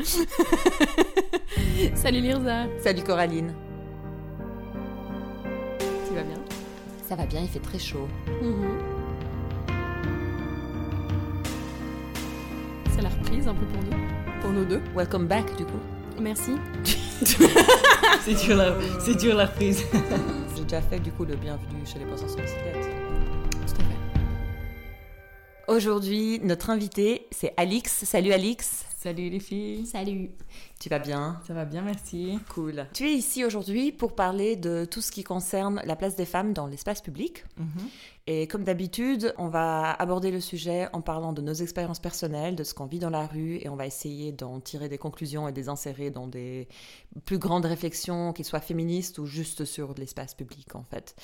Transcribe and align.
Salut 1.94 2.20
Lirza. 2.20 2.66
Salut 2.82 3.02
Coraline. 3.02 3.54
Tu 6.08 6.14
vas 6.14 6.22
bien? 6.22 6.38
Ça 7.08 7.16
va 7.16 7.26
bien, 7.26 7.40
il 7.40 7.48
fait 7.48 7.60
très 7.60 7.78
chaud. 7.78 8.08
Mhm. 8.42 8.78
C'est 12.94 13.02
la 13.02 13.08
reprise 13.08 13.48
un 13.48 13.54
peu 13.54 13.66
pour 13.66 13.82
nous. 13.82 14.40
Pour 14.40 14.50
nous 14.50 14.64
deux. 14.64 14.80
Welcome 14.94 15.26
back 15.26 15.54
du 15.56 15.64
coup. 15.64 15.80
Merci. 16.20 16.52
C'est 18.22 18.34
dur 18.44 18.56
la, 18.56 18.74
c'est 18.98 19.14
dur 19.14 19.34
la 19.34 19.46
reprise. 19.46 19.82
J'ai 20.56 20.62
déjà 20.64 20.80
fait 20.82 20.98
du 21.00 21.10
coup 21.12 21.24
le 21.24 21.36
bienvenu 21.36 21.84
chez 21.86 21.98
les 21.98 22.04
passants 22.04 22.28
sur 22.28 22.36
bicyclette. 22.38 22.88
Tout 23.66 23.74
à 23.74 23.84
fait. 23.84 24.22
Aujourd'hui, 25.68 26.40
notre 26.42 26.70
invité, 26.70 27.26
c'est 27.30 27.54
Alix. 27.56 28.04
Salut 28.04 28.32
Alix. 28.32 28.84
Salut 29.02 29.30
les 29.30 29.40
filles. 29.40 29.86
Salut. 29.86 30.28
Tu 30.78 30.90
vas 30.90 30.98
bien? 30.98 31.40
Ça 31.46 31.54
va 31.54 31.64
bien, 31.64 31.80
merci. 31.80 32.38
Cool. 32.50 32.86
Tu 32.92 33.04
es 33.04 33.14
ici 33.14 33.46
aujourd'hui 33.46 33.92
pour 33.92 34.14
parler 34.14 34.56
de 34.56 34.84
tout 34.84 35.00
ce 35.00 35.10
qui 35.10 35.24
concerne 35.24 35.80
la 35.86 35.96
place 35.96 36.16
des 36.16 36.26
femmes 36.26 36.52
dans 36.52 36.66
l'espace 36.66 37.00
public. 37.00 37.44
Et 38.26 38.46
comme 38.46 38.64
d'habitude, 38.64 39.34
on 39.38 39.48
va 39.48 39.92
aborder 39.92 40.30
le 40.30 40.40
sujet 40.40 40.88
en 40.92 41.00
parlant 41.00 41.32
de 41.32 41.42
nos 41.42 41.54
expériences 41.54 41.98
personnelles, 41.98 42.54
de 42.54 42.64
ce 42.64 42.74
qu'on 42.74 42.86
vit 42.86 42.98
dans 42.98 43.10
la 43.10 43.26
rue, 43.26 43.56
et 43.62 43.68
on 43.68 43.76
va 43.76 43.86
essayer 43.86 44.30
d'en 44.30 44.60
tirer 44.60 44.88
des 44.88 44.98
conclusions 44.98 45.48
et 45.48 45.52
de 45.52 45.56
les 45.56 45.68
insérer 45.68 46.10
dans 46.10 46.26
des 46.26 46.68
plus 47.24 47.38
grandes 47.38 47.64
réflexions, 47.64 48.32
qu'elles 48.32 48.46
soient 48.46 48.60
féministes 48.60 49.18
ou 49.18 49.26
juste 49.26 49.64
sur 49.64 49.94
l'espace 49.94 50.34
public 50.34 50.74
en 50.74 50.84
fait. 50.84 51.16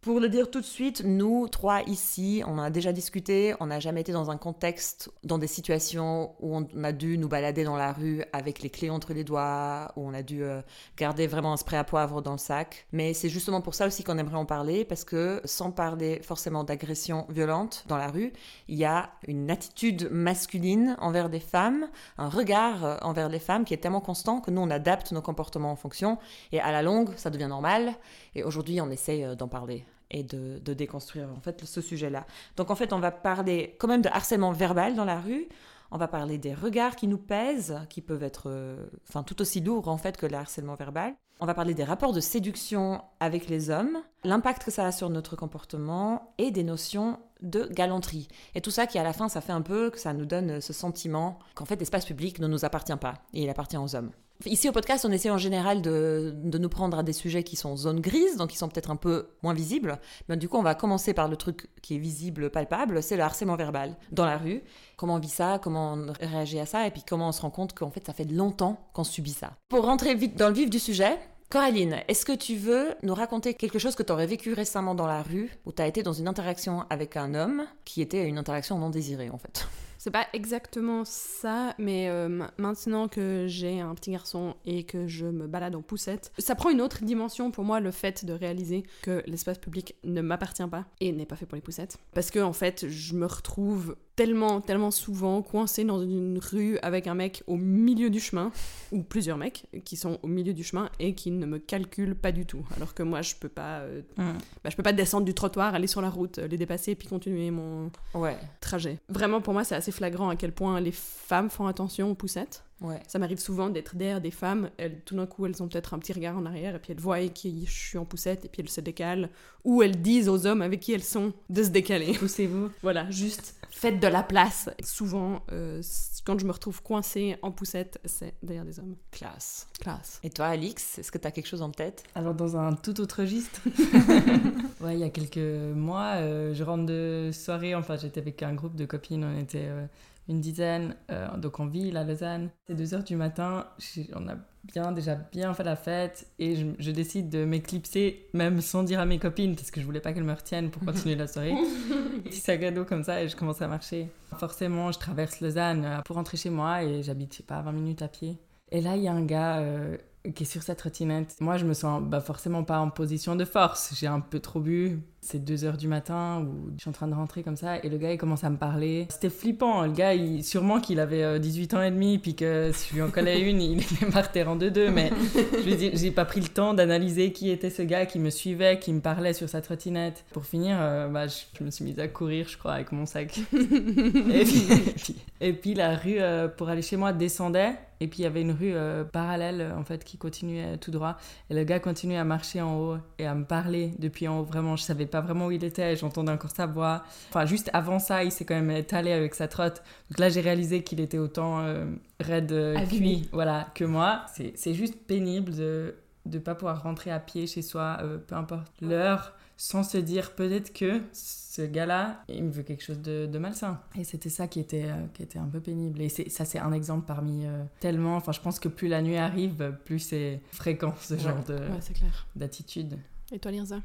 Pour 0.00 0.20
le 0.20 0.28
dire 0.28 0.50
tout 0.50 0.60
de 0.60 0.66
suite, 0.66 1.02
nous 1.04 1.48
trois 1.48 1.82
ici, 1.82 2.42
on 2.46 2.58
a 2.58 2.70
déjà 2.70 2.92
discuté, 2.92 3.54
on 3.58 3.66
n'a 3.66 3.80
jamais 3.80 4.02
été 4.02 4.12
dans 4.12 4.30
un 4.30 4.36
contexte, 4.36 5.10
dans 5.22 5.38
des 5.38 5.46
situations 5.46 6.34
où 6.40 6.56
on 6.56 6.84
a 6.84 6.92
dû 6.92 7.18
nous 7.18 7.28
balader 7.28 7.64
dans 7.64 7.76
la 7.76 7.92
rue 7.92 8.22
avec 8.32 8.60
les 8.60 8.70
clés 8.70 8.90
entre 8.90 9.14
les 9.14 9.24
doigts, 9.24 9.92
où 9.96 10.06
on 10.06 10.14
a 10.14 10.22
dû 10.22 10.44
euh, 10.44 10.60
garder 10.96 11.26
vraiment 11.26 11.54
un 11.54 11.56
spray 11.56 11.78
à 11.78 11.84
poivre 11.84 12.20
dans 12.22 12.32
le 12.32 12.38
sac. 12.38 12.86
Mais 12.92 13.14
c'est 13.14 13.30
justement 13.30 13.62
pour 13.62 13.74
ça 13.74 13.86
aussi 13.86 14.04
qu'on 14.04 14.18
aimerait 14.18 14.36
en 14.36 14.44
parler, 14.44 14.84
parce 14.84 15.04
que 15.04 15.40
sans 15.44 15.70
parler 15.70 16.20
forcément 16.22 16.43
d'agression 16.64 17.26
violente 17.28 17.84
dans 17.88 17.96
la 17.96 18.08
rue, 18.08 18.32
il 18.68 18.76
y 18.76 18.84
a 18.84 19.10
une 19.26 19.50
attitude 19.50 20.08
masculine 20.10 20.96
envers 21.00 21.30
des 21.30 21.40
femmes, 21.40 21.88
un 22.18 22.28
regard 22.28 22.84
euh, 22.84 22.96
envers 23.02 23.28
les 23.28 23.38
femmes 23.38 23.64
qui 23.64 23.74
est 23.74 23.78
tellement 23.78 24.00
constant 24.00 24.40
que 24.40 24.50
nous, 24.50 24.60
on 24.60 24.70
adapte 24.70 25.12
nos 25.12 25.22
comportements 25.22 25.72
en 25.72 25.76
fonction, 25.76 26.18
et 26.52 26.60
à 26.60 26.72
la 26.72 26.82
longue, 26.82 27.10
ça 27.16 27.30
devient 27.30 27.48
normal. 27.48 27.94
Et 28.34 28.42
aujourd'hui, 28.42 28.80
on 28.80 28.90
essaye 28.90 29.24
euh, 29.24 29.34
d'en 29.34 29.48
parler 29.48 29.84
et 30.10 30.22
de, 30.22 30.58
de 30.58 30.74
déconstruire 30.74 31.28
en 31.36 31.40
fait 31.40 31.64
ce 31.64 31.80
sujet-là. 31.80 32.26
Donc 32.56 32.70
en 32.70 32.74
fait, 32.74 32.92
on 32.92 32.98
va 32.98 33.10
parler 33.10 33.74
quand 33.78 33.88
même 33.88 34.02
de 34.02 34.08
harcèlement 34.08 34.52
verbal 34.52 34.94
dans 34.94 35.04
la 35.04 35.20
rue. 35.20 35.48
On 35.90 35.98
va 35.98 36.08
parler 36.08 36.38
des 36.38 36.54
regards 36.54 36.96
qui 36.96 37.06
nous 37.06 37.18
pèsent, 37.18 37.78
qui 37.88 38.00
peuvent 38.00 38.22
être 38.22 38.44
euh, 38.46 38.86
enfin, 39.08 39.22
tout 39.22 39.40
aussi 39.40 39.60
lourds 39.60 39.88
en 39.88 39.96
fait 39.96 40.16
que 40.16 40.26
le 40.26 40.36
harcèlement 40.36 40.74
verbal. 40.74 41.14
On 41.40 41.46
va 41.46 41.54
parler 41.54 41.74
des 41.74 41.84
rapports 41.84 42.12
de 42.12 42.20
séduction 42.20 43.02
avec 43.18 43.48
les 43.48 43.68
hommes, 43.68 43.98
l'impact 44.22 44.64
que 44.64 44.70
ça 44.70 44.86
a 44.86 44.92
sur 44.92 45.10
notre 45.10 45.36
comportement 45.36 46.32
et 46.38 46.50
des 46.50 46.62
notions 46.62 47.18
de 47.42 47.68
galanterie. 47.72 48.28
Et 48.54 48.60
tout 48.60 48.70
ça 48.70 48.86
qui 48.86 48.98
à 48.98 49.02
la 49.02 49.12
fin, 49.12 49.28
ça 49.28 49.40
fait 49.40 49.52
un 49.52 49.60
peu 49.60 49.90
que 49.90 49.98
ça 49.98 50.12
nous 50.12 50.26
donne 50.26 50.60
ce 50.60 50.72
sentiment 50.72 51.38
qu'en 51.54 51.64
fait 51.64 51.76
l'espace 51.76 52.06
public 52.06 52.38
ne 52.38 52.46
nous 52.46 52.64
appartient 52.64 52.96
pas 52.96 53.14
et 53.32 53.42
il 53.42 53.50
appartient 53.50 53.76
aux 53.76 53.96
hommes. 53.96 54.12
Ici 54.46 54.68
au 54.68 54.72
podcast, 54.72 55.06
on 55.08 55.12
essaie 55.12 55.30
en 55.30 55.38
général 55.38 55.80
de, 55.80 56.34
de 56.34 56.58
nous 56.58 56.68
prendre 56.68 56.98
à 56.98 57.02
des 57.02 57.12
sujets 57.12 57.44
qui 57.44 57.56
sont 57.56 57.76
zone 57.76 58.00
grise, 58.00 58.36
donc 58.36 58.50
qui 58.50 58.58
sont 58.58 58.68
peut-être 58.68 58.90
un 58.90 58.96
peu 58.96 59.28
moins 59.42 59.54
visibles. 59.54 59.98
Mais 60.28 60.36
du 60.36 60.48
coup, 60.48 60.58
on 60.58 60.62
va 60.62 60.74
commencer 60.74 61.14
par 61.14 61.28
le 61.28 61.36
truc 61.36 61.68
qui 61.82 61.94
est 61.94 61.98
visible, 61.98 62.50
palpable, 62.50 63.02
c'est 63.02 63.16
le 63.16 63.22
harcèlement 63.22 63.56
verbal 63.56 63.96
dans 64.12 64.26
la 64.26 64.36
rue. 64.36 64.62
Comment 64.96 65.14
on 65.14 65.18
vit 65.18 65.28
ça, 65.28 65.58
comment 65.62 65.94
on 65.94 66.12
réagit 66.20 66.58
à 66.58 66.66
ça, 66.66 66.86
et 66.86 66.90
puis 66.90 67.02
comment 67.08 67.28
on 67.28 67.32
se 67.32 67.40
rend 67.40 67.50
compte 67.50 67.72
qu'en 67.72 67.90
fait, 67.90 68.04
ça 68.04 68.12
fait 68.12 68.30
longtemps 68.30 68.78
qu'on 68.92 69.04
subit 69.04 69.32
ça. 69.32 69.52
Pour 69.68 69.84
rentrer 69.84 70.14
vite 70.14 70.36
dans 70.36 70.48
le 70.48 70.54
vif 70.54 70.68
du 70.68 70.78
sujet, 70.78 71.18
Coraline, 71.48 72.00
est-ce 72.08 72.26
que 72.26 72.32
tu 72.32 72.56
veux 72.56 72.94
nous 73.02 73.14
raconter 73.14 73.54
quelque 73.54 73.78
chose 73.78 73.94
que 73.94 74.02
tu 74.02 74.12
aurais 74.12 74.26
vécu 74.26 74.52
récemment 74.52 74.94
dans 74.94 75.06
la 75.06 75.22
rue, 75.22 75.56
où 75.64 75.72
tu 75.72 75.80
as 75.80 75.86
été 75.86 76.02
dans 76.02 76.12
une 76.12 76.26
interaction 76.28 76.84
avec 76.90 77.16
un 77.16 77.34
homme 77.34 77.62
qui 77.84 78.02
était 78.02 78.26
une 78.26 78.38
interaction 78.38 78.78
non 78.78 78.90
désirée 78.90 79.30
en 79.30 79.38
fait? 79.38 79.66
C'est 80.04 80.10
pas 80.10 80.26
exactement 80.34 81.06
ça, 81.06 81.74
mais 81.78 82.10
euh, 82.10 82.28
ma- 82.28 82.50
maintenant 82.58 83.08
que 83.08 83.46
j'ai 83.48 83.80
un 83.80 83.94
petit 83.94 84.10
garçon 84.10 84.54
et 84.66 84.84
que 84.84 85.06
je 85.06 85.24
me 85.24 85.46
balade 85.46 85.74
en 85.74 85.80
poussette, 85.80 86.30
ça 86.36 86.54
prend 86.54 86.68
une 86.68 86.82
autre 86.82 87.02
dimension 87.04 87.50
pour 87.50 87.64
moi 87.64 87.80
le 87.80 87.90
fait 87.90 88.26
de 88.26 88.34
réaliser 88.34 88.82
que 89.00 89.22
l'espace 89.26 89.56
public 89.56 89.94
ne 90.04 90.20
m'appartient 90.20 90.66
pas 90.66 90.84
et 91.00 91.10
n'est 91.10 91.24
pas 91.24 91.36
fait 91.36 91.46
pour 91.46 91.56
les 91.56 91.62
poussettes. 91.62 91.96
Parce 92.12 92.30
que 92.30 92.38
en 92.38 92.52
fait, 92.52 92.86
je 92.86 93.14
me 93.14 93.24
retrouve 93.24 93.96
tellement, 94.16 94.60
tellement 94.60 94.90
souvent 94.90 95.42
coincée 95.42 95.84
dans 95.84 96.00
une 96.00 96.38
rue 96.38 96.78
avec 96.82 97.06
un 97.06 97.14
mec 97.14 97.42
au 97.46 97.56
milieu 97.56 98.10
du 98.10 98.20
chemin, 98.20 98.52
ou 98.92 99.02
plusieurs 99.02 99.36
mecs 99.36 99.66
qui 99.84 99.96
sont 99.96 100.18
au 100.22 100.28
milieu 100.28 100.52
du 100.54 100.62
chemin 100.62 100.88
et 100.98 101.14
qui 101.14 101.30
ne 101.30 101.46
me 101.46 101.58
calculent 101.58 102.14
pas 102.14 102.32
du 102.32 102.46
tout. 102.46 102.64
Alors 102.76 102.94
que 102.94 103.02
moi, 103.02 103.22
je 103.22 103.34
peux 103.34 103.48
pas, 103.48 103.80
euh, 103.80 104.02
bah, 104.16 104.70
je 104.70 104.76
peux 104.76 104.82
pas 104.82 104.92
descendre 104.92 105.24
du 105.24 105.34
trottoir, 105.34 105.74
aller 105.74 105.86
sur 105.86 106.00
la 106.00 106.10
route, 106.10 106.38
euh, 106.38 106.46
les 106.46 106.56
dépasser 106.56 106.94
puis 106.94 107.08
continuer 107.08 107.50
mon 107.50 107.90
Ouais, 108.14 108.36
trajet. 108.60 108.98
Vraiment, 109.08 109.40
pour 109.40 109.52
moi, 109.52 109.64
c'est 109.64 109.74
assez 109.74 109.92
flagrant 109.92 110.28
à 110.28 110.36
quel 110.36 110.52
point 110.52 110.80
les 110.80 110.92
femmes 110.92 111.50
font 111.50 111.66
attention 111.66 112.10
aux 112.10 112.14
poussettes. 112.14 112.64
Ouais. 112.80 113.00
Ça 113.08 113.18
m'arrive 113.18 113.38
souvent 113.38 113.68
d'être 113.68 113.96
derrière 113.96 114.20
des 114.20 114.30
femmes, 114.30 114.70
elles, 114.76 115.00
tout 115.04 115.16
d'un 115.16 115.26
coup, 115.26 115.46
elles 115.46 115.62
ont 115.62 115.68
peut-être 115.68 115.94
un 115.94 115.98
petit 115.98 116.12
regard 116.12 116.36
en 116.36 116.46
arrière, 116.46 116.74
et 116.74 116.78
puis 116.78 116.92
elles 116.92 117.00
voient 117.00 117.20
que 117.28 117.48
je 117.64 117.70
suis 117.70 117.98
en 117.98 118.04
poussette, 118.04 118.44
et 118.44 118.48
puis 118.48 118.62
elles 118.62 118.70
se 118.70 118.80
décalent, 118.80 119.28
ou 119.64 119.82
elles 119.82 120.00
disent 120.00 120.28
aux 120.28 120.46
hommes 120.46 120.62
avec 120.62 120.80
qui 120.80 120.92
elles 120.92 121.02
sont 121.02 121.32
de 121.50 121.62
se 121.62 121.70
décaler. 121.70 122.12
Poussez-vous. 122.18 122.70
Voilà, 122.82 123.10
juste 123.10 123.54
faites 123.74 124.00
de 124.00 124.06
la 124.06 124.22
place. 124.22 124.70
Souvent, 124.82 125.42
euh, 125.52 125.82
quand 126.24 126.38
je 126.38 126.46
me 126.46 126.52
retrouve 126.52 126.82
coincée 126.82 127.36
en 127.42 127.50
poussette, 127.50 127.98
c'est 128.04 128.34
derrière 128.42 128.64
des 128.64 128.78
hommes. 128.78 128.96
Classe. 129.10 129.66
Classe. 129.80 130.20
Et 130.22 130.30
toi, 130.30 130.46
Alix, 130.46 130.98
est-ce 130.98 131.10
que 131.10 131.18
tu 131.18 131.26
as 131.26 131.30
quelque 131.30 131.48
chose 131.48 131.60
en 131.60 131.70
tête? 131.70 132.04
Alors 132.14 132.34
dans 132.34 132.56
un 132.56 132.72
tout 132.74 133.00
autre 133.00 133.20
registre. 133.20 133.60
ouais, 134.80 134.94
il 134.94 135.00
y 135.00 135.04
a 135.04 135.10
quelques 135.10 135.74
mois, 135.74 136.14
euh, 136.14 136.54
je 136.54 136.62
rentre 136.62 136.86
de 136.86 137.30
soirée, 137.32 137.74
enfin 137.74 137.96
j'étais 137.96 138.20
avec 138.20 138.42
un 138.42 138.54
groupe 138.54 138.76
de 138.76 138.86
copines, 138.86 139.24
on 139.24 139.38
était 139.38 139.66
euh, 139.66 139.86
une 140.28 140.40
dizaine, 140.40 140.96
euh, 141.10 141.36
donc 141.36 141.60
en 141.60 141.66
ville 141.66 141.96
à 141.96 142.04
Lausanne. 142.04 142.50
C'est 142.66 142.74
2h 142.74 143.04
du 143.04 143.16
matin, 143.16 143.66
on 144.14 144.28
a 144.28 144.36
bien 144.64 144.92
déjà 144.92 145.14
bien 145.14 145.52
fait 145.52 145.64
la 145.64 145.76
fête 145.76 146.26
et 146.38 146.56
je, 146.56 146.66
je 146.78 146.90
décide 146.90 147.28
de 147.28 147.44
m'éclipser 147.44 148.26
même 148.32 148.62
sans 148.62 148.82
dire 148.82 148.98
à 148.98 149.04
mes 149.04 149.18
copines 149.18 149.54
parce 149.56 149.70
que 149.70 149.80
je 149.80 149.84
voulais 149.84 150.00
pas 150.00 150.14
qu'elles 150.14 150.24
me 150.24 150.32
retiennent 150.32 150.70
pour 150.70 150.84
continuer 150.84 151.16
la 151.16 151.26
soirée. 151.26 151.54
Petit 152.24 152.40
sac 152.40 152.62
à 152.62 152.70
dos 152.70 152.84
comme 152.84 153.04
ça 153.04 153.22
et 153.22 153.28
je 153.28 153.36
commence 153.36 153.60
à 153.60 153.68
marcher. 153.68 154.08
Forcément, 154.38 154.90
je 154.90 154.98
traverse 154.98 155.40
Lausanne 155.40 155.84
euh, 155.84 156.00
pour 156.02 156.16
rentrer 156.16 156.36
chez 156.36 156.50
moi 156.50 156.82
et 156.82 157.02
j'habite, 157.02 157.32
je 157.32 157.36
sais 157.38 157.42
pas, 157.42 157.60
20 157.60 157.72
minutes 157.72 158.02
à 158.02 158.08
pied. 158.08 158.38
Et 158.70 158.80
là, 158.80 158.96
il 158.96 159.02
y 159.02 159.08
a 159.08 159.12
un 159.12 159.24
gars 159.24 159.58
euh, 159.58 159.96
qui 160.34 160.44
est 160.44 160.46
sur 160.46 160.62
sa 160.62 160.74
trottinette. 160.74 161.36
Moi, 161.40 161.58
je 161.58 161.64
me 161.64 161.74
sens 161.74 162.02
bah, 162.02 162.20
forcément 162.20 162.64
pas 162.64 162.78
en 162.78 162.90
position 162.90 163.36
de 163.36 163.44
force. 163.44 163.94
J'ai 163.96 164.06
un 164.06 164.20
peu 164.20 164.40
trop 164.40 164.60
bu. 164.60 165.00
C'est 165.24 165.42
2 165.42 165.64
heures 165.64 165.78
du 165.78 165.88
matin 165.88 166.42
où 166.46 166.70
je 166.76 166.82
suis 166.82 166.90
en 166.90 166.92
train 166.92 167.08
de 167.08 167.14
rentrer 167.14 167.42
comme 167.42 167.56
ça 167.56 167.78
et 167.82 167.88
le 167.88 167.96
gars, 167.96 168.12
il 168.12 168.18
commence 168.18 168.44
à 168.44 168.50
me 168.50 168.58
parler. 168.58 169.06
C'était 169.08 169.30
flippant. 169.30 169.86
Le 169.86 169.92
gars, 169.92 170.12
il, 170.12 170.44
sûrement 170.44 170.80
qu'il 170.80 171.00
avait 171.00 171.22
euh, 171.22 171.38
18 171.38 171.72
ans 171.72 171.82
et 171.82 171.90
demi, 171.90 172.18
puis 172.18 172.34
que 172.34 172.70
si 172.74 172.90
je 172.90 172.94
lui 172.94 173.02
en 173.02 173.08
collais 173.08 173.40
une, 173.40 173.62
il 173.62 173.78
était 173.92 174.04
par 174.12 174.30
terre 174.30 174.50
en 174.50 174.56
deux-deux. 174.56 174.90
Mais 174.90 175.10
je 175.34 175.90
j'ai 175.94 176.10
pas 176.10 176.26
pris 176.26 176.40
le 176.40 176.48
temps 176.48 176.74
d'analyser 176.74 177.32
qui 177.32 177.48
était 177.48 177.70
ce 177.70 177.80
gars 177.80 178.04
qui 178.04 178.18
me 178.18 178.28
suivait, 178.28 178.78
qui 178.78 178.92
me 178.92 179.00
parlait 179.00 179.32
sur 179.32 179.48
sa 179.48 179.62
trottinette. 179.62 180.26
Pour 180.34 180.44
finir, 180.44 180.76
euh, 180.78 181.08
bah, 181.08 181.26
je, 181.26 181.36
je 181.58 181.64
me 181.64 181.70
suis 181.70 181.86
mise 181.86 181.98
à 181.98 182.06
courir, 182.06 182.46
je 182.46 182.58
crois, 182.58 182.74
avec 182.74 182.92
mon 182.92 183.06
sac. 183.06 183.38
et, 183.38 184.44
puis, 184.44 184.66
et, 184.72 184.92
puis, 184.94 185.16
et 185.40 185.52
puis 185.54 185.74
la 185.74 185.96
rue 185.96 186.20
euh, 186.20 186.48
pour 186.48 186.68
aller 186.68 186.82
chez 186.82 186.96
moi 186.96 187.14
descendait. 187.14 187.74
Et 188.00 188.08
puis 188.08 188.20
il 188.20 188.22
y 188.24 188.26
avait 188.26 188.42
une 188.42 188.50
rue 188.50 188.74
euh, 188.74 189.04
parallèle 189.04 189.60
euh, 189.60 189.76
en 189.76 189.84
fait 189.84 190.04
qui 190.04 190.18
continuait 190.18 190.76
tout 190.78 190.90
droit. 190.90 191.16
Et 191.48 191.54
le 191.54 191.64
gars 191.64 191.80
continuait 191.80 192.16
à 192.16 192.24
marcher 192.24 192.60
en 192.60 192.78
haut 192.78 192.96
et 193.18 193.26
à 193.26 193.34
me 193.34 193.44
parler 193.44 193.94
depuis 193.98 194.28
en 194.28 194.40
haut. 194.40 194.44
Vraiment, 194.44 194.76
je 194.76 194.82
savais 194.82 195.06
pas 195.06 195.13
vraiment 195.20 195.46
où 195.46 195.50
il 195.50 195.64
était. 195.64 195.96
J'entendais 195.96 196.32
encore 196.32 196.50
sa 196.50 196.66
voix. 196.66 197.04
Enfin, 197.30 197.46
juste 197.46 197.70
avant 197.72 197.98
ça, 197.98 198.24
il 198.24 198.32
s'est 198.32 198.44
quand 198.44 198.54
même 198.54 198.70
étalé 198.70 199.12
avec 199.12 199.34
sa 199.34 199.48
trotte. 199.48 199.82
Donc 200.10 200.18
là, 200.18 200.28
j'ai 200.28 200.40
réalisé 200.40 200.82
qu'il 200.82 201.00
était 201.00 201.18
autant 201.18 201.60
euh, 201.60 201.86
raide, 202.20 202.52
euh, 202.52 202.86
cuit, 202.86 203.28
voilà, 203.32 203.68
que 203.74 203.84
moi. 203.84 204.26
C'est 204.54 204.74
juste 204.74 204.96
pénible 205.06 205.54
de 205.54 205.94
de 206.26 206.38
pas 206.38 206.54
pouvoir 206.54 206.82
rentrer 206.82 207.10
à 207.10 207.20
pied 207.20 207.46
chez 207.46 207.62
soi, 207.62 207.98
euh, 208.00 208.18
peu 208.18 208.34
importe 208.34 208.72
l'heure, 208.80 209.34
sans 209.56 209.82
se 209.82 209.98
dire 209.98 210.32
peut-être 210.32 210.72
que 210.72 211.02
ce 211.12 211.62
gars-là, 211.62 212.22
il 212.28 212.44
me 212.44 212.50
veut 212.50 212.62
quelque 212.62 212.82
chose 212.82 213.00
de, 213.00 213.26
de 213.26 213.38
malsain. 213.38 213.80
Et 213.98 214.04
c'était 214.04 214.30
ça 214.30 214.48
qui 214.48 214.58
était, 214.58 214.86
euh, 214.86 215.06
qui 215.12 215.22
était 215.22 215.38
un 215.38 215.46
peu 215.46 215.60
pénible. 215.60 216.00
Et 216.00 216.08
ça, 216.08 216.44
c'est 216.44 216.58
un 216.58 216.72
exemple 216.72 217.04
parmi 217.06 217.46
euh, 217.46 217.62
tellement. 217.80 218.16
Enfin, 218.16 218.32
je 218.32 218.40
pense 218.40 218.58
que 218.58 218.68
plus 218.68 218.88
la 218.88 219.02
nuit 219.02 219.16
arrive, 219.16 219.76
plus 219.84 219.98
c'est 219.98 220.40
fréquent 220.50 220.94
ce 221.00 221.16
genre 221.16 221.38
Ouais, 221.48 222.08
d'attitude. 222.34 222.98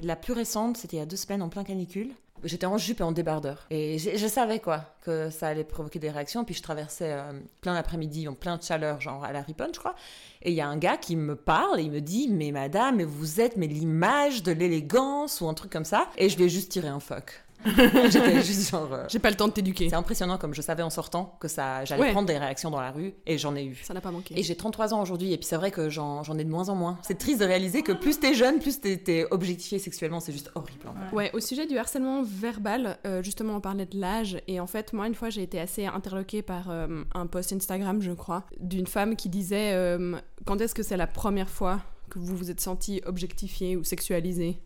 La 0.01 0.15
plus 0.15 0.33
récente, 0.33 0.77
c'était 0.77 0.97
il 0.97 0.99
y 0.99 1.03
a 1.03 1.05
deux 1.05 1.15
semaines 1.15 1.41
en 1.41 1.49
plein 1.49 1.63
canicule. 1.63 2.11
J'étais 2.43 2.65
en 2.65 2.77
jupe 2.77 3.01
et 3.01 3.03
en 3.03 3.11
débardeur. 3.11 3.65
Et 3.69 3.97
je 3.97 4.27
savais 4.27 4.59
quoi, 4.59 4.95
que 5.03 5.29
ça 5.29 5.47
allait 5.47 5.65
provoquer 5.65 5.99
des 5.99 6.09
réactions. 6.09 6.45
Puis 6.45 6.55
je 6.55 6.61
traversais 6.61 7.11
euh, 7.11 7.33
plein 7.61 7.73
l'après-midi, 7.73 8.27
en 8.27 8.33
plein 8.33 8.57
de 8.57 8.63
chaleur, 8.63 9.01
genre 9.01 9.23
à 9.23 9.33
la 9.33 9.41
Riponne, 9.41 9.71
je 9.73 9.79
crois. 9.79 9.95
Et 10.41 10.51
il 10.51 10.55
y 10.55 10.61
a 10.61 10.67
un 10.67 10.77
gars 10.77 10.95
qui 10.95 11.17
me 11.17 11.35
parle 11.35 11.79
et 11.79 11.83
il 11.83 11.91
me 11.91 11.99
dit 11.99 12.29
Mais 12.29 12.51
madame, 12.51 13.01
vous 13.01 13.41
êtes 13.41 13.57
mais 13.57 13.67
l'image 13.67 14.43
de 14.43 14.53
l'élégance 14.53 15.41
ou 15.41 15.49
un 15.49 15.53
truc 15.53 15.71
comme 15.71 15.85
ça. 15.85 16.07
Et 16.17 16.29
je 16.29 16.41
ai 16.41 16.49
juste 16.49 16.71
tiré 16.71 16.87
un 16.87 17.01
fuck. 17.01 17.43
J'étais 18.09 18.41
juste 18.41 18.69
genre. 18.71 18.91
euh, 18.93 19.05
J'ai 19.09 19.19
pas 19.19 19.29
le 19.29 19.35
temps 19.35 19.47
de 19.47 19.53
t'éduquer. 19.53 19.89
C'est 19.89 19.95
impressionnant 19.95 20.37
comme 20.37 20.53
je 20.53 20.61
savais 20.61 20.83
en 20.83 20.89
sortant 20.89 21.35
que 21.39 21.47
ça, 21.47 21.83
j'allais 21.85 22.01
Ouais. 22.03 22.11
prendre 22.11 22.27
des 22.27 22.37
réactions 22.37 22.69
dans 22.69 22.79
la 22.79 22.91
rue 22.91 23.13
et 23.25 23.37
j'en 23.37 23.55
ai 23.55 23.65
eu. 23.65 23.75
Ça 23.83 23.93
n'a 23.93 24.01
pas 24.01 24.11
manqué. 24.11 24.39
Et 24.39 24.43
j'ai 24.43 24.55
33 24.55 24.93
ans 24.93 25.01
aujourd'hui 25.01 25.33
et 25.33 25.37
puis 25.37 25.45
c'est 25.45 25.55
vrai 25.57 25.71
que 25.71 25.89
j'en 25.89 26.23
j'en 26.23 26.37
ai 26.37 26.43
de 26.43 26.49
moins 26.49 26.69
en 26.69 26.75
moins. 26.75 26.97
C'est 27.01 27.17
triste 27.17 27.39
de 27.41 27.45
réaliser 27.45 27.81
que 27.81 27.91
plus 27.91 28.19
t'es 28.19 28.33
jeune, 28.33 28.59
plus 28.59 28.79
t'es 28.79 28.97
t'es 28.97 29.25
objectifié 29.31 29.77
sexuellement, 29.79 30.19
c'est 30.19 30.31
juste 30.31 30.51
horrible. 30.55 30.87
en 30.87 30.93
fait. 31.09 31.15
Ouais, 31.15 31.31
au 31.33 31.39
sujet 31.39 31.65
du 31.67 31.77
harcèlement 31.77 32.23
verbal, 32.23 32.97
euh, 33.05 33.21
justement, 33.23 33.55
on 33.55 33.61
parlait 33.61 33.85
de 33.85 33.99
l'âge. 33.99 34.41
Et 34.47 34.59
en 34.59 34.67
fait, 34.67 34.93
moi, 34.93 35.07
une 35.07 35.15
fois, 35.15 35.29
j'ai 35.29 35.43
été 35.43 35.59
assez 35.59 35.85
interloquée 35.85 36.41
par 36.41 36.69
euh, 36.69 37.03
un 37.13 37.27
post 37.27 37.51
Instagram, 37.53 38.01
je 38.01 38.11
crois, 38.11 38.43
d'une 38.59 38.87
femme 38.87 39.15
qui 39.15 39.27
disait 39.29 39.73
euh, 39.73 40.15
Quand 40.45 40.59
est-ce 40.61 40.73
que 40.75 40.83
c'est 40.83 40.97
la 40.97 41.07
première 41.07 41.49
fois 41.49 41.81
que 42.09 42.19
vous 42.19 42.35
vous 42.35 42.51
êtes 42.51 42.59
senti 42.61 43.01
objectifié 43.05 43.77
ou 43.77 43.83
sexualisé 43.83 44.59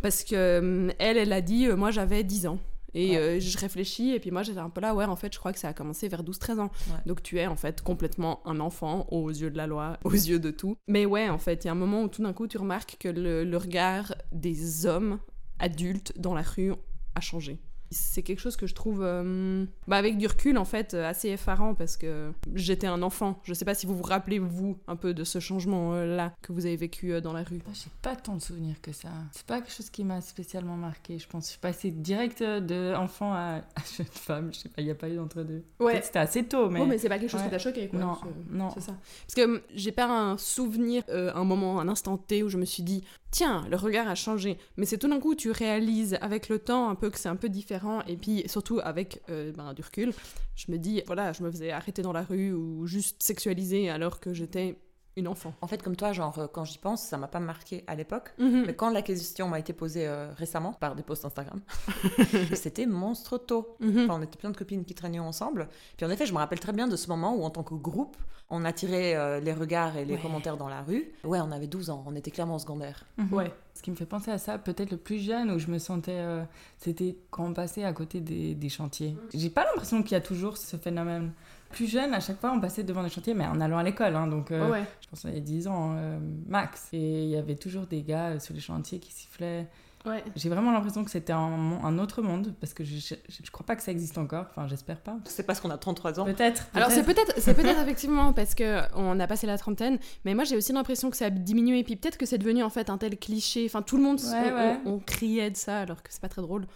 Parce 0.00 0.24
que 0.24 0.34
euh, 0.34 0.90
elle, 0.98 1.16
elle 1.18 1.32
a 1.32 1.40
dit 1.40 1.66
euh, 1.66 1.76
Moi, 1.76 1.90
j'avais 1.90 2.22
10 2.24 2.46
ans. 2.46 2.58
Et 2.96 3.10
Ouais. 3.10 3.16
euh, 3.16 3.40
je 3.40 3.58
réfléchis, 3.58 4.12
et 4.12 4.20
puis 4.20 4.30
moi 4.30 4.44
j'étais 4.44 4.60
un 4.60 4.70
peu 4.70 4.80
là, 4.80 4.94
ouais, 4.94 5.04
en 5.04 5.16
fait, 5.16 5.32
je 5.34 5.38
crois 5.40 5.52
que 5.52 5.58
ça 5.58 5.66
a 5.66 5.72
commencé 5.72 6.06
vers 6.06 6.22
12-13 6.22 6.60
ans. 6.60 6.70
Ouais. 6.88 6.96
Donc 7.06 7.24
tu 7.24 7.40
es 7.40 7.46
en 7.48 7.56
fait 7.56 7.82
complètement 7.82 8.40
un 8.46 8.60
enfant 8.60 9.08
aux 9.10 9.30
yeux 9.30 9.50
de 9.50 9.56
la 9.56 9.66
loi, 9.66 9.98
aux 10.04 10.12
yeux 10.12 10.38
de 10.38 10.52
tout. 10.52 10.76
Mais 10.86 11.04
ouais, 11.04 11.28
en 11.28 11.38
fait, 11.38 11.64
il 11.64 11.66
y 11.66 11.68
a 11.70 11.72
un 11.72 11.74
moment 11.74 12.04
où 12.04 12.08
tout 12.08 12.22
d'un 12.22 12.32
coup 12.32 12.46
tu 12.46 12.56
remarques 12.56 12.96
que 13.00 13.08
le, 13.08 13.42
le 13.42 13.56
regard 13.56 14.14
des 14.30 14.86
hommes 14.86 15.18
adultes 15.58 16.12
dans 16.20 16.34
la 16.34 16.42
rue 16.42 16.72
a 17.16 17.20
changé. 17.20 17.58
C'est 17.94 18.22
quelque 18.22 18.40
chose 18.40 18.56
que 18.56 18.66
je 18.66 18.74
trouve, 18.74 19.00
euh, 19.02 19.64
bah, 19.88 19.96
avec 19.96 20.18
du 20.18 20.26
recul, 20.26 20.58
en 20.58 20.64
fait, 20.64 20.94
euh, 20.94 21.08
assez 21.08 21.28
effarant 21.30 21.74
parce 21.74 21.96
que 21.96 22.32
j'étais 22.54 22.86
un 22.86 23.02
enfant. 23.02 23.40
Je 23.44 23.54
sais 23.54 23.64
pas 23.64 23.74
si 23.74 23.86
vous 23.86 23.96
vous 23.96 24.02
rappelez, 24.02 24.38
vous, 24.38 24.76
un 24.88 24.96
peu 24.96 25.14
de 25.14 25.22
ce 25.24 25.38
changement-là 25.38 26.32
que 26.42 26.52
vous 26.52 26.66
avez 26.66 26.76
vécu 26.76 27.12
euh, 27.12 27.20
dans 27.20 27.32
la 27.32 27.42
rue. 27.42 27.60
J'ai 27.72 27.90
pas 28.02 28.16
tant 28.16 28.36
de 28.36 28.42
souvenirs 28.42 28.80
que 28.82 28.92
ça. 28.92 29.08
C'est 29.32 29.46
pas 29.46 29.60
quelque 29.60 29.72
chose 29.72 29.90
qui 29.90 30.04
m'a 30.04 30.20
spécialement 30.20 30.76
marqué. 30.76 31.18
Je 31.18 31.28
pense 31.28 31.44
je 31.44 31.50
suis 31.50 31.58
passée 31.58 31.90
direct 31.90 32.40
euh, 32.42 32.60
de 32.60 32.94
enfant 32.96 33.32
à, 33.32 33.56
à 33.76 33.82
jeune 33.96 34.06
femme. 34.06 34.50
Je 34.52 34.58
sais 34.60 34.68
pas, 34.68 34.82
il 34.82 34.88
y 34.88 34.90
a 34.90 34.94
pas 34.94 35.08
eu 35.08 35.16
d'entre-deux. 35.16 35.62
Peut-être 35.78 36.04
C'était 36.04 36.18
assez 36.18 36.44
tôt, 36.44 36.68
mais. 36.70 36.80
Oh, 36.80 36.86
mais 36.86 36.98
c'est 36.98 37.08
pas 37.08 37.18
quelque 37.18 37.30
chose 37.30 37.40
Ouais. 37.40 37.46
qui 37.46 37.52
t'a 37.52 37.58
choqué, 37.58 37.88
quoi. 37.88 37.98
Non, 38.00 38.14
C'est- 38.22 38.54
non. 38.56 38.70
C'est 38.74 38.80
ça. 38.80 38.94
Parce 39.26 39.34
que 39.34 39.44
hum, 39.44 39.60
j'ai 39.74 39.92
pas 39.92 40.06
un 40.06 40.36
souvenir, 40.38 41.02
euh, 41.10 41.30
un 41.34 41.44
moment, 41.44 41.80
un 41.80 41.88
instant 41.88 42.16
T 42.16 42.42
où 42.42 42.48
je 42.48 42.56
me 42.58 42.64
suis 42.64 42.82
dit, 42.82 43.04
tiens, 43.34 43.66
le 43.68 43.76
regard 43.76 44.06
a 44.06 44.14
changé. 44.14 44.58
Mais 44.76 44.86
c'est 44.86 44.96
tout 44.96 45.08
d'un 45.08 45.18
coup, 45.18 45.34
tu 45.34 45.50
réalises 45.50 46.16
avec 46.20 46.48
le 46.48 46.60
temps 46.60 46.88
un 46.88 46.94
peu 46.94 47.10
que 47.10 47.18
c'est 47.18 47.28
un 47.28 47.34
peu 47.34 47.48
différent. 47.48 48.02
Et 48.06 48.16
puis, 48.16 48.44
surtout 48.46 48.80
avec 48.82 49.22
euh, 49.28 49.52
ben, 49.52 49.74
du 49.74 49.82
recul, 49.82 50.12
je 50.54 50.70
me 50.70 50.78
dis, 50.78 51.02
voilà, 51.06 51.32
je 51.32 51.42
me 51.42 51.50
faisais 51.50 51.72
arrêter 51.72 52.00
dans 52.00 52.12
la 52.12 52.22
rue 52.22 52.52
ou 52.52 52.86
juste 52.86 53.20
sexualiser 53.20 53.90
alors 53.90 54.20
que 54.20 54.32
j'étais 54.32 54.78
une 55.16 55.28
enfant. 55.28 55.52
En 55.60 55.66
fait, 55.66 55.82
comme 55.82 55.94
toi, 55.96 56.12
genre, 56.12 56.38
euh, 56.38 56.46
quand 56.52 56.64
j'y 56.64 56.78
pense, 56.78 57.02
ça 57.02 57.16
m'a 57.16 57.28
pas 57.28 57.40
marqué 57.40 57.84
à 57.86 57.94
l'époque. 57.94 58.32
Mhm. 58.38 58.64
Mais 58.66 58.74
quand 58.74 58.90
la 58.90 59.02
question 59.02 59.48
m'a 59.48 59.58
été 59.60 59.72
posée 59.72 60.06
euh, 60.08 60.32
récemment 60.36 60.72
par 60.72 60.94
des 60.96 61.02
posts 61.02 61.24
Instagram, 61.24 61.60
c'était 62.54 62.86
monstre 62.86 63.38
tôt. 63.38 63.76
Mhm. 63.80 64.04
Enfin, 64.04 64.18
on 64.20 64.22
était 64.22 64.38
plein 64.38 64.50
de 64.50 64.56
copines 64.56 64.84
qui 64.84 64.94
traînaient 64.94 65.18
ensemble. 65.18 65.68
Puis 65.96 66.06
en 66.06 66.10
effet, 66.10 66.26
je 66.26 66.32
me 66.32 66.38
rappelle 66.38 66.60
très 66.60 66.72
bien 66.72 66.88
de 66.88 66.96
ce 66.96 67.08
moment 67.08 67.34
où, 67.36 67.44
en 67.44 67.50
tant 67.50 67.62
que 67.62 67.74
groupe, 67.74 68.16
on 68.50 68.64
attirait 68.64 69.14
euh, 69.16 69.40
les 69.40 69.52
regards 69.52 69.96
et 69.96 70.04
les 70.04 70.14
Ouais. 70.14 70.20
commentaires 70.20 70.56
dans 70.56 70.68
la 70.68 70.82
rue. 70.82 71.10
Ouais, 71.24 71.40
on 71.40 71.50
avait 71.50 71.66
12 71.66 71.90
ans, 71.90 72.04
on 72.06 72.14
était 72.14 72.30
clairement 72.30 72.56
en 72.56 72.58
secondaire. 72.58 73.04
Mhm. 73.16 73.32
Ouais. 73.32 73.52
Ce 73.74 73.82
qui 73.82 73.90
me 73.90 73.96
fait 73.96 74.06
penser 74.06 74.30
à 74.30 74.38
ça, 74.38 74.58
peut-être 74.58 74.90
le 74.90 74.96
plus 74.96 75.18
jeune 75.18 75.50
où 75.50 75.58
je 75.58 75.68
me 75.68 75.78
sentais. 75.78 76.12
euh, 76.18 76.42
C'était 76.78 77.16
quand 77.30 77.44
on 77.46 77.54
passait 77.54 77.84
à 77.84 77.92
côté 77.92 78.20
des, 78.20 78.54
des 78.54 78.68
chantiers. 78.68 79.16
J'ai 79.32 79.50
pas 79.50 79.64
l'impression 79.64 80.02
qu'il 80.02 80.12
y 80.12 80.16
a 80.16 80.20
toujours 80.20 80.56
ce 80.56 80.76
phénomène. 80.76 81.32
Plus 81.74 81.90
jeune, 81.90 82.14
à 82.14 82.20
chaque 82.20 82.40
fois, 82.40 82.52
on 82.52 82.60
passait 82.60 82.82
devant 82.84 83.02
des 83.02 83.08
chantiers, 83.10 83.34
mais 83.34 83.46
en 83.46 83.60
allant 83.60 83.78
à 83.78 83.82
l'école. 83.82 84.14
hein, 84.16 84.26
donc, 84.26 84.50
euh, 84.50 84.70
ouais. 84.70 84.84
je 85.00 85.08
pense 85.08 85.20
qu'il 85.22 85.34
y 85.34 85.36
a 85.36 85.40
10 85.40 85.68
ans, 85.68 85.94
euh, 85.96 86.18
max. 86.46 86.88
Et 86.92 87.22
il 87.24 87.28
y 87.30 87.36
avait 87.36 87.56
toujours 87.56 87.86
des 87.86 88.02
gars 88.02 88.28
euh, 88.30 88.38
sur 88.40 88.54
les 88.54 88.60
chantiers 88.60 88.98
qui 89.00 89.12
sifflaient. 89.12 89.66
Ouais. 90.06 90.22
J'ai 90.36 90.50
vraiment 90.50 90.70
l'impression 90.70 91.02
que 91.02 91.10
c'était 91.10 91.32
un, 91.32 91.98
autre 91.98 92.20
monde, 92.20 92.52
parce 92.60 92.74
que 92.74 92.84
je, 92.84 92.94
je, 92.98 93.14
je 93.42 93.50
crois 93.50 93.64
pas 93.64 93.74
que 93.74 93.82
ça 93.82 93.90
existe 93.90 94.18
encore. 94.18 94.44
Enfin, 94.50 94.66
j'espère 94.68 94.98
pas. 95.00 95.16
C'est 95.24 95.44
parce 95.46 95.60
qu'on 95.60 95.70
a 95.70 95.78
33 95.78 96.20
ans. 96.20 96.24
Peut-être. 96.26 96.66
Alors 96.74 96.90
c'est 96.90 97.04
peut-être. 97.04 97.32
c'est 97.38 97.54
peut-être 97.54 97.80
effectivement 97.82 98.34
parce 98.34 98.54
que 98.54 98.80
on 98.94 99.18
a 99.18 99.26
passé 99.26 99.46
la 99.46 99.56
trentaine, 99.56 99.98
mais 100.26 100.34
moi 100.34 100.44
j'ai 100.44 100.58
aussi 100.58 100.74
l'impression 100.74 101.08
que 101.08 101.16
ça 101.16 101.26
a 101.26 101.30
diminué 101.30 101.78
et 101.78 101.84
puis 101.84 101.96
peut-être 101.96 102.18
que 102.18 102.26
c'est 102.26 102.36
devenu 102.36 102.62
en 102.62 102.68
fait 102.68 102.90
un 102.90 102.98
tel 102.98 103.16
cliché. 103.18 103.64
Enfin 103.64 103.80
tout 103.80 103.96
le 103.96 104.02
monde 104.02 104.20
Ouais, 104.20 104.52
on, 104.52 104.54
ouais. 104.56 104.76
on- 104.84 104.90
on 104.90 104.98
criait 104.98 105.50
de 105.50 105.56
ça 105.56 105.80
alors 105.80 106.02
que 106.02 106.10
c'est 106.12 106.20
pas 106.20 106.28
très 106.28 106.42
drôle. 106.42 106.66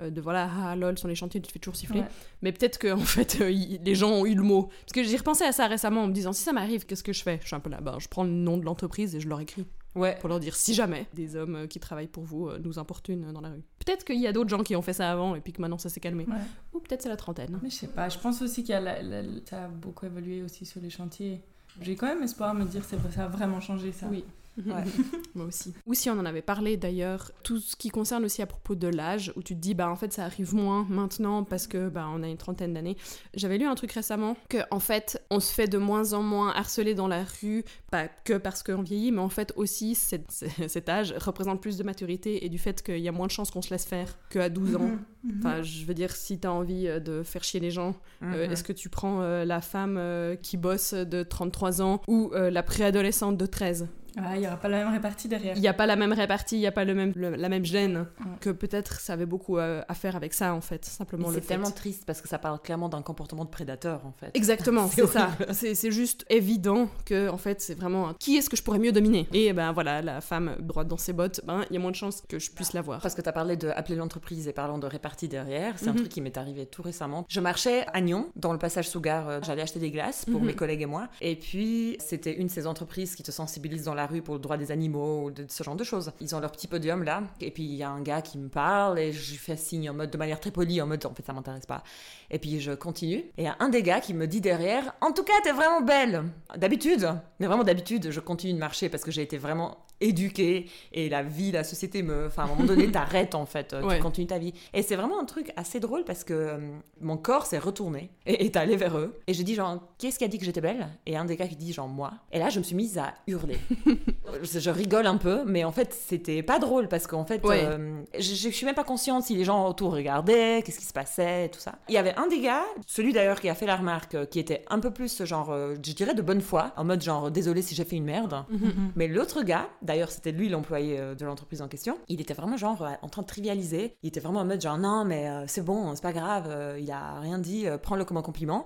Euh, 0.00 0.10
de 0.10 0.20
voilà 0.20 0.50
ah 0.54 0.74
lol 0.76 0.98
sur 0.98 1.06
les 1.08 1.14
chantiers 1.14 1.40
tu 1.40 1.48
te 1.48 1.52
fais 1.52 1.58
toujours 1.58 1.76
siffler 1.76 2.00
Ouais. 2.00 2.06
mais 2.40 2.52
peut-être 2.52 2.78
que 2.78 2.92
en 2.92 2.98
fait 2.98 3.38
euh, 3.40 3.50
y- 3.50 3.78
les 3.84 3.94
gens 3.94 4.10
ont 4.10 4.24
eu 4.26 4.34
le 4.34 4.42
mot 4.42 4.64
parce 4.80 4.92
que 4.94 5.02
j'ai 5.04 5.16
repensé 5.16 5.44
à 5.44 5.52
ça 5.52 5.66
récemment 5.66 6.02
en 6.04 6.06
me 6.08 6.12
disant 6.12 6.32
si 6.32 6.42
ça 6.42 6.52
m'arrive 6.52 6.86
qu'est-ce 6.86 7.02
que 7.04 7.12
je 7.12 7.22
fais? 7.22 7.38
Je 7.42 7.46
suis 7.48 7.56
un 7.56 7.60
peu 7.60 7.70
là 7.70 7.80
ben 7.80 7.98
je 7.98 8.08
prends 8.08 8.24
le 8.24 8.30
nom 8.30 8.56
de 8.56 8.64
l'entreprise 8.64 9.14
et 9.14 9.20
je 9.20 9.28
leur 9.28 9.40
écris 9.40 9.66
Ouais. 9.94 10.16
pour 10.20 10.30
leur 10.30 10.40
dire 10.40 10.56
si 10.56 10.72
jamais 10.72 11.06
des 11.12 11.36
hommes 11.36 11.54
euh, 11.54 11.66
qui 11.66 11.78
travaillent 11.78 12.06
pour 12.08 12.24
vous 12.24 12.48
nous 12.64 12.78
importunent 12.78 13.30
dans 13.32 13.42
la 13.42 13.50
rue 13.50 13.62
peut-être 13.84 14.04
qu'il 14.04 14.18
y 14.20 14.26
a 14.26 14.32
d'autres 14.32 14.48
gens 14.48 14.62
qui 14.62 14.74
ont 14.74 14.80
fait 14.80 14.94
ça 14.94 15.10
avant 15.12 15.34
et 15.34 15.40
puis 15.42 15.52
que 15.52 15.60
maintenant 15.60 15.76
ça 15.76 15.90
s'est 15.90 16.00
calmé 16.00 16.24
Ouais. 16.26 16.34
ou 16.72 16.78
peut-être 16.80 17.02
c'est 17.02 17.10
la 17.10 17.16
trentaine 17.18 17.58
Mais 17.62 17.68
je 17.68 17.74
sais 17.76 17.88
pas, 17.88 18.08
je 18.08 18.18
pense 18.18 18.40
aussi 18.40 18.64
la- 18.68 19.02
ça 19.44 19.64
a 19.64 19.68
beaucoup 19.68 20.06
évolué 20.06 20.42
aussi 20.42 20.64
sur 20.64 20.80
les 20.80 20.88
chantiers. 20.88 21.42
J'ai 21.82 21.96
quand 21.96 22.06
même 22.06 22.22
espoir 22.22 22.54
de 22.54 22.60
me 22.60 22.64
dire 22.64 22.82
que 22.88 22.96
ça 23.10 23.24
a 23.24 23.28
vraiment 23.28 23.60
changé 23.60 23.92
ça. 23.92 24.06
Oui. 24.10 24.24
Ouais. 24.58 24.84
Moi 25.34 25.46
aussi. 25.46 25.72
Ou 25.86 25.94
si 25.94 26.10
on 26.10 26.18
en 26.18 26.26
avait 26.26 26.42
parlé 26.42 26.76
d'ailleurs, 26.76 27.32
tout 27.42 27.58
ce 27.58 27.74
qui 27.76 27.88
concerne 27.88 28.24
aussi 28.24 28.42
à 28.42 28.46
propos 28.46 28.74
de 28.74 28.88
l'âge, 28.88 29.32
où 29.36 29.42
tu 29.42 29.54
te 29.54 29.60
dis, 29.60 29.74
bah 29.74 29.88
en 29.90 29.96
fait 29.96 30.12
ça 30.12 30.24
arrive 30.24 30.54
moins 30.54 30.86
maintenant 30.90 31.42
parce 31.44 31.66
que 31.66 31.88
bah 31.88 32.06
on 32.12 32.22
a 32.22 32.28
une 32.28 32.36
trentaine 32.36 32.74
d'années. 32.74 32.96
J'avais 33.34 33.56
lu 33.58 33.64
un 33.64 33.74
truc 33.74 33.92
récemment 33.92 34.36
que 34.50 34.58
en 34.70 34.80
fait 34.80 35.22
on 35.30 35.40
se 35.40 35.52
fait 35.52 35.68
de 35.68 35.78
moins 35.78 36.12
en 36.12 36.22
moins 36.22 36.50
harceler 36.50 36.94
dans 36.94 37.08
la 37.08 37.24
rue, 37.40 37.64
pas 37.90 38.08
que 38.08 38.34
parce 38.36 38.62
qu'on 38.62 38.82
vieillit, 38.82 39.10
mais 39.12 39.20
en 39.22 39.28
fait 39.30 39.52
aussi 39.56 39.94
cette- 39.94 40.44
cet 40.68 40.88
âge 40.88 41.14
représente 41.18 41.60
plus 41.62 41.78
de 41.78 41.82
maturité 41.82 42.44
et 42.44 42.48
du 42.48 42.58
fait 42.58 42.82
qu'il 42.82 42.98
y 42.98 43.08
a 43.08 43.12
moins 43.12 43.26
de 43.26 43.32
chances 43.32 43.50
qu'on 43.50 43.62
se 43.62 43.70
laisse 43.70 43.86
faire 43.86 44.18
qu'à 44.28 44.48
12 44.50 44.76
ans. 44.76 44.80
Mhm, 44.80 44.98
mhm. 45.24 45.34
Enfin, 45.38 45.62
je 45.62 45.84
veux 45.86 45.94
dire, 45.94 46.10
si 46.14 46.38
t'as 46.38 46.50
envie 46.50 46.88
euh, 46.88 47.00
de 47.00 47.22
faire 47.22 47.42
chier 47.42 47.60
les 47.60 47.70
gens, 47.70 47.94
euh, 48.22 48.46
Mhm. 48.46 48.52
est-ce 48.52 48.64
que 48.64 48.72
tu 48.72 48.88
prends 48.90 49.22
euh, 49.22 49.44
la 49.44 49.60
femme 49.62 49.96
euh, 49.98 50.36
qui 50.36 50.56
bosse 50.56 50.92
de 50.94 51.22
33 51.22 51.80
ans 51.80 52.02
ou 52.06 52.30
euh, 52.34 52.50
la 52.50 52.62
préadolescente 52.62 53.36
de 53.38 53.46
13 53.46 53.88
Ah, 54.16 54.36
il 54.36 54.40
n'y 54.40 54.46
aura 54.46 54.56
pas 54.56 54.68
la 54.68 54.84
même 54.84 54.92
répartie 54.92 55.28
derrière. 55.28 55.56
Il 55.56 55.60
n'y 55.60 55.68
a 55.68 55.72
pas 55.74 55.86
la 55.86 55.96
même 55.96 56.12
répartie, 56.12 56.56
il 56.56 56.60
n'y 56.60 56.66
a 56.66 56.72
pas 56.72 56.84
le 56.84 56.94
même, 56.94 57.12
le- 57.16 57.34
la 57.36 57.48
même 57.48 57.64
gêne. 57.64 58.06
Ouais. 58.20 58.26
Que 58.40 58.50
peut-être 58.50 59.00
ça 59.00 59.14
avait 59.14 59.26
beaucoup 59.26 59.58
euh, 59.58 59.82
à 59.88 59.94
faire 59.94 60.16
avec 60.16 60.34
ça, 60.34 60.54
en 60.54 60.60
fait. 60.60 60.84
Simplement 60.84 61.28
Mais 61.28 61.34
le 61.36 61.40
C'est 61.40 61.40
fait. 61.42 61.54
tellement 61.54 61.70
triste 61.70 62.04
parce 62.06 62.20
que 62.20 62.28
ça 62.28 62.38
parle 62.38 62.60
clairement 62.60 62.88
d'un 62.88 63.02
comportement 63.02 63.44
de 63.44 63.50
prédateur 63.50 64.04
en 64.06 64.12
fait. 64.12 64.30
Exactement, 64.34 64.88
C'est 64.92 65.02
c'est 65.06 65.12
ça. 65.12 65.30
C'est 65.52 65.74
c'est 65.74 65.90
juste 65.90 66.24
évident 66.30 66.88
que, 67.04 67.28
en 67.28 67.38
fait, 67.38 67.60
c'est 67.60 67.74
vraiment 67.74 68.10
un- 68.10 68.14
qui 68.18 68.36
est-ce 68.36 68.50
que 68.50 68.56
je 68.56 68.62
pourrais 68.62 68.78
mieux 68.78 68.92
dominer? 68.92 69.26
Et 69.32 69.52
ben 69.52 69.72
voilà, 69.72 70.02
la 70.02 70.20
femme 70.20 70.56
droite 70.60 70.88
dans 70.88 70.96
ses 70.98 71.12
bottes, 71.12 71.40
ben 71.46 71.64
il 71.70 71.74
y 71.74 71.76
a 71.76 71.80
moins 71.80 71.90
de 71.90 71.96
chances 71.96 72.22
que 72.28 72.38
je 72.38 72.50
puisse 72.50 72.72
l'avoir. 72.72 73.00
Parce 73.00 73.14
que 73.14 73.22
tu 73.22 73.28
as 73.28 73.32
parlé 73.32 73.56
de 73.56 73.68
appeler 73.68 73.96
l'entreprise 73.96 74.46
et 74.48 74.52
parlant 74.52 74.78
de 74.78 74.86
répartie 74.86 75.28
derrière, 75.28 75.74
c'est 75.78 75.88
un 75.88 75.92
Mhm. 75.92 75.96
truc 75.98 76.08
qui 76.10 76.20
m'est 76.20 76.36
arrivé 76.36 76.66
tout 76.66 76.82
récemment. 76.82 77.24
Je 77.28 77.40
marchais 77.40 77.86
à 77.92 78.00
Nyon, 78.00 78.30
dans 78.36 78.52
le 78.52 78.58
passage 78.58 78.88
sous 78.88 79.00
gare, 79.00 79.28
euh, 79.28 79.40
j'allais 79.42 79.62
acheter 79.62 79.78
des 79.80 79.90
glaces 79.90 80.24
pour 80.24 80.40
Mhm. 80.40 80.46
mes 80.48 80.54
collègues 80.54 80.82
et 80.82 80.86
moi. 80.86 81.08
Et 81.20 81.36
puis, 81.36 81.96
c'était 82.00 82.34
une 82.36 82.46
de 82.48 82.52
ces 82.52 82.66
entreprises 82.66 83.14
qui 83.14 83.22
te 83.22 83.30
sensibilisent 83.30 83.84
dans 83.84 83.94
la 83.94 84.01
rue 84.06 84.22
pour 84.22 84.34
le 84.34 84.40
droit 84.40 84.56
des 84.56 84.70
animaux 84.70 85.24
ou 85.24 85.30
de 85.30 85.46
ce 85.48 85.62
genre 85.62 85.76
de 85.76 85.84
choses. 85.84 86.12
Ils 86.20 86.34
ont 86.34 86.40
leur 86.40 86.52
petit 86.52 86.66
podium 86.66 87.02
là, 87.02 87.22
et 87.40 87.50
puis 87.50 87.64
il 87.64 87.74
y 87.74 87.82
a 87.82 87.90
un 87.90 88.00
gars 88.00 88.22
qui 88.22 88.38
me 88.38 88.48
parle 88.48 88.98
et 88.98 89.12
je 89.12 89.34
fais 89.34 89.56
signe 89.56 89.90
en 89.90 89.94
mode 89.94 90.10
de 90.10 90.18
manière 90.18 90.40
très 90.40 90.50
polie, 90.50 90.80
en 90.80 90.86
mode 90.86 91.04
en 91.06 91.14
fait 91.14 91.24
ça 91.24 91.32
m'intéresse 91.32 91.66
pas. 91.66 91.82
Et 92.30 92.38
puis 92.38 92.60
je 92.60 92.72
continue, 92.72 93.18
et 93.18 93.32
il 93.38 93.44
y 93.44 93.48
a 93.48 93.56
un 93.60 93.68
des 93.68 93.82
gars 93.82 94.00
qui 94.00 94.14
me 94.14 94.26
dit 94.26 94.40
derrière 94.40 94.94
En 95.00 95.12
tout 95.12 95.24
cas, 95.24 95.32
t'es 95.42 95.52
vraiment 95.52 95.80
belle 95.80 96.24
D'habitude, 96.56 97.08
mais 97.38 97.46
vraiment 97.46 97.64
d'habitude, 97.64 98.10
je 98.10 98.20
continue 98.20 98.54
de 98.54 98.58
marcher 98.58 98.88
parce 98.88 99.04
que 99.04 99.10
j'ai 99.10 99.22
été 99.22 99.38
vraiment 99.38 99.78
éduquée 100.02 100.66
et 100.92 101.08
la 101.08 101.22
vie, 101.22 101.52
la 101.52 101.64
société 101.64 102.02
me. 102.02 102.26
Enfin, 102.26 102.42
à 102.42 102.46
un 102.46 102.48
moment 102.48 102.64
donné, 102.64 102.90
t'arrêtes 102.92 103.34
en 103.34 103.46
fait, 103.46 103.74
Ouais. 103.82 103.96
tu 103.96 104.02
continues 104.02 104.26
ta 104.26 104.38
vie. 104.38 104.52
Et 104.74 104.82
c'est 104.82 104.96
vraiment 104.96 105.20
un 105.20 105.24
truc 105.24 105.52
assez 105.56 105.80
drôle 105.80 106.04
parce 106.04 106.24
que 106.24 106.34
euh, 106.34 106.58
mon 107.00 107.16
corps 107.16 107.46
s'est 107.46 107.58
retourné 107.58 108.10
et 108.26 108.44
est 108.44 108.56
allé 108.56 108.76
vers 108.76 108.96
eux. 108.98 109.18
Et 109.26 109.34
j'ai 109.34 109.44
dit, 109.44 109.54
genre, 109.54 109.80
qui 109.98 110.08
est-ce 110.08 110.18
qui 110.18 110.24
a 110.24 110.28
dit 110.28 110.38
que 110.38 110.44
j'étais 110.44 110.60
belle? 110.60 110.88
Et 111.06 111.16
un 111.16 111.24
des 111.24 111.36
gars 111.36 111.46
qui 111.46 111.56
dit, 111.56 111.72
genre, 111.72 111.88
moi. 111.88 112.12
Et 112.32 112.38
là, 112.38 112.48
je 112.50 112.58
me 112.58 112.64
suis 112.64 112.74
mise 112.76 112.98
à 112.98 113.14
hurler. 113.26 113.58
je, 114.42 114.58
je 114.58 114.70
rigole 114.70 115.06
un 115.06 115.16
peu, 115.16 115.42
mais 115.46 115.64
en 115.64 115.72
fait, 115.72 115.92
c'était 115.94 116.42
pas 116.42 116.58
drôle 116.58 116.88
parce 116.88 117.06
qu'en 117.06 117.24
fait, 117.24 117.44
Ouais. 117.44 117.62
euh, 117.64 118.02
je, 118.14 118.20
je 118.34 118.48
suis 118.48 118.66
même 118.66 118.74
pas 118.74 118.84
consciente 118.84 119.24
si 119.24 119.34
les 119.34 119.44
gens 119.44 119.66
autour 119.68 119.92
regardaient, 119.92 120.62
qu'est-ce 120.64 120.78
qui 120.78 120.84
se 120.86 120.92
passait, 120.92 121.46
et 121.46 121.48
tout 121.50 121.60
ça. 121.60 121.74
Il 121.88 121.94
y 121.94 121.98
avait 121.98 122.14
un 122.16 122.26
des 122.28 122.40
gars, 122.40 122.64
celui 122.86 123.12
d'ailleurs 123.12 123.40
qui 123.40 123.48
a 123.48 123.54
fait 123.54 123.66
la 123.66 123.76
remarque, 123.76 124.14
euh, 124.14 124.26
qui 124.26 124.38
était 124.38 124.64
un 124.70 124.78
peu 124.78 124.90
plus, 124.90 125.24
genre, 125.24 125.50
euh, 125.50 125.74
je 125.84 125.92
dirais 125.92 126.14
de 126.14 126.22
bonne 126.22 126.40
foi, 126.40 126.72
en 126.76 126.84
mode 126.84 127.02
genre, 127.02 127.30
désolé 127.30 127.62
si 127.62 127.74
j'ai 127.74 127.84
fait 127.84 127.96
une 127.96 128.04
merde. 128.04 128.44
Mhm. 128.50 128.92
Mais 128.96 129.08
l'autre 129.08 129.42
gars, 129.42 129.68
d'ailleurs 129.92 130.10
c'était 130.10 130.32
lui 130.32 130.48
l'employé 130.48 130.98
euh, 130.98 131.14
de 131.14 131.24
l'entreprise 131.24 131.60
en 131.62 131.68
question, 131.68 131.98
il 132.08 132.20
était 132.20 132.34
vraiment 132.34 132.56
genre 132.56 132.82
euh, 132.82 132.90
en 133.02 133.08
train 133.08 133.22
de 133.22 133.26
trivialiser. 133.26 133.94
Il 134.02 134.08
était 134.08 134.20
vraiment 134.20 134.40
en 134.40 134.44
mode 134.44 134.60
genre 134.60 134.78
non 134.78 135.04
mais 135.04 135.28
euh, 135.28 135.44
c'est 135.46 135.64
bon, 135.64 135.94
c'est 135.94 136.02
pas 136.02 136.12
grave, 136.12 136.48
il 136.78 136.90
a 136.90 137.20
rien 137.20 137.38
dit, 137.38 137.66
prends-le 137.82 138.04
comme 138.04 138.16
un 138.16 138.22
compliment. 138.22 138.64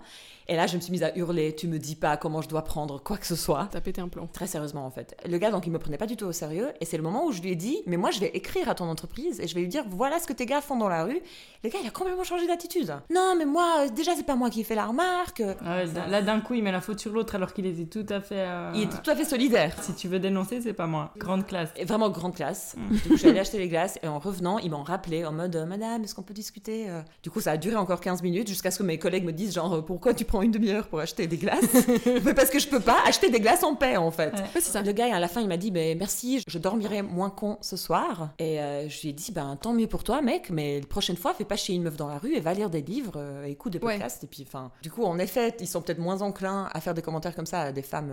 Et 0.49 0.54
là 0.54 0.66
je 0.68 0.76
me 0.76 0.80
suis 0.80 0.92
mise 0.92 1.02
à 1.02 1.16
hurler, 1.16 1.54
tu 1.56 1.66
me 1.66 1.78
dis 1.78 1.97
pas 1.97 2.16
comment 2.16 2.40
je 2.40 2.49
dois 2.49 2.62
prendre 2.62 3.02
quoi 3.02 3.16
que 3.16 3.26
ce 3.26 3.35
soit. 3.35 3.68
T'as 3.71 3.80
pété 3.80 4.00
un 4.00 4.09
plomb. 4.09 4.28
Très 4.33 4.47
sérieusement 4.47 4.87
en 4.87 4.90
fait. 4.90 5.16
le 5.28 5.38
gars, 5.38 5.50
donc, 5.50 5.66
il 5.66 5.73
me 5.73 5.78
prenait 5.78 5.99
pas 5.99 6.06
du 6.06 6.16
tout 6.16 6.26
au 6.26 6.33
sérieux. 6.33 6.68
Et 6.80 6.85
c'est 6.85 6.97
le 6.97 7.02
moment 7.02 7.25
où 7.26 7.33
je 7.33 7.42
lui 7.42 7.50
ai 7.50 7.56
dit, 7.56 7.78
mais 7.87 7.97
moi, 7.97 8.11
je 8.11 8.21
vais 8.21 8.28
écrire 8.28 8.68
à 8.68 8.75
ton 8.75 8.85
entreprise 8.88 9.40
et 9.40 9.49
je 9.49 9.54
vais 9.54 9.61
lui 9.62 9.68
dire, 9.68 9.85
voilà 9.88 10.18
ce 10.21 10.26
que 10.26 10.33
tes 10.33 10.47
gars 10.47 10.61
font 10.61 10.76
dans 10.76 10.88
la 10.88 11.04
rue. 11.04 11.21
Le 11.64 11.71
gars, 11.71 11.78
il 11.83 11.87
a 11.88 11.90
complètement 11.90 12.23
changé 12.25 12.47
d'attitude. 12.47 12.95
Non, 13.11 13.35
mais 13.37 13.45
moi, 13.45 13.88
déjà, 13.88 14.14
c'est 14.14 14.23
pas 14.26 14.37
moi 14.37 14.50
qui 14.50 14.61
ai 14.61 14.64
fait 14.64 14.75
la 14.76 14.87
remarque. 14.87 15.42
Ah 15.64 15.76
ouais, 15.78 15.87
là, 16.11 16.23
d'un 16.23 16.40
coup, 16.40 16.54
il 16.54 16.62
met 16.62 16.71
la 16.73 16.80
faute 16.80 17.00
sur 17.00 17.12
l'autre 17.12 17.35
alors 17.35 17.52
qu'il 17.52 17.66
était 17.66 17.87
tout 17.87 18.06
à 18.12 18.21
fait. 18.21 18.37
euh, 18.47 18.71
Il 18.75 18.83
était 18.83 18.99
tout 19.02 19.11
à 19.11 19.16
fait 19.16 19.25
solidaire. 19.25 19.75
Si 19.83 19.95
tu 19.95 20.06
veux 20.09 20.21
dénoncer, 20.21 20.61
c'est 20.61 20.73
pas 20.75 20.87
moi. 20.87 21.12
Grande 21.18 21.46
classe. 21.46 21.70
Et 21.76 21.85
vraiment 21.85 22.11
grande 22.11 22.35
classe. 22.35 22.76
Du 22.90 23.00
coup, 23.00 23.08
je 23.12 23.16
suis 23.16 23.28
allée 23.28 23.38
acheter 23.40 23.58
les 23.58 23.68
glaces 23.68 23.99
et 24.02 24.08
en 24.08 24.18
revenant, 24.18 24.58
ils 24.58 24.70
m'ont 24.70 24.82
rappelé 24.82 25.25
en 25.25 25.32
mode 25.32 25.56
euh, 25.56 25.66
Madame, 25.66 26.04
est-ce 26.04 26.14
qu'on 26.14 26.23
peut 26.23 26.35
discuter 26.35 26.88
euh? 26.88 27.00
Du 27.23 27.30
coup, 27.30 27.40
ça 27.40 27.52
a 27.52 27.56
duré 27.56 27.76
encore 27.76 28.00
15 28.00 28.23
minutes 28.23 28.49
jusqu'à 28.49 28.70
ce 28.70 28.78
que 28.78 28.82
mes 28.82 28.99
collègues 28.99 29.25
me 29.25 29.32
disent 29.32 29.54
genre 29.54 29.73
euh, 29.75 29.80
Pourquoi 29.82 30.14
tu 30.14 30.25
prends 30.25 30.42
une 30.42 30.50
demi-heure 30.50 30.87
pour 30.88 31.00
acheter 31.00 31.26
des 31.26 31.37
glaces? 31.37 31.87
Mais 32.25 32.35
parce 32.35 32.50
que 32.50 32.58
je 32.58 32.68
peux 32.68 32.80
pas 32.80 32.96
acheter 33.06 33.30
des 33.30 33.40
glaces 33.40 33.64
en 33.64 33.75
paix 33.75 33.96
en 33.96 34.11
fait. 34.11 34.32
Ouais. 34.35 34.40
Ouais, 34.40 34.46
c'est 34.61 34.73
ça. 34.73 34.82
Le 34.82 34.92
gars, 34.92 35.14
à 35.14 35.20
la 35.20 35.28
fin, 35.28 35.40
il 35.40 35.49
m'a 35.49 35.56
dit 35.56 35.70
ben, 35.70 35.96
Merci, 35.99 36.42
je 36.46 36.58
dormirai 36.58 37.02
moins 37.02 37.30
con 37.30 37.58
ce 37.61 37.76
soir. 37.76 38.30
Et 38.38 38.61
euh, 38.61 38.88
je 38.88 39.00
lui 39.02 39.08
ai 39.08 39.12
dit 39.12 39.32
ben, 39.32 39.56
Tant 39.61 39.73
mieux 39.73 39.87
pour 39.87 40.04
toi, 40.04 40.23
mec, 40.23 40.50
mais 40.50 40.80
la 40.80 40.87
prochaine 40.87 41.16
fois, 41.16 41.35
fais 41.35 41.44
pas 41.44 41.56
chier 41.56 41.75
une 41.75 41.82
meuf 41.82 41.96
dans 41.96 42.08
la 42.08 42.18
rue 42.18 42.35
et 42.35 42.40
va 42.40 42.52
lire 42.54 42.70
des 42.70 42.82
livres, 42.82 43.12
euh, 43.16 43.44
écoute 43.44 43.73
des 43.73 43.78
Ouais. 43.78 43.94
podcasts. 43.94 44.25
Et 44.25 44.26
puis, 44.26 44.44
enfin, 44.46 44.70
du 44.82 44.90
coup, 44.90 45.04
en 45.04 45.18
effet, 45.18 45.54
ils 45.61 45.66
sont 45.68 45.80
peut-être 45.80 45.99
moins 45.99 46.23
enclins 46.23 46.68
à 46.73 46.80
faire 46.80 46.94
des 46.94 47.02
commentaires 47.02 47.35
comme 47.35 47.46
ça 47.46 47.61
à 47.62 47.73
des 47.73 47.82
femmes 47.82 48.12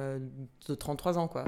de 0.67 0.75
33 0.75 1.17
ans, 1.17 1.27
quoi. 1.27 1.43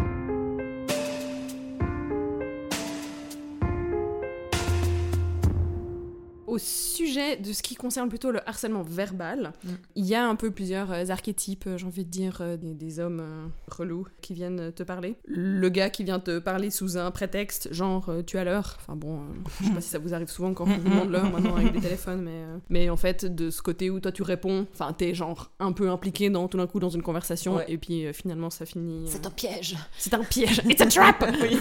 Au 6.55 6.57
sujet 6.57 7.35
de 7.35 7.51
ce 7.51 7.61
qui 7.61 7.75
concerne 7.75 8.07
plutôt 8.07 8.31
le 8.31 8.39
harcèlement 8.47 8.81
verbal, 8.81 9.51
Mm. 9.63 9.69
il 9.95 10.05
y 10.05 10.15
a 10.15 10.25
un 10.25 10.35
peu 10.35 10.51
plusieurs 10.51 10.91
euh, 10.91 11.03
archétypes, 11.09 11.65
euh, 11.67 11.77
j'ai 11.77 11.85
envie 11.85 12.05
de 12.05 12.09
dire, 12.09 12.37
euh, 12.39 12.55
des, 12.55 12.73
des 12.73 12.99
hommes 12.99 13.19
euh, 13.19 13.45
relous 13.67 14.07
qui 14.21 14.33
viennent 14.33 14.71
te 14.71 14.83
parler. 14.83 15.15
Le 15.25 15.67
gars 15.69 15.89
qui 15.89 16.03
vient 16.05 16.19
te 16.19 16.39
parler 16.39 16.69
sous 16.71 16.97
un 16.97 17.11
prétexte, 17.11 17.73
genre 17.73 18.09
tu 18.25 18.37
as 18.37 18.43
l'heure. 18.45 18.77
Enfin 18.79 18.95
bon, 18.95 19.19
je 19.59 19.65
sais 19.67 19.73
pas 19.73 19.81
si 19.81 19.89
ça 19.89 19.99
vous 19.99 20.13
arrive 20.13 20.29
souvent 20.29 20.53
quand 20.53 20.63
on 20.65 20.77
vous 20.77 20.89
demande 20.89 21.09
l'heure 21.11 21.29
maintenant 21.29 21.55
avec 21.57 21.73
des 21.73 21.81
téléphones, 21.81 22.21
mais, 22.21 22.43
mais 22.69 22.89
en 22.89 22.97
fait, 22.97 23.25
de 23.25 23.49
ce 23.49 23.61
côté 23.61 23.89
où 23.89 23.99
toi 23.99 24.11
tu 24.13 24.23
réponds, 24.23 24.65
enfin 24.73 24.93
t'es 24.93 25.13
genre 25.13 25.51
un 25.59 25.71
peu 25.73 25.89
impliqué 25.89 26.29
dans, 26.29 26.47
tout 26.47 26.57
d'un 26.57 26.67
coup 26.67 26.79
dans 26.79 26.89
une 26.89 27.03
conversation, 27.03 27.55
Ouais. 27.57 27.65
et 27.67 27.77
puis 27.77 28.05
finalement 28.13 28.49
ça 28.49 28.65
finit. 28.65 29.03
C'est 29.07 29.25
un 29.25 29.31
piège. 29.31 29.75
c'est 29.97 30.13
un 30.13 30.23
piège. 30.23 30.61
It's 30.69 30.81
a 30.81 30.85
trap! 30.87 31.25
Oui. 31.41 31.57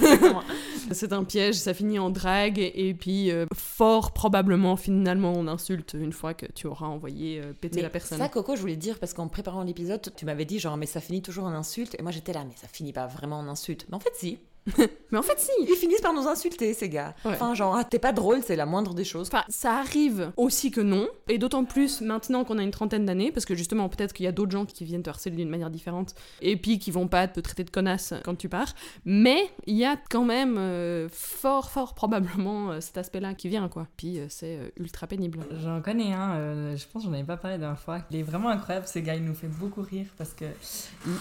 C'est 0.93 1.13
un 1.13 1.25
piège, 1.25 1.55
ça 1.57 1.75
finit 1.75 1.99
en 1.99 2.11
drague 2.11 2.59
et 2.59 2.95
puis 2.95 3.31
euh, 3.31 3.47
fort 3.55 4.13
probablement 4.13 4.77
finalement 4.85 5.33
on 5.35 5.49
insulte 5.49 5.95
une 5.95 6.13
fois 6.13 6.35
que 6.35 6.45
tu 6.45 6.67
auras 6.67 6.87
envoyé 6.87 7.41
euh, 7.41 7.55
péter 7.55 7.77
Mais 7.77 7.83
la 7.83 7.91
personne. 7.91 8.19
Ça, 8.19 8.29
Coco, 8.29 8.55
je 8.55 8.61
voulais 8.61 8.77
dire, 8.77 8.99
parce 8.99 9.15
qu'en 9.15 9.29
préparant 9.29 9.63
l'épisode, 9.63 10.13
tu 10.15 10.27
m'avais 10.27 10.45
dit 10.45 10.59
genre, 10.59 10.77
mais 10.77 10.85
ça 10.85 11.01
finit 11.01 11.23
toujours 11.23 11.45
en 11.45 11.53
insulte. 11.55 11.97
Et 11.99 12.03
moi, 12.03 12.13
j'étais 12.13 12.35
là, 12.35 12.45
mais 12.45 12.55
ça 12.57 12.69
finit 12.69 12.93
pas 12.93 13.07
vraiment 13.07 13.39
en 13.39 13.49
insulte. 13.49 13.87
Mais 13.89 13.95
en 13.95 14.01
fait, 14.01 14.13
si. 14.15 14.39
Mais 15.11 15.19
en 15.19 15.23
fait 15.23 15.39
si. 15.39 15.51
Ils 15.61 15.77
finissent 15.77 16.01
par 16.01 16.13
nous 16.15 16.27
insulter, 16.27 16.73
ces 16.75 16.89
gars. 16.89 17.15
Ouais. 17.25 17.33
Enfin, 17.33 17.55
genre, 17.55 17.77
ah, 17.77 17.85
t'es 17.85 17.99
pas 17.99 18.13
drôle, 18.13 18.41
c'est 18.43 18.57
la 18.57 18.67
moindre 18.67 18.95
des 18.95 19.05
choses. 19.05 19.29
Enfin, 19.29 19.45
ça 19.49 19.75
arrive 19.75 20.33
aussi 20.37 20.71
que 20.71 20.81
non, 20.81 21.07
et 21.29 21.39
d'autant 21.39 21.65
plus 21.65 22.01
maintenant 22.01 22.45
qu'on 22.45 22.59
a 22.59 22.63
une 22.63 22.71
trentaine 22.71 23.05
d'années, 23.05 23.31
parce 23.31 23.45
que 23.47 23.55
justement, 23.55 23.89
peut-être 23.89 24.13
qu'il 24.13 24.25
y 24.25 24.29
a 24.29 24.33
d'autres 24.33 24.53
gens 24.53 24.65
qui 24.65 24.85
viennent 24.85 25.03
te 25.03 25.11
harceler 25.11 25.37
d'une 25.37 25.49
manière 25.51 25.71
différente, 25.71 26.15
et 26.41 26.57
puis 26.57 26.79
qui 26.79 26.91
vont 26.91 27.09
pas 27.09 27.29
te 27.29 27.41
traiter 27.41 27.65
de 27.65 27.71
connasse 27.71 28.15
quand 28.25 28.35
tu 28.37 28.49
pars, 28.49 28.75
mais 29.05 29.39
il 29.67 29.77
y 29.77 29.85
a 29.85 29.97
quand 30.11 30.25
même 30.25 30.57
euh, 30.59 31.09
fort, 31.13 31.71
fort 31.71 31.95
probablement 31.95 32.71
euh, 32.73 32.81
cet 32.81 32.99
aspect-là 32.99 33.35
qui 33.35 33.49
vient, 33.49 33.69
quoi. 33.69 33.87
Puis 33.97 34.19
euh, 34.19 34.27
c'est 34.29 34.57
euh, 34.57 34.69
ultra 34.79 35.07
pénible. 35.07 35.41
J'en 35.63 35.81
connais 35.83 36.13
un, 36.13 36.35
euh, 36.37 36.77
je 36.77 36.87
pense 36.89 37.03
que 37.03 37.09
j'en 37.09 37.15
avais 37.15 37.25
pas 37.25 37.37
parlé 37.37 37.57
la 37.57 37.61
dernière 37.61 37.81
fois. 37.81 37.99
Il 38.11 38.17
est 38.19 38.23
vraiment 38.23 38.49
incroyable 38.49 38.87
ce 38.87 38.99
gars, 38.99 39.15
il 39.15 39.25
nous 39.25 39.35
fait 39.35 39.47
beaucoup 39.49 39.83
rire 39.83 40.07
parce 40.17 40.33
que 40.33 40.45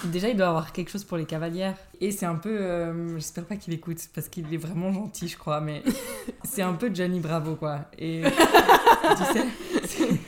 il- 0.05 0.11
déjà 0.11 0.29
il 0.29 0.37
doit 0.37 0.47
avoir 0.47 0.71
quelque 0.71 0.89
chose 0.89 1.03
pour 1.03 1.17
les 1.17 1.25
cavalières. 1.25 1.75
Et 2.01 2.11
c'est 2.11 2.25
un 2.25 2.35
peu, 2.35 2.57
euh, 2.59 3.19
j'espère 3.33 3.45
pas 3.45 3.55
qu'il 3.55 3.73
écoute 3.73 3.97
parce 4.13 4.29
qu'il 4.29 4.53
est 4.53 4.57
vraiment 4.57 4.93
gentil 4.93 5.27
je 5.27 5.37
crois, 5.37 5.59
mais 5.59 5.81
c'est 6.43 6.61
un 6.61 6.73
peu 6.73 6.93
Johnny 6.93 7.19
Bravo 7.19 7.55
quoi. 7.55 7.85
Et 7.97 8.21
tu 9.17 9.23
sais, 9.33 9.45
c'est- 9.85 10.19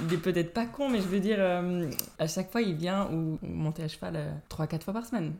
il 0.00 0.12
est 0.14 0.16
peut-être 0.18 0.52
pas 0.52 0.66
con, 0.66 0.88
mais 0.88 0.98
je 0.98 1.06
veux 1.06 1.20
dire, 1.20 1.36
euh, 1.38 1.88
à 2.18 2.26
chaque 2.26 2.50
fois 2.50 2.60
il 2.60 2.74
vient 2.74 3.06
ou, 3.12 3.38
ou 3.40 3.46
monter 3.46 3.84
à 3.84 3.88
cheval 3.88 4.18
3-4 4.50 4.82
fois 4.82 4.92
par 4.94 5.06
semaine. 5.06 5.34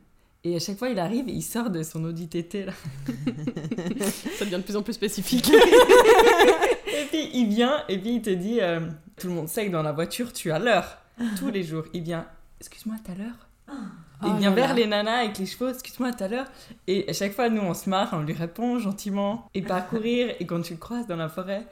Et 0.44 0.54
à 0.54 0.60
chaque 0.60 0.78
fois 0.78 0.90
il 0.90 0.98
arrive 1.00 1.28
et 1.28 1.32
il 1.32 1.42
sort 1.42 1.70
de 1.70 1.82
son 1.82 2.04
Audi 2.04 2.28
TT 2.28 2.66
là. 2.66 2.72
Ça 4.38 4.44
devient 4.44 4.58
de 4.58 4.62
plus 4.62 4.76
en 4.76 4.82
plus 4.82 4.92
spécifique. 4.92 5.50
Et 6.86 7.04
puis 7.10 7.30
il 7.34 7.48
vient 7.48 7.82
et 7.88 7.98
puis 7.98 8.14
il 8.16 8.22
te 8.22 8.30
dit 8.30 8.60
euh, 8.60 8.80
tout 9.18 9.26
le 9.28 9.34
monde 9.34 9.48
sait 9.48 9.66
que 9.66 9.72
dans 9.72 9.82
la 9.82 9.92
voiture 9.92 10.32
tu 10.32 10.50
as 10.52 10.58
l'heure 10.60 10.98
tous 11.38 11.50
les 11.50 11.62
jours. 11.64 11.84
Il 11.92 12.02
vient 12.02 12.26
excuse-moi 12.60 12.96
t'as 13.04 13.14
l'heure? 13.14 13.78
Il 14.22 14.28
Oh 14.32 14.36
vient 14.36 14.50
vers 14.50 14.68
là. 14.68 14.74
les 14.74 14.86
nanas 14.86 15.18
avec 15.20 15.38
les 15.38 15.46
chevaux 15.46 15.68
excuse-moi 15.68 16.12
t'as 16.12 16.28
l'heure. 16.28 16.46
Et 16.86 17.08
à 17.08 17.12
chaque 17.12 17.32
fois 17.32 17.48
nous 17.48 17.62
on 17.62 17.74
se 17.74 17.88
marre, 17.88 18.10
on 18.12 18.20
lui 18.22 18.32
répond 18.34 18.78
gentiment 18.78 19.48
et 19.54 19.62
pas 19.62 19.80
courir. 19.90 20.34
Et 20.40 20.46
quand 20.46 20.60
tu 20.60 20.72
le 20.74 20.78
croises 20.78 21.06
dans 21.06 21.16
la 21.16 21.28
forêt, 21.28 21.66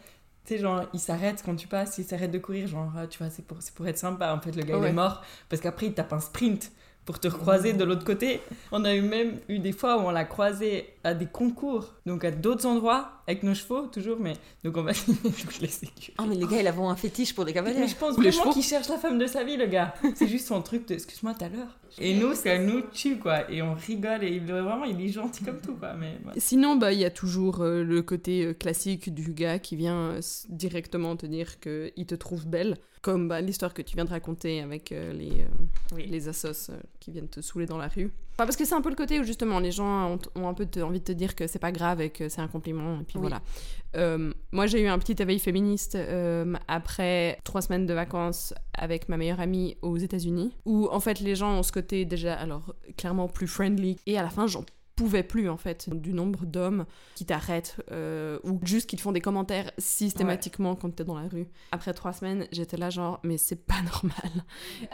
tu 0.45 0.55
sais 0.55 0.59
genre 0.61 0.83
il 0.93 1.01
s'arrête 1.01 1.43
quand 1.45 1.57
tu 1.57 1.67
passes, 1.67 1.99
il 1.99 2.05
s'arrête 2.05 2.31
de 2.31 2.39
courir 2.39 2.69
genre 2.69 2.93
ah, 2.97 3.07
tu 3.09 3.19
vois 3.19 3.31
c'est 3.31 3.45
pour 3.45 3.59
pour 3.75 3.87
être 3.89 3.99
sympa. 3.99 4.33
En 4.33 4.41
fait 4.41 4.53
le 4.55 4.63
gars 4.63 4.77
il 4.77 4.83
Ouais. 4.83 4.91
est 4.91 4.93
mort 4.93 5.23
parce 5.49 5.61
qu'après 5.61 5.87
il 5.87 5.95
tape 5.95 6.13
un 6.13 6.21
sprint. 6.21 6.71
Pour 7.07 7.19
te 7.21 7.29
recroiser 7.29 7.73
de 7.73 7.85
l'autre 7.85 8.05
côté. 8.05 8.41
On 8.73 8.85
a 8.85 8.95
eu 8.95 9.01
même 9.01 9.39
eu 9.49 9.59
des 9.59 9.73
fois 9.73 9.97
où 9.97 10.01
on 10.01 10.11
l'a 10.11 10.25
croisé 10.25 10.91
à 11.05 11.15
des 11.15 11.27
concours, 11.27 11.95
donc 12.05 12.25
à 12.25 12.31
d'autres 12.31 12.67
endroits, 12.67 13.23
avec 13.27 13.43
nos 13.43 13.55
chevaux, 13.55 13.87
toujours, 13.87 14.19
mais 14.21 14.35
donc 14.65 14.77
on 14.77 14.83
va 14.83 14.93
toutes 14.95 15.61
les. 15.61 15.71
Ah, 16.19 16.25
mais 16.29 16.35
les 16.35 16.47
gars, 16.47 16.61
ils 16.61 16.67
avons 16.67 16.91
un 16.91 16.97
fétiche 16.97 17.35
pour 17.35 17.45
les 17.45 17.53
Mais 17.53 17.55
cavaliers. 17.55 17.89
je 17.89 17.97
pense 17.97 18.19
les 18.19 18.31
vraiment 18.31 18.53
qu'il 18.53 18.63
cherche 18.63 18.89
la 18.89 18.99
femme 18.99 19.19
de 19.19 19.27
sa 19.27 19.45
vie, 19.45 19.57
le 19.57 19.67
gars. 19.67 19.95
C'est 20.15 20.29
juste 20.29 20.49
son 20.49 20.63
truc 20.63 20.87
de 20.89 20.95
excuse-moi 20.95 21.35
tout 21.35 21.45
à 21.45 21.49
l'heure. 21.49 21.79
Et 21.99 22.15
nous, 22.15 22.35
c'est 22.35 22.59
nous 22.59 22.83
tue, 22.93 23.19
quoi. 23.19 23.51
Et 23.51 23.63
on 23.63 23.75
rigole, 23.75 24.25
et 24.25 24.29
il, 24.29 24.45
vraiment, 24.45 24.85
il 24.85 25.01
est 25.01 25.09
gentil 25.09 25.45
comme 25.45 25.61
tout, 25.61 25.75
quoi. 25.75 25.95
Mais 25.95 26.19
ouais. 26.27 26.35
Sinon, 26.37 26.77
bah, 26.77 26.93
il 26.93 26.99
y 26.99 27.05
a 27.05 27.11
toujours 27.11 27.63
euh, 27.63 27.83
le 27.83 28.03
côté 28.03 28.45
euh, 28.45 28.55
classique 28.55 29.15
du 29.15 29.33
gars 29.33 29.59
qui 29.59 29.77
vient 29.77 30.11
euh, 30.11 30.21
directement 30.49 31.17
te 31.17 31.27
dire 31.27 31.59
qu'il 31.61 32.07
te 32.07 32.15
trouve 32.15 32.47
belle, 32.47 32.77
comme 33.07 33.29
bah, 33.29 33.41
l'histoire 33.41 33.73
que 33.73 33.83
tu 33.83 33.95
viens 33.95 34.05
de 34.05 34.11
raconter 34.11 34.61
avec 34.61 34.91
euh, 34.91 35.13
les, 35.13 35.31
euh, 35.43 35.95
Oui. 35.95 36.07
les 36.09 36.27
assos 36.27 36.71
euh, 36.71 36.77
qui 36.99 37.13
viennent 37.13 37.29
te 37.29 37.41
saouler 37.41 37.65
dans 37.65 37.79
la 37.79 37.87
rue. 37.87 38.11
Enfin, 38.33 38.47
parce 38.47 38.57
que 38.57 38.65
c'est 38.65 38.75
un 38.75 38.81
peu 38.81 38.89
le 38.91 38.97
côté 38.97 39.21
où 39.21 39.23
justement 39.23 39.61
les 39.61 39.71
gens 39.71 40.11
ont, 40.15 40.19
ont 40.35 40.49
un 40.49 40.55
peu 40.55 40.67
envie 40.83 40.99
de 40.99 41.05
te 41.05 41.13
dire 41.13 41.37
que 41.37 41.47
c'est 41.47 41.61
pas 41.61 41.71
grave 41.71 42.01
et 42.01 42.11
que 42.11 42.29
c'est 42.29 42.41
un 42.41 42.49
compliment, 42.49 42.99
et 43.01 43.05
puis 43.05 43.17
Oui. 43.19 43.29
voilà. 43.29 43.41
Moi, 44.51 44.67
j'ai 44.67 44.83
eu 44.83 44.89
un 44.89 44.99
petit 44.99 45.23
éveil 45.23 45.39
féministe 45.39 45.97
après 46.69 47.39
trois 47.45 47.63
semaines 47.63 47.87
de 47.87 47.95
vacances 47.95 48.53
avec 48.75 49.09
ma 49.09 49.17
meilleure 49.17 49.41
amie 49.41 49.77
aux 49.83 49.97
États-Unis, 49.97 50.53
où 50.65 50.89
en 50.91 51.01
fait 51.01 51.21
les 51.21 51.35
gens 51.37 51.59
ont 51.59 51.63
ce 51.63 51.73
côté 51.73 52.05
déjà, 52.05 52.35
alors 52.35 52.75
clairement 52.99 53.29
plus 53.29 53.47
friendly, 53.47 53.99
et 54.07 54.19
à 54.19 54.23
la 54.23 54.31
fin, 54.31 54.47
j'en 54.49 54.65
pouvais 54.97 55.23
plus 55.23 55.49
en 55.49 55.57
fait 55.59 55.89
du 55.91 56.13
nombre 56.13 56.47
d'hommes 56.47 56.87
qui 57.15 57.25
t'arrêtent 57.27 57.77
euh, 57.93 58.39
ou 58.45 58.59
juste 58.65 58.89
qui 58.89 58.97
te 58.97 59.03
font 59.03 59.13
des 59.13 59.21
commentaires 59.21 59.71
systématiquement 59.79 60.75
quand 60.75 60.91
t'es 60.95 61.05
dans 61.05 61.19
la 61.19 61.29
rue. 61.29 61.47
Après 61.73 61.93
trois 61.95 62.13
semaines, 62.13 62.47
j'étais 62.53 62.77
là 62.77 62.91
genre 62.91 63.21
mais 63.23 63.37
c'est 63.39 63.57
pas 63.67 63.83
normal. 63.83 64.45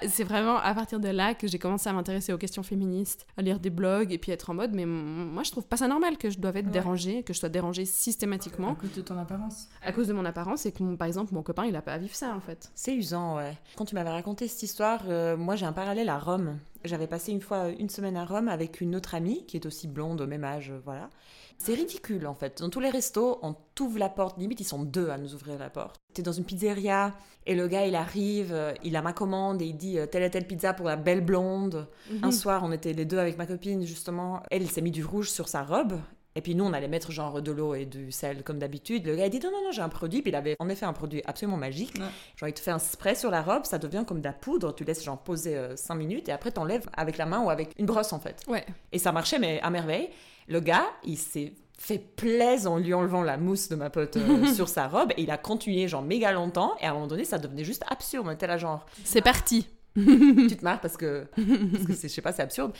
c'est 0.09 0.25
vraiment 0.25 0.57
à 0.59 0.75
partir 0.75 1.01
de 1.01 1.09
là 1.09 1.35
que 1.35 1.47
j'ai 1.47 1.59
commencé 1.59 1.89
à 1.89 1.93
m'intéresser 1.93 2.33
aux 2.33 2.39
questions 2.39 2.63
féministes, 2.63 3.27
à 3.37 3.43
lire 3.43 3.61
des 3.61 3.71
blogs 3.71 4.13
et 4.13 4.19
puis 4.19 4.33
être 4.33 4.51
en 4.51 4.55
mode 4.55 4.73
mais 4.75 4.87
moi 4.87 5.43
je 5.45 5.51
trouve 5.53 5.67
pas 5.67 5.77
ça 5.77 5.87
normal 5.89 6.19
que 6.19 6.31
je 6.31 6.39
doive 6.39 6.57
être 6.57 6.67
Ouais. 6.67 6.73
dérangée, 6.73 7.23
que 7.23 7.33
je 7.33 7.39
sois 7.39 7.49
dérangée 7.49 7.83
À 7.83 7.87
systématiquement 7.87 8.75
cause 8.75 8.93
de 8.93 9.03
ton 9.03 9.19
apparence. 9.19 9.69
à 9.85 9.93
cause 9.93 10.09
de 10.09 10.13
mon 10.13 10.25
apparence 10.25 10.67
et 10.67 10.73
que 10.73 10.83
mon- 10.83 10.97
par 10.97 11.07
exemple 11.07 11.35
mon 11.35 11.43
copain 11.43 11.65
il 11.67 11.77
a 11.77 11.83
pas 11.83 11.93
à 11.95 11.99
vivre 11.99 12.15
ça 12.15 12.35
en 12.35 12.41
fait. 12.41 12.71
C'est 12.75 12.95
usant, 12.95 13.37
ouais. 13.37 13.57
Quand 13.77 13.85
tu 13.85 13.95
m'avais 13.95 14.11
raconté 14.11 14.49
cette 14.49 14.63
histoire, 14.63 15.03
euh, 15.09 15.37
moi 15.37 15.55
j'ai 15.57 15.67
un 15.67 15.73
parallèle 15.73 16.09
à 16.09 16.19
Rome. 16.19 16.59
J'avais 16.85 17.07
passé 17.07 17.33
une 17.33 17.41
fois 17.41 17.69
une 17.69 17.89
semaine 17.89 18.17
à 18.17 18.25
Rome 18.25 18.49
avec 18.49 18.81
une 18.81 18.97
autre 18.97 19.15
amie 19.15 19.47
qui 19.47 19.57
est 19.57 19.67
aussi 19.67 19.89
blonde, 19.89 20.21
au 20.21 20.27
même 20.27 20.45
âge, 20.45 20.73
voilà. 20.85 21.11
C'est 21.59 21.75
ridicule 21.75 22.27
en 22.27 22.35
fait. 22.35 22.61
Dans 22.61 22.71
tous 22.71 22.81
les 22.81 22.91
restos, 22.91 23.39
on 23.43 23.55
t'ouvre 23.75 23.99
la 23.99 24.09
porte, 24.09 24.39
limite 24.39 24.61
ils 24.61 24.65
sont 24.65 24.83
deux 24.83 25.11
à 25.11 25.19
nous 25.19 25.35
ouvrir 25.35 25.59
la 25.59 25.71
porte. 25.71 26.01
T'es 26.13 26.23
dans 26.23 26.33
une 26.33 26.45
pizzeria 26.45 27.15
et 27.47 27.55
le 27.55 27.69
gars 27.69 27.87
il 27.87 27.95
arrive, 27.95 28.53
euh, 28.53 28.75
il 28.83 28.97
a 28.97 29.03
ma 29.03 29.13
commande 29.13 29.63
et 29.63 29.67
il 29.67 29.77
dit 29.77 29.99
euh, 29.99 30.07
telle 30.07 30.23
et 30.23 30.31
telle 30.31 30.47
pizza 30.47 30.73
pour 30.73 30.87
la 30.87 30.97
belle 30.97 31.21
blonde. 31.21 31.89
Mhm. 32.11 32.25
Un 32.25 32.31
soir, 32.33 32.63
on 32.65 32.73
était 32.73 32.93
les 32.93 33.05
deux 33.05 33.19
avec 33.19 33.39
ma 33.39 33.47
copine, 33.47 33.85
justement. 33.85 34.43
Elle, 34.51 34.69
s'est 34.69 34.81
mis 34.81 34.91
du 34.91 35.05
rouge 35.05 35.31
sur 35.31 35.49
sa 35.49 35.63
robe. 35.63 36.01
Et 36.35 36.41
puis 36.41 36.55
nous, 36.55 36.65
on 36.65 36.73
allait 36.73 36.89
mettre 36.89 37.13
genre 37.13 37.43
de 37.43 37.53
l'eau 37.53 37.75
et 37.75 37.85
du 37.85 38.11
sel 38.11 38.43
comme 38.43 38.59
d'habitude. 38.59 39.07
Le 39.07 39.17
gars 39.17 39.25
a 39.25 39.29
dit 39.29 39.41
non, 39.41 39.51
non, 39.51 39.65
non, 39.65 39.73
j'ai 39.73 39.83
un 39.83 39.89
produit. 39.89 40.23
Puis 40.23 40.31
il 40.31 40.35
avait 40.35 40.57
en 40.59 40.69
effet 40.69 40.87
un 40.87 40.93
produit 40.93 41.23
absolument 41.27 41.59
magique. 41.59 41.95
Ouais. 41.97 42.07
Genre, 42.37 42.49
il 42.49 42.55
te 42.55 42.61
fait 42.61 42.71
un 42.71 42.79
spray 42.79 43.15
sur 43.15 43.31
la 43.31 43.43
robe, 43.43 43.65
ça 43.65 43.79
devient 43.79 44.05
comme 44.07 44.21
de 44.21 44.25
la 44.25 44.33
poudre. 44.33 44.75
Tu 44.75 44.85
laisses 44.85 45.05
genre 45.05 45.19
poser 45.19 45.59
5 45.77 45.95
minutes 45.95 46.29
et 46.29 46.33
après 46.33 46.51
t'enlèves 46.51 46.89
avec 46.95 47.19
la 47.19 47.27
main 47.27 47.41
ou 47.41 47.51
avec 47.51 47.71
une 47.79 47.87
brosse 47.87 48.13
en 48.13 48.21
fait. 48.21 48.43
Ouais. 48.49 48.65
Et 48.93 48.99
ça 48.99 49.13
marchait, 49.13 49.39
mais 49.39 49.61
à 49.63 49.71
merveille. 49.71 50.11
Le 50.49 50.61
gars, 50.61 50.87
il 51.05 51.17
s'est 51.19 51.53
fait 51.79 51.99
plaisir 51.99 52.71
en 52.71 52.79
lui 52.79 52.95
enlevant 52.95 53.23
la 53.23 53.37
mousse 53.37 53.69
de 53.69 53.75
ma 53.75 53.91
pote 53.91 54.17
euh, 54.17 54.47
sur 54.55 54.69
sa 54.69 54.87
robe 54.87 55.13
et 55.17 55.23
il 55.23 55.31
a 55.31 55.39
continué 55.39 55.89
genre 55.89 56.03
méga 56.03 56.33
longtemps. 56.33 56.75
Et 56.81 56.87
à 56.87 56.91
un 56.91 56.95
moment 56.95 57.07
donné, 57.09 57.25
ça 57.25 57.39
devenait 57.39 57.65
juste 57.65 57.85
absurde. 57.89 58.27
On 58.29 58.31
était 58.31 58.47
là 58.47 58.57
genre 58.57 58.87
C'est 59.05 59.23
parti. 59.23 59.69
tu 60.49 60.57
te 60.57 60.65
marres 60.65 60.81
parce 60.81 60.97
que, 60.97 61.27
parce 61.73 61.85
que 61.85 61.93
c'est, 61.95 62.09
je 62.09 62.15
sais 62.15 62.23
pas, 62.23 62.33
c'est 62.33 62.43
absurde. 62.43 62.73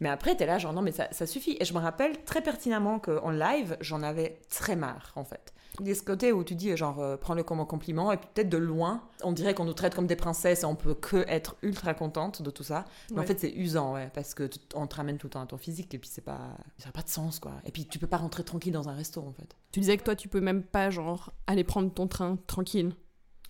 Mais 0.00 0.08
après, 0.08 0.36
t'es 0.36 0.46
là, 0.46 0.58
genre, 0.58 0.72
non, 0.72 0.82
mais 0.82 0.92
ça, 0.92 1.08
ça 1.10 1.26
suffit. 1.26 1.56
Et 1.60 1.64
je 1.64 1.74
me 1.74 1.78
rappelle 1.78 2.22
très 2.24 2.42
pertinemment 2.42 2.98
qu'en 2.98 3.30
live, 3.30 3.76
j'en 3.80 4.02
avais 4.02 4.38
très 4.48 4.76
marre, 4.76 5.12
en 5.16 5.24
fait. 5.24 5.52
Il 5.80 5.86
y 5.88 5.92
a 5.92 5.94
ce 5.94 6.02
côté 6.02 6.32
où 6.32 6.42
tu 6.44 6.54
dis, 6.56 6.76
genre, 6.76 7.00
euh, 7.00 7.16
prends-le 7.16 7.42
comme 7.42 7.60
un 7.60 7.64
compliment, 7.64 8.10
et 8.12 8.16
puis 8.16 8.28
peut-être 8.34 8.48
de 8.48 8.56
loin, 8.58 9.02
on 9.22 9.32
dirait 9.32 9.54
qu'on 9.54 9.64
nous 9.64 9.72
traite 9.72 9.94
comme 9.94 10.06
des 10.08 10.16
princesses 10.16 10.62
et 10.62 10.66
on 10.66 10.74
peut 10.74 10.94
que 10.94 11.24
être 11.28 11.56
ultra 11.62 11.94
contente 11.94 12.42
de 12.42 12.50
tout 12.50 12.64
ça. 12.64 12.84
Mais 13.12 13.20
en 13.20 13.22
fait, 13.24 13.40
c'est 13.40 13.52
usant, 13.52 13.94
ouais, 13.94 14.10
parce 14.12 14.34
que 14.34 14.44
tu- 14.44 14.58
on 14.74 14.86
te 14.86 14.96
ramène 14.96 15.16
tout 15.16 15.28
le 15.28 15.30
temps 15.30 15.40
à 15.42 15.46
ton 15.46 15.56
physique, 15.58 15.94
et 15.94 15.98
puis 15.98 16.10
c'est 16.12 16.24
pas. 16.24 16.56
Ça 16.78 16.86
n'a 16.86 16.92
pas 16.92 17.02
de 17.02 17.08
sens, 17.08 17.38
quoi. 17.38 17.52
Et 17.64 17.70
puis 17.70 17.86
tu 17.86 17.98
peux 17.98 18.06
pas 18.08 18.16
rentrer 18.18 18.42
tranquille 18.44 18.72
dans 18.72 18.88
un 18.88 18.94
resto, 18.94 19.20
en 19.20 19.32
fait. 19.32 19.56
Tu 19.72 19.80
disais 19.80 19.96
que 19.96 20.02
toi, 20.02 20.16
tu 20.16 20.28
peux 20.28 20.40
même 20.40 20.62
pas, 20.62 20.90
genre, 20.90 21.32
aller 21.46 21.64
prendre 21.64 21.90
ton 21.92 22.06
train 22.08 22.36
tranquille. 22.46 22.92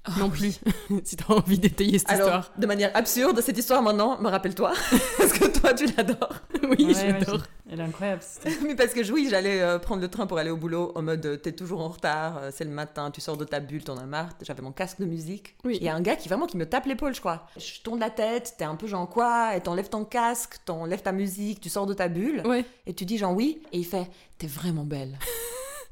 Ah 0.04 0.12
non 0.19 0.30
plus, 0.30 0.59
si 1.04 1.14
t'as 1.16 1.35
envie 1.35 1.59
d'étayer 1.59 1.99
cette 1.99 2.09
Alors, 2.11 2.26
histoire. 2.26 2.50
de 2.57 2.66
manière 2.66 2.90
absurde, 2.97 3.38
cette 3.42 3.59
histoire 3.59 3.83
maintenant, 3.83 4.19
me 4.21 4.28
rappelle-toi, 4.28 4.73
parce 5.19 5.33
que 5.35 5.47
toi, 5.61 5.75
tu 5.75 5.87
l'adores. 5.95 6.37
oui, 6.62 6.87
Ouais, 6.87 6.95
j'ai- 6.95 7.16
Elle 7.71 7.80
est 7.80 7.83
incroyable. 7.83 8.23
Mais 8.66 8.75
parce 8.75 8.95
que 8.95 9.12
oui, 9.12 9.28
j'allais 9.30 9.61
euh, 9.61 9.78
prendre 9.78 10.00
le 10.00 10.09
train 10.09 10.26
pour 10.26 10.38
aller 10.38 10.49
au 10.50 10.57
boulot 10.57 10.90
en 10.95 11.02
mode 11.02 11.25
euh, 11.26 11.37
t'es 11.37 11.52
toujours 11.52 11.83
en 11.83 11.88
retard, 11.90 12.38
euh, 12.38 12.50
c'est 12.52 12.64
le 12.64 12.71
matin, 12.71 13.11
tu 13.11 13.21
sors 13.21 13.37
de 13.37 13.45
ta 13.45 13.61
bulle, 13.61 13.85
t'en 13.85 13.99
as 13.99 14.07
marre. 14.07 14.30
J'avais 14.40 14.62
mon 14.62 14.73
casque 14.73 14.99
de 15.00 15.04
musique. 15.04 15.54
Oui. 15.64 15.76
Il 15.80 15.85
y 15.85 15.88
a 15.90 15.95
un 15.95 16.00
gars 16.00 16.16
qui 16.16 16.28
vraiment 16.30 16.47
qui 16.47 16.57
me 16.57 16.64
tape 16.66 16.87
l'épaule, 16.87 17.14
je 17.14 17.21
crois. 17.21 17.47
Je 17.59 17.80
tourne 17.83 18.00
la 18.00 18.11
tête, 18.11 18.54
t'es 18.59 18.64
un 18.64 18.76
peu 18.76 18.87
genre 18.87 19.09
quoi? 19.09 19.54
Et 19.54 19.61
t'enlèves 19.61 19.90
ton 19.90 20.04
casque, 20.07 20.57
t'enlèves 20.64 21.02
ta 21.02 21.12
musique, 21.12 21.61
tu 21.61 21.69
sors 21.69 21.85
de 21.87 21.92
ta 21.95 22.09
bulle 22.09 22.42
Ouais, 22.47 22.64
et 22.87 22.95
tu 22.95 23.04
dis 23.04 23.19
genre 23.19 23.35
oui. 23.37 23.61
Et 23.73 23.78
il 23.78 23.85
fait 23.87 24.09
t'es 24.38 24.47
vraiment 24.47 24.85
belle. 24.85 25.19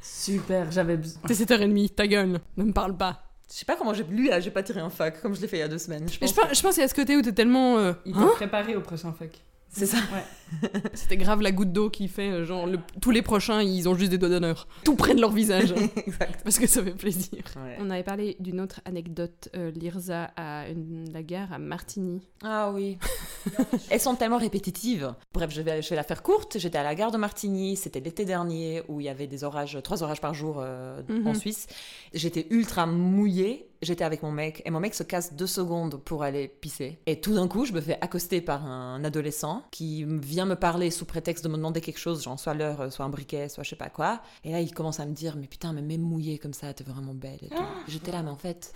Super, 0.01 0.73
j'avais 0.73 0.97
besoin. 0.97 1.21
t'es 1.27 1.35
7h30, 1.35 1.95
ta 1.95 2.07
gueule, 2.07 2.41
ne 2.57 2.65
me 2.65 2.73
parle 2.73 2.97
pas. 2.97 3.23
Je 3.51 3.57
sais 3.57 3.65
pas 3.65 3.77
comment 3.77 3.95
j'ai 3.95 4.05
lu 4.05 4.29
là, 4.29 4.41
j'ai 4.41 4.51
pas 4.51 4.63
tiré 4.63 4.81
un 4.81 4.91
fac 4.91 5.21
comme 5.23 5.35
je 5.35 5.41
l'ai 5.41 5.49
fait 5.49 5.57
il 5.57 5.61
y 5.61 5.63
a 5.63 5.69
deux 5.69 5.79
semaines. 5.79 6.07
Je 6.09 6.19
Mais 6.21 6.27
pense 6.27 6.31
je 6.31 6.35
pense, 6.41 6.57
je 6.59 6.63
pense 6.63 6.75
qu'il 6.75 6.83
y 6.83 6.85
a 6.85 6.89
ce 6.89 6.95
côté 6.95 7.17
où 7.17 7.23
t'es 7.23 7.33
tellement. 7.33 7.79
euh, 7.79 7.93
Il 8.05 8.13
t'a 8.13 8.21
hein 8.21 8.31
préparé 8.35 8.77
au 8.77 8.81
prochain 8.83 9.13
fuck. 9.13 9.31
C'est 9.69 9.87
ça. 9.87 9.99
Ouais. 9.99 10.71
C'était 10.95 11.17
grave 11.19 11.43
la 11.43 11.53
goutte 11.53 11.73
d'eau 11.73 11.91
qui 11.91 12.09
fait, 12.09 12.31
euh, 12.31 12.45
genre, 12.45 12.67
le- 12.67 12.79
tous 13.03 13.11
les 13.11 13.21
prochains, 13.23 13.63
ils 13.63 13.89
ont 13.89 13.95
juste 13.95 14.11
des 14.11 14.19
doigts 14.19 14.29
d'honneur. 14.31 14.67
Tout 14.85 14.97
près 14.97 15.15
de 15.15 15.21
leur 15.21 15.31
visage. 15.31 15.73
exact. 15.97 16.41
parce 16.43 16.59
que 16.59 16.67
ça 16.67 16.83
fait 16.83 16.93
plaisir. 16.95 17.43
Ouais. 17.57 17.77
On 17.79 17.91
avait 17.91 18.03
parlé 18.03 18.37
d'une 18.41 18.61
autre 18.61 18.81
anecdote. 18.85 19.49
euh, 19.57 19.71
Lirza 19.73 20.31
à 20.37 20.69
une- 20.69 21.11
la 21.13 21.23
gare 21.23 21.53
à 21.53 21.59
Martigny. 21.59 22.23
Ah 22.43 22.71
oui. 22.75 22.99
Elles 23.91 24.01
sont 24.01 24.15
tellement 24.15 24.39
répétitives. 24.39 25.15
Bref, 25.35 25.51
je 25.53 25.61
vais, 25.63 25.83
je 25.83 25.91
vais 25.91 25.97
la 25.97 26.03
faire 26.03 26.23
courte. 26.23 26.59
J'étais 26.59 26.79
à 26.79 26.83
la 26.83 26.95
gare 26.95 27.11
de 27.11 27.19
Martigny, 27.19 27.77
c'était 27.77 28.01
l'été 28.01 28.25
dernier 28.25 28.83
où 28.89 29.01
il 29.01 29.05
y 29.05 29.09
avait 29.11 29.27
des 29.27 29.45
orages, 29.45 29.79
trois 29.85 30.03
orages 30.03 30.21
par 30.21 30.35
jour 30.35 30.57
euh, 30.61 31.03
Mhm. 31.09 31.27
en 31.27 31.35
Suisse. 31.35 31.67
J'étais 32.15 32.47
ultra 32.51 32.87
mouillée. 32.87 33.68
J'étais 33.81 34.03
avec 34.05 34.23
mon 34.25 34.33
mec 34.33 34.61
et 34.65 34.71
mon 34.71 34.81
mec 34.81 34.95
se 34.95 35.03
casse 35.05 35.35
deux 35.35 35.47
secondes 35.47 35.97
pour 36.05 36.23
aller 36.25 36.49
pisser. 36.49 36.99
Et 37.07 37.21
tout 37.21 37.35
d'un 37.35 37.47
coup, 37.47 37.65
je 37.65 37.73
me 37.73 37.81
fais 37.81 37.97
accoster 38.01 38.41
par 38.41 38.67
un 38.67 39.05
adolescent 39.05 39.63
qui 39.71 40.05
vient 40.05 40.47
me 40.47 40.57
parler 40.57 40.91
sous 40.91 41.05
prétexte 41.05 41.45
de 41.45 41.49
me 41.49 41.57
demander 41.57 41.81
quelque 41.81 41.99
chose, 42.01 42.23
genre 42.25 42.39
soit 42.41 42.55
l'heure, 42.55 42.93
soit 42.93 43.05
un 43.05 43.09
briquet, 43.09 43.49
soit 43.49 43.63
je 43.63 43.71
sais 43.71 43.77
pas 43.77 43.89
quoi. 43.89 44.21
Et 44.43 44.51
là, 44.53 44.61
il 44.61 44.73
commence 44.75 44.99
à 45.01 45.07
me 45.07 45.13
dire, 45.13 45.37
mais 45.37 45.47
putain, 45.47 45.73
mais 45.73 45.83
même 45.83 46.01
mouillée 46.01 46.39
comme 46.39 46.53
ça, 46.55 46.73
t'es 46.75 46.83
vraiment 46.85 47.15
belle. 47.15 47.39
et 47.43 47.49
tout. 47.49 47.63
J'étais 47.87 48.11
là, 48.11 48.23
mais 48.23 48.31
en 48.31 48.37
fait, 48.37 48.73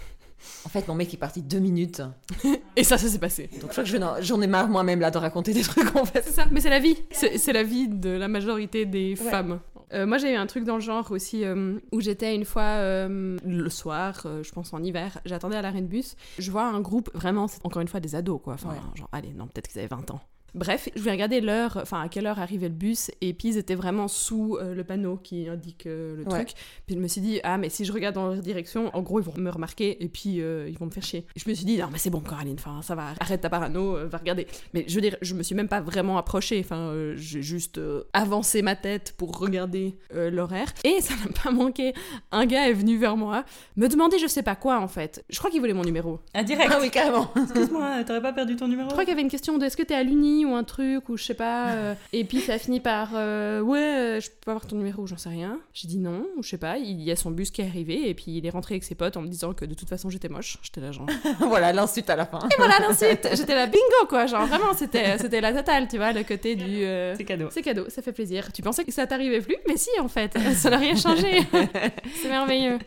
en 0.64 0.68
fait, 0.68 0.86
mon 0.88 0.94
mec 0.94 1.12
est 1.12 1.16
parti 1.18 1.42
deux 1.42 1.58
minutes. 1.60 2.02
Et 2.76 2.84
ça, 2.84 2.96
ça 2.98 3.08
s'est 3.08 3.18
passé. 3.18 3.48
Donc 3.60 3.72
je 3.72 3.82
crois 3.82 3.84
que 3.84 4.22
j'en 4.24 4.40
ai 4.40 4.46
marre 4.46 4.68
moi-même 4.68 4.98
là 5.00 5.10
de 5.10 5.18
raconter 5.18 5.52
des 5.52 5.62
trucs 5.62 5.94
en 5.94 6.04
fait. 6.04 6.22
C'est 6.24 6.32
ça, 6.32 6.46
mais 6.50 6.60
c'est 6.60 6.70
la 6.70 6.78
vie. 6.80 6.96
C'est 7.10 7.38
c'est 7.38 7.52
la 7.52 7.62
vie 7.62 7.86
de 7.88 8.08
la 8.10 8.28
majorité 8.28 8.86
des 8.86 9.10
Ouais. 9.20 9.30
femmes. 9.30 9.60
Euh, 9.92 10.06
moi, 10.06 10.18
j'ai 10.18 10.32
eu 10.32 10.36
un 10.36 10.46
truc 10.46 10.64
dans 10.64 10.76
le 10.76 10.80
genre 10.80 11.10
aussi 11.10 11.44
euh, 11.44 11.78
où 11.92 12.00
j'étais 12.00 12.34
une 12.34 12.44
fois 12.44 12.62
euh, 12.62 13.36
le 13.44 13.68
soir, 13.68 14.26
je 14.42 14.50
pense 14.52 14.72
en 14.72 14.82
hiver, 14.82 15.18
j'attendais 15.24 15.56
à 15.56 15.62
l'arrêt 15.62 15.82
de 15.82 15.86
bus. 15.86 16.16
Je 16.38 16.50
vois 16.50 16.64
un 16.64 16.80
groupe, 16.80 17.10
vraiment, 17.14 17.46
c'est 17.48 17.64
encore 17.64 17.82
une 17.82 17.88
fois 17.88 18.00
des 18.00 18.14
ados, 18.14 18.40
quoi. 18.42 18.54
Enfin, 18.54 18.70
Ouais. 18.70 18.76
genre, 18.94 19.08
allez, 19.12 19.32
non, 19.34 19.46
peut-être 19.46 19.68
qu'ils 19.68 19.80
avaient 19.80 19.88
20 19.88 20.10
ans. 20.10 20.20
Bref, 20.54 20.88
je 20.94 21.00
vais 21.00 21.10
regarder 21.12 21.40
l'heure, 21.40 21.78
enfin 21.80 22.02
à 22.02 22.08
quelle 22.08 22.26
heure 22.26 22.38
arrivait 22.38 22.68
le 22.68 22.74
bus, 22.74 23.10
et 23.20 23.32
puis 23.32 23.48
ils 23.48 23.56
étaient 23.58 23.74
vraiment 23.74 24.06
sous 24.06 24.58
euh, 24.60 24.74
le 24.74 24.84
panneau 24.84 25.16
qui 25.16 25.48
indique 25.48 25.86
euh, 25.86 26.16
le 26.16 26.22
Ouais. 26.24 26.44
truc. 26.44 26.54
Puis 26.86 26.94
je 26.94 27.00
me 27.00 27.08
suis 27.08 27.20
dit, 27.22 27.40
ah, 27.42 27.56
mais 27.58 27.68
si 27.70 27.84
je 27.84 27.92
regarde 27.92 28.14
dans 28.14 28.28
leur 28.28 28.42
direction, 28.42 28.90
en 28.94 29.00
gros, 29.02 29.18
ils 29.20 29.24
vont 29.24 29.32
me 29.36 29.50
remarquer, 29.50 30.02
et 30.04 30.08
puis 30.08 30.40
euh, 30.42 30.68
ils 30.68 30.76
vont 30.78 30.86
me 30.86 30.90
faire 30.90 31.02
chier. 31.02 31.26
Je 31.36 31.48
me 31.48 31.54
suis 31.54 31.64
dit, 31.64 31.78
non, 31.78 31.88
mais 31.90 31.98
c'est 31.98 32.10
bon, 32.10 32.20
Coraline, 32.20 32.56
enfin, 32.58 32.82
ça 32.82 32.94
va, 32.94 33.14
arrête 33.18 33.40
ta 33.40 33.48
parano, 33.50 33.96
euh, 33.96 34.06
va 34.06 34.18
regarder. 34.18 34.46
Mais 34.74 34.84
je 34.86 34.94
veux 34.94 35.00
dire, 35.00 35.16
je 35.22 35.34
me 35.34 35.42
suis 35.42 35.54
même 35.54 35.68
pas 35.68 35.80
vraiment 35.80 36.18
approchée, 36.18 36.60
enfin, 36.64 36.76
euh, 36.90 37.14
j'ai 37.16 37.42
juste 37.42 37.78
euh, 37.78 38.02
avancé 38.12 38.60
ma 38.62 38.76
tête 38.76 39.14
pour 39.16 39.38
regarder 39.38 39.96
euh, 40.14 40.30
l'horaire. 40.30 40.72
Et 40.84 41.00
ça 41.00 41.14
n'a 41.14 41.32
pas 41.42 41.50
manqué. 41.50 41.94
Un 42.30 42.44
gars 42.46 42.68
est 42.68 42.74
venu 42.74 42.98
vers 42.98 43.16
moi, 43.16 43.44
me 43.76 43.88
demander 43.88 44.18
je 44.18 44.26
sais 44.26 44.42
pas 44.42 44.54
quoi 44.56 44.78
en 44.80 44.88
fait. 44.88 45.24
Je 45.30 45.38
crois 45.38 45.50
qu'il 45.50 45.60
voulait 45.60 45.72
mon 45.72 45.84
numéro. 45.84 46.20
Ah, 46.34 46.44
direct. 46.44 46.70
Ah 46.72 46.78
oui 46.80 46.90
carrément. 46.90 47.30
Excuse-moi, 47.36 48.04
t'aurais 48.04 48.20
pas 48.22 48.32
perdu 48.32 48.56
ton 48.56 48.68
numéro? 48.68 48.88
Je 48.88 48.92
crois 48.92 49.04
qu'il 49.04 49.10
y 49.12 49.14
avait 49.14 49.22
une 49.22 49.30
question 49.30 49.56
de 49.58 49.64
est-ce 49.64 49.76
que 49.76 49.82
t'es 49.82 49.94
à 49.94 50.02
l'Uni 50.02 50.41
ou 50.44 50.54
un 50.54 50.64
truc 50.64 51.08
ou 51.08 51.16
je 51.16 51.24
sais 51.24 51.34
pas. 51.34 51.72
euh, 51.72 51.94
et 52.12 52.24
puis 52.24 52.40
ça 52.40 52.54
a 52.54 52.58
fini 52.58 52.80
par 52.80 53.10
euh, 53.14 53.60
ouais, 53.60 53.78
euh, 53.78 54.20
je 54.20 54.28
peux 54.40 54.50
avoir 54.50 54.66
ton 54.66 54.76
numéro, 54.76 55.06
j'en 55.06 55.16
sais 55.16 55.28
rien. 55.28 55.58
J'ai 55.74 55.88
dit 55.88 55.98
non, 55.98 56.26
ou 56.36 56.42
je 56.42 56.48
sais 56.50 56.58
pas. 56.58 56.78
Il 56.78 57.00
y 57.02 57.10
a 57.10 57.16
son 57.16 57.30
bus 57.30 57.50
qui 57.50 57.62
est 57.62 57.66
arrivé 57.66 58.08
et 58.08 58.14
puis 58.14 58.24
il 58.38 58.46
est 58.46 58.50
rentré 58.50 58.74
avec 58.74 58.84
ses 58.84 58.94
potes 58.94 59.16
en 59.16 59.22
me 59.22 59.28
disant 59.28 59.52
que 59.52 59.64
de 59.64 59.74
toute 59.74 59.88
façon 59.88 60.10
j'étais 60.10 60.28
moche. 60.28 60.58
J'étais 60.62 60.80
là 60.80 60.92
genre. 60.92 61.06
voilà 61.40 61.72
l'insulte 61.72 62.10
à 62.10 62.16
la 62.16 62.26
fin. 62.26 62.40
Et 62.50 62.54
voilà 62.58 62.74
l'insulte 62.80 63.28
J'étais 63.34 63.54
là 63.54 63.66
bingo 63.66 64.06
quoi, 64.08 64.26
genre 64.26 64.46
vraiment 64.46 64.72
c'était 64.74 65.18
c'était 65.18 65.40
la 65.40 65.52
totale, 65.52 65.88
tu 65.88 65.96
vois, 65.96 66.12
le 66.12 66.22
côté 66.24 66.54
du. 66.56 66.84
euh, 66.84 67.14
C'est 67.16 67.24
cadeau. 67.24 67.48
C'est 67.50 67.62
cadeau, 67.62 67.84
ça 67.88 68.02
fait 68.02 68.12
plaisir. 68.12 68.52
Tu 68.52 68.62
pensais 68.62 68.84
que 68.84 68.92
ça 68.92 69.06
t'arrivait 69.06 69.40
plus? 69.40 69.56
Mais 69.68 69.76
si, 69.76 69.90
en 70.00 70.08
fait, 70.08 70.36
ça 70.54 70.70
n'a 70.70 70.78
rien 70.78 70.96
changé. 70.96 71.40
c'est 72.22 72.28
merveilleux. 72.28 72.78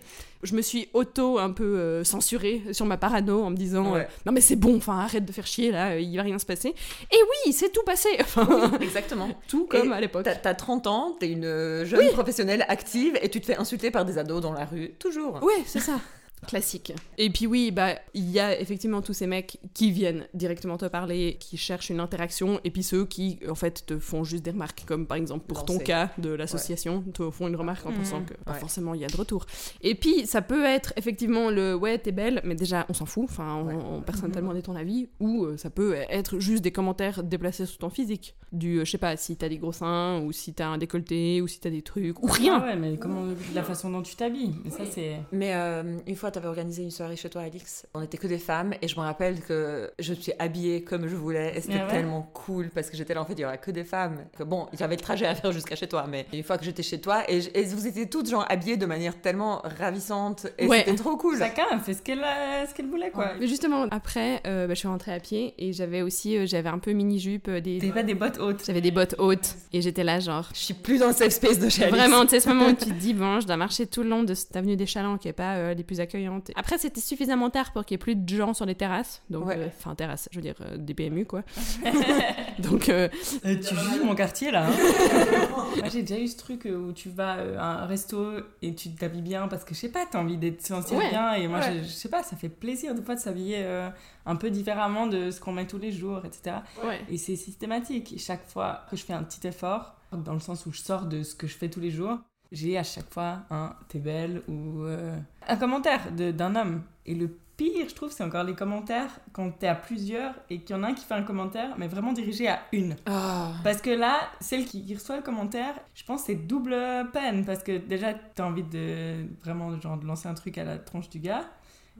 Je 0.45 0.55
me 0.55 0.61
suis 0.61 0.87
auto 0.93 1.39
un 1.39 1.51
peu 1.51 1.63
euh, 1.77 2.03
censurée 2.03 2.61
sur 2.71 2.85
ma 2.85 2.97
parano 2.97 3.43
en 3.43 3.49
me 3.49 3.55
disant 3.57 3.93
Ouais. 3.93 4.01
euh, 4.01 4.03
non 4.25 4.31
mais 4.31 4.41
c'est 4.41 4.55
bon, 4.55 4.77
enfin 4.77 4.99
arrête 4.99 5.25
de 5.25 5.31
faire 5.31 5.45
chier 5.47 5.71
là, 5.71 5.91
euh, 5.91 5.99
il 5.99 6.15
va 6.15 6.23
rien 6.23 6.39
se 6.39 6.45
passer. 6.45 6.69
Et 6.69 7.17
oui, 7.45 7.51
c'est 7.53 7.71
tout 7.71 7.83
passé. 7.83 8.09
Enfin, 8.19 8.71
Exactement. 8.79 9.27
tout 9.47 9.65
comme 9.65 9.91
Et 9.91 9.93
à 9.93 9.99
l'époque. 9.99 10.23
T'as 10.23 10.35
t'as 10.35 10.53
30 10.53 10.87
ans, 10.87 11.15
t'es 11.19 11.29
une 11.29 11.45
euh, 11.45 11.85
jeune 11.85 12.07
professionnelle 12.09 12.65
active 12.67 13.17
et 13.21 13.29
tu 13.29 13.41
te 13.41 13.45
fais 13.45 13.57
insulter 13.57 13.91
par 13.91 14.05
des 14.05 14.17
ados 14.17 14.41
dans 14.41 14.53
la 14.53 14.65
rue. 14.65 14.91
Toujours. 14.99 15.41
Ouais, 15.43 15.63
c'est 15.65 15.79
ça. 15.79 15.99
Classique. 16.47 16.93
Et 17.17 17.29
puis 17.29 17.47
oui, 17.47 17.71
bah 17.71 17.95
il 18.13 18.29
y 18.31 18.39
a 18.39 18.59
effectivement 18.59 19.01
tous 19.01 19.13
ces 19.13 19.27
mecs 19.27 19.57
qui 19.73 19.91
viennent 19.91 20.27
directement 20.33 20.77
te 20.77 20.85
parler, 20.85 21.37
qui 21.39 21.57
cherchent 21.57 21.89
une 21.89 21.99
interaction, 21.99 22.59
et 22.63 22.71
puis 22.71 22.83
ceux 22.83 23.05
qui 23.05 23.39
en 23.49 23.55
fait 23.55 23.85
te 23.85 23.97
font 23.99 24.23
juste 24.23 24.43
des 24.43 24.51
remarques, 24.51 24.83
comme 24.85 25.05
par 25.07 25.17
exemple 25.17 25.45
pour 25.47 25.65
ton 25.65 25.77
cas 25.79 26.11
de 26.17 26.29
l'association, 26.29 27.03
te 27.13 27.29
font 27.29 27.47
une 27.47 27.55
remarque 27.55 27.85
en 27.85 27.91
Mhm. 27.91 27.97
pensant 27.97 28.21
que 28.23 28.33
pas 28.43 28.53
Ouais. 28.53 28.59
forcément 28.59 28.93
il 28.93 29.01
y 29.01 29.05
a 29.05 29.07
de 29.07 29.15
retour. 29.17 29.45
Et 29.81 29.95
puis 29.95 30.25
ça 30.25 30.41
peut 30.41 30.63
être 30.65 30.93
effectivement 30.97 31.49
le 31.49 31.75
ouais 31.75 31.97
t'es 31.97 32.11
belle, 32.11 32.41
mais 32.43 32.55
déjà 32.55 32.85
on 32.89 32.93
s'en 32.93 33.05
fout, 33.05 33.25
enfin 33.25 33.55
on, 33.55 33.65
Ouais. 33.67 33.73
on- 33.75 34.01
personne 34.01 34.31
t'a 34.31 34.41
demandé 34.41 34.61
ton 34.61 34.75
avis, 34.75 35.09
ou 35.19 35.45
euh, 35.45 35.57
ça 35.57 35.69
peut 35.69 35.95
être 36.09 36.39
juste 36.39 36.63
des 36.63 36.71
commentaires 36.71 37.23
déplacés 37.23 37.65
sur 37.65 37.77
ton 37.79 37.89
physique, 37.89 38.35
du 38.51 38.79
euh, 38.79 38.85
je 38.85 38.91
sais 38.91 38.97
pas 38.97 39.17
si 39.17 39.35
t'as 39.35 39.49
des 39.49 39.57
gros 39.57 39.71
seins 39.71 40.19
ou 40.21 40.31
si 40.31 40.53
t'as 40.53 40.67
un 40.67 40.77
décolleté 40.77 41.41
ou 41.41 41.47
si 41.47 41.59
t'as 41.59 41.69
des 41.69 41.81
trucs 41.81 42.21
ou 42.21 42.27
rien. 42.27 42.61
Ah 42.63 42.67
ouais, 42.67 42.75
mais 42.75 42.97
comment 42.97 43.23
la 43.53 43.63
façon 43.63 43.89
dont 43.89 44.01
tu 44.01 44.15
t'habilles. 44.15 44.53
Mais 44.63 44.71
ça, 44.71 44.83
c'est. 44.89 45.17
Mais 45.31 45.53
euh, 45.53 45.97
une 46.07 46.15
fois, 46.15 46.31
t'avais 46.35 46.47
organisé 46.47 46.83
une 46.83 46.91
soirée 46.91 47.15
chez 47.15 47.29
toi, 47.29 47.41
Alix? 47.41 47.85
On 47.93 48.01
était 48.01 48.17
que 48.17 48.27
des 48.27 48.37
femmes 48.37 48.73
et 48.81 48.87
je 48.87 48.95
me 48.95 49.01
rappelle 49.01 49.41
que 49.41 49.91
je 49.99 50.11
me 50.13 50.15
suis 50.19 50.31
habillée 50.39 50.83
comme 50.83 51.07
je 51.07 51.15
voulais 51.15 51.53
et 51.57 51.61
c'était 51.61 51.79
Ah 51.79 51.85
ouais? 51.85 51.91
tellement 51.91 52.21
cool 52.33 52.69
parce 52.69 52.89
que 52.89 52.97
j'étais 52.97 53.13
là 53.13 53.21
en 53.21 53.25
fait, 53.25 53.33
il 53.33 53.39
y 53.39 53.45
aurait 53.45 53.57
que 53.57 53.71
des 53.71 53.83
femmes. 53.83 54.25
Que 54.37 54.43
bon, 54.43 54.67
j'avais 54.77 54.95
le 54.95 55.01
trajet 55.01 55.25
à 55.25 55.35
faire 55.35 55.51
jusqu'à 55.51 55.75
chez 55.75 55.87
toi, 55.87 56.05
mais 56.09 56.25
une 56.33 56.43
fois 56.43 56.57
que 56.57 56.65
j'étais 56.65 56.83
chez 56.83 57.01
toi 57.01 57.23
et, 57.29 57.41
je- 57.41 57.49
et 57.53 57.63
vous 57.65 57.87
étiez 57.87 58.07
toutes 58.09 58.29
genre 58.29 58.45
habillées 58.49 58.77
de 58.77 58.85
manière 58.85 59.19
tellement 59.21 59.61
ravissante 59.79 60.47
et 60.57 60.67
Ouais. 60.67 60.79
c'était 60.85 60.95
trop 60.95 61.17
cool. 61.17 61.37
Chacun 61.37 61.65
a 61.71 61.79
fait 61.79 61.93
ce 61.93 62.01
qu'elle 62.01 62.23
a- 62.23 62.65
ce 62.67 62.73
qu'elle 62.73 62.87
voulait, 62.87 63.11
quoi. 63.11 63.31
Mais 63.39 63.47
justement, 63.47 63.87
après, 63.91 64.41
euh, 64.47 64.67
bah, 64.67 64.73
je 64.73 64.79
suis 64.79 64.87
rentrée 64.87 65.13
à 65.13 65.19
pied 65.19 65.53
et 65.57 65.73
j'avais 65.73 66.01
aussi, 66.01 66.37
euh, 66.37 66.45
j'avais 66.45 66.69
un 66.69 66.79
peu 66.79 66.91
mini-jupe, 66.91 67.47
euh, 67.47 67.61
des... 67.61 67.79
T'avais 67.79 67.91
pas 67.93 68.03
des 68.03 68.13
bottes 68.15 68.39
hautes. 68.39 68.63
j'avais 68.65 68.81
des 68.81 68.91
bottes 68.91 69.15
hautes 69.19 69.55
et 69.73 69.81
j'étais 69.81 70.03
là 70.03 70.19
genre... 70.19 70.49
Je 70.53 70.59
suis 70.59 70.73
plus 70.73 70.97
dans 70.99 71.07
le 71.07 71.13
safe 71.13 71.33
space 71.33 71.59
de 71.59 71.69
chez. 71.69 71.87
Vraiment, 71.87 72.23
tu 72.23 72.29
sais, 72.31 72.39
ce 72.39 72.49
moment 72.49 72.67
où 72.67 72.73
tu 72.73 72.85
te 72.89 72.89
dis, 72.93 73.13
bon, 73.13 73.39
je 73.39 73.47
dois 73.47 73.57
marcher 73.57 73.87
tout 73.87 74.03
le 74.03 74.09
long 74.09 74.23
de 74.23 74.33
cette 74.33 74.55
avenue 74.55 74.75
des 74.75 74.85
Chalands 74.85 75.17
qui 75.17 75.27
est 75.27 75.33
pas 75.33 75.55
euh, 75.55 75.75
des 75.75 75.83
plus 75.83 75.99
accueillantes. 75.99 76.24
Après, 76.55 76.77
c'était 76.77 77.01
suffisamment 77.01 77.49
tard 77.49 77.71
pour 77.73 77.85
qu'il 77.85 77.95
y 77.95 77.95
ait 77.95 77.97
plus 77.99 78.15
de 78.15 78.27
gens 78.35 78.53
sur 78.53 78.65
les 78.65 78.75
terrasses. 78.75 79.21
Donc, 79.29 79.45
Ouais. 79.47 79.57
euh, 79.57 79.67
enfin, 79.67 79.95
terrasses, 79.95 80.27
je 80.31 80.37
veux 80.37 80.41
dire, 80.41 80.55
euh, 80.61 80.77
des 80.77 80.93
PMU, 80.93 81.25
quoi. 81.25 81.43
donc, 82.59 82.89
euh, 82.89 83.09
Euh, 83.45 83.55
tu 83.59 83.75
juges 83.75 84.03
mon 84.03 84.15
quartier 84.15 84.51
là. 84.51 84.67
hein 84.67 84.71
Moi 85.77 85.89
j'ai 85.89 86.01
déjà 86.03 86.19
eu 86.19 86.27
ce 86.27 86.37
truc 86.37 86.65
où 86.65 86.91
tu 86.93 87.09
vas 87.09 87.33
à 87.59 87.83
un 87.83 87.85
resto 87.85 88.31
et 88.61 88.73
tu 88.75 88.89
t'habilles 88.93 89.21
bien 89.21 89.47
parce 89.47 89.63
que 89.63 89.75
je 89.75 89.79
sais 89.81 89.89
pas, 89.91 90.05
t'as 90.09 90.19
envie 90.19 90.37
d'être 90.37 90.61
sentir 90.61 90.97
Ouais, 90.97 91.09
bien 91.09 91.33
et 91.33 91.47
moi 91.47 91.59
ouais. 91.59 91.79
je, 91.79 91.83
je 91.83 91.89
sais 91.91 92.09
pas, 92.09 92.23
ça 92.23 92.35
fait 92.35 92.49
plaisir 92.49 92.95
des 92.95 93.01
fois 93.01 93.15
de 93.15 93.19
s'habiller 93.19 93.57
euh, 93.59 93.89
un 94.25 94.35
peu 94.35 94.49
différemment 94.49 95.07
de 95.07 95.31
ce 95.31 95.39
qu'on 95.39 95.51
met 95.51 95.67
tous 95.67 95.77
les 95.77 95.91
jours, 95.91 96.21
etc. 96.25 96.57
ouais. 96.85 97.01
Et 97.09 97.17
c'est 97.17 97.35
systématique. 97.35 98.15
Chaque 98.17 98.47
fois 98.47 98.81
que 98.89 98.95
je 98.95 99.03
fais 99.03 99.13
un 99.13 99.23
petit 99.23 99.45
effort, 99.47 99.95
dans 100.13 100.33
le 100.33 100.39
sens 100.39 100.65
où 100.65 100.71
je 100.71 100.81
sors 100.81 101.05
de 101.05 101.23
ce 101.23 101.35
que 101.35 101.45
je 101.47 101.55
fais 101.57 101.69
tous 101.69 101.81
les 101.81 101.91
jours, 101.91 102.17
j'ai 102.51 102.77
à 102.77 102.83
chaque 102.83 103.11
fois 103.11 103.39
un 103.49 103.75
t'es 103.87 103.99
belle 103.99 104.41
ou 104.47 104.83
euh, 104.83 105.17
un 105.47 105.55
commentaire 105.57 106.11
d'un 106.11 106.55
homme. 106.55 106.83
Et 107.05 107.15
le 107.15 107.27
pire, 107.57 107.87
je 107.87 107.95
trouve, 107.95 108.11
c'est 108.11 108.23
encore 108.23 108.43
les 108.43 108.53
commentaires 108.55 109.19
quand 109.31 109.49
t'es 109.51 109.67
à 109.67 109.75
plusieurs 109.75 110.33
et 110.49 110.59
qu'il 110.59 110.75
y 110.75 110.79
en 110.79 110.83
a 110.83 110.87
un 110.87 110.93
qui 110.93 111.05
fait 111.05 111.13
un 111.13 111.23
commentaire, 111.23 111.75
mais 111.77 111.87
vraiment 111.87 112.13
dirigé 112.13 112.47
à 112.47 112.59
une. 112.71 112.95
Ah. 113.05 113.51
Parce 113.63 113.81
que 113.81 113.91
là, 113.91 114.19
celle 114.39 114.65
qui, 114.65 114.83
qui 114.83 114.95
reçoit 114.95 115.17
le 115.17 115.21
commentaire, 115.21 115.75
je 115.93 116.03
pense 116.03 116.23
c'est 116.23 116.35
double 116.35 116.75
peine. 117.13 117.45
Parce 117.45 117.63
que 117.63 117.77
déjà, 117.77 118.13
t'as 118.13 118.45
envie 118.45 118.63
de 118.63 119.25
vraiment 119.41 119.79
genre, 119.79 119.97
de 119.97 120.05
lancer 120.05 120.27
un 120.27 120.33
truc 120.33 120.57
à 120.57 120.63
la 120.63 120.77
tronche 120.77 121.09
du 121.09 121.19
gars. 121.19 121.45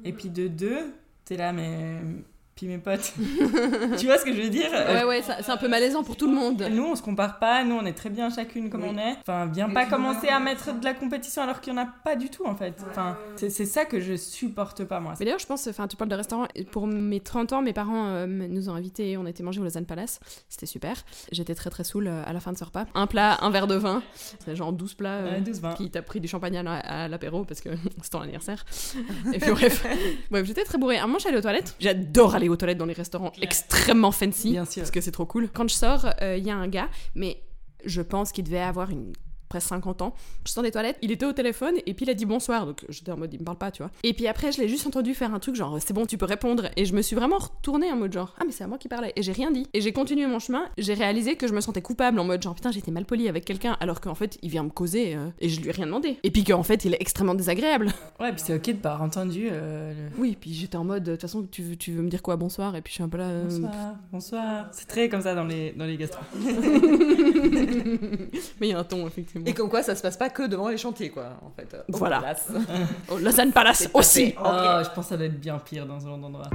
Et 0.04 0.12
puis 0.12 0.30
de 0.30 0.48
deux, 0.48 0.94
t'es 1.24 1.38
là, 1.38 1.54
mais 1.54 2.02
puis 2.56 2.68
mes 2.68 2.78
potes. 2.78 3.14
tu 3.98 4.06
vois 4.06 4.18
ce 4.18 4.24
que 4.24 4.34
je 4.34 4.42
veux 4.42 4.50
dire? 4.50 4.72
Ouais, 4.72 5.04
ouais, 5.04 5.22
c'est 5.22 5.52
un 5.52 5.58
peu 5.58 5.68
malaisant 5.68 6.04
pour 6.04 6.16
tout 6.16 6.28
le 6.28 6.34
monde. 6.34 6.66
Nous, 6.72 6.84
on 6.84 6.96
se 6.96 7.02
compare 7.02 7.38
pas, 7.38 7.66
nous, 7.66 7.76
on 7.76 7.86
est 7.86 7.94
très 7.94 8.10
bien 8.10 8.30
chacune 8.30 8.70
comme 8.70 8.84
on 8.86 8.98
est. 8.98 9.18
Enfin, 9.20 9.46
viens 9.48 9.70
pas 9.70 9.86
commencer 9.86 10.30
à 10.30 10.40
mettre 10.40 10.80
de 10.80 10.86
la 10.86 10.94
compétition 10.94 11.42
alors 11.42 11.60
qu'il 11.60 11.74
y 11.74 11.76
en 11.76 11.82
a 11.82 11.86
pas 11.86 12.16
du 12.16 12.30
tout 12.30 12.46
en 12.46 12.56
fait. 12.56 12.76
Enfin, 12.90 13.18
c'est 13.36 13.66
ça 13.66 13.84
que 13.86 14.00
je 14.00 14.16
supporte 14.16 14.86
pas 14.86 15.00
moi. 15.00 15.16
Mais 15.20 15.26
d'ailleurs, 15.26 15.40
je 15.40 15.46
pense, 15.46 15.68
enfin, 15.68 15.88
tu 15.88 15.98
parles 15.98 16.10
de 16.10 16.16
restaurant. 16.16 16.48
Pour 16.72 16.88
mes 16.88 17.20
30 17.20 17.54
ans, 17.54 17.62
mes 17.62 17.74
parents 17.74 18.08
euh, 18.08 18.26
nous 18.26 18.70
ont 18.70 18.76
invités, 18.76 19.18
on 19.18 19.26
était 19.26 19.44
manger 19.44 19.60
au 19.60 19.64
Lausanne 19.64 19.86
Palace. 19.86 20.20
C'était 20.48 20.66
super. 20.66 20.96
J'étais 21.32 21.56
très 21.56 21.70
très 21.70 21.84
saoul 21.84 22.08
euh, 22.08 22.24
à 22.26 22.32
la 22.32 22.40
fin 22.40 22.54
de 22.54 22.58
ce 22.58 22.64
repas. 22.64 22.86
Un 22.94 23.08
plat, 23.08 23.38
un 23.42 23.50
verre 23.50 23.68
de 23.68 23.76
vin. 23.76 24.02
C'est 24.16 24.56
genre 24.56 24.72
12 24.72 24.94
plats. 24.94 25.10
Euh, 25.10 25.40
12 25.42 25.60
vins. 25.60 25.74
Qui 25.74 25.92
t'a 25.92 26.02
pris 26.02 26.22
du 26.22 26.28
champagne 26.28 26.58
à, 26.58 27.08
l'apéro 27.10 27.44
parce 27.44 27.60
que 27.60 27.70
c'est 28.02 28.10
ton 28.10 28.22
anniversaire. 28.22 28.66
Et 29.34 29.40
puis 29.40 29.52
bref. 29.52 29.86
bref, 30.32 30.46
j'étais 30.46 30.64
très 30.64 30.78
bourrée. 30.78 31.00
Un 31.00 31.08
moment, 31.08 31.20
j'allais 31.20 31.38
aux 31.38 31.42
toilettes. 31.42 31.76
J'adore 31.80 32.36
aller 32.36 32.45
aux 32.50 32.56
toilettes 32.56 32.78
dans 32.78 32.86
les 32.86 32.94
restaurants 32.94 33.32
extrêmement 33.42 34.12
fancy. 34.12 34.52
Bien 34.52 34.66
sûr. 34.66 34.82
Parce 34.82 34.92
que 34.92 35.02
c'est 35.02 35.12
trop 35.12 35.26
cool. 35.26 35.50
Quand 35.50 35.68
je 35.68 35.76
sors, 35.76 36.06
il 36.22 36.24
euh, 36.24 36.38
y 36.38 36.50
a 36.50 36.56
un 36.56 36.68
gars, 36.68 36.90
mais 37.16 37.42
je 37.86 38.02
pense 38.02 38.32
qu'il 38.32 38.44
devait 38.44 38.60
avoir 38.60 38.90
une 38.90 39.14
presque 39.56 39.70
50 39.70 40.02
ans. 40.02 40.14
Je 40.46 40.52
sors 40.52 40.64
des 40.64 40.72
toilettes, 40.72 40.98
il 41.02 41.12
était 41.12 41.26
au 41.26 41.34
téléphone 41.34 41.76
et 41.86 41.94
puis 41.94 42.06
il 42.06 42.10
a 42.10 42.14
dit 42.14 42.26
bonsoir. 42.26 42.66
Donc 42.66 42.86
j'étais 42.90 43.12
en 43.12 43.18
mode 43.18 43.34
il 43.34 43.40
me 43.40 43.46
parle 43.46 43.58
pas, 43.58 43.72
tu 43.72 43.82
vois. 43.82 43.92
Et 44.04 44.14
puis 44.14 44.28
après, 44.28 44.52
je 44.52 44.62
l'ai 44.62 44.68
juste 44.68 44.86
entendu 44.86 45.14
faire 45.14 45.34
un 45.34 45.40
truc 45.40 45.56
genre 45.56 45.78
c'est 45.82 45.94
bon, 45.94 46.06
tu 46.06 46.18
peux 46.18 46.26
répondre. 46.26 46.70
Et 46.76 46.86
je 46.86 46.94
me 46.94 47.02
suis 47.02 47.16
vraiment 47.16 47.38
retournée 47.38 47.92
en 47.92 47.96
mode 47.96 48.14
genre 48.14 48.36
ah, 48.40 48.44
mais 48.46 48.52
c'est 48.52 48.64
à 48.64 48.68
moi 48.68 48.78
qui 48.78 48.88
parlais. 48.88 49.14
Et 49.16 49.24
j'ai 49.24 49.32
rien 49.32 49.52
dit. 49.52 49.68
Et 49.74 49.82
j'ai 49.82 49.94
continué 49.94 50.28
mon 50.28 50.40
chemin. 50.40 50.66
J'ai 50.78 50.94
réalisé 50.94 51.36
que 51.36 51.48
je 51.48 51.54
me 51.54 51.62
sentais 51.62 51.82
coupable 51.82 52.20
en 52.20 52.26
mode 52.26 52.42
genre 52.42 52.56
putain, 52.56 52.72
j'étais 52.72 52.92
mal 52.92 53.06
poli 53.06 53.28
avec 53.28 53.46
quelqu'un 53.46 53.78
alors 53.80 54.02
qu'en 54.02 54.16
fait 54.16 54.38
il 54.42 54.50
vient 54.50 54.64
me 54.64 54.70
causer 54.70 55.16
euh, 55.16 55.30
et 55.40 55.50
je 55.50 55.62
lui 55.62 55.70
ai 55.70 55.72
rien 55.72 55.86
demandé. 55.86 56.18
Et 56.24 56.32
puis 56.32 56.44
qu'en 56.44 56.64
fait 56.64 56.86
il 56.86 56.94
est 56.94 57.02
extrêmement 57.02 57.36
désagréable. 57.36 57.92
Ouais, 58.18 58.32
puis 58.32 58.42
c'est 58.46 58.56
ok 58.56 58.68
de 58.68 58.74
pas 58.74 58.94
avoir 58.94 59.08
entendu. 59.08 59.50
Euh, 59.52 59.94
oui, 60.18 60.38
puis 60.40 60.54
j'étais 60.54 60.78
en 60.78 60.86
mode 60.86 61.04
de 61.04 61.12
toute 61.12 61.22
façon, 61.22 61.46
tu 61.52 61.62
veux, 61.62 61.76
tu 61.76 61.92
veux 61.92 62.02
me 62.02 62.10
dire 62.10 62.22
quoi 62.22 62.38
bonsoir 62.38 62.76
Et 62.78 62.82
puis 62.82 62.92
je 62.92 62.96
suis 62.96 63.04
un 63.04 63.10
peu 63.10 63.18
là. 63.18 63.26
Euh, 63.26 63.44
bonsoir, 63.44 63.96
bonsoir. 64.12 64.68
C'est 64.72 64.88
très 64.88 65.10
comme 65.10 65.22
ça 65.22 65.36
dans 65.36 65.44
les, 65.44 65.74
dans 65.74 65.86
les 65.86 65.98
gastro. 65.98 66.22
mais 68.60 68.68
il 68.68 68.70
y 68.70 68.74
a 68.74 68.80
un 68.80 68.84
ton 68.84 69.06
effectivement. 69.06 69.45
Et 69.46 69.54
comme 69.54 69.70
quoi 69.70 69.84
ça 69.84 69.96
se 69.96 70.02
passe 70.02 70.18
pas 70.18 70.30
que 70.30 70.48
devant 70.48 70.70
les 70.70 70.78
chantiers, 70.78 71.10
quoi, 71.10 71.38
en 71.46 71.52
fait. 71.52 71.76
voilà. 71.90 72.36
Au 73.10 73.18
Lausanne 73.18 73.52
Palace 73.52 73.88
aussi. 73.94 74.34
Oh, 74.40 74.44
je 74.84 74.90
pense 74.94 75.06
que 75.06 75.10
ça 75.10 75.18
doit 75.18 75.28
être 75.28 75.40
bien 75.40 75.60
pire 75.60 75.86
dans 75.86 76.00
ce 76.00 76.08
genre 76.08 76.18
d'endroit. 76.18 76.50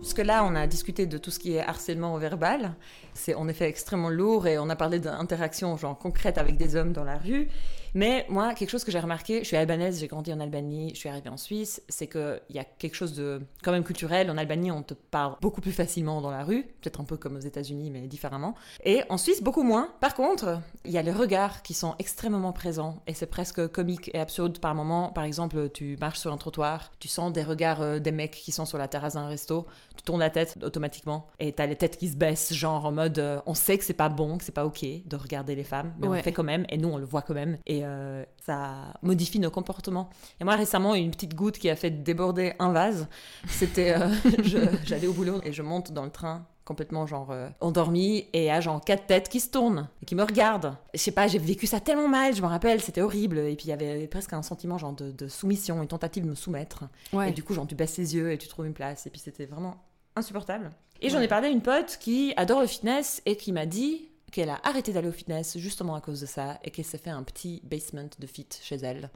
Puisque 0.00 0.18
là, 0.18 0.44
on 0.44 0.54
a 0.54 0.66
discuté 0.66 1.06
de 1.06 1.18
tout 1.18 1.30
ce 1.30 1.38
qui 1.38 1.54
est 1.54 1.60
harcèlement 1.60 2.16
verbal. 2.18 2.74
C'est 3.14 3.34
en 3.34 3.46
effet 3.46 3.68
extrêmement 3.68 4.10
lourd 4.10 4.46
et 4.46 4.58
on 4.58 4.68
a 4.70 4.76
parlé 4.76 4.98
d'interactions 4.98 5.76
genre 5.76 5.98
concrètes 5.98 6.38
avec 6.38 6.56
des 6.56 6.76
hommes 6.76 6.92
dans 6.92 7.04
la 7.04 7.18
rue. 7.18 7.48
Mais 7.94 8.26
moi, 8.28 8.54
quelque 8.54 8.70
chose 8.70 8.84
que 8.84 8.90
j'ai 8.90 9.00
remarqué, 9.00 9.40
je 9.40 9.44
suis 9.44 9.56
albanaise, 9.56 10.00
j'ai 10.00 10.08
grandi 10.08 10.32
en 10.32 10.40
Albanie, 10.40 10.90
je 10.94 10.98
suis 10.98 11.08
arrivée 11.08 11.30
en 11.30 11.36
Suisse, 11.36 11.82
c'est 11.88 12.06
qu'il 12.06 12.40
y 12.50 12.58
a 12.58 12.64
quelque 12.64 12.94
chose 12.94 13.14
de 13.14 13.40
quand 13.62 13.72
même 13.72 13.84
culturel. 13.84 14.30
En 14.30 14.36
Albanie, 14.36 14.70
on 14.70 14.82
te 14.82 14.94
parle 14.94 15.36
beaucoup 15.40 15.60
plus 15.60 15.72
facilement 15.72 16.20
dans 16.20 16.30
la 16.30 16.44
rue, 16.44 16.64
peut-être 16.80 17.00
un 17.00 17.04
peu 17.04 17.16
comme 17.16 17.36
aux 17.36 17.40
États-Unis, 17.40 17.90
mais 17.90 18.06
différemment. 18.06 18.54
Et 18.84 19.02
en 19.08 19.18
Suisse, 19.18 19.42
beaucoup 19.42 19.62
moins. 19.62 19.90
Par 20.00 20.14
contre, 20.14 20.60
il 20.84 20.92
y 20.92 20.98
a 20.98 21.02
les 21.02 21.12
regards 21.12 21.62
qui 21.62 21.74
sont 21.74 21.94
extrêmement 21.98 22.52
présents 22.52 23.02
et 23.06 23.14
c'est 23.14 23.26
presque 23.26 23.66
comique 23.68 24.10
et 24.14 24.18
absurde 24.18 24.58
par 24.58 24.74
moment. 24.74 25.10
Par 25.10 25.24
exemple, 25.24 25.70
tu 25.70 25.96
marches 26.00 26.18
sur 26.18 26.32
un 26.32 26.36
trottoir, 26.36 26.92
tu 26.98 27.08
sens 27.08 27.32
des 27.32 27.42
regards 27.42 27.82
euh, 27.82 27.98
des 27.98 28.12
mecs 28.12 28.32
qui 28.32 28.52
sont 28.52 28.66
sur 28.66 28.78
la 28.78 28.88
terrasse 28.88 29.14
d'un 29.14 29.26
resto, 29.26 29.66
tu 29.96 30.02
tournes 30.02 30.20
la 30.20 30.30
tête 30.30 30.58
automatiquement 30.62 31.28
et 31.38 31.52
t'as 31.52 31.66
les 31.66 31.76
têtes 31.76 31.96
qui 31.96 32.08
se 32.08 32.16
baissent, 32.16 32.52
genre 32.52 32.86
en 32.86 32.92
mode 32.92 33.18
euh, 33.18 33.40
on 33.46 33.54
sait 33.54 33.78
que 33.78 33.84
c'est 33.84 33.92
pas 33.92 34.08
bon, 34.08 34.38
que 34.38 34.44
c'est 34.44 34.52
pas 34.52 34.64
ok 34.64 34.84
de 35.04 35.16
regarder 35.16 35.54
les 35.54 35.64
femmes, 35.64 35.94
mais 35.98 36.08
on 36.08 36.12
le 36.12 36.22
fait 36.22 36.32
quand 36.32 36.44
même 36.44 36.64
et 36.68 36.78
nous 36.78 36.88
on 36.88 36.98
le 36.98 37.04
voit 37.04 37.22
quand 37.22 37.34
même. 37.34 37.58
Et 37.66 37.77
euh, 37.84 38.24
ça 38.44 38.94
modifie 39.02 39.38
nos 39.38 39.50
comportements. 39.50 40.10
Et 40.40 40.44
moi, 40.44 40.54
récemment, 40.56 40.94
une 40.94 41.10
petite 41.10 41.34
goutte 41.34 41.58
qui 41.58 41.70
a 41.70 41.76
fait 41.76 41.90
déborder 41.90 42.54
un 42.58 42.72
vase. 42.72 43.08
C'était, 43.46 43.98
euh, 43.98 44.08
j'allais 44.84 45.06
au 45.06 45.12
boulot 45.12 45.40
et 45.44 45.52
je 45.52 45.62
monte 45.62 45.92
dans 45.92 46.04
le 46.04 46.10
train 46.10 46.46
complètement 46.64 47.06
genre 47.06 47.30
euh, 47.30 47.48
endormi 47.60 48.26
et 48.34 48.50
a 48.50 48.60
genre 48.60 48.84
quatre 48.84 49.06
têtes 49.06 49.30
qui 49.30 49.40
se 49.40 49.48
tournent 49.48 49.88
et 50.02 50.04
qui 50.04 50.14
me 50.14 50.22
regardent. 50.22 50.76
Je 50.92 51.00
sais 51.00 51.12
pas, 51.12 51.26
j'ai 51.26 51.38
vécu 51.38 51.66
ça 51.66 51.80
tellement 51.80 52.08
mal, 52.08 52.36
je 52.36 52.42
me 52.42 52.46
rappelle, 52.46 52.82
c'était 52.82 53.00
horrible 53.00 53.38
et 53.38 53.56
puis 53.56 53.66
il 53.66 53.70
y 53.70 53.72
avait 53.72 54.06
presque 54.06 54.34
un 54.34 54.42
sentiment 54.42 54.76
genre 54.76 54.92
de, 54.92 55.28
soumission, 55.28 55.80
une 55.80 55.88
tentative 55.88 56.24
de 56.24 56.28
me 56.28 56.34
soumettre. 56.34 56.84
Et 57.26 57.30
du 57.30 57.42
coup, 57.42 57.54
genre 57.54 57.66
tu 57.66 57.74
baisses 57.74 57.96
les 57.96 58.16
yeux 58.16 58.32
et 58.32 58.36
tu 58.36 58.48
trouves 58.48 58.66
une 58.66 58.74
place 58.74 59.06
et 59.06 59.10
puis 59.10 59.18
c'était 59.18 59.46
vraiment 59.46 59.82
insupportable. 60.14 60.70
Et 61.00 61.08
j'en 61.08 61.20
ai 61.20 61.28
parlé 61.28 61.48
à 61.48 61.50
une 61.50 61.62
pote 61.62 61.96
qui 62.00 62.34
adore 62.36 62.60
le 62.60 62.66
fitness 62.66 63.22
et 63.24 63.36
qui 63.36 63.52
m'a 63.52 63.64
dit 63.64 64.10
qu'elle 64.30 64.50
a 64.50 64.60
arrêté 64.62 64.92
d'aller 64.92 65.08
au 65.08 65.12
fitness 65.12 65.58
justement 65.58 65.94
à 65.94 66.00
cause 66.00 66.20
de 66.20 66.26
ça 66.26 66.58
et 66.64 66.70
qu'elle 66.70 66.84
s'est 66.84 66.98
fait 66.98 67.10
un 67.10 67.22
petit 67.22 67.60
basement 67.64 68.08
de 68.18 68.26
fit 68.26 68.48
chez 68.60 68.76
elle. 68.76 69.10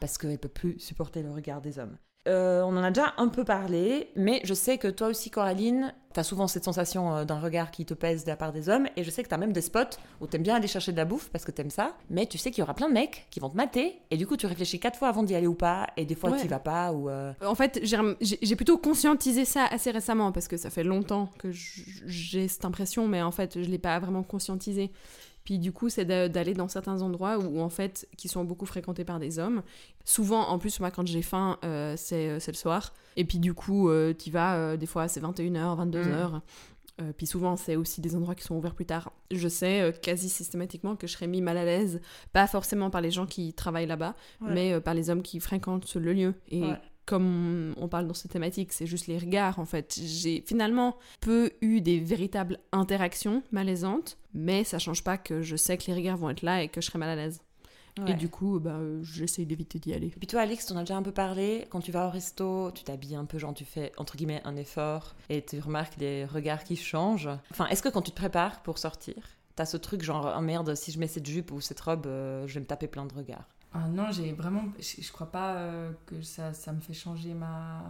Parce 0.00 0.18
qu'elle 0.18 0.38
peut 0.38 0.48
plus 0.48 0.78
supporter 0.78 1.22
le 1.22 1.32
regard 1.32 1.60
des 1.60 1.78
hommes. 1.78 1.96
Euh, 2.26 2.62
on 2.62 2.76
en 2.76 2.82
a 2.82 2.90
déjà 2.90 3.14
un 3.18 3.28
peu 3.28 3.44
parlé, 3.44 4.08
mais 4.16 4.40
je 4.44 4.54
sais 4.54 4.78
que 4.78 4.88
toi 4.88 5.08
aussi, 5.08 5.30
Coraline, 5.30 5.94
tu 6.12 6.20
as 6.20 6.24
souvent 6.24 6.48
cette 6.48 6.64
sensation 6.64 7.14
euh, 7.14 7.24
d'un 7.24 7.38
regard 7.38 7.70
qui 7.70 7.84
te 7.84 7.94
pèse 7.94 8.24
de 8.24 8.30
la 8.30 8.36
part 8.36 8.52
des 8.52 8.68
hommes, 8.68 8.88
et 8.96 9.04
je 9.04 9.10
sais 9.10 9.22
que 9.22 9.28
tu 9.28 9.34
as 9.34 9.38
même 9.38 9.52
des 9.52 9.60
spots 9.60 9.96
où 10.20 10.26
tu 10.26 10.36
aimes 10.36 10.42
bien 10.42 10.56
aller 10.56 10.66
chercher 10.66 10.92
de 10.92 10.96
la 10.96 11.04
bouffe 11.04 11.28
parce 11.30 11.44
que 11.44 11.52
tu 11.52 11.60
aimes 11.60 11.70
ça, 11.70 11.96
mais 12.10 12.26
tu 12.26 12.36
sais 12.38 12.50
qu'il 12.50 12.60
y 12.60 12.62
aura 12.62 12.74
plein 12.74 12.88
de 12.88 12.94
mecs 12.94 13.26
qui 13.30 13.38
vont 13.38 13.50
te 13.50 13.56
mater, 13.56 14.00
et 14.10 14.16
du 14.16 14.26
coup 14.26 14.36
tu 14.36 14.46
réfléchis 14.46 14.80
quatre 14.80 14.98
fois 14.98 15.08
avant 15.08 15.22
d'y 15.22 15.34
aller 15.34 15.46
ou 15.46 15.54
pas, 15.54 15.86
et 15.96 16.04
des 16.04 16.14
fois 16.14 16.32
tu 16.32 16.48
vas 16.48 16.58
pas. 16.58 16.92
ou. 16.92 17.08
Euh, 17.08 17.32
en 17.44 17.54
fait, 17.54 17.80
j'ai 17.82 18.56
plutôt 18.56 18.78
conscientisé 18.78 19.44
ça 19.44 19.66
assez 19.66 19.90
récemment, 19.90 20.32
parce 20.32 20.48
que 20.48 20.56
ça 20.56 20.70
fait 20.70 20.84
longtemps 20.84 21.30
que 21.38 21.50
j'ai 21.52 22.48
cette 22.48 22.64
impression, 22.64 23.06
mais 23.06 23.22
en 23.22 23.30
fait 23.30 23.62
je 23.62 23.68
l'ai 23.68 23.78
pas 23.78 23.98
vraiment 23.98 24.22
conscientisé. 24.22 24.90
Puis 25.46 25.60
du 25.60 25.72
coup, 25.72 25.88
c'est 25.88 26.04
d'aller 26.04 26.54
dans 26.54 26.66
certains 26.66 27.02
endroits 27.02 27.38
où, 27.38 27.60
en 27.60 27.68
fait, 27.68 28.08
qui 28.16 28.26
sont 28.26 28.44
beaucoup 28.44 28.66
fréquentés 28.66 29.04
par 29.04 29.20
des 29.20 29.38
hommes. 29.38 29.62
Souvent, 30.04 30.48
en 30.48 30.58
plus, 30.58 30.80
moi, 30.80 30.90
quand 30.90 31.06
j'ai 31.06 31.22
faim, 31.22 31.56
euh, 31.64 31.96
euh, 32.12 32.38
c'est 32.40 32.48
le 32.48 32.56
soir. 32.56 32.92
Et 33.16 33.24
puis 33.24 33.38
du 33.38 33.54
coup, 33.54 33.88
euh, 33.88 34.12
tu 34.12 34.30
vas, 34.30 34.76
des 34.76 34.86
fois, 34.86 35.06
c'est 35.06 35.20
21h, 35.20 35.76
22h. 35.78 36.40
puis 37.16 37.28
souvent, 37.28 37.56
c'est 37.56 37.76
aussi 37.76 38.00
des 38.00 38.16
endroits 38.16 38.34
qui 38.34 38.42
sont 38.42 38.56
ouverts 38.56 38.74
plus 38.74 38.86
tard. 38.86 39.12
Je 39.30 39.46
sais 39.46 39.94
quasi 40.02 40.28
systématiquement 40.28 40.96
que 40.96 41.06
je 41.06 41.12
serais 41.12 41.28
mis 41.28 41.40
mal 41.40 41.56
à 41.58 41.64
l'aise, 41.64 42.00
pas 42.32 42.48
forcément 42.48 42.90
par 42.90 43.00
les 43.00 43.12
gens 43.12 43.26
qui 43.26 43.52
travaillent 43.52 43.86
là-bas, 43.86 44.16
mais 44.40 44.80
par 44.80 44.94
les 44.94 45.10
hommes 45.10 45.22
qui 45.22 45.38
fréquentent 45.38 45.94
le 45.94 46.12
lieu. 46.12 46.34
Et 46.50 46.64
comme 47.06 47.72
on 47.76 47.88
parle 47.88 48.08
dans 48.08 48.14
cette 48.14 48.32
thématique, 48.32 48.72
c'est 48.72 48.86
juste 48.86 49.06
les 49.06 49.16
regards 49.16 49.60
en 49.60 49.64
fait. 49.64 49.98
J'ai 50.02 50.42
finalement 50.44 50.96
peu 51.20 51.52
eu 51.60 51.80
des 51.80 52.00
véritables 52.00 52.58
interactions 52.72 53.42
malaisantes, 53.52 54.18
mais 54.36 54.64
ça 54.64 54.78
change 54.78 55.02
pas 55.02 55.18
que 55.18 55.42
je 55.42 55.56
sais 55.56 55.76
que 55.76 55.86
les 55.86 55.94
regards 55.94 56.16
vont 56.16 56.30
être 56.30 56.42
là 56.42 56.62
et 56.62 56.68
que 56.68 56.80
je 56.80 56.86
serai 56.86 56.98
mal 56.98 57.08
à 57.08 57.16
l'aise. 57.16 57.40
Et 58.06 58.12
du 58.12 58.28
coup, 58.28 58.60
bah, 58.60 58.78
j'essaye 59.02 59.46
d'éviter 59.46 59.78
d'y 59.78 59.94
aller. 59.94 60.08
Et 60.08 60.18
puis 60.18 60.26
toi, 60.26 60.42
Alex, 60.42 60.70
en 60.70 60.76
as 60.76 60.80
déjà 60.80 60.96
un 60.96 61.02
peu 61.02 61.12
parlé. 61.12 61.66
Quand 61.70 61.80
tu 61.80 61.92
vas 61.92 62.06
au 62.06 62.10
resto, 62.10 62.70
tu 62.72 62.84
t'habilles 62.84 63.16
un 63.16 63.24
peu, 63.24 63.38
genre 63.38 63.54
tu 63.54 63.64
fais 63.64 63.90
entre 63.96 64.18
guillemets 64.18 64.42
un 64.44 64.54
effort 64.56 65.14
et 65.30 65.42
tu 65.42 65.58
remarques 65.60 65.96
des 65.96 66.26
regards 66.26 66.62
qui 66.62 66.76
changent. 66.76 67.30
Enfin, 67.50 67.66
est-ce 67.68 67.82
que 67.82 67.88
quand 67.88 68.02
tu 68.02 68.10
te 68.10 68.16
prépares 68.16 68.62
pour 68.62 68.76
sortir, 68.76 69.14
t'as 69.54 69.64
ce 69.64 69.78
truc 69.78 70.02
genre, 70.02 70.34
oh 70.36 70.40
merde, 70.42 70.74
si 70.74 70.92
je 70.92 70.98
mets 70.98 71.06
cette 71.06 71.24
jupe 71.24 71.52
ou 71.52 71.62
cette 71.62 71.80
robe, 71.80 72.06
euh, 72.06 72.46
je 72.46 72.54
vais 72.54 72.60
me 72.60 72.66
taper 72.66 72.86
plein 72.86 73.06
de 73.06 73.14
regards? 73.14 73.48
Ah 73.72 73.88
non, 73.88 74.10
j'ai 74.10 74.32
vraiment. 74.32 74.64
Je, 74.78 75.10
crois 75.10 75.30
pas 75.30 75.56
euh, 75.56 75.90
que 76.04 76.20
ça, 76.20 76.52
ça 76.52 76.72
me 76.72 76.80
fait 76.80 76.94
changer 76.94 77.32
ma 77.32 77.82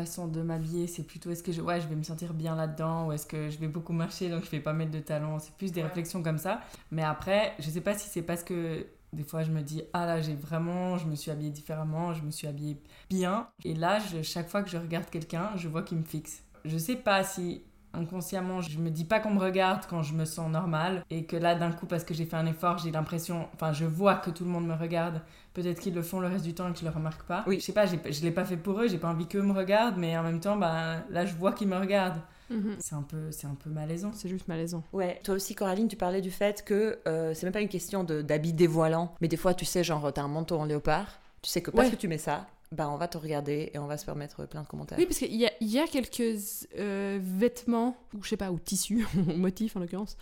façon 0.00 0.28
de 0.28 0.42
m'habiller. 0.42 0.86
C'est 0.86 1.02
plutôt 1.02 1.30
est-ce 1.30 1.42
que 1.42 1.52
je, 1.52 1.60
ouais, 1.60 1.80
je 1.80 1.88
vais 1.88 1.96
me 1.96 2.02
sentir 2.02 2.34
bien 2.34 2.54
là-dedans 2.54 3.06
ou 3.06 3.12
est-ce 3.12 3.26
que 3.26 3.50
je 3.50 3.58
vais 3.58 3.68
beaucoup 3.68 3.92
marcher 3.92 4.28
donc 4.28 4.44
je 4.44 4.50
vais 4.50 4.60
pas 4.60 4.72
mettre 4.72 4.90
de 4.90 5.00
talons. 5.00 5.38
C'est 5.38 5.54
plus 5.54 5.72
des 5.72 5.82
réflexions 5.82 6.22
comme 6.22 6.38
ça. 6.38 6.60
Mais 6.90 7.02
après, 7.02 7.54
je 7.58 7.70
sais 7.70 7.80
pas 7.80 7.94
si 7.94 8.08
c'est 8.08 8.22
parce 8.22 8.44
que 8.44 8.86
des 9.12 9.22
fois 9.22 9.42
je 9.42 9.50
me 9.50 9.62
dis 9.62 9.82
ah 9.92 10.04
là 10.04 10.20
j'ai 10.20 10.34
vraiment 10.34 10.98
je 10.98 11.06
me 11.06 11.14
suis 11.14 11.30
habillée 11.30 11.52
différemment 11.52 12.12
je 12.12 12.22
me 12.22 12.30
suis 12.30 12.48
habillée 12.48 12.76
bien 13.08 13.48
et 13.64 13.72
là 13.72 13.98
je, 14.00 14.20
chaque 14.20 14.48
fois 14.48 14.62
que 14.62 14.68
je 14.68 14.76
regarde 14.76 15.08
quelqu'un 15.08 15.50
je 15.56 15.68
vois 15.68 15.82
qu'il 15.82 15.96
me 15.96 16.02
fixe 16.02 16.42
je 16.64 16.76
sais 16.76 16.96
pas 16.96 17.22
si 17.22 17.62
inconsciemment, 17.96 18.60
je 18.60 18.78
me 18.78 18.90
dis 18.90 19.04
pas 19.04 19.20
qu'on 19.20 19.30
me 19.30 19.40
regarde 19.40 19.84
quand 19.88 20.02
je 20.02 20.14
me 20.14 20.24
sens 20.24 20.50
normal 20.50 21.04
et 21.10 21.24
que 21.24 21.36
là 21.36 21.54
d'un 21.54 21.72
coup 21.72 21.86
parce 21.86 22.04
que 22.04 22.14
j'ai 22.14 22.24
fait 22.24 22.36
un 22.36 22.46
effort, 22.46 22.78
j'ai 22.78 22.90
l'impression 22.90 23.48
enfin 23.54 23.72
je 23.72 23.84
vois 23.84 24.16
que 24.16 24.30
tout 24.30 24.44
le 24.44 24.50
monde 24.50 24.66
me 24.66 24.74
regarde. 24.74 25.20
Peut-être 25.54 25.80
qu'ils 25.80 25.94
le 25.94 26.02
font 26.02 26.20
le 26.20 26.28
reste 26.28 26.44
du 26.44 26.54
temps 26.54 26.68
et 26.68 26.72
que 26.72 26.78
je 26.78 26.84
le 26.84 26.90
remarque 26.90 27.22
pas. 27.22 27.42
Oui. 27.46 27.58
Je 27.58 27.64
sais 27.64 27.72
pas, 27.72 27.86
je 27.86 28.22
l'ai 28.22 28.30
pas 28.30 28.44
fait 28.44 28.58
pour 28.58 28.78
eux, 28.80 28.88
j'ai 28.88 28.98
pas 28.98 29.08
envie 29.08 29.26
qu'eux 29.26 29.42
me 29.42 29.52
regardent 29.52 29.96
mais 29.96 30.16
en 30.16 30.22
même 30.22 30.40
temps 30.40 30.56
bah 30.56 30.96
là 31.10 31.24
je 31.24 31.34
vois 31.34 31.52
qu'ils 31.52 31.68
me 31.68 31.76
regardent. 31.76 32.20
Mhm. 32.50 32.76
C'est 32.78 32.94
un 32.94 33.02
peu 33.02 33.30
c'est 33.30 33.46
un 33.46 33.56
peu 33.56 33.70
malaisant. 33.70 34.10
C'est 34.14 34.28
juste 34.28 34.48
malaisant. 34.48 34.84
Ouais, 34.92 35.20
toi 35.24 35.34
aussi 35.34 35.54
Coraline, 35.54 35.88
tu 35.88 35.96
parlais 35.96 36.20
du 36.20 36.30
fait 36.30 36.64
que 36.64 36.98
euh, 37.08 37.34
c'est 37.34 37.46
même 37.46 37.52
pas 37.52 37.60
une 37.60 37.68
question 37.68 38.04
d'habit 38.04 38.52
dévoilant, 38.52 39.14
mais 39.20 39.28
des 39.28 39.36
fois 39.36 39.54
tu 39.54 39.64
sais 39.64 39.82
genre 39.82 40.12
t'as 40.12 40.22
un 40.22 40.28
manteau 40.28 40.58
en 40.58 40.64
léopard, 40.64 41.18
tu 41.42 41.50
sais 41.50 41.62
que 41.62 41.70
parce 41.70 41.90
que 41.90 41.96
tu 41.96 42.08
mets 42.08 42.18
ça, 42.18 42.46
bah 42.76 42.88
on 42.90 42.96
va 42.96 43.08
te 43.08 43.18
regarder 43.18 43.70
et 43.72 43.78
on 43.78 43.86
va 43.86 43.96
se 43.96 44.04
permettre 44.04 44.46
plein 44.46 44.62
de 44.62 44.68
commentaires. 44.68 44.98
Oui, 44.98 45.06
parce 45.06 45.18
qu'il 45.18 45.32
y 45.34 45.48
y 45.60 45.78
a 45.78 45.86
quelques 45.86 46.66
euh, 46.78 47.18
vêtements, 47.20 47.96
ou 48.14 48.22
je 48.22 48.28
sais 48.28 48.36
pas, 48.36 48.50
ou 48.50 48.58
tissus, 48.58 49.06
ou 49.16 49.32
motifs 49.32 49.76
en 49.76 49.80
l'occurrence, 49.80 50.16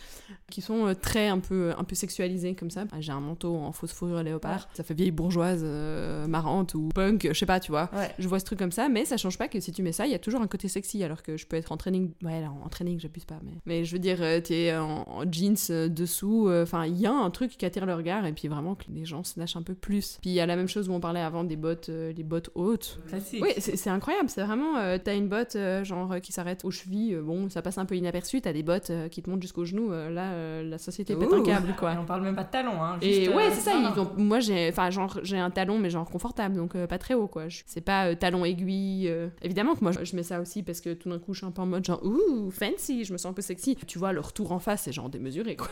qui 0.50 0.60
sont 0.60 0.86
euh, 0.86 0.94
très 0.94 1.28
un 1.28 1.40
peu, 1.40 1.72
un 1.76 1.84
peu 1.84 1.94
sexualisés 1.94 2.54
comme 2.54 2.70
ça. 2.70 2.84
Ah, 2.92 3.00
J'ai 3.00 3.12
un 3.12 3.20
manteau 3.20 3.56
en 3.56 3.72
fausse 3.72 3.92
fourrure 3.92 4.22
léopard, 4.22 4.68
ça 4.74 4.84
fait 4.84 4.94
vieille 4.94 5.10
bourgeoise 5.10 5.62
euh, 5.64 6.26
marrante 6.26 6.74
ou 6.74 6.88
punk, 6.94 7.28
je 7.28 7.38
sais 7.38 7.46
pas, 7.46 7.60
tu 7.60 7.72
vois. 7.72 7.90
Ouais. 7.92 8.10
Je 8.18 8.28
vois 8.28 8.38
ce 8.38 8.44
truc 8.44 8.58
comme 8.58 8.72
ça, 8.72 8.88
mais 8.88 9.04
ça 9.04 9.16
change 9.16 9.38
pas 9.38 9.48
que 9.48 9.60
si 9.60 9.72
tu 9.72 9.82
mets 9.82 9.92
ça, 9.92 10.06
il 10.06 10.12
y 10.12 10.14
a 10.14 10.18
toujours 10.18 10.40
un 10.40 10.46
côté 10.46 10.68
sexy, 10.68 11.02
alors 11.02 11.22
que 11.22 11.36
je 11.36 11.46
peux 11.46 11.56
être 11.56 11.72
en 11.72 11.76
training. 11.76 12.12
Ouais, 12.22 12.40
là, 12.40 12.50
en 12.50 12.68
training, 12.68 13.00
j'abuse 13.00 13.24
pas, 13.24 13.38
mais. 13.44 13.52
Mais 13.66 13.84
je 13.84 13.92
veux 13.92 13.98
dire, 13.98 14.18
euh, 14.20 14.40
t'es 14.40 14.76
en, 14.76 15.04
en 15.08 15.30
jeans 15.30 15.88
dessous, 15.88 16.48
enfin, 16.50 16.86
il 16.86 16.98
y 16.98 17.06
a 17.06 17.12
un 17.12 17.30
truc 17.30 17.56
qui 17.56 17.66
attire 17.66 17.86
le 17.86 17.94
regard, 17.94 18.26
et 18.26 18.32
puis 18.32 18.48
vraiment 18.48 18.74
que 18.74 18.84
les 18.90 19.04
gens 19.04 19.24
se 19.24 19.38
lâchent 19.38 19.56
un 19.56 19.62
peu 19.62 19.74
plus. 19.74 20.18
Puis 20.20 20.30
il 20.30 20.34
y 20.34 20.40
a 20.40 20.46
la 20.46 20.56
même 20.56 20.68
chose 20.68 20.88
où 20.88 20.92
on 20.92 21.00
parlait 21.00 21.20
avant 21.20 21.44
des 21.44 21.56
bottes, 21.56 21.88
les 21.88 22.22
bottes 22.22 22.43
hautes. 22.54 22.98
Classique. 23.08 23.42
Oui, 23.42 23.50
c'est 23.58 23.90
incroyable, 23.90 24.28
c'est 24.28 24.42
vraiment, 24.42 24.76
euh, 24.78 24.98
t'as 25.02 25.14
une 25.14 25.28
botte 25.28 25.56
euh, 25.56 25.84
genre 25.84 26.12
euh, 26.12 26.18
qui 26.18 26.32
s'arrête 26.32 26.64
aux 26.64 26.70
chevilles, 26.70 27.16
bon, 27.22 27.48
ça 27.50 27.62
passe 27.62 27.78
un 27.78 27.84
peu 27.84 27.96
inaperçu, 27.96 28.40
t'as 28.40 28.52
des 28.52 28.62
bottes 28.62 28.90
qui 29.10 29.22
te 29.22 29.30
montent 29.30 29.42
jusqu'aux 29.42 29.64
genoux, 29.64 29.90
là, 29.90 30.62
la 30.62 30.78
société 30.78 31.14
pète 31.16 31.32
un 31.32 31.38
Ouh. 31.38 31.44
Et 31.44 31.76
quoi. 31.76 31.96
on 32.00 32.04
parle 32.04 32.22
même 32.22 32.36
pas 32.36 32.44
de 32.44 32.50
talons, 32.50 32.82
hein. 32.82 32.98
Et 33.02 33.28
ouais, 33.28 33.50
c'est 33.50 33.60
ça, 33.60 33.72
voilà. 33.72 33.92
ils 33.94 34.00
ont- 34.00 34.12
moi 34.16 34.40
j'ai 34.40 34.68
enfin 34.68 34.90
genre 34.90 35.18
j'ai 35.22 35.38
un 35.38 35.50
talon 35.50 35.78
mais 35.78 35.90
genre 35.90 36.08
confortable 36.08 36.56
donc 36.56 36.76
pas 36.86 36.98
très 36.98 37.14
haut 37.14 37.26
quoi. 37.28 37.44
C'est 37.66 37.80
pas 37.80 38.14
talon 38.16 38.44
aiguille. 38.44 39.12
Évidemment 39.42 39.74
que 39.74 39.80
moi 39.82 39.92
je 39.92 40.04
je 40.04 40.16
mets 40.16 40.22
ça 40.22 40.40
aussi 40.40 40.62
parce 40.62 40.80
que 40.80 40.92
tout 40.94 41.08
d'un 41.08 41.18
coup 41.18 41.32
je 41.34 41.38
suis 41.38 41.46
un 41.46 41.50
peu 41.50 41.62
en 41.62 41.66
mode 41.66 41.84
genre 41.84 42.00
ouh 42.04 42.50
fancy, 42.50 43.04
je 43.04 43.12
me 43.12 43.18
sens 43.18 43.30
un 43.30 43.34
peu 43.34 43.42
sexy. 43.42 43.76
Tu 43.86 43.98
vois 43.98 44.12
le 44.12 44.20
retour 44.20 44.52
en 44.52 44.58
face 44.58 44.82
c'est 44.82 44.92
genre 44.92 45.08
démesuré 45.08 45.56
quoi. 45.56 45.68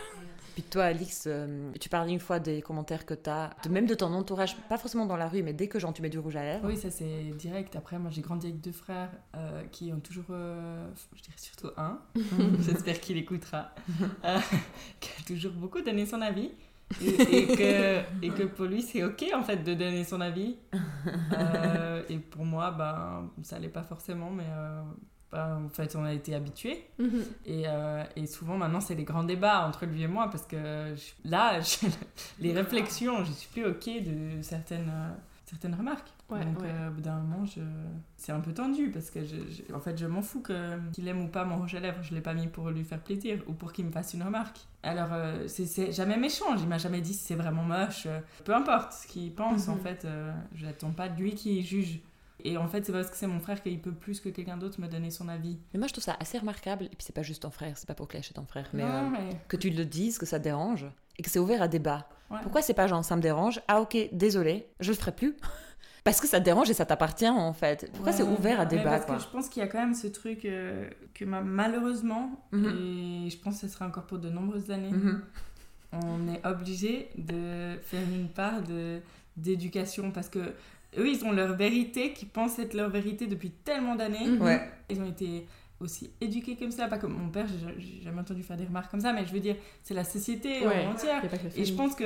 Puis 0.54 0.62
toi, 0.62 0.84
Alix, 0.84 1.24
euh, 1.26 1.70
tu 1.80 1.88
parlais 1.88 2.12
une 2.12 2.20
fois 2.20 2.38
des 2.38 2.60
commentaires 2.60 3.06
que 3.06 3.14
tu 3.14 3.30
as, 3.30 3.50
même 3.70 3.86
de 3.86 3.94
ton 3.94 4.12
entourage, 4.12 4.56
pas 4.68 4.76
forcément 4.76 5.06
dans 5.06 5.16
la 5.16 5.28
rue, 5.28 5.42
mais 5.42 5.54
dès 5.54 5.68
que 5.68 5.78
genre 5.78 5.94
tu 5.94 6.02
mets 6.02 6.10
du 6.10 6.18
rouge 6.18 6.36
à 6.36 6.42
lèvres. 6.42 6.66
Oui, 6.66 6.76
ça 6.76 6.90
c'est 6.90 7.30
direct. 7.38 7.74
Après, 7.76 7.98
moi 7.98 8.10
j'ai 8.10 8.20
grandi 8.20 8.48
avec 8.48 8.60
deux 8.60 8.72
frères 8.72 9.10
euh, 9.34 9.62
qui 9.72 9.92
ont 9.92 10.00
toujours, 10.00 10.26
euh, 10.30 10.86
je 11.14 11.22
dirais 11.22 11.36
surtout 11.38 11.68
un, 11.76 11.98
j'espère 12.60 13.00
qu'il 13.00 13.16
écoutera, 13.16 13.70
qui 15.00 15.10
a 15.18 15.26
toujours 15.26 15.52
beaucoup 15.52 15.80
donné 15.80 16.04
son 16.04 16.20
avis. 16.20 16.50
Et, 17.00 17.08
et 17.08 17.46
que, 17.56 18.00
et 18.22 18.28
que 18.28 18.42
pour 18.42 18.66
lui 18.66 18.82
c'est 18.82 19.02
ok 19.02 19.24
en 19.34 19.42
fait 19.42 19.64
de 19.64 19.72
donner 19.72 20.04
son 20.04 20.20
avis. 20.20 20.56
Et 22.10 22.18
pour 22.18 22.44
moi, 22.44 22.72
ben, 22.72 23.30
ça 23.42 23.56
allait 23.56 23.68
pas 23.68 23.84
forcément, 23.84 24.30
mais 24.30 24.44
en 25.32 25.68
fait 25.68 25.96
on 25.96 26.04
a 26.04 26.12
été 26.12 26.34
habitués. 26.34 26.84
Et, 27.46 27.64
euh, 27.66 28.04
et 28.16 28.26
souvent 28.26 28.56
maintenant 28.56 28.80
c'est 28.80 28.94
les 28.94 29.04
grands 29.04 29.24
débats 29.24 29.66
entre 29.66 29.86
lui 29.86 30.02
et 30.02 30.08
moi 30.08 30.28
parce 30.30 30.44
que 30.46 30.94
je- 30.96 31.28
là, 31.30 31.60
je- 31.62 31.86
les 32.40 32.52
réflexions, 32.52 33.24
je 33.24 33.32
suis 33.32 33.48
plus 33.48 33.64
ok 33.66 33.84
de 34.04 34.42
certaines, 34.42 34.90
euh, 34.92 35.10
certaines 35.46 35.74
remarques. 35.74 36.08
Ouais, 36.30 36.42
Donc 36.46 36.60
ouais. 36.62 36.68
euh, 36.70 36.88
au 36.88 36.92
bout 36.92 37.00
d'un 37.02 37.16
moment, 37.20 37.44
je... 37.44 37.60
c'est 38.16 38.32
un 38.32 38.40
peu 38.40 38.54
tendu 38.54 38.90
parce 38.90 39.10
que 39.10 39.22
je, 39.22 39.36
je- 39.50 39.74
en 39.74 39.80
fait 39.80 39.98
je 39.98 40.06
m'en 40.06 40.22
fous 40.22 40.42
qu'il 40.42 41.06
aime 41.08 41.22
ou 41.24 41.28
pas 41.28 41.44
mon 41.44 41.58
rouge 41.58 41.74
à 41.74 41.80
lèvres. 41.80 42.02
Je 42.02 42.14
l'ai 42.14 42.22
pas 42.22 42.32
mis 42.32 42.46
pour 42.46 42.70
lui 42.70 42.84
faire 42.84 43.00
plaisir 43.00 43.42
ou 43.46 43.52
pour 43.52 43.72
qu'il 43.72 43.84
me 43.84 43.90
fasse 43.92 44.14
une 44.14 44.22
remarque. 44.22 44.60
Alors 44.82 45.08
euh, 45.12 45.46
c'est- 45.48 45.92
jamais 45.92 46.16
méchant, 46.16 46.56
il 46.56 46.66
m'a 46.66 46.78
jamais 46.78 47.02
dit 47.02 47.12
si 47.12 47.24
c'est 47.24 47.34
vraiment 47.34 47.64
moche. 47.64 48.06
Peu 48.44 48.54
importe 48.54 48.92
ce 48.94 49.06
qu'il 49.06 49.30
pense 49.34 49.68
en 49.68 49.74
Mhm. 49.74 49.80
fait, 49.82 50.04
euh, 50.06 50.32
je 50.54 50.64
n'attends 50.64 50.90
pas 50.92 51.08
de 51.10 51.20
lui 51.20 51.34
qui 51.34 51.62
juge. 51.62 52.00
Et 52.44 52.56
en 52.56 52.66
fait, 52.68 52.84
c'est 52.84 52.92
parce 52.92 53.10
que 53.10 53.16
c'est 53.16 53.26
mon 53.26 53.40
frère 53.40 53.62
qu'il 53.62 53.80
peut 53.80 53.92
plus 53.92 54.20
que 54.20 54.28
quelqu'un 54.28 54.56
d'autre 54.56 54.80
me 54.80 54.88
donner 54.88 55.10
son 55.10 55.28
avis. 55.28 55.58
Mais 55.72 55.78
moi, 55.78 55.86
je 55.88 55.92
trouve 55.92 56.04
ça 56.04 56.16
assez 56.20 56.38
remarquable. 56.38 56.84
Et 56.86 56.88
puis, 56.88 56.98
c'est 57.00 57.14
pas 57.14 57.22
juste 57.22 57.42
ton 57.42 57.50
frère, 57.50 57.76
c'est 57.78 57.86
pas 57.86 57.94
pour 57.94 58.08
clasher 58.08 58.34
ton 58.34 58.46
frère, 58.46 58.68
mais, 58.72 58.82
Non, 58.82 59.12
euh, 59.14 59.30
que 59.48 59.56
tu 59.56 59.70
le 59.70 59.84
dises, 59.84 60.18
que 60.18 60.26
ça 60.26 60.38
te 60.38 60.44
dérange 60.44 60.86
et 61.18 61.22
que 61.22 61.30
c'est 61.30 61.38
ouvert 61.38 61.62
à 61.62 61.68
débat. 61.68 62.08
ouais. 62.30 62.38
Pourquoi 62.42 62.62
c'est 62.62 62.74
pas 62.74 62.86
genre 62.86 63.04
ça 63.04 63.16
me 63.16 63.22
dérange? 63.22 63.60
Ah, 63.68 63.80
ok, 63.80 63.96
désolé, 64.12 64.66
je 64.80 64.90
le 64.92 64.96
ferai 64.96 65.12
plus. 65.12 65.36
Parce 66.04 66.20
que 66.20 66.26
ça 66.26 66.40
te 66.40 66.44
dérange 66.44 66.68
et 66.68 66.74
ça 66.74 66.84
t'appartient 66.84 67.28
en 67.28 67.52
fait. 67.52 67.88
Pourquoi 67.92 68.12
c'est 68.12 68.24
ouvert 68.24 68.58
à 68.58 68.66
débat 68.66 68.90
Parce 68.90 69.04
quoi? 69.06 69.16
que 69.18 69.22
je 69.22 69.28
pense 69.28 69.48
qu'il 69.48 69.60
y 69.62 69.64
a 69.64 69.68
quand 69.68 69.78
même 69.78 69.94
ce 69.94 70.08
truc 70.08 70.44
euh, 70.44 70.90
que 71.14 71.24
ma- 71.24 71.42
malheureusement, 71.42 72.44
Mhm. 72.50 72.64
et 73.26 73.30
je 73.30 73.38
pense 73.38 73.60
que 73.60 73.68
ce 73.68 73.72
sera 73.72 73.86
encore 73.86 74.06
pour 74.06 74.18
de 74.18 74.28
nombreuses 74.28 74.72
années, 74.72 74.90
Mhm. 74.90 75.22
on 75.92 76.28
est 76.32 76.44
obligé 76.44 77.08
de 77.16 77.78
faire 77.84 78.02
une 78.02 78.28
part 78.28 78.62
de 78.62 79.00
d'éducation 79.36 80.10
parce 80.10 80.28
que 80.28 80.52
eux 80.98 81.08
ils 81.08 81.24
ont 81.24 81.32
leur 81.32 81.54
vérité 81.56 82.12
qui 82.12 82.26
pensent 82.26 82.58
être 82.58 82.74
leur 82.74 82.90
vérité 82.90 83.26
depuis 83.26 83.50
tellement 83.50 83.94
d'années 83.94 84.26
Mhm. 84.26 84.42
Ouais. 84.42 84.70
ils 84.90 85.00
ont 85.00 85.06
été 85.08 85.46
aussi 85.80 86.10
éduqués 86.20 86.56
comme 86.56 86.70
ça 86.70 86.86
pas 86.88 86.98
comme 86.98 87.14
mon 87.14 87.28
père 87.30 87.46
j'ai 87.78 88.02
jamais 88.02 88.20
entendu 88.20 88.42
faire 88.42 88.56
des 88.56 88.66
remarques 88.66 88.90
comme 88.90 89.00
ça 89.00 89.12
mais 89.12 89.24
je 89.26 89.32
veux 89.32 89.40
dire 89.40 89.56
c'est 89.82 89.94
la 89.94 90.04
société 90.04 90.66
Ouais. 90.66 90.86
entière 90.86 91.22
et 91.56 91.64
je 91.64 91.74
pense 91.74 91.94
que 91.94 92.04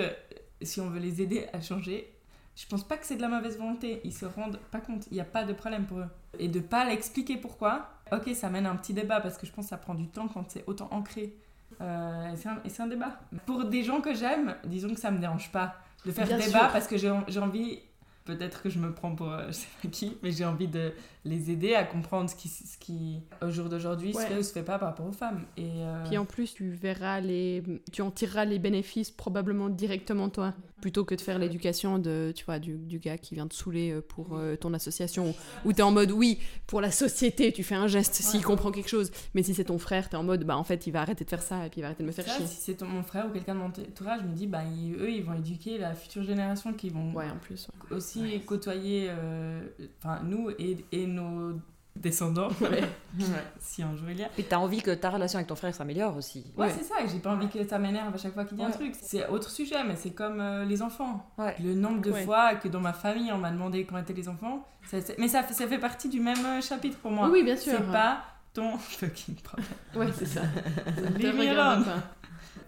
si 0.62 0.80
on 0.80 0.88
veut 0.88 1.00
les 1.00 1.20
aider 1.20 1.46
à 1.52 1.60
changer 1.60 2.12
je 2.54 2.64
pense 2.66 2.84
pas 2.88 2.96
que 2.96 3.04
c'est 3.04 3.16
de 3.16 3.20
la 3.20 3.28
mauvaise 3.28 3.58
volonté 3.58 4.00
ils 4.04 4.14
se 4.14 4.24
rendent 4.24 4.58
pas 4.70 4.80
compte 4.80 5.06
il 5.10 5.14
n'y 5.14 5.20
a 5.20 5.24
pas 5.26 5.44
de 5.44 5.52
problème 5.52 5.84
pour 5.84 5.98
eux 5.98 6.06
et 6.38 6.48
de 6.48 6.60
pas 6.60 6.84
l'expliquer 6.86 7.36
pourquoi 7.36 7.90
ok 8.12 8.30
ça 8.34 8.48
mène 8.48 8.64
à 8.66 8.70
un 8.70 8.76
petit 8.76 8.94
débat 8.94 9.20
parce 9.20 9.36
que 9.36 9.46
je 9.46 9.52
pense 9.52 9.66
que 9.66 9.70
ça 9.70 9.76
prend 9.76 9.94
du 9.94 10.06
temps 10.08 10.28
quand 10.28 10.50
c'est 10.50 10.64
autant 10.66 10.88
ancré 10.92 11.34
euh, 11.82 12.32
et 12.32 12.68
c'est 12.70 12.80
un, 12.82 12.86
débat. 12.86 13.18
Pour 13.44 13.64
des 13.64 13.82
gens 13.82 14.00
que 14.00 14.14
j'aime, 14.14 14.54
disons 14.64 14.94
que 14.94 15.00
ça 15.00 15.10
me 15.10 15.18
dérange 15.18 15.50
pas 15.50 15.74
de 16.06 16.12
faire 16.12 16.26
Bien 16.26 16.38
débat 16.38 16.60
sûr. 16.60 16.72
parce 16.72 16.86
que 16.86 16.96
j'ai 16.96 17.10
envie, 17.10 17.80
peut-être 18.26 18.62
que 18.62 18.68
je 18.68 18.78
me 18.78 18.92
prends 18.92 19.14
pour 19.14 19.32
euh, 19.32 19.46
je 19.46 19.52
sais 19.52 19.68
pas 19.82 19.88
qui, 19.88 20.18
mais 20.22 20.32
j'ai 20.32 20.44
envie 20.44 20.68
de 20.68 20.92
les 21.26 21.50
aider 21.50 21.74
à 21.74 21.84
comprendre 21.84 22.30
ce 22.30 22.34
qui, 22.36 22.48
ce 22.48 22.78
qui 22.78 23.20
au 23.42 23.50
jour 23.50 23.68
d'aujourd'hui, 23.68 24.12
se 24.12 24.18
Ouais. 24.18 24.26
fait 24.26 24.38
ou 24.38 24.42
se 24.42 24.52
fait 24.52 24.62
pas 24.62 24.78
par 24.78 24.88
rapport 24.90 25.06
aux 25.06 25.12
femmes. 25.12 25.44
Et, 25.56 25.64
euh, 25.78 26.04
Puis 26.06 26.16
en 26.18 26.24
plus, 26.24 26.54
tu 26.54 26.70
verras 26.70 27.20
les, 27.20 27.62
tu 27.92 28.02
en 28.02 28.10
tireras 28.10 28.44
les 28.44 28.58
bénéfices 28.58 29.10
probablement 29.10 29.68
directement 29.68 30.28
toi, 30.28 30.54
plutôt 30.80 31.04
que 31.04 31.14
de 31.14 31.20
faire 31.20 31.38
l'éducation 31.38 31.98
de, 31.98 32.32
tu 32.34 32.44
vois, 32.44 32.58
du, 32.58 32.76
du 32.76 32.98
gars 32.98 33.18
qui 33.18 33.34
vient 33.34 33.46
te 33.48 33.54
saouler 33.54 33.90
euh, 33.92 34.00
pour 34.00 34.36
euh, 34.36 34.56
ton 34.56 34.72
association, 34.74 35.34
où 35.64 35.72
t'es 35.72 35.82
en 35.82 35.90
mode 35.90 36.12
oui, 36.12 36.38
pour 36.66 36.80
la 36.80 36.90
société, 36.90 37.52
tu 37.52 37.62
fais 37.64 37.74
un 37.74 37.86
geste 37.88 38.14
s'il 38.14 38.38
Ouais. 38.40 38.44
comprend 38.44 38.70
quelque 38.70 38.88
chose, 38.90 39.10
mais 39.34 39.42
si 39.42 39.52
c'est 39.54 39.64
ton 39.64 39.78
frère, 39.78 40.08
t'es 40.08 40.16
en 40.16 40.22
mode 40.22 40.44
bah 40.44 40.56
en 40.56 40.64
fait 40.64 40.86
il 40.86 40.90
va 40.92 41.00
arrêter 41.00 41.24
de 41.24 41.30
faire 41.30 41.42
ça 41.42 41.66
et 41.66 41.70
puis 41.70 41.80
il 41.80 41.82
va 41.82 41.88
arrêter 41.88 42.02
de 42.02 42.08
me 42.08 42.12
faire 42.12 42.26
ça, 42.26 42.36
chier. 42.36 42.46
si 42.46 42.60
c'est 42.60 42.74
ton- 42.74 42.86
mon 42.86 43.02
frère 43.02 43.26
ou 43.26 43.32
quelqu'un 43.32 43.54
de 43.54 43.60
mon 43.60 43.66
entourage, 43.66 44.20
je 44.22 44.26
me 44.28 44.34
dis, 44.34 44.46
bah, 44.46 44.62
ils- 44.64 44.94
eux, 44.94 45.10
ils 45.10 45.24
vont 45.24 45.34
éduquer 45.34 45.78
la 45.78 45.94
future 45.94 46.22
génération 46.22 46.72
qui 46.72 46.90
vont 46.90 47.12
Ouais, 47.12 47.28
en 47.30 47.36
plus. 47.38 47.66
ouais. 47.90 47.96
aussi 47.96 48.40
côtoyer, 48.46 49.06
euh, 49.10 49.60
enfin, 49.98 50.20
nous 50.24 50.50
et, 50.58 50.76
et 50.92 51.06
nos 51.16 51.60
descendants, 51.96 52.48
si 53.58 53.82
un 53.82 53.96
jour 53.96 54.10
il 54.10 54.18
y 54.18 54.22
a. 54.24 54.28
Puis 54.28 54.44
t'as 54.44 54.58
envie 54.58 54.82
que 54.82 54.90
ta 54.92 55.08
relation 55.10 55.38
avec 55.38 55.46
ton 55.48 55.56
frère 55.56 55.74
s'améliore 55.74 56.14
aussi. 56.16 56.44
Ouais, 56.56 56.66
Ouais. 56.66 56.72
c'est 56.76 56.84
ça, 56.84 56.96
et 57.02 57.08
j'ai 57.08 57.18
pas 57.20 57.30
envie 57.32 57.48
que 57.48 57.66
ça 57.66 57.78
m'énerve 57.78 58.14
à 58.14 58.18
chaque 58.18 58.34
fois 58.34 58.44
qu'il 58.44 58.58
dit 58.58 58.64
un 58.64 58.70
truc. 58.70 58.94
C'est 59.00 59.26
autre 59.28 59.48
sujet, 59.50 59.82
mais 59.82 59.96
c'est 59.96 60.10
comme 60.10 60.40
euh, 60.40 60.64
les 60.66 60.82
enfants. 60.82 61.26
Ouais. 61.38 61.54
Le 61.62 61.74
nombre 61.74 62.02
de 62.02 62.10
Ouais. 62.10 62.24
fois 62.24 62.56
que 62.56 62.68
dans 62.68 62.80
ma 62.80 62.92
famille 62.92 63.32
on 63.32 63.38
m'a 63.38 63.50
demandé 63.50 63.84
comment 63.86 64.00
étaient 64.00 64.12
les 64.12 64.28
enfants, 64.28 64.66
ça- 64.86 64.98
mais 65.18 65.28
ça, 65.28 65.42
fait- 65.42 65.54
ça 65.54 65.66
fait 65.66 65.78
partie 65.78 66.08
du 66.10 66.20
même 66.20 66.44
euh, 66.44 66.60
chapitre 66.60 66.98
pour 66.98 67.10
moi. 67.10 67.28
Oui, 67.30 67.42
bien 67.42 67.56
sûr. 67.56 67.72
C'est 67.78 67.90
pas 67.90 68.20
ton 68.52 68.76
fucking 68.78 69.36
problème. 69.36 69.68
Ouais, 69.94 70.08
c'est 70.16 70.26
ça. 70.26 70.42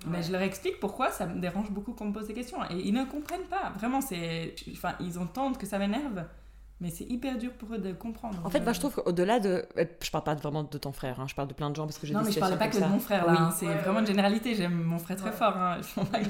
Mais 0.07 0.23
je 0.23 0.33
leur 0.33 0.43
explique 0.43 0.79
pourquoi 0.81 1.11
ça 1.11 1.27
me 1.27 1.41
dérange 1.41 1.71
beaucoup 1.71 1.93
qu'on 1.93 2.07
me 2.07 2.13
pose 2.13 2.27
des 2.29 2.35
questions. 2.35 2.59
Et 2.71 2.77
ils 2.87 2.93
ne 2.95 3.05
comprennent 3.05 3.47
pas. 3.51 3.73
Vraiment, 3.77 4.01
c'est. 4.01 4.55
Enfin, 4.73 4.95
ils 5.01 5.19
entendent 5.19 5.59
que 5.59 5.67
ça 5.67 5.79
m'énerve, 5.79 6.25
mais 6.81 6.91
c'est 6.91 7.05
hyper 7.05 7.37
dur 7.39 7.53
pour 7.55 7.75
eux 7.75 7.79
de 7.79 7.93
comprendre. 7.93 8.39
En 8.45 8.51
fait, 8.51 8.61
moi 8.61 8.73
je 8.73 8.81
trouve 8.81 8.95
qu'au-delà 8.95 9.41
de. 9.41 9.65
euh, 9.77 9.85
Je 10.03 10.11
parle 10.11 10.25
pas 10.25 10.35
vraiment 10.35 10.63
de 10.63 10.79
ton 10.79 10.93
frère, 10.93 11.19
hein, 11.21 11.27
je 11.29 11.35
parle 11.35 11.49
de 11.49 11.55
plein 11.55 11.71
de 11.71 11.77
gens 11.77 11.87
parce 11.87 11.99
que 11.99 12.07
j'ai 12.07 12.15
Non, 12.15 12.21
des 12.21 12.27
mais 12.27 12.33
je 12.33 12.41
parlais 12.41 12.57
pas 12.57 12.69
que 12.69 12.79
de 12.79 12.85
mon 12.85 12.99
frère 13.01 13.27
là. 13.27 13.33
Oui. 13.33 13.39
hein. 13.41 13.51
C'est 13.51 13.67
vraiment 13.75 14.01
une 14.01 14.07
généralité. 14.07 14.55
J'aime 14.55 14.83
mon 14.83 14.99
frère 14.99 15.17
très 15.17 15.33
fort. 15.33 15.57
hein. 15.57 15.79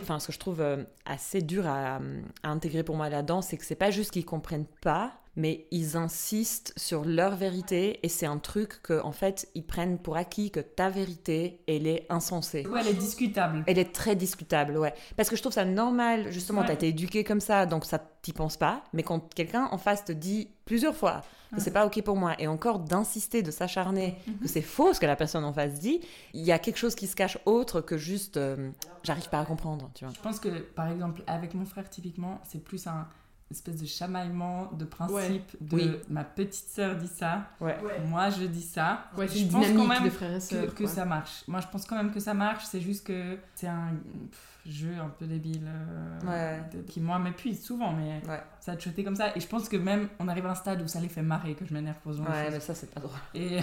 Enfin, 0.03 0.19
ce 0.19 0.27
que 0.29 0.33
je 0.33 0.39
trouve 0.39 0.61
euh, 0.61 0.85
assez 1.05 1.43
dur 1.43 1.67
à, 1.67 1.99
à 2.43 2.49
intégrer 2.49 2.83
pour 2.83 2.97
moi 2.97 3.09
là-dedans, 3.09 3.43
c'est 3.43 3.57
que 3.57 3.65
c'est 3.65 3.75
pas 3.75 3.91
juste 3.91 4.11
qu'ils 4.11 4.25
comprennent 4.25 4.67
pas, 4.81 5.13
mais 5.39 5.67
ils 5.71 5.97
insistent 5.97 6.75
sur 6.77 7.05
leur 7.05 7.37
vérité 7.37 8.01
et 8.03 8.09
c'est 8.09 8.27
un 8.27 8.39
truc 8.39 8.83
que 8.83 9.01
en 9.01 9.13
fait 9.13 9.49
ils 9.55 9.65
prennent 9.65 9.97
pour 9.99 10.17
acquis 10.17 10.51
que 10.51 10.59
ta 10.61 10.91
vérité 10.91 11.61
elle 11.69 11.87
est 11.87 12.05
insensée. 12.11 12.67
Ouais, 12.67 12.81
elle 12.81 12.89
est 12.89 12.93
discutable. 12.95 13.63
Elle 13.67 13.79
est 13.79 13.93
très 13.95 14.17
discutable, 14.17 14.77
ouais. 14.77 14.93
Parce 15.17 15.31
que 15.31 15.37
je 15.37 15.41
trouve 15.41 15.53
ça 15.55 15.65
normal, 15.65 16.31
justement, 16.33 16.61
Ouais. 16.61 16.67
t'as 16.67 16.73
été 16.75 16.89
éduqué 16.89 17.23
comme 17.25 17.41
ça, 17.41 17.65
donc 17.67 17.85
ça 17.85 17.99
t'y 18.21 18.33
penses 18.33 18.57
pas. 18.57 18.83
Mais 18.93 19.03
quand 19.05 19.33
quelqu'un 19.33 19.69
en 19.71 19.79
face 19.79 20.05
te 20.05 20.13
dit 20.13 20.51
plusieurs 20.65 20.95
fois 20.97 21.23
que 21.51 21.55
Ouais. 21.57 21.61
c'est 21.63 21.71
pas 21.71 21.87
ok 21.87 22.03
pour 22.03 22.17
moi, 22.17 22.35
et 22.39 22.47
encore 22.47 22.81
d'insister, 22.81 23.43
de 23.43 23.51
s'acharner, 23.51 24.17
que 24.43 24.49
c'est 24.49 24.61
faux 24.61 24.93
ce 24.93 25.01
que 25.01 25.07
la 25.07 25.17
personne 25.17 25.45
en 25.45 25.53
face 25.53 25.79
dit, 25.79 26.01
il 26.35 26.43
y 26.43 26.53
a 26.53 26.59
quelque 26.59 26.77
chose 26.77 26.95
qui 26.95 27.07
se 27.07 27.15
cache 27.17 27.39
autre 27.47 27.81
que 27.81 27.97
juste 27.97 28.37
euh, 28.37 28.71
j'arrive 29.03 29.31
pas 29.31 29.39
à 29.41 29.45
comprendre, 29.47 29.91
tu 29.95 30.05
vois. 30.05 30.13
Je 30.15 30.21
pense 30.21 30.41
que, 30.41 30.49
par 30.49 30.89
exemple, 30.91 31.23
avec 31.27 31.55
mon 31.55 31.65
frère, 31.65 31.89
typiquement, 31.89 32.41
c'est 32.47 32.63
plus 32.63 32.87
un 32.87 33.07
espèce 33.51 33.81
de 33.81 33.87
chamaillement 33.87 34.71
de 34.73 34.85
principe 34.85 35.17
Ouais. 35.17 35.43
de 35.61 35.75
Oui. 35.77 35.97
ma 36.11 36.25
petite 36.25 36.69
sœur 36.69 36.97
dit 36.97 37.09
ça, 37.09 37.47
Ouais. 37.61 37.77
moi 38.07 38.29
je 38.31 38.45
dis 38.45 38.63
ça. 38.63 39.05
Ouais, 39.17 39.27
je 39.29 39.39
une 39.39 39.49
pense 39.51 39.67
quand 39.67 39.87
même 39.87 40.05
de 40.05 40.11
frères 40.11 40.31
et 40.33 40.35
que, 40.35 40.41
sœurs. 40.41 40.75
que 40.75 40.85
quoi. 40.85 40.93
ça 40.93 41.05
marche. 41.05 41.45
Moi 41.49 41.61
je 41.61 41.67
pense 41.69 41.87
quand 41.87 41.97
même 41.97 42.13
que 42.13 42.21
ça 42.21 42.35
marche, 42.35 42.65
c'est 42.67 42.81
juste 42.81 43.07
que 43.07 43.39
c'est 43.55 43.67
un 43.69 43.93
pff, 44.31 44.59
jeu 44.67 44.95
un 45.01 45.09
peu 45.09 45.27
débile 45.27 45.67
euh, 45.67 46.21
Ouais. 46.61 46.63
de- 46.77 46.83
qui 46.83 47.01
moi 47.01 47.19
m'épuise 47.19 47.65
souvent, 47.65 47.93
mais 47.93 48.21
Ouais. 48.29 48.43
ça 48.61 48.73
a 48.73 48.77
toujours 48.77 48.93
été 48.93 49.03
comme 49.03 49.17
ça. 49.17 49.35
Et 49.35 49.41
je 49.41 49.47
pense 49.47 49.67
que 49.69 49.77
même 49.79 50.09
on 50.19 50.29
arrive 50.29 50.45
à 50.45 50.51
un 50.51 50.55
stade 50.55 50.83
où 50.83 50.87
ça 50.89 51.01
les 51.01 51.09
fait 51.09 51.23
marrer 51.23 51.55
que 51.55 51.65
je 51.65 51.73
m'énerve 51.73 51.97
pour 52.03 52.13
ce 52.13 52.19
genre 52.19 52.27
de 52.27 52.33
Ouais, 52.33 52.45
choses. 52.45 52.53
mais 52.55 52.61
ça 52.61 52.75
c'est 52.75 52.91
pas 52.91 53.01
drôle. 53.01 53.19
Et, 53.35 53.61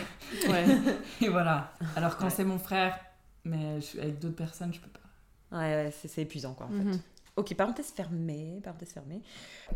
voilà. 1.30 1.72
Alors 1.96 2.18
quand 2.18 2.26
Ouais. 2.26 2.30
c'est 2.32 2.44
mon 2.46 2.58
frère, 2.58 2.98
mais 3.44 3.76
je 3.82 3.86
suis 3.86 4.00
avec 4.00 4.20
d'autres 4.20 4.36
personnes, 4.36 4.74
je 4.74 4.80
peux 4.80 4.90
pas. 4.90 5.58
Ouais, 5.60 5.76
ouais, 5.86 5.94
c'est 5.96 6.08
c'est 6.08 6.24
épuisant 6.24 6.54
quoi 6.54 6.66
en 6.66 6.70
fait. 6.70 7.00
Ok, 7.38 7.54
parenthèse 7.56 7.92
fermée, 7.92 8.62
parenthèse 8.64 8.94
fermée. 8.94 9.22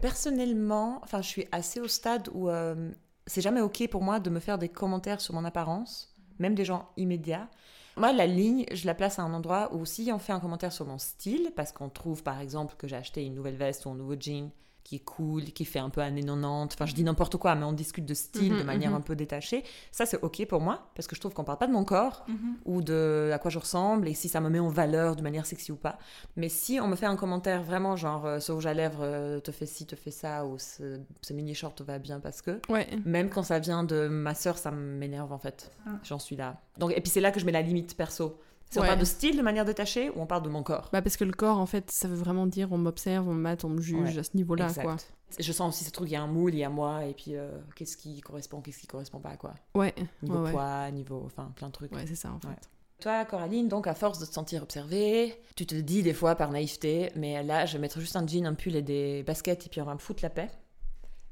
Personnellement, 0.02 1.00
enfin, 1.04 1.22
je 1.22 1.28
suis 1.28 1.48
assez 1.52 1.82
au 1.82 1.88
stade 1.88 2.30
où 2.34 2.50
euh, 2.50 2.92
c'est 3.28 3.42
jamais 3.42 3.62
ok 3.62 3.88
pour 3.90 4.02
moi 4.02 4.20
de 4.20 4.30
me 4.30 4.40
faire 4.40 4.58
des 4.58 4.70
commentaires 4.70 5.20
sur 5.20 5.34
mon 5.34 5.44
apparence, 5.44 6.16
même 6.40 6.56
des 6.56 6.64
gens 6.64 6.90
immédiats. 6.96 7.50
Moi, 7.98 8.14
la 8.14 8.28
ligne, 8.28 8.66
je 8.72 8.86
la 8.86 8.96
place 8.96 9.20
à 9.20 9.24
un 9.24 9.34
endroit 9.34 9.74
où 9.74 9.86
si 9.86 10.10
on 10.14 10.20
fait 10.20 10.32
un 10.32 10.40
commentaire 10.40 10.72
sur 10.72 10.86
mon 10.86 10.98
style, 10.98 11.52
parce 11.56 11.74
qu'on 11.74 11.90
trouve 11.90 12.24
par 12.24 12.40
exemple 12.40 12.76
que 12.78 12.88
j'ai 12.88 12.96
acheté 12.96 13.26
une 13.26 13.36
nouvelle 13.36 13.58
veste 13.58 13.86
ou 13.86 13.90
un 13.90 13.96
nouveau 13.96 14.16
jean 14.18 14.52
qui 14.90 14.96
est 14.96 15.06
cool, 15.06 15.44
qui 15.44 15.66
fait 15.66 15.78
un 15.78 15.90
peu 15.92 16.02
années 16.02 16.24
90, 16.24 16.74
enfin 16.74 16.88
je 16.88 16.96
dis 16.96 17.04
n'importe 17.04 17.38
quoi, 17.38 17.54
mais 17.54 17.64
on 17.64 17.74
discute 17.74 18.06
de 18.06 18.16
style 18.16 18.50
de 18.54 18.56
Mhm, 18.62 18.64
manière 18.64 18.90
mhm. 18.90 18.98
un 18.98 19.02
peu 19.02 19.16
détachée, 19.16 19.64
ça 19.92 20.08
c'est 20.08 20.20
ok 20.24 20.48
pour 20.48 20.62
moi, 20.62 20.90
parce 20.96 21.08
que 21.08 21.16
je 21.16 21.20
trouve 21.22 21.32
qu'on 21.36 21.44
parle 21.44 21.60
pas 21.60 21.68
de 21.68 21.72
mon 21.72 21.84
corps 21.86 22.26
Mhm. 22.28 22.56
ou 22.66 22.82
de 22.82 23.30
à 23.32 23.38
quoi 23.38 23.52
je 23.52 23.60
ressemble 23.60 24.08
et 24.08 24.16
si 24.16 24.30
ça 24.30 24.42
me 24.42 24.50
met 24.50 24.58
en 24.58 24.68
valeur 24.70 25.16
de 25.16 25.22
manière 25.22 25.46
sexy 25.46 25.72
ou 25.72 25.76
pas. 25.76 26.00
Mais 26.36 26.50
si 26.50 26.80
on 26.82 26.88
me 26.88 26.96
fait 26.96 27.06
un 27.06 27.16
commentaire 27.18 27.62
vraiment 27.62 27.96
genre 27.96 28.26
euh, 28.26 28.40
ce 28.40 28.52
rouge 28.52 28.66
à 28.66 28.74
lèvres 28.74 29.04
euh, 29.04 29.40
te 29.40 29.52
fait 29.52 29.68
ci, 29.68 29.86
te 29.86 29.96
fait 29.96 30.10
ça, 30.10 30.44
ou 30.48 30.58
ce, 30.58 31.00
ce 31.22 31.34
mini 31.34 31.54
short 31.54 31.78
te 31.78 31.84
va 31.84 32.00
bien 32.00 32.20
parce 32.20 32.42
que, 32.42 32.60
Ouais. 32.68 32.88
même 33.06 33.30
quand 33.30 33.44
ça 33.44 33.60
vient 33.60 33.84
de 33.84 34.08
ma 34.08 34.34
sœur, 34.34 34.58
ça 34.58 34.72
m'énerve 34.72 35.32
en 35.32 35.38
fait. 35.40 35.70
Ah. 35.86 35.92
J'en 36.04 36.18
suis 36.18 36.36
là. 36.36 36.60
Donc, 36.80 36.94
et 36.98 37.02
puis 37.02 37.12
c'est 37.12 37.22
là 37.22 37.30
que 37.32 37.40
je 37.40 37.46
mets 37.46 37.52
la 37.52 37.62
limite 37.62 37.96
perso. 37.96 38.40
Si 38.70 38.78
on 38.80 38.84
parle 38.84 39.00
de 39.00 39.06
style 39.06 39.36
de 39.36 39.42
manière 39.42 39.66
détachée 39.66 40.10
ou 40.12 40.22
on 40.22 40.28
parle 40.28 40.44
de 40.44 40.50
mon 40.50 40.62
corps? 40.62 40.90
Bah 40.94 41.02
parce 41.02 41.18
que 41.18 41.24
le 41.24 41.34
corps, 41.34 41.58
en 41.58 41.66
fait, 41.66 41.90
ça 41.90 42.08
veut 42.08 42.16
vraiment 42.16 42.46
dire 42.46 42.72
on 42.72 42.78
m'observe, 42.78 43.28
on 43.28 43.34
me 43.34 43.42
mate, 43.42 43.64
on 43.64 43.70
me 43.70 43.82
juge 43.82 44.16
Ouais, 44.16 44.20
à 44.20 44.24
ce 44.24 44.36
niveau-là, 44.36 44.72
quoi. 44.74 44.98
Je 45.40 45.52
sens 45.52 45.76
aussi 45.76 45.84
ce 45.84 45.92
truc, 45.92 46.10
il 46.10 46.14
y 46.14 46.16
a 46.16 46.22
un 46.22 46.28
moule, 46.28 46.54
il 46.54 46.60
y 46.60 46.64
a 46.64 46.70
moi, 46.70 47.06
et 47.06 47.14
puis 47.14 47.36
euh, 47.36 47.52
qu'est-ce 47.76 47.98
qui 47.98 48.20
correspond, 48.22 48.62
qu'est-ce 48.62 48.80
qui 48.80 48.88
correspond 48.88 49.20
pas, 49.20 49.38
quoi. 49.38 49.54
Ouais, 49.76 49.94
Niveau 50.22 50.44
ouais, 50.44 50.52
poids, 50.52 50.90
niveau, 50.92 51.24
enfin, 51.26 51.52
plein 51.56 51.68
de 51.68 51.74
trucs. 51.74 51.92
Ouais, 51.94 52.06
c'est 52.08 52.16
ça, 52.16 52.32
en 52.32 52.40
fait. 52.40 52.70
Toi, 53.00 53.24
Coraline, 53.26 53.70
donc 53.70 53.88
à 53.88 53.96
force 53.96 54.20
de 54.20 54.26
te 54.26 54.34
sentir 54.34 54.62
observée, 54.62 55.40
tu 55.56 55.66
te 55.66 55.76
dis 55.76 56.04
des 56.04 56.14
fois 56.14 56.36
par 56.36 56.52
naïveté, 56.52 57.12
mais 57.16 57.42
là, 57.44 57.66
je 57.66 57.74
vais 57.74 57.80
mettre 57.80 58.00
juste 58.00 58.16
un 58.18 58.28
jean, 58.28 58.46
un 58.46 58.56
pull 58.56 58.76
et 58.76 58.82
des 58.82 59.24
baskets, 59.24 59.66
et 59.66 59.70
puis 59.70 59.82
on 59.82 59.86
va 59.86 59.94
me 59.94 60.00
foutre 60.00 60.22
la 60.22 60.30
paix. 60.30 60.50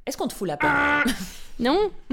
Est-ce 0.08 0.18
qu'on 0.18 0.28
te 0.28 0.34
fout 0.34 0.48
la 0.48 0.58
paix 0.58 0.68
Non 1.60 1.90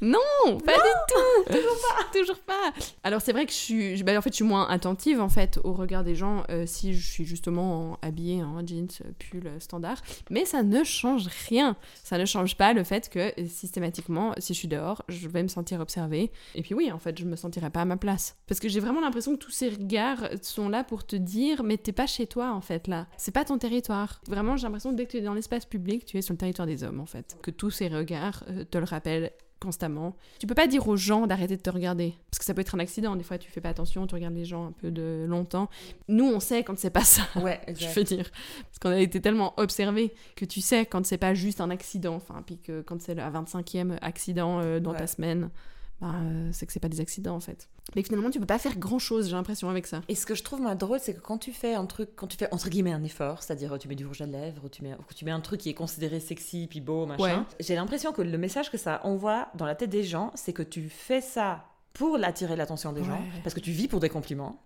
Non 0.00 0.18
Pas 0.64 0.74
du 0.74 0.90
tout 1.08 1.44
Toujours 1.52 1.76
pas 1.80 2.18
Toujours 2.18 2.38
pas 2.38 2.72
Alors 3.02 3.20
c'est 3.20 3.32
vrai 3.32 3.46
que 3.46 3.52
je 3.52 3.56
suis... 3.56 3.96
je- 3.96 4.04
bah, 4.04 4.16
en 4.16 4.20
fait, 4.20 4.30
je 4.30 4.36
suis 4.36 4.44
moins 4.44 4.68
attentive, 4.68 5.20
en 5.20 5.28
fait, 5.28 5.58
au 5.64 5.72
regard 5.72 6.04
des 6.04 6.14
gens 6.14 6.44
euh, 6.50 6.64
si 6.66 6.94
je 6.94 7.06
suis 7.10 7.24
justement 7.24 7.92
en- 7.92 7.98
habillée 8.02 8.42
en 8.42 8.64
jeans, 8.66 8.88
euh, 9.04 9.10
pull 9.18 9.46
euh, 9.46 9.58
standard. 9.60 10.02
Mais 10.30 10.44
ça 10.44 10.62
ne 10.62 10.84
change 10.84 11.26
rien 11.48 11.76
Ça 12.04 12.18
ne 12.18 12.24
change 12.26 12.56
pas 12.56 12.72
le 12.74 12.84
fait 12.84 13.08
que, 13.08 13.32
systématiquement, 13.48 14.34
si 14.38 14.52
je 14.54 14.58
suis 14.58 14.68
dehors, 14.68 15.02
je 15.08 15.26
vais 15.28 15.42
me 15.42 15.48
sentir 15.48 15.80
observée. 15.80 16.30
Et 16.54 16.62
puis 16.62 16.74
oui, 16.74 16.92
en 16.92 16.98
fait, 16.98 17.18
je 17.18 17.24
me 17.24 17.36
sentirai 17.36 17.70
pas 17.70 17.80
à 17.80 17.84
ma 17.84 17.96
place. 17.96 18.36
Parce 18.46 18.60
que 18.60 18.68
j'ai 18.68 18.80
vraiment 18.80 19.00
l'impression 19.00 19.32
que 19.32 19.38
tous 19.42 19.50
ces 19.50 19.70
regards 19.70 20.28
sont 20.42 20.68
là 20.68 20.84
pour 20.84 21.06
te 21.06 21.16
dire, 21.16 21.62
mais 21.64 21.76
t'es 21.78 21.92
pas 21.92 22.06
chez 22.06 22.26
toi, 22.26 22.52
en 22.52 22.60
fait, 22.60 22.86
là. 22.86 23.06
C'est 23.16 23.32
pas 23.32 23.44
ton 23.44 23.58
territoire. 23.58 24.20
Vraiment, 24.28 24.56
j'ai 24.56 24.64
l'impression 24.64 24.90
que 24.90 24.96
dès 24.96 25.06
que 25.06 25.12
tu 25.12 25.16
es 25.18 25.22
dans 25.22 25.34
l'espace 25.34 25.64
public, 25.64 26.04
tu 26.04 26.18
es 26.18 26.22
sur 26.28 26.34
le 26.34 26.38
territoire 26.38 26.66
des 26.66 26.84
hommes, 26.84 27.00
en 27.00 27.06
fait. 27.06 27.36
Que 27.42 27.50
tous 27.50 27.70
ces 27.70 27.88
regards 27.88 28.44
euh, 28.50 28.64
te 28.64 28.78
le 28.78 28.84
rappellent 28.84 29.32
constamment. 29.60 30.14
Tu 30.38 30.46
peux 30.46 30.54
pas 30.54 30.68
dire 30.68 30.86
aux 30.86 30.96
gens 30.96 31.26
d'arrêter 31.26 31.56
de 31.56 31.60
te 31.62 31.68
regarder 31.70 32.14
parce 32.30 32.38
que 32.38 32.44
ça 32.44 32.54
peut 32.54 32.60
être 32.60 32.76
un 32.76 32.78
accident 32.78 33.16
des 33.16 33.24
fois 33.24 33.38
tu 33.38 33.50
fais 33.50 33.60
pas 33.60 33.70
attention, 33.70 34.06
tu 34.06 34.14
regardes 34.14 34.36
les 34.36 34.44
gens 34.44 34.66
un 34.68 34.70
peu 34.70 34.92
de 34.92 35.24
longtemps. 35.26 35.68
Nous 36.06 36.24
on 36.26 36.38
sait 36.38 36.62
quand 36.62 36.78
c'est 36.78 36.90
pas 36.90 37.02
ça, 37.02 37.22
Ouais, 37.34 37.60
je 37.66 37.72
exact. 37.72 37.96
veux 37.96 38.04
dire 38.04 38.30
parce 38.30 38.78
qu'on 38.80 38.90
a 38.90 39.00
été 39.00 39.20
tellement 39.20 39.54
observés 39.56 40.14
que 40.36 40.44
tu 40.44 40.60
sais 40.60 40.86
quand 40.86 41.04
c'est 41.04 41.18
pas 41.18 41.34
juste 41.34 41.60
un 41.60 41.70
accident 41.70 42.14
enfin 42.14 42.40
puis 42.46 42.58
que 42.58 42.82
quand 42.82 43.02
c'est 43.02 43.16
le 43.16 43.22
25e 43.22 43.98
accident 44.00 44.60
euh, 44.60 44.78
dans 44.78 44.92
Ouais. 44.92 44.98
ta 44.98 45.08
semaine, 45.08 45.50
bah, 46.00 46.12
euh, 46.14 46.48
c'est 46.52 46.64
que 46.66 46.72
c'est 46.72 46.80
pas 46.80 46.88
des 46.88 47.00
accidents 47.00 47.34
en 47.34 47.40
fait. 47.40 47.68
Mais 47.96 48.02
finalement 48.02 48.30
tu 48.30 48.38
peux 48.38 48.46
pas 48.46 48.58
faire 48.58 48.76
grand-chose, 48.78 49.26
j'ai 49.28 49.32
l'impression 49.36 49.68
avec 49.68 49.86
ça. 49.86 50.02
Et 50.08 50.14
ce 50.14 50.26
que 50.26 50.34
je 50.34 50.42
trouve 50.42 50.60
moi 50.60 50.74
drôle, 50.74 51.00
c'est 51.00 51.14
que 51.14 51.20
quand 51.20 51.38
tu 51.38 51.52
fais 51.52 51.74
un 51.74 51.86
truc, 51.86 52.10
quand 52.16 52.26
tu 52.26 52.36
fais 52.36 52.48
entre 52.52 52.68
guillemets 52.68 52.92
un 52.92 53.02
effort, 53.02 53.42
c'est-à-dire 53.42 53.72
euh, 53.74 53.78
tu 53.78 53.88
mets 53.88 53.94
du 53.96 54.06
rouge 54.06 54.20
à 54.20 54.26
lèvres, 54.26 54.68
tu 54.68 54.82
mets, 54.82 54.94
tu 55.14 55.24
mets 55.24 55.30
un 55.32 55.40
truc 55.40 55.60
qui 55.60 55.70
est 55.70 55.74
considéré 55.74 56.20
sexy, 56.20 56.66
puis 56.68 56.80
beau, 56.80 57.06
machin, 57.06 57.22
Ouais. 57.22 57.42
j'ai 57.60 57.74
l'impression 57.74 58.12
que 58.12 58.22
le 58.22 58.38
message 58.38 58.70
que 58.70 58.78
ça 58.78 59.00
envoie 59.04 59.48
dans 59.54 59.66
la 59.66 59.74
tête 59.74 59.90
des 59.90 60.04
gens, 60.04 60.30
c'est 60.34 60.52
que 60.52 60.62
tu 60.62 60.88
fais 60.88 61.20
ça 61.20 61.64
pour 61.94 62.16
attirer 62.22 62.54
l'attention 62.54 62.92
des 62.92 63.02
gens, 63.02 63.20
parce 63.42 63.54
que 63.54 63.60
tu 63.60 63.72
vis 63.72 63.88
pour 63.88 63.98
des 63.98 64.08
compliments. 64.08 64.60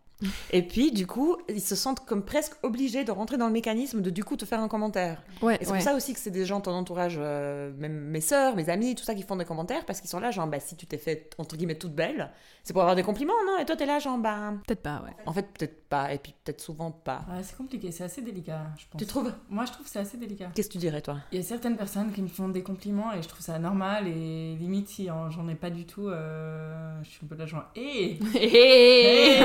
Et 0.53 0.63
puis, 0.63 0.91
du 0.93 1.07
coup, 1.07 1.37
ils 1.49 1.61
se 1.61 1.75
sentent 1.75 2.05
comme 2.07 2.23
presque 2.25 2.55
obligés 2.63 3.05
de 3.05 3.11
rentrer 3.13 3.37
dans 3.37 3.47
le 3.47 3.53
mécanisme 3.53 4.01
de, 4.01 4.11
du 4.11 4.25
coup, 4.25 4.37
te 4.37 4.45
faire 4.45 4.61
un 4.61 4.69
commentaire. 4.69 5.23
Ouais, 5.43 5.57
Et 5.61 5.65
c'est 5.65 5.71
ouais. 5.71 5.79
pour 5.79 5.85
ça 5.85 5.95
aussi 5.95 6.13
que 6.15 6.21
c'est 6.21 6.31
des 6.31 6.45
gens 6.45 6.61
ton 6.61 6.73
entourage, 6.73 7.17
euh, 7.19 7.73
même 7.79 7.93
mes 7.93 8.21
sœurs, 8.21 8.57
mes 8.57 8.69
amis, 8.69 8.95
tout 8.95 9.05
ça, 9.05 9.15
qui 9.15 9.23
font 9.23 9.37
des 9.37 9.45
commentaires, 9.45 9.85
parce 9.85 10.01
qu'ils 10.01 10.11
sont 10.11 10.21
là, 10.21 10.31
genre, 10.31 10.47
bah, 10.47 10.61
si 10.61 10.77
tu 10.77 10.87
t'es 10.87 10.99
fait, 10.99 11.31
entre 11.39 11.57
guillemets, 11.57 11.75
toute 11.77 11.95
belle, 11.95 12.31
c'est 12.63 12.73
pour 12.73 12.83
avoir 12.83 12.97
des 12.97 13.03
compliments, 13.03 13.33
non? 13.47 13.59
Et 13.59 13.65
toi, 13.65 13.77
t'es 13.77 13.87
là, 13.87 13.99
genre, 13.99 14.19
bah, 14.19 14.55
Peut-être 14.67 14.83
pas, 14.83 15.03
ouais. 15.05 15.15
en 15.27 15.33
fait, 15.33 15.47
peut-être 15.59 15.82
pas, 15.93 16.11
et 16.15 16.19
puis 16.19 16.33
peut-être 16.43 16.61
souvent 16.63 16.91
pas. 16.91 17.23
Ouais, 17.29 17.43
c'est 17.43 17.55
compliqué, 17.57 17.93
c'est 17.93 18.05
assez 18.05 18.23
délicat, 18.23 18.63
je 18.79 18.85
pense. 18.91 18.99
Tu 18.99 19.07
trouves? 19.07 19.31
Moi, 19.51 19.67
je 19.67 19.73
trouve 19.73 19.85
que 19.85 19.91
c'est 19.93 19.99
assez 19.99 20.17
délicat. 20.17 20.49
Qu'est-ce 20.55 20.69
que 20.69 20.73
tu 20.73 20.79
dirais, 20.79 21.03
toi? 21.03 21.19
Il 21.33 21.37
y 21.37 21.41
a 21.41 21.45
certaines 21.45 21.77
personnes 21.77 22.13
qui 22.13 22.23
me 22.23 22.29
font 22.29 22.49
des 22.49 22.63
compliments 22.63 23.13
et 23.13 23.21
je 23.23 23.29
trouve 23.29 23.43
ça 23.43 23.59
normal 23.59 24.09
et 24.09 24.55
limite 24.59 24.89
si 24.89 25.11
en- 25.11 25.29
j'en 25.31 25.47
ai 25.49 25.55
pas 25.55 25.69
du 25.69 25.85
tout, 25.85 26.09
euh, 26.09 26.99
je 27.03 27.09
suis 27.11 27.21
un 27.25 27.29
peu 27.29 27.37
là 27.37 27.45
genre 27.47 27.65
hé! 27.77 28.19
Hey, 28.35 29.41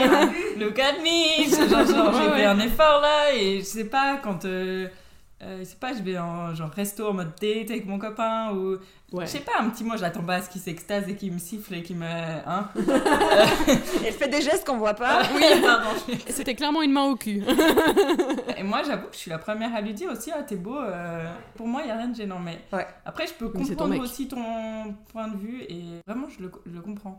look 0.57 0.79
at 0.79 0.93
me! 0.99 1.49
Genre, 1.69 1.85
genre, 1.85 2.13
j'ai 2.13 2.29
fait 2.39 2.45
un 2.45 2.59
effort 2.59 3.01
là 3.01 3.33
et 3.35 3.59
je 3.59 3.65
sais 3.65 3.85
pas 3.85 4.17
quand 4.23 4.45
euh, 4.45 4.87
euh, 5.43 5.59
je 5.59 5.63
sais 5.65 5.75
pas 5.75 5.93
je 5.93 6.01
vais 6.01 6.17
en 6.17 6.55
genre 6.55 6.69
resto 6.71 7.07
en 7.09 7.13
mode 7.13 7.31
date 7.39 7.69
avec 7.69 7.85
mon 7.85 7.99
copain 7.99 8.51
ou 8.53 8.77
Ouais. 9.13 9.25
je 9.25 9.31
sais 9.31 9.39
pas 9.39 9.53
un 9.61 9.69
petit 9.69 9.85
mot 9.85 9.95
j'attends 9.95 10.23
pas 10.23 10.35
à 10.35 10.41
ce 10.41 10.49
qu'il 10.49 10.59
s'extase 10.59 11.07
et 11.07 11.15
qu'il 11.15 11.31
me 11.31 11.37
siffle 11.39 11.73
et 11.75 11.81
qu'il 11.81 11.95
me 11.95 12.05
hein 12.05 12.67
Elle 14.05 14.11
fait 14.13 14.27
des 14.27 14.41
gestes 14.41 14.65
qu'on 14.67 14.77
voit 14.77 14.93
pas. 14.95 15.21
oui 15.35 15.43
pardon 15.63 15.89
je- 16.09 16.31
C'était 16.33 16.55
clairement 16.55 16.81
une 16.81 16.91
main 16.91 17.05
au 17.05 17.15
cul. 17.15 17.41
et 18.57 18.63
moi 18.63 18.81
j'avoue 18.85 19.07
que 19.07 19.13
je 19.13 19.19
suis 19.19 19.31
la 19.31 19.37
première 19.37 19.73
à 19.73 19.79
lui 19.81 19.93
dire 19.93 20.11
aussi 20.11 20.31
ah 20.35 20.43
t'es 20.43 20.55
beau 20.57 20.77
euh, 20.77 21.31
pour 21.55 21.67
moi 21.67 21.81
il 21.83 21.87
y 21.87 21.91
a 21.91 21.95
rien 21.97 22.07
de 22.09 22.15
gênant 22.15 22.39
mais 22.39 22.59
Ouais. 22.73 22.85
après 23.05 23.27
je 23.27 23.33
peux 23.33 23.49
ton 23.49 23.59
comprendre 23.63 23.99
aussi 24.01 24.27
ton 24.27 24.93
point 25.11 25.29
de 25.29 25.37
vue 25.37 25.61
et 25.69 25.83
vraiment 26.05 26.27
je 26.29 26.43
le, 26.43 26.51
je 26.65 26.71
le 26.73 26.81
comprends 26.81 27.17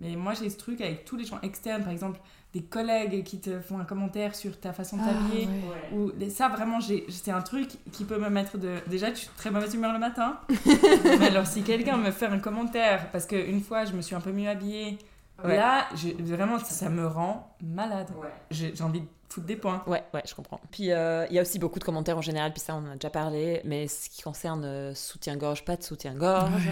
mais 0.00 0.16
moi 0.16 0.34
j'ai 0.34 0.50
ce 0.50 0.56
truc 0.56 0.80
avec 0.80 1.04
tous 1.04 1.16
les 1.16 1.24
gens 1.24 1.38
externes 1.42 1.82
par 1.82 1.92
exemple 1.92 2.18
des 2.52 2.62
collègues 2.62 3.22
qui 3.22 3.38
te 3.38 3.60
font 3.60 3.78
un 3.78 3.84
commentaire 3.84 4.34
sur 4.34 4.58
ta 4.58 4.72
façon 4.72 4.96
de 4.96 5.02
t'habiller 5.04 5.48
ou 5.92 6.10
ça 6.30 6.48
vraiment 6.48 6.80
j'ai 6.80 7.04
c'est 7.08 7.30
un 7.30 7.42
truc 7.42 7.68
qui 7.92 8.04
peut 8.04 8.18
me 8.18 8.28
mettre 8.28 8.58
de 8.58 8.76
déjà 8.88 9.10
je 9.10 9.18
suis 9.20 9.28
de 9.28 9.36
très 9.36 9.50
mauvaise 9.52 9.72
humeur 9.74 9.92
le 9.92 10.00
matin. 10.00 10.40
Mais 11.20 11.26
alors 11.28 11.46
si 11.46 11.62
quelqu'un 11.62 11.96
me 11.96 12.10
fait 12.10 12.26
un 12.26 12.40
commentaire 12.40 13.10
parce 13.12 13.26
qu'une 13.26 13.60
fois 13.60 13.84
je 13.84 13.92
me 13.92 14.02
suis 14.02 14.14
un 14.16 14.20
peu 14.20 14.32
mieux 14.32 14.48
habillée 14.48 14.98
Ouais. 15.44 15.56
là 15.56 15.86
je- 15.94 16.22
vraiment 16.22 16.58
ça 16.58 16.90
me 16.90 17.06
rend 17.06 17.56
malade. 17.62 18.08
J'ai 18.50 18.74
j'ai 18.76 18.84
envie 18.84 19.00
de 19.00 19.06
foutre 19.30 19.46
des 19.46 19.56
points. 19.56 19.82
Ouais, 19.86 20.02
ouais, 20.12 20.22
je 20.28 20.34
comprends. 20.34 20.60
Puis 20.70 20.90
euh, 20.92 21.24
il 21.30 21.34
y 21.34 21.38
a 21.38 21.42
aussi 21.42 21.58
beaucoup 21.58 21.78
de 21.78 21.84
commentaires 21.84 22.18
en 22.18 22.20
général, 22.20 22.52
puis 22.52 22.60
ça 22.60 22.74
on 22.74 22.78
en 22.86 22.90
a 22.90 22.94
déjà 22.94 23.08
parlé, 23.08 23.62
mais 23.64 23.88
ce 23.88 24.10
qui 24.10 24.20
concerne 24.22 24.64
euh, 24.66 24.94
soutien-gorge, 24.94 25.64
pas 25.64 25.76
de 25.76 25.82
soutien-gorge. 25.82 26.68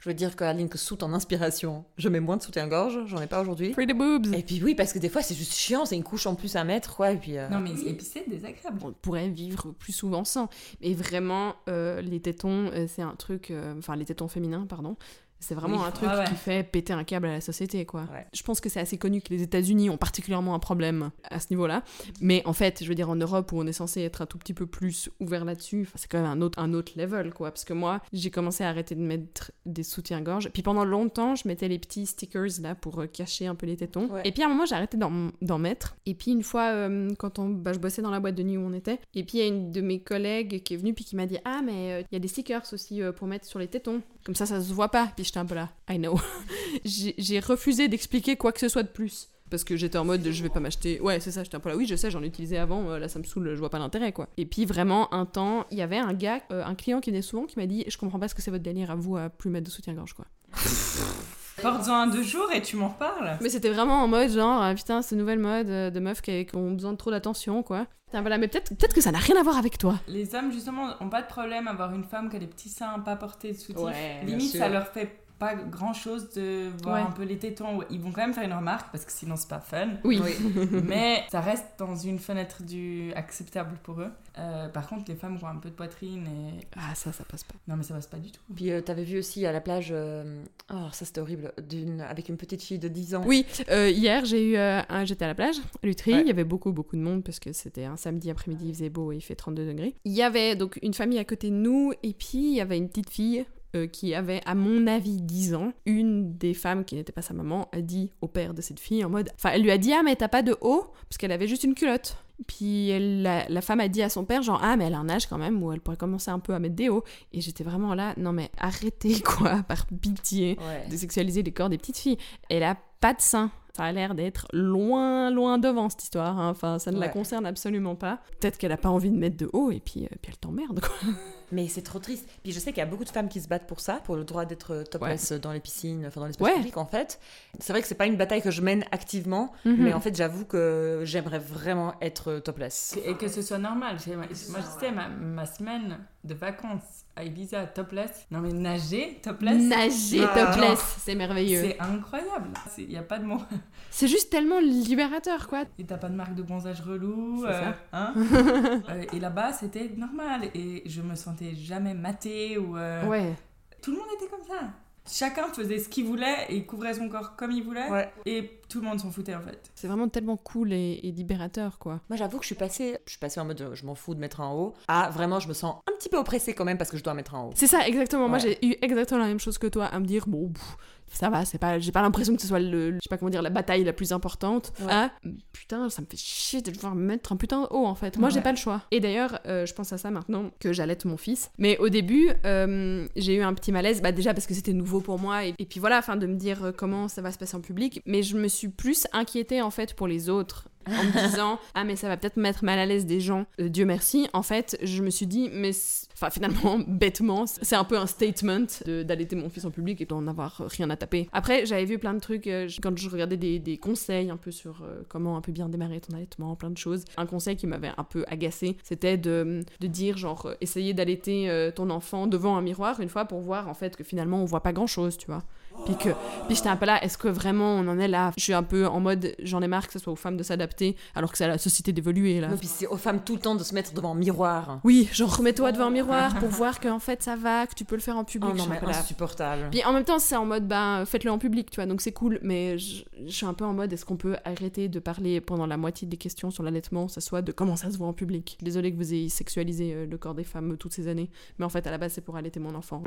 Je 0.00 0.08
veux 0.08 0.14
dire, 0.14 0.30
Aline, 0.40 0.68
que 0.68 0.78
sous 0.78 0.94
ton 0.96 1.12
inspiration, 1.12 1.84
je 1.96 2.08
mets 2.08 2.20
moins 2.20 2.36
de 2.36 2.42
soutien-gorge, 2.42 3.00
j'en 3.06 3.20
ai 3.20 3.26
pas 3.26 3.40
aujourd'hui. 3.40 3.72
Free 3.72 3.86
the 3.86 3.96
boobs. 3.96 4.32
Et 4.32 4.42
puis 4.42 4.62
oui, 4.62 4.74
parce 4.76 4.92
que 4.92 4.98
des 5.00 5.08
fois 5.08 5.22
c'est 5.22 5.34
juste 5.34 5.54
chiant, 5.54 5.84
c'est 5.86 5.96
une 5.96 6.04
couche 6.04 6.26
en 6.26 6.34
plus 6.36 6.54
à 6.56 6.62
mettre, 6.64 6.94
quoi, 6.96 7.10
et 7.12 7.16
puis... 7.16 7.36
euh, 7.36 7.48
non 7.48 7.58
mais 7.58 7.70
et 7.84 7.94
puis 7.94 8.06
c'est 8.06 8.28
désagréable 8.28 8.78
on 8.84 8.92
pourrait 8.92 9.28
vivre 9.28 9.72
plus 9.72 9.92
souvent 9.92 10.24
sans. 10.24 10.48
Mais 10.80 10.94
vraiment, 10.94 11.54
euh, 11.68 12.00
les 12.00 12.20
tétons, 12.20 12.70
euh, 12.72 12.86
c'est 12.88 13.02
un 13.02 13.16
truc. 13.16 13.50
euh, 13.50 13.74
Enfin, 13.78 13.96
les 13.96 14.04
tétons 14.04 14.28
féminins, 14.28 14.66
pardon. 14.68 14.96
C'est 15.40 15.54
vraiment 15.54 15.78
Oui. 15.78 15.84
un 15.86 15.90
truc 15.92 16.08
Ah 16.12 16.18
ouais. 16.18 16.24
qui 16.26 16.34
fait 16.34 16.62
péter 16.68 16.92
un 16.92 17.04
câble 17.04 17.26
à 17.26 17.32
la 17.32 17.40
société, 17.40 17.84
quoi. 17.86 18.02
Ouais. 18.12 18.26
Je 18.34 18.42
pense 18.42 18.60
que 18.60 18.68
c'est 18.68 18.80
assez 18.80 18.98
connu 18.98 19.20
que 19.20 19.30
les 19.30 19.42
États-Unis 19.42 19.88
ont 19.90 19.96
particulièrement 19.96 20.54
un 20.54 20.58
problème 20.58 21.10
à 21.30 21.38
ce 21.40 21.46
niveau-là. 21.50 21.84
Mais 22.20 22.42
en 22.44 22.52
fait, 22.52 22.82
je 22.82 22.88
veux 22.88 22.94
dire, 22.94 23.08
en 23.08 23.16
Europe, 23.16 23.52
où 23.52 23.58
on 23.60 23.66
est 23.66 23.72
censé 23.72 24.02
être 24.02 24.22
un 24.22 24.26
tout 24.26 24.38
petit 24.38 24.54
peu 24.54 24.66
plus 24.66 25.08
ouvert 25.20 25.44
là-dessus, 25.44 25.88
c'est 25.94 26.10
quand 26.10 26.18
même 26.20 26.26
un 26.30 26.40
autre, 26.40 26.58
un 26.58 26.74
autre 26.74 26.92
level, 26.96 27.32
quoi. 27.32 27.50
Parce 27.50 27.64
que 27.64 27.72
moi, 27.72 28.00
j'ai 28.12 28.30
commencé 28.30 28.64
à 28.64 28.68
arrêter 28.68 28.94
de 28.94 29.00
mettre 29.00 29.52
des 29.64 29.82
soutiens-gorge. 29.84 30.50
Puis 30.52 30.62
pendant 30.62 30.84
longtemps, 30.84 31.34
je 31.36 31.46
mettais 31.46 31.68
les 31.68 31.78
petits 31.78 32.06
stickers, 32.06 32.60
là, 32.60 32.74
pour 32.74 33.00
euh, 33.00 33.06
cacher 33.06 33.46
un 33.46 33.54
peu 33.54 33.66
les 33.66 33.76
tétons. 33.76 34.08
Ouais. 34.08 34.22
Et 34.24 34.32
puis 34.32 34.42
à 34.42 34.46
un 34.46 34.48
moment, 34.48 34.66
j'ai 34.66 34.74
arrêté 34.74 34.96
d'en 34.96 35.58
mettre. 35.58 35.96
Et 36.06 36.14
puis 36.14 36.32
une 36.32 36.42
fois, 36.42 36.70
euh, 36.72 37.10
quand 37.18 37.38
on, 37.38 37.48
bah, 37.48 37.72
je 37.72 37.78
bossais 37.78 38.02
dans 38.02 38.10
la 38.10 38.20
boîte 38.20 38.34
de 38.34 38.42
nuit 38.42 38.56
où 38.56 38.62
on 38.62 38.72
était, 38.72 38.98
et 39.14 39.22
puis 39.24 39.38
il 39.38 39.40
y 39.40 39.44
a 39.44 39.46
une 39.46 39.70
de 39.70 39.80
mes 39.80 40.00
collègues 40.00 40.62
qui 40.62 40.74
est 40.74 40.76
venue, 40.76 40.94
puis 40.94 41.04
qui 41.04 41.16
m'a 41.16 41.26
dit 41.26 41.38
Ah, 41.44 41.60
mais 41.64 41.92
euh, 41.92 42.02
il 42.10 42.14
y 42.14 42.16
a 42.16 42.18
des 42.18 42.28
stickers 42.28 42.62
aussi 42.72 43.02
euh, 43.02 43.12
pour 43.12 43.26
mettre 43.26 43.46
sur 43.46 43.58
les 43.58 43.68
tétons. 43.68 44.02
Comme 44.28 44.34
ça, 44.34 44.44
ça 44.44 44.60
se 44.60 44.74
voit 44.74 44.90
pas. 44.90 45.10
Puis 45.16 45.24
j'étais 45.24 45.38
un 45.38 45.46
peu 45.46 45.54
là, 45.54 45.70
I 45.88 45.96
know. 45.96 46.20
J'ai 46.84 47.40
refusé 47.40 47.88
d'expliquer 47.88 48.36
quoi 48.36 48.52
que 48.52 48.60
ce 48.60 48.68
soit 48.68 48.82
de 48.82 48.88
plus. 48.88 49.30
Parce 49.48 49.64
que 49.64 49.74
j'étais 49.74 49.96
en 49.96 50.04
mode, 50.04 50.20
je 50.22 50.42
vais 50.42 50.50
pas 50.50 50.60
m'acheter. 50.60 51.00
Ouais, 51.00 51.18
c'est 51.18 51.30
ça, 51.30 51.44
j'étais 51.44 51.56
un 51.56 51.60
peu 51.60 51.70
là. 51.70 51.76
Oui, 51.76 51.86
je 51.86 51.96
sais, 51.96 52.10
j'en 52.10 52.22
utilisais 52.22 52.58
avant, 52.58 52.90
euh, 52.90 52.98
là 52.98 53.08
ça 53.08 53.18
me 53.18 53.24
saoule, 53.24 53.54
je 53.54 53.58
vois 53.58 53.70
pas 53.70 53.78
l'intérêt 53.78 54.12
quoi. 54.12 54.28
Et 54.36 54.44
puis 54.44 54.66
vraiment, 54.66 55.10
un 55.14 55.24
temps, 55.24 55.64
il 55.70 55.78
y 55.78 55.80
avait 55.80 55.96
un 55.96 56.12
gars, 56.12 56.42
euh, 56.52 56.62
un 56.62 56.74
client 56.74 57.00
qui 57.00 57.08
venait 57.08 57.22
souvent, 57.22 57.46
qui 57.46 57.58
m'a 57.58 57.64
dit 57.64 57.86
Je 57.88 57.96
comprends 57.96 58.18
pas 58.18 58.28
ce 58.28 58.34
que 58.34 58.42
c'est 58.42 58.50
votre 58.50 58.62
délire 58.62 58.90
à 58.90 58.96
vous 58.96 59.16
à 59.16 59.30
plus 59.30 59.48
mettre 59.48 59.64
de 59.64 59.70
soutien-gorge 59.70 60.12
quoi. 60.12 60.26
porte-en 61.62 61.94
un 61.94 62.06
deux 62.08 62.22
jours 62.22 62.52
et 62.52 62.60
tu 62.60 62.76
m'en 62.76 62.88
reparles 62.88 63.38
Mais 63.40 63.48
c'était 63.48 63.70
vraiment 63.70 64.02
en 64.02 64.08
mode 64.08 64.30
genre, 64.30 64.60
ah, 64.60 64.74
putain, 64.74 65.00
cette 65.00 65.16
nouvelle 65.16 65.38
mode 65.38 65.70
euh, 65.70 65.88
de 65.88 66.00
meufs 66.00 66.20
qui 66.20 66.46
ont 66.52 66.72
besoin 66.72 66.92
de 66.92 66.98
trop 66.98 67.10
d'attention 67.10 67.62
quoi. 67.62 67.86
Putain, 68.08 68.22
voilà, 68.22 68.38
mais 68.38 68.48
peut-être 68.48 68.74
peut 68.74 68.86
que 68.94 69.02
ça 69.02 69.12
n'a 69.12 69.18
rien 69.18 69.36
à 69.38 69.42
voir 69.42 69.58
avec 69.58 69.76
toi. 69.76 69.98
les 70.08 70.34
hommes 70.34 70.50
justement 70.50 70.94
ont 71.00 71.10
pas 71.10 71.20
de 71.20 71.26
problème 71.26 71.68
à 71.68 71.72
avoir 71.72 71.92
une 71.94 72.04
femme 72.04 72.30
qui 72.30 72.36
a 72.36 72.38
des 72.38 72.46
petits 72.46 72.70
seins 72.70 72.98
pas 73.00 73.16
portés 73.16 73.52
de 73.52 73.56
soutif 73.58 73.82
Ouais, 73.82 74.22
limite 74.24 74.56
ça 74.56 74.68
leur 74.70 74.88
fait 74.88 75.20
pas 75.38 75.54
grand 75.54 75.92
chose 75.92 76.30
de 76.30 76.68
voir 76.82 76.96
Ouais. 76.96 77.00
un 77.02 77.10
peu 77.12 77.22
les 77.24 77.38
tétons. 77.38 77.80
Ils 77.90 78.00
vont 78.00 78.10
quand 78.12 78.22
même 78.22 78.34
faire 78.34 78.44
une 78.44 78.52
remarque 78.52 78.90
parce 78.92 79.04
que 79.04 79.12
sinon 79.12 79.36
c'est 79.36 79.48
pas 79.48 79.60
fun. 79.60 79.88
Oui. 80.04 80.20
Mais 80.88 81.24
ça 81.30 81.40
reste 81.40 81.66
dans 81.78 81.96
une 81.96 82.18
fenêtre 82.18 82.62
du 82.62 83.12
acceptable 83.14 83.78
pour 83.82 84.00
eux. 84.00 84.10
Euh, 84.38 84.68
par 84.68 84.86
contre, 84.88 85.04
les 85.08 85.16
femmes 85.16 85.36
qui 85.38 85.44
ont 85.44 85.48
un 85.48 85.56
peu 85.56 85.68
de 85.70 85.74
poitrine 85.74 86.26
et. 86.26 86.64
Ah, 86.76 86.94
ça, 86.94 87.12
ça 87.12 87.24
passe 87.24 87.44
pas. 87.44 87.54
Non, 87.66 87.76
mais 87.76 87.82
ça 87.82 87.94
passe 87.94 88.06
pas 88.06 88.18
du 88.18 88.30
tout. 88.30 88.40
Puis 88.54 88.70
euh, 88.70 88.80
t'avais 88.80 89.02
vu 89.04 89.18
aussi 89.18 89.44
à 89.46 89.52
la 89.52 89.60
plage, 89.60 89.88
euh, 89.90 90.42
oh 90.72 90.86
ça 90.92 91.04
c'était 91.04 91.20
horrible, 91.20 91.52
d'une 91.68 92.00
avec 92.00 92.28
une 92.28 92.36
petite 92.36 92.62
fille 92.62 92.78
de 92.78 92.88
10 92.88 93.14
ans. 93.16 93.22
Oui, 93.26 93.44
euh, 93.70 93.88
hier 93.90 94.24
j'ai 94.24 94.50
eu 94.52 94.56
euh, 94.56 94.80
un, 94.88 95.04
j'étais 95.04 95.24
à 95.24 95.28
la 95.28 95.34
plage, 95.34 95.56
à 95.82 95.86
Lutry, 95.86 96.12
Ouais. 96.14 96.20
il 96.20 96.26
y 96.26 96.30
avait 96.30 96.44
beaucoup 96.44 96.72
beaucoup 96.72 96.96
de 96.96 97.02
monde 97.02 97.24
parce 97.24 97.40
que 97.40 97.52
c'était 97.52 97.84
un 97.84 97.96
samedi 97.96 98.30
après-midi, 98.30 98.66
il 98.68 98.74
faisait 98.74 98.90
beau 98.90 99.12
et 99.12 99.16
il 99.16 99.20
fait 99.20 99.34
32 99.34 99.66
degrés. 99.66 99.94
Il 100.04 100.12
y 100.12 100.22
avait 100.22 100.54
donc 100.56 100.78
une 100.82 100.94
famille 100.94 101.18
à 101.18 101.24
côté 101.24 101.50
de 101.50 101.54
nous 101.56 101.92
et 102.02 102.12
puis 102.14 102.38
il 102.50 102.54
y 102.54 102.60
avait 102.60 102.76
une 102.78 102.88
petite 102.88 103.10
fille 103.10 103.44
euh, 103.76 103.86
qui 103.86 104.14
avait 104.14 104.40
à 104.46 104.54
mon 104.54 104.86
avis 104.86 105.20
10 105.20 105.54
ans. 105.54 105.72
Une 105.86 106.36
des 106.36 106.54
femmes 106.54 106.84
qui 106.84 106.94
n'était 106.94 107.12
pas 107.12 107.22
sa 107.22 107.34
maman 107.34 107.68
a 107.72 107.80
dit 107.80 108.10
au 108.20 108.28
père 108.28 108.54
de 108.54 108.62
cette 108.62 108.80
fille 108.80 109.04
en 109.04 109.10
mode 109.10 109.30
enfin 109.34 109.50
elle 109.54 109.62
lui 109.62 109.70
a 109.70 109.78
dit 109.78 109.92
"Ah 109.92 110.02
mais 110.02 110.16
t'as 110.16 110.28
pas 110.28 110.42
de 110.42 110.56
haut? 110.60 110.84
Parce 111.08 111.18
qu'elle 111.18 111.32
avait 111.32 111.48
juste 111.48 111.64
une 111.64 111.74
culotte." 111.74 112.16
Puis 112.46 113.22
la, 113.22 113.48
la 113.48 113.60
femme 113.60 113.80
a 113.80 113.88
dit 113.88 114.02
à 114.02 114.08
son 114.08 114.24
père 114.24 114.42
genre 114.42 114.60
ah 114.62 114.76
mais 114.76 114.86
elle 114.86 114.94
a 114.94 114.98
un 114.98 115.08
âge 115.08 115.26
quand 115.26 115.38
même 115.38 115.62
où 115.62 115.72
elle 115.72 115.80
pourrait 115.80 115.96
commencer 115.96 116.30
un 116.30 116.38
peu 116.38 116.54
à 116.54 116.58
mettre 116.58 116.76
des 116.76 116.88
hauts 116.88 117.02
et 117.32 117.40
j'étais 117.40 117.64
vraiment 117.64 117.94
là 117.94 118.14
non 118.16 118.32
mais 118.32 118.50
arrêtez 118.58 119.20
quoi 119.24 119.62
par 119.64 119.86
pitié 119.86 120.56
Ouais. 120.60 120.88
de 120.90 120.96
sexualiser 120.96 121.42
les 121.42 121.52
corps 121.52 121.68
des 121.68 121.78
petites 121.78 121.98
filles. 121.98 122.18
Elle 122.48 122.62
a 122.62 122.76
pas 123.00 123.12
de 123.14 123.20
sein. 123.20 123.50
Ça 123.76 123.84
a 123.84 123.92
l'air 123.92 124.16
d'être 124.16 124.48
loin, 124.52 125.30
loin 125.30 125.56
devant 125.58 125.88
cette 125.88 126.02
histoire. 126.02 126.36
hein. 126.40 126.50
Enfin, 126.50 126.80
ça 126.80 126.90
ne 126.90 126.98
la 126.98 127.06
Ouais. 127.06 127.12
concerne 127.12 127.46
absolument 127.46 127.94
pas. 127.94 128.18
Peut-être 128.40 128.58
qu'elle 128.58 128.72
a 128.72 128.76
pas 128.76 128.88
envie 128.88 129.10
de 129.10 129.16
mettre 129.16 129.36
de 129.36 129.48
haut 129.52 129.70
et 129.70 129.78
puis, 129.78 130.02
euh, 130.04 130.08
puis 130.20 130.32
elle 130.32 130.36
t'emmerde. 130.36 130.80
quoi. 130.80 130.90
Mais 131.52 131.68
c'est 131.68 131.82
trop 131.82 132.00
triste. 132.00 132.28
Puis 132.42 132.50
je 132.52 132.58
sais 132.58 132.72
qu'il 132.72 132.78
y 132.80 132.82
a 132.82 132.86
beaucoup 132.86 133.04
de 133.04 133.08
femmes 133.08 133.28
qui 133.28 133.40
se 133.40 133.46
battent 133.46 133.68
pour 133.68 133.78
ça, 133.78 134.00
pour 134.04 134.16
le 134.16 134.24
droit 134.24 134.44
d'être 134.46 134.82
topless 134.90 135.30
dans 135.32 135.52
les 135.52 135.60
piscines, 135.60 136.04
enfin 136.06 136.20
dans 136.20 136.26
l'espace 136.26 136.46
Ouais. 136.48 136.56
public 136.56 136.76
en 136.76 136.86
fait. 136.86 137.20
C'est 137.60 137.72
vrai 137.72 137.80
que 137.80 137.86
c'est 137.88 137.94
pas 137.94 138.06
une 138.06 138.16
bataille 138.16 138.42
que 138.42 138.50
je 138.50 138.60
mène 138.62 138.84
activement, 138.90 139.52
Mhm. 139.64 139.76
mais 139.78 139.92
en 139.94 140.00
fait 140.00 140.14
j'avoue 140.16 140.44
que 140.44 141.02
j'aimerais 141.04 141.38
vraiment 141.38 141.94
être 142.02 142.27
topless. 142.38 142.98
Et 143.04 143.14
que 143.14 143.28
ce 143.28 143.42
soit 143.42 143.58
normal. 143.58 143.96
Moi, 144.16 144.26
je 144.30 144.34
sais, 144.80 144.90
ma, 144.92 145.08
ma 145.08 145.46
semaine 145.46 145.98
de 146.24 146.34
vacances 146.34 147.04
à 147.16 147.24
Ibiza 147.24 147.66
topless. 147.66 148.26
Non, 148.30 148.40
mais 148.40 148.52
nager 148.52 149.18
topless. 149.22 149.60
Nager 149.62 150.24
Ah. 150.24 150.46
topless, 150.52 150.78
c'est 150.98 151.14
merveilleux. 151.14 151.62
C'est 151.62 151.80
incroyable. 151.80 152.50
Il 152.76 152.88
n'y 152.88 152.96
a 152.96 153.02
pas 153.02 153.18
de 153.18 153.24
mots. 153.24 153.42
C'est 153.90 154.06
juste 154.06 154.30
tellement 154.30 154.60
libérateur, 154.60 155.48
quoi. 155.48 155.64
Et 155.78 155.84
t'as 155.84 155.96
pas 155.96 156.08
de 156.08 156.14
marque 156.14 156.34
de 156.34 156.42
bronzage 156.42 156.80
relou. 156.82 157.42
C'est 157.42 157.48
euh, 157.52 157.60
ça. 157.72 157.76
hein 157.92 158.14
Euh, 158.90 159.04
et 159.12 159.18
là-bas, 159.18 159.52
c'était 159.52 159.90
normal. 159.96 160.42
Et 160.54 160.82
je 160.86 161.00
me 161.02 161.14
sentais 161.16 161.54
jamais 161.54 161.94
matée 161.94 162.58
ou. 162.58 162.76
euh, 162.76 163.04
Ouais. 163.06 163.34
Tout 163.82 163.90
le 163.92 163.96
monde 163.98 164.06
était 164.16 164.28
comme 164.30 164.44
ça. 164.46 164.66
Chacun 165.10 165.48
faisait 165.54 165.78
ce 165.78 165.88
qu'il 165.88 166.04
voulait 166.04 166.46
et 166.50 166.64
couvrait 166.66 166.92
son 166.94 167.08
corps 167.08 167.34
comme 167.34 167.50
il 167.50 167.62
voulait. 167.64 167.88
Ouais. 167.90 168.12
Et 168.26 168.57
tout 168.68 168.80
le 168.80 168.86
monde 168.86 169.00
s'en 169.00 169.10
foutait 169.10 169.34
en 169.34 169.42
fait. 169.42 169.70
C'est 169.74 169.88
vraiment 169.88 170.08
tellement 170.08 170.36
cool 170.36 170.72
et, 170.72 171.00
et 171.02 171.10
libérateur, 171.12 171.78
quoi. 171.78 172.00
Moi 172.08 172.16
j'avoue 172.16 172.38
que 172.38 172.44
je 172.44 172.48
suis 172.48 172.54
passée, 172.54 172.98
je 173.06 173.10
suis 173.10 173.18
passée 173.18 173.40
en 173.40 173.44
mode 173.44 173.70
je 173.72 173.86
m'en 173.86 173.94
fous 173.94 174.14
de 174.14 174.20
mettre 174.20 174.40
un 174.40 174.52
haut, 174.52 174.74
à 174.88 175.10
vraiment 175.10 175.40
je 175.40 175.48
me 175.48 175.54
sens 175.54 175.76
un 175.88 175.96
petit 175.98 176.08
peu 176.08 176.18
oppressée 176.18 176.52
quand 176.54 176.64
même 176.64 176.78
parce 176.78 176.90
que 176.90 176.96
je 176.96 177.04
dois 177.04 177.14
mettre 177.14 177.34
un 177.34 177.44
haut. 177.44 177.50
C'est 177.54 177.66
ça, 177.66 177.86
exactement. 177.86 178.28
Moi, 178.28 178.38
j'ai 178.38 178.64
eu 178.64 178.74
exactement 178.82 179.20
la 179.20 179.26
même 179.26 179.40
chose 179.40 179.58
que 179.58 179.66
toi, 179.66 179.86
à 179.86 179.98
me 179.98 180.04
dire, 180.04 180.26
bon, 180.26 180.48
pff, 180.48 180.76
ça 181.10 181.30
va, 181.30 181.44
c'est 181.44 181.58
pas, 181.58 181.78
j'ai 181.78 181.92
pas 181.92 182.02
l'impression 182.02 182.36
que 182.36 182.42
ce 182.42 182.48
soit 182.48 182.60
le, 182.60 182.92
je 182.92 182.98
sais 183.02 183.08
pas 183.08 183.16
comment 183.16 183.30
dire, 183.30 183.40
la 183.42 183.50
bataille 183.50 183.82
la 183.82 183.92
plus 183.92 184.12
importante. 184.12 184.72
Ouais. 184.80 184.86
Ah, 184.90 185.10
putain, 185.52 185.88
ça 185.88 186.02
me 186.02 186.06
fait 186.06 186.18
chier 186.18 186.60
de 186.60 186.70
devoir 186.70 186.94
me 186.94 187.02
mettre 187.02 187.32
un 187.32 187.36
putain 187.36 187.62
de 187.62 187.66
haut, 187.70 187.86
en 187.86 187.94
fait. 187.94 188.18
Moi, 188.18 188.28
j'ai 188.28 188.42
pas 188.42 188.50
le 188.50 188.58
choix. 188.58 188.82
Et 188.90 189.00
d'ailleurs, 189.00 189.40
euh, 189.46 189.64
je 189.64 189.74
pense 189.74 189.92
à 189.92 189.98
ça 189.98 190.10
maintenant 190.10 190.50
que 190.60 190.72
j'allaite 190.72 191.04
mon 191.04 191.16
fils. 191.16 191.50
Mais 191.58 191.78
au 191.78 191.88
début, 191.88 192.30
euh, 192.44 193.06
j'ai 193.16 193.36
eu 193.36 193.42
un 193.42 193.54
petit 193.54 193.72
malaise, 193.72 194.02
bah 194.02 194.12
déjà 194.12 194.34
parce 194.34 194.46
que 194.46 194.54
c'était 194.54 194.74
nouveau 194.74 195.00
pour 195.00 195.18
moi, 195.18 195.46
et, 195.46 195.54
et 195.58 195.64
puis 195.64 195.80
voilà, 195.80 195.98
afin 195.98 196.16
de 196.16 196.26
me 196.26 196.36
dire 196.36 196.72
comment 196.76 197.08
ça 197.08 197.22
va 197.22 197.32
se 197.32 197.38
passer 197.38 197.56
en 197.56 197.60
public. 197.60 198.02
Mais 198.04 198.22
je 198.22 198.36
me 198.36 198.48
suis 198.48 198.57
plus 198.66 199.06
inquiétée, 199.12 199.62
en 199.62 199.70
fait, 199.70 199.94
pour 199.94 200.08
les 200.08 200.28
autres. 200.28 200.68
En 200.88 201.04
me 201.04 201.28
disant, 201.28 201.58
ah, 201.74 201.84
mais 201.84 201.96
ça 201.96 202.08
va 202.08 202.16
peut-être 202.16 202.36
mettre 202.36 202.64
mal 202.64 202.78
à 202.78 202.86
l'aise 202.86 203.06
des 203.06 203.20
gens. 203.20 203.46
Euh, 203.60 203.68
Dieu 203.68 203.84
merci. 203.84 204.28
En 204.32 204.42
fait, 204.42 204.78
je 204.82 205.02
me 205.02 205.10
suis 205.10 205.26
dit, 205.26 205.50
mais 205.52 205.70
enfin, 206.14 206.30
finalement, 206.30 206.78
bêtement, 206.88 207.46
c'est 207.46 207.76
un 207.76 207.84
peu 207.84 207.98
un 207.98 208.06
statement 208.06 208.66
d'allaiter 208.86 209.36
mon 209.36 209.50
fils 209.50 209.64
en 209.64 209.70
public 209.70 210.00
et 210.00 210.06
d'en 210.06 210.26
avoir 210.26 210.62
rien 210.68 210.88
à 210.90 210.96
taper. 210.96 211.28
Après, 211.32 211.66
j'avais 211.66 211.84
vu 211.84 211.98
plein 211.98 212.14
de 212.14 212.20
trucs 212.20 212.46
euh, 212.46 212.68
quand 212.82 212.96
je 212.96 213.08
regardais 213.08 213.36
des, 213.36 213.58
des 213.58 213.78
conseils 213.78 214.30
un 214.30 214.36
peu 214.36 214.50
sur 214.50 214.82
euh, 214.82 215.02
comment 215.08 215.36
un 215.36 215.40
peu 215.40 215.52
bien 215.52 215.68
démarrer 215.68 216.00
ton 216.00 216.14
allaitement, 216.14 216.54
plein 216.56 216.70
de 216.70 216.78
choses. 216.78 217.04
Un 217.16 217.26
conseil 217.26 217.56
qui 217.56 217.66
m'avait 217.66 217.92
un 217.96 218.04
peu 218.04 218.24
agacé, 218.28 218.76
c'était 218.82 219.16
de, 219.16 219.62
de 219.80 219.86
dire, 219.86 220.16
genre, 220.16 220.52
essayer 220.60 220.94
d'allaiter 220.94 221.70
ton 221.74 221.90
enfant 221.90 222.26
devant 222.26 222.56
un 222.56 222.62
miroir 222.62 223.00
une 223.00 223.08
fois 223.08 223.24
pour 223.24 223.40
voir 223.40 223.68
en 223.68 223.74
fait 223.74 223.96
que 223.96 224.04
finalement 224.04 224.40
on 224.42 224.44
voit 224.44 224.62
pas 224.62 224.72
grand 224.72 224.86
chose, 224.86 225.16
tu 225.16 225.26
vois. 225.26 225.42
Puis 225.84 225.96
que, 225.96 226.10
puis 226.46 226.56
j'étais 226.56 226.68
un 226.68 226.76
peu 226.76 226.86
là, 226.86 227.02
est-ce 227.02 227.16
que 227.16 227.28
vraiment 227.28 227.74
on 227.76 227.88
en 227.88 227.98
est 227.98 228.08
là? 228.08 228.32
Je 228.36 228.42
suis 228.42 228.52
un 228.52 228.62
peu 228.62 228.86
en 228.86 229.00
mode, 229.00 229.34
j'en 229.42 229.62
ai 229.62 229.68
marre 229.68 229.86
que 229.86 229.92
ce 229.92 229.98
soit 229.98 230.12
aux 230.12 230.16
femmes 230.16 230.36
de 230.36 230.42
s'adapter, 230.42 230.96
alors 231.14 231.32
que 231.32 231.38
c'est 231.38 231.44
à 231.44 231.48
la 231.48 231.58
société 231.58 231.92
d'évoluer 231.92 232.40
là. 232.40 232.48
Non, 232.48 232.56
puis 232.56 232.68
c'est 232.68 232.86
aux 232.86 232.96
femmes 232.96 233.20
tout 233.24 233.34
le 233.34 233.40
temps 233.40 233.54
de 233.54 233.62
se 233.62 233.74
mettre 233.74 233.94
devant 233.94 234.12
un 234.12 234.14
miroir. 234.14 234.80
Oui, 234.84 235.08
genre 235.12 235.36
remets-toi 235.36 235.72
devant 235.72 235.86
un 235.86 235.90
miroir 235.90 236.38
pour 236.38 236.48
voir 236.48 236.80
qu'en 236.80 236.98
fait 236.98 237.22
ça 237.22 237.36
va, 237.36 237.66
que 237.66 237.74
tu 237.74 237.84
peux 237.84 237.96
le 237.96 238.02
faire 238.02 238.16
en 238.16 238.24
public. 238.24 238.50
Oh 238.54 238.58
non 238.58 238.66
mais 238.68 238.80
insupportable. 238.88 239.68
Puis 239.70 239.84
en 239.84 239.92
même 239.92 240.04
temps, 240.04 240.18
c'est 240.18 240.36
en 240.36 240.44
mode, 240.44 240.66
ben, 240.66 241.04
faites-le 241.06 241.30
en 241.30 241.38
public, 241.38 241.70
tu 241.70 241.76
vois, 241.76 241.86
donc 241.86 242.00
c'est 242.00 242.12
cool, 242.12 242.38
mais 242.42 242.78
je, 242.78 243.04
je 243.26 243.30
suis 243.30 243.46
un 243.46 243.54
peu 243.54 243.64
en 243.64 243.72
mode, 243.72 243.92
est-ce 243.92 244.04
qu'on 244.04 244.16
peut 244.16 244.36
arrêter 244.44 244.88
de 244.88 244.98
parler 244.98 245.40
pendant 245.40 245.66
la 245.66 245.76
moitié 245.76 246.06
des 246.06 246.16
questions 246.16 246.50
sur 246.50 246.62
l'allaitement, 246.62 247.08
ça 247.08 247.20
soit 247.20 247.42
de 247.42 247.52
comment 247.52 247.76
ça 247.76 247.90
se 247.90 247.98
voit 247.98 248.08
en 248.08 248.12
public? 248.12 248.58
Désolée 248.62 248.92
que 248.92 248.96
vous 248.96 249.14
ayez 249.14 249.28
sexualisé 249.28 249.92
euh, 249.94 250.06
le 250.06 250.18
corps 250.18 250.34
des 250.34 250.44
femmes 250.44 250.76
toutes 250.76 250.92
ces 250.92 251.08
années, 251.08 251.30
mais 251.58 251.64
en 251.64 251.68
fait, 251.68 251.86
à 251.86 251.90
la 251.90 251.98
base, 251.98 252.12
c'est 252.12 252.20
pour 252.20 252.36
allaiter 252.36 252.60
mon 252.60 252.74
enfant. 252.74 253.02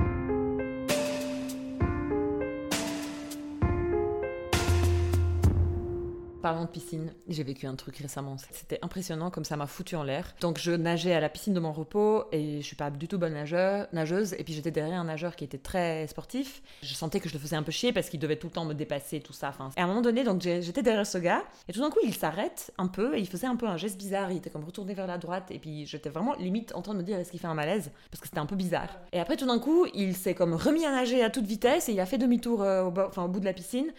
Parlant 6.41 6.63
de 6.63 6.69
piscine, 6.69 7.13
j'ai 7.27 7.43
vécu 7.43 7.67
un 7.67 7.75
truc 7.75 7.97
récemment. 7.97 8.35
C'était 8.49 8.79
impressionnant 8.81 9.29
comme 9.29 9.43
ça 9.43 9.57
m'a 9.57 9.67
foutu 9.67 9.95
en 9.95 10.01
l'air. 10.01 10.33
Donc 10.41 10.57
je 10.57 10.71
nageais 10.71 11.13
à 11.13 11.19
la 11.19 11.29
piscine 11.29 11.53
de 11.53 11.59
mon 11.59 11.71
repos 11.71 12.23
et 12.31 12.61
je 12.61 12.65
suis 12.65 12.75
pas 12.75 12.89
du 12.89 13.07
tout 13.07 13.19
bonne 13.19 13.33
nageuse. 13.33 14.33
Et 14.39 14.43
puis 14.43 14.55
j'étais 14.55 14.71
derrière 14.71 14.99
un 14.99 15.03
nageur 15.03 15.35
qui 15.35 15.43
était 15.43 15.59
très 15.59 16.07
sportif. 16.07 16.63
Je 16.81 16.95
sentais 16.95 17.19
que 17.19 17.29
je 17.29 17.35
le 17.35 17.39
faisais 17.39 17.55
un 17.55 17.61
peu 17.61 17.71
chier 17.71 17.93
parce 17.93 18.09
qu'il 18.09 18.19
devait 18.19 18.37
tout 18.37 18.47
le 18.47 18.53
temps 18.53 18.65
me 18.65 18.73
dépasser, 18.73 19.19
tout 19.19 19.33
ça. 19.33 19.53
Et 19.77 19.81
à 19.81 19.83
un 19.83 19.87
moment 19.87 20.01
donné, 20.01 20.23
donc 20.23 20.41
j'étais 20.41 20.81
derrière 20.81 21.05
ce 21.05 21.19
gars 21.19 21.43
et 21.67 21.73
tout 21.73 21.81
d'un 21.81 21.91
coup 21.91 21.99
il 22.03 22.15
s'arrête 22.15 22.73
un 22.79 22.87
peu 22.87 23.15
et 23.15 23.19
il 23.19 23.27
faisait 23.27 23.45
un 23.45 23.55
peu 23.55 23.67
un 23.67 23.77
geste 23.77 23.99
bizarre. 23.99 24.31
Il 24.31 24.37
était 24.37 24.49
comme 24.49 24.63
retourné 24.63 24.95
vers 24.95 25.05
la 25.05 25.19
droite 25.19 25.51
et 25.51 25.59
puis 25.59 25.85
j'étais 25.85 26.09
vraiment 26.09 26.33
limite 26.35 26.73
en 26.73 26.81
train 26.81 26.93
de 26.93 26.99
me 26.99 27.03
dire 27.03 27.19
est-ce 27.19 27.29
qu'il 27.29 27.39
fait 27.39 27.47
un 27.47 27.53
malaise? 27.53 27.91
Parce 28.09 28.19
que 28.19 28.27
c'était 28.27 28.39
un 28.39 28.47
peu 28.47 28.55
bizarre. 28.55 28.89
Et 29.13 29.19
après 29.19 29.37
tout 29.37 29.45
d'un 29.45 29.59
coup 29.59 29.85
il 29.93 30.15
s'est 30.15 30.33
comme 30.33 30.55
remis 30.55 30.85
à 30.85 30.91
nager 30.91 31.23
à 31.23 31.29
toute 31.29 31.45
vitesse 31.45 31.87
et 31.87 31.91
il 31.91 31.99
a 31.99 32.07
fait 32.07 32.17
demi-tour 32.17 32.63
euh, 32.63 32.83
au, 32.83 33.19
au 33.21 33.27
bout 33.27 33.39
de 33.39 33.45
la 33.45 33.53
piscine. 33.53 33.91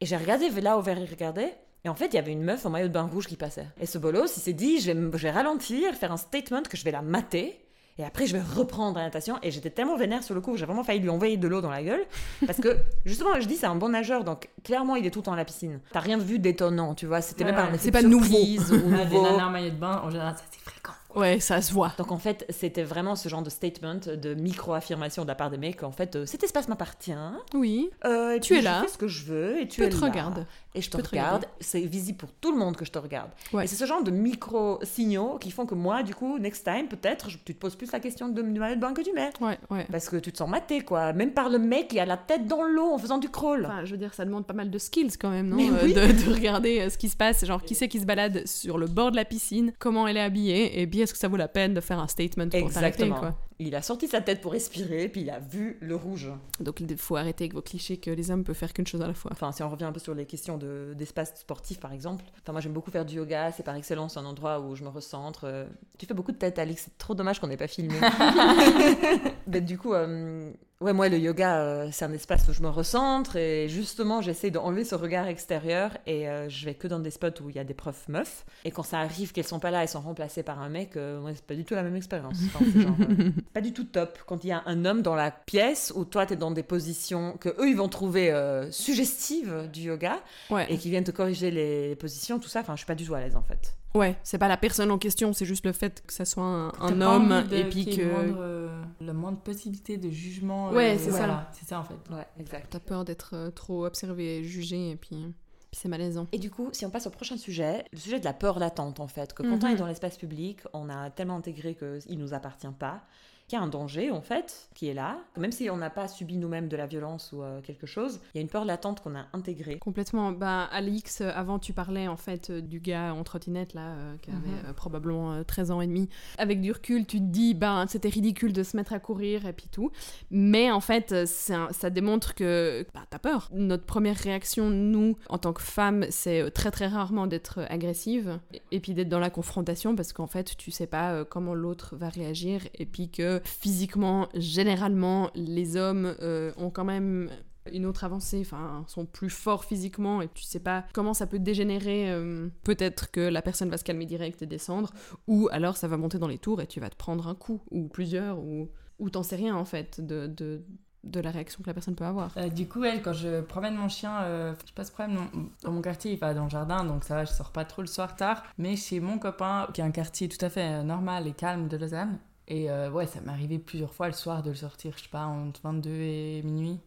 Et 0.00 0.06
j'ai 0.06 0.16
regardé 0.16 0.48
là 0.62 0.78
où 0.78 0.80
vers 0.80 0.98
il 0.98 1.10
regardait. 1.10 1.58
Et 1.84 1.88
en 1.88 1.94
fait, 1.94 2.06
il 2.08 2.14
y 2.14 2.18
avait 2.18 2.32
une 2.32 2.42
meuf 2.42 2.66
en 2.66 2.70
maillot 2.70 2.88
de 2.88 2.92
bain 2.92 3.08
rouge 3.10 3.26
qui 3.26 3.36
passait. 3.36 3.66
Et 3.80 3.86
ce 3.86 3.96
bolos, 3.98 4.36
il 4.36 4.40
s'est 4.40 4.52
dit, 4.52 4.80
je 4.80 4.86
vais, 4.86 4.94
me- 4.94 5.16
je 5.16 5.22
vais 5.22 5.30
ralentir, 5.30 5.94
faire 5.94 6.12
un 6.12 6.16
statement 6.18 6.62
que 6.62 6.76
je 6.76 6.84
vais 6.84 6.90
la 6.90 7.00
mater. 7.02 7.58
Et 7.98 8.04
après, 8.04 8.26
je 8.26 8.34
vais 8.34 8.42
reprendre 8.42 8.96
la 8.98 9.04
natation. 9.04 9.38
Et 9.42 9.50
j'étais 9.50 9.68
tellement 9.70 9.96
vénère 9.96 10.22
sur 10.22 10.34
le 10.34 10.40
coup, 10.40 10.56
j'ai 10.56 10.64
vraiment 10.66 10.84
failli 10.84 11.00
lui 11.00 11.08
envoyer 11.10 11.36
de 11.36 11.48
l'eau 11.48 11.60
dans 11.60 11.70
la 11.70 11.82
gueule. 11.82 12.02
Parce 12.46 12.58
que, 12.58 12.76
justement, 13.04 13.30
je 13.40 13.46
dis, 13.46 13.56
c'est 13.56 13.66
un 13.66 13.76
bon 13.76 13.90
nageur. 13.90 14.24
Donc, 14.24 14.48
clairement, 14.64 14.96
il 14.96 15.04
est 15.06 15.10
tout 15.10 15.18
le 15.20 15.24
temps 15.24 15.32
à 15.32 15.36
la 15.36 15.44
piscine. 15.44 15.80
T'as 15.92 16.00
rien 16.00 16.16
vu 16.18 16.38
d'étonnant, 16.38 16.94
tu 16.94 17.06
vois. 17.06 17.20
C'était 17.20 17.44
même 17.44 17.54
pas 17.54 17.64
un 17.64 17.78
c'est 17.78 17.90
pas 17.90 18.02
nouveau. 18.02 18.24
surprise 18.36 18.72
ou 18.72 18.76
Ah, 18.94 19.04
des 19.04 19.14
nouveau. 19.16 19.22
nanas 19.22 19.46
en 19.46 19.50
maillot 19.50 19.70
de 19.70 19.74
bain, 19.76 20.00
en 20.04 20.10
général, 20.10 20.34
ça 20.36 20.44
c'est 20.50 20.60
fréquent. 20.60 20.92
Ouais, 21.16 21.40
ça 21.40 21.60
se 21.60 21.72
voit. 21.72 21.92
Donc 21.98 22.12
en 22.12 22.18
fait, 22.18 22.46
c'était 22.50 22.84
vraiment 22.84 23.16
ce 23.16 23.28
genre 23.28 23.42
de 23.42 23.50
statement, 23.50 23.96
de 23.96 24.32
micro-affirmation 24.34 25.24
de 25.24 25.28
la 25.28 25.34
part 25.34 25.50
des 25.50 25.58
mecs. 25.58 25.82
En 25.82 25.90
fait, 25.90 26.14
euh, 26.14 26.24
cet 26.24 26.44
espace 26.44 26.68
m'appartient. 26.68 27.12
Oui, 27.52 27.90
euh, 28.04 28.36
et 28.36 28.40
Tu 28.40 28.52
puis 28.54 28.60
es 28.60 28.62
là. 28.62 28.78
Je 28.82 28.86
fais 28.86 28.92
ce 28.92 28.98
que 28.98 29.08
je 29.08 29.24
veux 29.24 29.60
et 29.60 29.66
tu 29.66 29.80
je 29.82 29.86
es 29.86 29.90
te 29.90 29.96
là. 30.00 30.06
regarde. 30.06 30.46
Et 30.74 30.82
je 30.82 30.88
te 30.90 30.96
regarde. 30.98 31.46
C'est 31.58 31.80
visible 31.80 32.18
pour 32.18 32.30
tout 32.32 32.52
le 32.52 32.58
monde 32.58 32.76
que 32.76 32.84
je 32.84 32.92
te 32.92 32.98
regarde. 32.98 33.30
Ouais. 33.52 33.64
Et 33.64 33.66
c'est 33.66 33.74
ce 33.76 33.84
genre 33.86 34.04
de 34.04 34.10
micro-signaux 34.12 35.38
qui 35.38 35.50
font 35.50 35.66
que 35.66 35.74
moi, 35.74 36.02
du 36.02 36.14
coup, 36.14 36.38
next 36.38 36.64
time, 36.64 36.86
peut-être, 36.88 37.26
tu 37.44 37.54
te 37.54 37.58
poses 37.58 37.74
plus 37.74 37.90
la 37.90 37.98
question 38.00 38.28
de, 38.28 38.40
du 38.40 38.60
maillot 38.60 38.76
de 38.76 38.80
bain 38.80 38.92
que 38.94 39.02
du 39.02 39.12
mec. 39.12 39.34
Ouais, 39.40 39.58
ouais. 39.70 39.86
Parce 39.90 40.08
que 40.08 40.16
tu 40.16 40.30
te 40.32 40.38
sens 40.38 40.48
maté, 40.48 40.82
quoi. 40.82 41.12
Même 41.12 41.32
par 41.32 41.48
le 41.48 41.58
mec 41.58 41.88
qui 41.88 41.98
a 41.98 42.06
la 42.06 42.16
tête 42.16 42.46
dans 42.46 42.62
l'eau 42.62 42.92
en 42.92 42.98
faisant 42.98 43.18
du 43.18 43.28
crawl. 43.28 43.66
Enfin, 43.66 43.84
je 43.84 43.90
veux 43.90 43.98
dire, 43.98 44.14
ça 44.14 44.24
demande 44.24 44.46
pas 44.46 44.52
mal 44.54 44.70
de 44.70 44.78
skills 44.78 45.16
quand 45.18 45.30
même, 45.30 45.48
non 45.48 45.58
Euh, 45.58 45.80
oui. 45.84 45.92
de, 45.94 46.00
de 46.26 46.32
regarder 46.32 46.80
euh, 46.80 46.90
ce 46.90 46.98
qui 46.98 47.08
se 47.08 47.16
passe, 47.16 47.44
genre 47.44 47.62
qui 47.62 47.74
c'est 47.74 47.88
qui 47.88 47.98
se 48.00 48.06
balade 48.06 48.46
sur 48.46 48.78
le 48.78 48.86
bord 48.86 49.10
de 49.10 49.16
la 49.16 49.24
piscine, 49.24 49.72
comment 49.78 50.06
elle 50.06 50.16
est 50.16 50.22
habillée, 50.22 50.80
et 50.80 50.86
bien 50.86 51.02
est-ce 51.04 51.12
que 51.12 51.18
ça 51.18 51.28
vaut 51.28 51.36
la 51.36 51.48
peine 51.48 51.74
de 51.74 51.80
faire 51.80 51.98
un 51.98 52.08
statement 52.08 52.48
pour 52.48 52.58
Exactement. 52.60 53.18
quoi? 53.18 53.34
Il 53.62 53.74
a 53.74 53.82
sorti 53.82 54.08
sa 54.08 54.22
tête 54.22 54.40
pour 54.40 54.52
respirer, 54.52 55.08
puis 55.10 55.20
il 55.20 55.28
a 55.30 55.38
vu 55.38 55.76
le 55.82 55.94
rouge. 55.94 56.30
Donc 56.60 56.80
il 56.80 56.96
faut 56.96 57.16
arrêter 57.16 57.44
avec 57.44 57.52
vos 57.52 57.60
clichés 57.60 57.98
que 57.98 58.10
les 58.10 58.30
hommes 58.30 58.42
peuvent 58.42 58.56
faire 58.56 58.72
qu'une 58.72 58.86
chose 58.86 59.02
à 59.02 59.06
la 59.06 59.12
fois. 59.12 59.30
Enfin, 59.34 59.52
si 59.52 59.62
on 59.62 59.68
revient 59.68 59.84
un 59.84 59.92
peu 59.92 60.00
sur 60.00 60.14
les 60.14 60.24
questions 60.24 60.56
de- 60.56 60.94
d'espace 60.96 61.38
sportif, 61.40 61.78
par 61.78 61.92
exemple. 61.92 62.24
Enfin, 62.40 62.52
moi, 62.52 62.62
j'aime 62.62 62.72
beaucoup 62.72 62.90
faire 62.90 63.04
du 63.04 63.16
yoga. 63.16 63.52
C'est 63.52 63.62
par 63.62 63.74
excellence 63.74 64.16
un 64.16 64.24
endroit 64.24 64.60
où 64.60 64.74
je 64.76 64.82
me 64.82 64.88
recentre. 64.88 65.42
Euh, 65.44 65.66
Tu 65.98 66.06
fais 66.06 66.14
beaucoup 66.14 66.32
de 66.32 66.38
tête, 66.38 66.58
Alex. 66.58 66.84
C'est 66.86 66.96
trop 66.96 67.14
dommage 67.14 67.38
qu'on 67.38 67.48
n'ait 67.48 67.58
pas 67.58 67.68
filmé. 67.68 67.94
Mais 69.46 69.60
du 69.60 69.76
coup, 69.78 69.92
euh, 69.92 70.50
Ouais, 70.82 70.94
moi, 70.94 71.10
le 71.10 71.18
yoga, 71.18 71.58
euh, 71.60 71.88
c'est 71.92 72.06
un 72.06 72.12
espace 72.14 72.48
où 72.48 72.54
je 72.54 72.62
me 72.62 72.68
recentre 72.70 73.36
et 73.36 73.68
justement, 73.68 74.22
j'essaie 74.22 74.50
d'enlever 74.50 74.82
ce 74.84 74.94
regard 74.94 75.26
extérieur 75.26 75.94
et 76.06 76.26
euh, 76.26 76.48
je 76.48 76.64
vais 76.64 76.72
que 76.72 76.88
dans 76.88 77.00
des 77.00 77.10
spots 77.10 77.42
où 77.42 77.50
il 77.50 77.56
y 77.56 77.58
a 77.58 77.64
des 77.64 77.74
profs 77.74 78.08
meufs. 78.08 78.46
Et 78.64 78.70
quand 78.70 78.82
ça 78.82 78.98
arrive 79.00 79.32
qu'elles 79.32 79.46
sont 79.46 79.58
pas 79.58 79.70
là, 79.70 79.82
elles 79.82 79.90
sont 79.90 80.00
remplacées 80.00 80.42
par 80.42 80.58
un 80.62 80.70
mec, 80.70 80.96
euh, 80.96 81.20
ouais, 81.20 81.32
c'est 81.34 81.44
pas 81.44 81.54
du 81.54 81.66
tout 81.66 81.74
la 81.74 81.82
même 81.82 81.96
expérience. 81.96 82.38
Enfin, 82.46 82.64
c'est 82.72 82.80
genre, 82.80 82.96
euh, 82.98 83.30
pas 83.52 83.60
du 83.60 83.74
tout 83.74 83.84
top. 83.84 84.20
Quand 84.26 84.42
il 84.42 84.46
y 84.46 84.52
a 84.52 84.62
un 84.64 84.86
homme 84.86 85.02
dans 85.02 85.14
la 85.14 85.30
pièce 85.30 85.92
où 85.94 86.06
toi, 86.06 86.24
tu 86.24 86.32
es 86.32 86.36
dans 86.36 86.50
des 86.50 86.62
positions 86.62 87.36
que 87.38 87.50
eux, 87.50 87.68
ils 87.68 87.76
vont 87.76 87.88
trouver 87.90 88.32
suggestives 88.70 89.68
du 89.70 89.82
yoga 89.82 90.18
Ouais. 90.48 90.64
et 90.72 90.78
qui 90.78 90.88
viennent 90.88 91.04
te 91.04 91.10
corriger 91.10 91.50
les 91.50 91.94
positions, 91.96 92.38
tout 92.38 92.48
ça, 92.48 92.60
enfin, 92.60 92.72
je 92.74 92.78
suis 92.78 92.86
pas 92.86 92.94
du 92.94 93.04
tout 93.04 93.14
à 93.14 93.20
l'aise 93.20 93.36
en 93.36 93.42
fait. 93.42 93.74
Ouais, 93.94 94.16
c'est 94.22 94.38
pas 94.38 94.46
la 94.48 94.56
personne 94.56 94.90
en 94.92 94.98
question, 94.98 95.32
c'est 95.32 95.44
juste 95.46 95.66
le 95.66 95.72
fait 95.72 96.02
que 96.06 96.12
ça 96.12 96.24
soit 96.24 96.44
un, 96.44 96.70
T'as 96.70 96.84
un 96.84 96.98
pas 96.98 97.16
homme 97.16 97.32
envie 97.32 97.48
de- 97.48 97.56
et 97.56 97.64
puis 97.68 97.84
que 97.86 98.04
moindre, 98.08 98.38
euh, 98.40 98.82
la 99.00 99.12
moindre 99.12 99.38
possibilité 99.38 99.96
de 99.96 100.08
jugement. 100.10 100.70
Ouais, 100.70 100.94
euh, 100.94 100.98
c'est 100.98 101.10
ça. 101.10 101.16
voilà, 101.18 101.50
C'est 101.52 101.68
ça 101.68 101.80
en 101.80 101.84
fait. 101.84 101.94
Ouais, 102.14 102.26
exact. 102.38 102.68
t'as 102.70 102.78
peur 102.78 103.04
d'être 103.04 103.30
euh, 103.34 103.50
trop 103.50 103.84
observé 103.86 104.38
et 104.38 104.44
jugé 104.44 104.90
et 104.92 104.96
puis, 104.96 105.34
puis 105.72 105.80
c'est 105.80 105.88
malaisant. 105.88 106.28
Et 106.30 106.38
du 106.38 106.50
coup, 106.50 106.68
si 106.72 106.86
on 106.86 106.90
passe 106.90 107.08
au 107.08 107.10
prochain 107.10 107.36
sujet, 107.36 107.84
le 107.92 107.98
sujet 107.98 108.20
de 108.20 108.24
la 108.24 108.32
peur 108.32 108.60
latente, 108.60 109.00
en 109.00 109.08
fait, 109.08 109.32
que 109.32 109.42
quand 109.42 109.64
on 109.64 109.66
Mhm. 109.68 109.74
est 109.74 109.78
dans 109.78 109.86
l'espace 109.86 110.16
public, 110.18 110.60
on 110.72 110.88
a 110.88 111.10
tellement 111.10 111.36
intégré 111.36 111.74
qu'il 111.76 112.18
nous 112.18 112.32
appartient 112.32 112.66
pas, 112.78 113.02
qu'il 113.50 113.58
y 113.58 113.60
a 113.60 113.64
un 113.64 113.68
danger, 113.68 114.10
en 114.10 114.20
fait, 114.22 114.68
qui 114.74 114.88
est 114.88 114.94
là. 114.94 115.18
Même 115.36 115.52
si 115.52 115.68
on 115.70 115.76
n'a 115.76 115.90
pas 115.90 116.06
subi 116.08 116.36
nous-mêmes 116.36 116.68
de 116.68 116.76
la 116.76 116.86
violence 116.86 117.32
ou 117.32 117.42
euh, 117.42 117.60
quelque 117.60 117.86
chose, 117.86 118.20
il 118.34 118.38
y 118.38 118.40
a 118.40 118.42
une 118.42 118.48
peur 118.48 118.64
latente 118.64 119.00
qu'on 119.02 119.14
a 119.16 119.26
intégrée. 119.32 119.78
Complètement. 119.78 120.32
Bah, 120.32 120.64
Alix, 120.72 121.20
euh, 121.20 121.30
avant, 121.34 121.58
tu 121.58 121.72
parlais 121.72 122.06
en 122.08 122.16
fait 122.16 122.50
euh, 122.50 122.60
du 122.60 122.80
gars 122.80 123.12
en 123.12 123.22
trottinette 123.24 123.74
là, 123.74 123.88
euh, 123.94 124.16
qui 124.22 124.30
avait 124.30 124.38
Mhm. 124.38 124.68
euh, 124.68 124.72
probablement 124.72 125.32
euh, 125.32 125.42
13 125.42 125.70
ans 125.72 125.80
et 125.80 125.86
demi. 125.86 126.08
Avec 126.38 126.60
du 126.60 126.70
recul, 126.72 127.04
tu 127.06 127.18
te 127.18 127.24
dis, 127.24 127.54
bah, 127.54 127.84
c'était 127.88 128.08
ridicule 128.08 128.52
de 128.52 128.62
se 128.62 128.76
mettre 128.76 128.92
à 128.92 129.00
courir 129.00 129.46
et 129.46 129.52
puis 129.52 129.66
tout. 129.70 129.90
Mais 130.30 130.70
en 130.70 130.80
fait, 130.80 131.12
un- 131.12 131.72
ça 131.72 131.90
démontre 131.90 132.34
que 132.34 132.86
bah, 132.94 133.00
t'as 133.10 133.18
peur. 133.18 133.48
Notre 133.52 133.84
première 133.84 134.16
réaction, 134.16 134.70
nous, 134.70 135.16
en 135.28 135.38
tant 135.38 135.52
que 135.52 135.62
femmes, 135.62 136.06
c'est 136.10 136.50
très 136.52 136.70
très 136.70 136.86
rarement 136.86 137.26
d'être 137.26 137.60
agressive 137.68 138.38
et- 138.54 138.62
et 138.70 138.80
puis 138.80 138.94
d'être 138.94 139.08
dans 139.08 139.18
la 139.18 139.30
confrontation 139.30 139.96
parce 139.96 140.12
qu'en 140.12 140.26
fait, 140.28 140.56
tu 140.56 140.70
sais 140.70 140.86
pas 140.86 141.24
comment 141.24 141.54
l'autre 141.54 141.96
va 141.96 142.08
réagir 142.08 142.62
et 142.74 142.86
puis 142.86 143.10
que 143.10 143.39
physiquement, 143.44 144.28
généralement, 144.34 145.30
les 145.34 145.76
hommes 145.76 146.14
euh, 146.20 146.52
ont 146.56 146.70
quand 146.70 146.84
même 146.84 147.30
une 147.72 147.84
autre 147.86 148.04
avancée, 148.04 148.40
enfin, 148.40 148.84
sont 148.88 149.04
plus 149.04 149.30
forts 149.30 149.64
physiquement 149.64 150.22
et 150.22 150.28
tu 150.28 150.42
sais 150.42 150.60
pas 150.60 150.84
comment 150.92 151.14
ça 151.14 151.26
peut 151.26 151.38
dégénérer. 151.38 152.10
euh, 152.10 152.48
Peut-être 152.64 153.10
que 153.10 153.20
la 153.20 153.42
personne 153.42 153.68
va 153.68 153.76
se 153.76 153.84
calmer 153.84 154.06
direct 154.06 154.42
et 154.42 154.46
descendre, 154.46 154.90
ou 155.26 155.48
alors 155.52 155.76
ça 155.76 155.86
va 155.86 155.96
monter 155.96 156.18
dans 156.18 156.28
les 156.28 156.38
tours 156.38 156.60
et 156.62 156.66
tu 156.66 156.80
vas 156.80 156.88
te 156.90 156.96
prendre 156.96 157.28
un 157.28 157.34
coup, 157.34 157.60
ou 157.70 157.88
plusieurs, 157.88 158.38
ou, 158.38 158.70
ou 158.98 159.10
t'en 159.10 159.22
sais 159.22 159.36
rien 159.36 159.54
en 159.56 159.64
fait 159.66 160.00
de, 160.00 160.26
de, 160.26 160.62
de 161.04 161.20
la 161.20 161.30
réaction 161.30 161.62
que 161.62 161.68
la 161.68 161.74
personne 161.74 161.94
peut 161.94 162.04
avoir. 162.04 162.32
Euh, 162.38 162.48
du 162.48 162.66
coup, 162.66 162.82
elle, 162.84 163.02
quand 163.02 163.12
je 163.12 163.40
promène 163.42 163.74
mon 163.76 163.88
chien, 163.88 164.22
euh, 164.22 164.54
je 164.66 164.72
passe 164.72 164.90
problème 164.90 165.18
dans, 165.62 165.70
mon 165.70 165.82
quartier, 165.82 166.12
il 166.12 166.18
va 166.18 166.34
dans 166.34 166.44
le 166.44 166.50
jardin, 166.50 166.84
donc 166.84 167.04
ça 167.04 167.14
va, 167.14 167.24
je 167.24 167.32
sors 167.32 167.52
pas 167.52 167.64
trop 167.66 167.82
le 167.82 167.88
soir 167.88 168.16
tard. 168.16 168.42
Mais 168.58 168.74
chez 168.76 169.00
mon 169.00 169.18
copain, 169.18 169.68
qui 169.74 169.82
a 169.82 169.84
un 169.84 169.90
quartier 169.90 170.28
tout 170.28 170.44
à 170.44 170.48
fait 170.48 170.82
normal 170.82 171.26
et 171.26 171.32
calme 171.32 171.68
de 171.68 171.76
Lausanne, 171.76 172.18
et 172.50 172.70
euh, 172.70 172.90
ouais, 172.90 173.06
ça 173.06 173.22
m'est 173.22 173.30
arrivé 173.32 173.58
plusieurs 173.58 173.94
fois 173.94 174.08
le 174.08 174.12
soir 174.14 174.42
de 174.42 174.50
le 174.50 174.56
sortir, 174.56 174.92
je 174.98 175.04
sais 175.04 175.08
pas, 175.10 175.24
entre 175.26 175.62
22 175.62 175.90
et 175.90 176.42
minuit, 176.44 176.80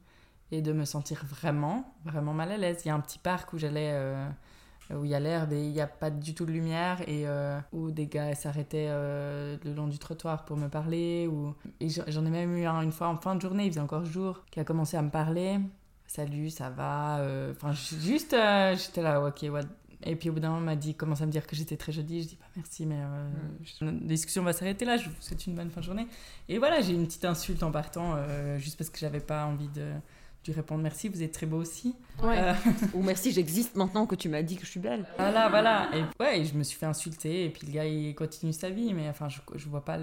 et 0.51 0.61
de 0.61 0.73
me 0.73 0.85
sentir 0.85 1.25
vraiment, 1.25 1.93
vraiment 2.05 2.33
mal 2.33 2.51
à 2.51 2.57
l'aise. 2.57 2.81
Il 2.85 2.89
y 2.89 2.91
a 2.91 2.95
un 2.95 3.01
petit 3.01 3.19
parc 3.19 3.53
où 3.53 3.57
j'allais. 3.59 3.91
euh, 3.93 4.29
où 4.93 5.05
il 5.05 5.11
y 5.11 5.15
a 5.15 5.19
l'herbe 5.19 5.53
et 5.53 5.63
il 5.65 5.71
n'y 5.71 5.81
a 5.81 5.87
pas 5.87 6.09
du 6.11 6.35
tout 6.35 6.45
de 6.45 6.51
lumière 6.51 7.01
et 7.07 7.27
euh, 7.27 7.59
où 7.71 7.91
des 7.91 8.07
gars 8.07 8.35
s'arrêtaient 8.35 8.89
le 8.89 9.73
long 9.73 9.87
du 9.87 9.97
trottoir 9.97 10.45
pour 10.45 10.57
me 10.57 10.67
parler 10.67 11.27
ou 11.27 11.55
et 11.79 11.87
j'en 11.89 12.25
ai 12.25 12.29
même 12.29 12.55
eu 12.57 12.65
un 12.65 12.81
une 12.81 12.91
fois 12.91 13.07
en 13.07 13.17
fin 13.17 13.35
de 13.35 13.41
journée 13.41 13.65
il 13.65 13.69
faisait 13.71 13.79
encore 13.81 14.05
jour 14.05 14.43
qui 14.51 14.59
a 14.59 14.63
commencé 14.65 14.97
à 14.97 15.01
me 15.01 15.09
parler 15.09 15.59
salut 16.05 16.49
ça 16.49 16.69
va 16.69 17.25
enfin 17.51 17.71
ju- 17.73 17.99
juste 17.99 18.35
j'étais 18.75 19.01
là 19.01 19.21
ok 19.25 19.45
what 19.51 19.61
et 20.05 20.15
puis 20.15 20.29
au 20.29 20.33
bout 20.33 20.39
d'un 20.39 20.49
moment 20.49 20.61
il 20.61 20.65
m'a 20.65 20.75
dit 20.75 20.95
commence 20.95 21.21
à 21.21 21.25
me 21.25 21.31
dire 21.31 21.45
que 21.47 21.55
j'étais 21.55 21.77
très 21.77 21.91
jolie. 21.91 22.23
Je 22.23 22.27
dis 22.29 22.35
pas 22.35 22.45
merci 22.55 22.85
mais 22.85 22.99
euh, 22.99 23.29
je- 23.63 23.85
la 23.85 23.91
discussion 23.91 24.43
va 24.43 24.53
s'arrêter 24.53 24.85
là. 24.85 24.97
Je 24.97 25.09
vous 25.09 25.15
souhaite 25.19 25.45
une 25.47 25.55
bonne 25.55 25.69
fin 25.69 25.81
de 25.81 25.85
journée. 25.85 26.07
Et 26.49 26.57
voilà 26.59 26.81
j'ai 26.81 26.93
une 26.93 27.05
petite 27.05 27.25
insulte 27.25 27.63
en 27.63 27.71
partant 27.71 28.15
euh, 28.15 28.57
juste 28.57 28.77
parce 28.77 28.89
que 28.89 28.99
j'avais 28.99 29.19
pas 29.19 29.45
envie 29.45 29.69
de 29.69 29.91
lui 30.45 30.51
répondre 30.53 30.83
merci. 30.83 31.07
Vous 31.07 31.23
êtes 31.23 31.31
très 31.31 31.45
beau 31.45 31.57
aussi. 31.57 31.95
Ouais. 32.21 32.37
Euh, 32.37 32.53
Ou 32.93 33.01
merci, 33.01 33.31
j'existe 33.31 33.75
maintenant 33.77 34.05
que 34.05 34.15
tu 34.15 34.27
m'as 34.27 34.41
dit 34.41 34.57
que 34.57 34.65
je 34.65 34.71
suis 34.71 34.79
belle. 34.81 35.05
voilà, 35.17 35.47
voilà. 35.47 35.89
Et 35.95 36.03
ouais, 36.21 36.43
je 36.43 36.53
me 36.55 36.63
suis 36.63 36.77
fait 36.77 36.85
insulter, 36.85 37.45
et 37.45 37.49
puis 37.49 37.65
le 37.67 37.71
gars, 37.71 37.85
il 37.85 38.13
continue 38.13 38.51
sa 38.51 38.69
vie, 38.69 38.93
mais 38.93 39.07
enfin, 39.07 39.29
je, 39.29 39.39
je 39.55 39.69
vois 39.69 39.85
pas 39.85 39.97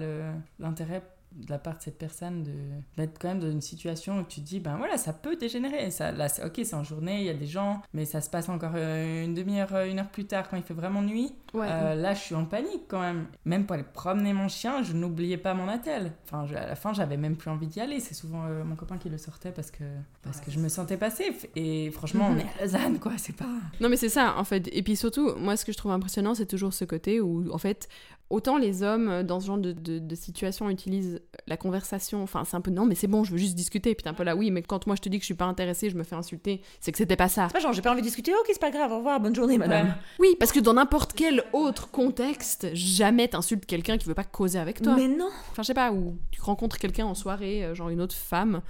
l'intérêt 0.59 1.03
de 1.33 1.49
la 1.49 1.57
part 1.59 1.77
de 1.77 1.81
cette 1.81 1.97
personne 1.97 2.43
de 2.43 2.51
d'être 2.97 3.17
quand 3.19 3.29
même 3.29 3.39
dans 3.39 3.49
une 3.49 3.61
situation 3.61 4.19
où 4.19 4.23
tu 4.23 4.41
te 4.41 4.45
dis, 4.45 4.59
ben 4.59 4.75
voilà, 4.77 4.97
ça 4.97 5.13
peut 5.13 5.35
dégénérer. 5.35 5.89
Ça, 5.91 6.11
là, 6.11 6.27
c'est- 6.29 6.43
ok, 6.45 6.59
c'est 6.63 6.73
en 6.75 6.83
journée, 6.83 7.21
il 7.21 7.25
y 7.25 7.29
a 7.29 7.33
des 7.33 7.45
gens, 7.45 7.81
mais 7.93 8.05
ça 8.05 8.21
se 8.21 8.29
passe 8.29 8.49
encore 8.49 8.73
euh, 8.75 9.23
une 9.23 9.33
demi-heure, 9.33 9.73
euh, 9.73 9.89
une 9.89 9.99
heure 9.99 10.09
plus 10.09 10.25
tard, 10.25 10.49
quand 10.49 10.57
il 10.57 10.63
fait 10.63 10.73
vraiment 10.73 11.01
nuit. 11.01 11.31
Ouais. 11.53 11.67
Euh, 11.69 11.95
là, 11.95 12.13
je 12.13 12.19
suis 12.19 12.35
en 12.35 12.45
panique 12.45 12.83
quand 12.87 12.99
même. 13.01 13.27
Même 13.45 13.65
pour 13.65 13.73
aller 13.75 13.83
promener 13.93 14.33
mon 14.33 14.47
chien, 14.47 14.83
je 14.83 14.93
n'oubliais 14.93 15.37
pas 15.37 15.53
mon 15.53 15.67
attel. 15.67 16.11
Enfin, 16.25 16.45
je- 16.45 16.55
à 16.55 16.67
la 16.67 16.75
fin, 16.75 16.93
j'avais 16.93 17.17
même 17.17 17.35
plus 17.37 17.49
envie 17.49 17.67
d'y 17.67 17.79
aller. 17.79 17.99
C'est 17.99 18.13
souvent 18.13 18.45
euh, 18.45 18.63
mon 18.63 18.75
copain 18.75 18.97
qui 18.97 19.09
le 19.09 19.17
sortait 19.17 19.51
parce 19.51 19.71
que, 19.71 19.83
parce 20.23 20.41
que 20.41 20.51
je 20.51 20.59
me 20.59 20.69
sentais 20.69 20.97
pas 20.97 21.09
safe. 21.09 21.45
Et 21.55 21.91
franchement, 21.91 22.27
on 22.31 22.37
est 22.37 22.45
à 22.59 22.63
Lausanne, 22.65 22.99
quoi. 22.99 23.13
C'est 23.17 23.35
pas. 23.35 23.45
Non 23.79 23.89
mais 23.89 23.97
c'est 23.97 24.09
ça 24.09 24.35
en 24.37 24.43
fait. 24.43 24.69
Et 24.73 24.83
puis 24.83 24.95
surtout, 24.95 25.33
moi 25.37 25.55
ce 25.57 25.65
que 25.65 25.71
je 25.71 25.77
trouve 25.77 25.91
impressionnant, 25.91 26.33
c'est 26.35 26.45
toujours 26.45 26.73
ce 26.73 26.85
côté 26.85 27.19
où 27.21 27.51
en 27.53 27.57
fait, 27.57 27.87
autant 28.29 28.57
les 28.57 28.83
hommes 28.83 29.23
dans 29.23 29.39
ce 29.39 29.47
genre 29.47 29.57
de, 29.57 29.71
de, 29.71 29.99
de 29.99 30.15
situation 30.15 30.69
utilisent 30.69 31.20
la 31.47 31.57
conversation, 31.57 32.21
enfin 32.23 32.43
c'est 32.45 32.55
un 32.55 32.61
peu 32.61 32.71
non 32.71 32.85
mais 32.85 32.95
c'est 32.95 33.07
bon, 33.07 33.23
je 33.23 33.31
veux 33.31 33.37
juste 33.37 33.55
discuter. 33.55 33.95
Puis 33.95 34.03
t'es 34.03 34.09
un 34.09 34.13
peu 34.13 34.23
là, 34.23 34.35
oui 34.35 34.51
mais 34.51 34.61
quand 34.61 34.85
moi 34.87 34.95
je 34.95 35.01
te 35.01 35.09
dis 35.09 35.17
que 35.17 35.23
je 35.23 35.25
suis 35.27 35.33
pas 35.33 35.45
intéressée, 35.45 35.89
je 35.89 35.95
me 35.97 36.03
fais 36.03 36.15
insulter, 36.15 36.61
c'est 36.79 36.91
que 36.91 36.97
c'était 36.97 37.15
pas 37.15 37.29
ça. 37.29 37.47
C'est 37.47 37.53
pas 37.53 37.59
genre, 37.59 37.73
j'ai 37.73 37.81
pas 37.81 37.91
envie 37.91 38.01
de 38.01 38.05
discuter, 38.07 38.33
ok, 38.33 38.45
c'est 38.47 38.59
pas 38.59 38.71
grave, 38.71 38.91
au 38.91 38.97
revoir, 38.97 39.19
bonne 39.19 39.35
journée, 39.35 39.57
madame. 39.57 39.87
Ouais. 39.87 39.93
Oui, 40.19 40.27
parce 40.39 40.51
que 40.51 40.59
dans 40.59 40.73
n'importe 40.73 41.13
quel 41.13 41.43
autre 41.53 41.89
contexte, 41.91 42.67
jamais 42.73 43.27
t'insultes 43.27 43.65
quelqu'un 43.65 43.97
qui 43.97 44.07
veut 44.07 44.13
pas 44.13 44.23
causer 44.23 44.59
avec 44.59 44.81
toi. 44.81 44.95
Mais 44.95 45.07
non 45.07 45.29
Enfin 45.51 45.63
je 45.63 45.67
sais 45.67 45.73
pas, 45.73 45.91
ou 45.91 46.17
tu 46.31 46.41
rencontres 46.41 46.77
quelqu'un 46.77 47.05
en 47.05 47.15
soirée, 47.15 47.63
euh, 47.65 47.75
genre 47.75 47.89
une 47.89 48.01
autre 48.01 48.15
femme. 48.15 48.61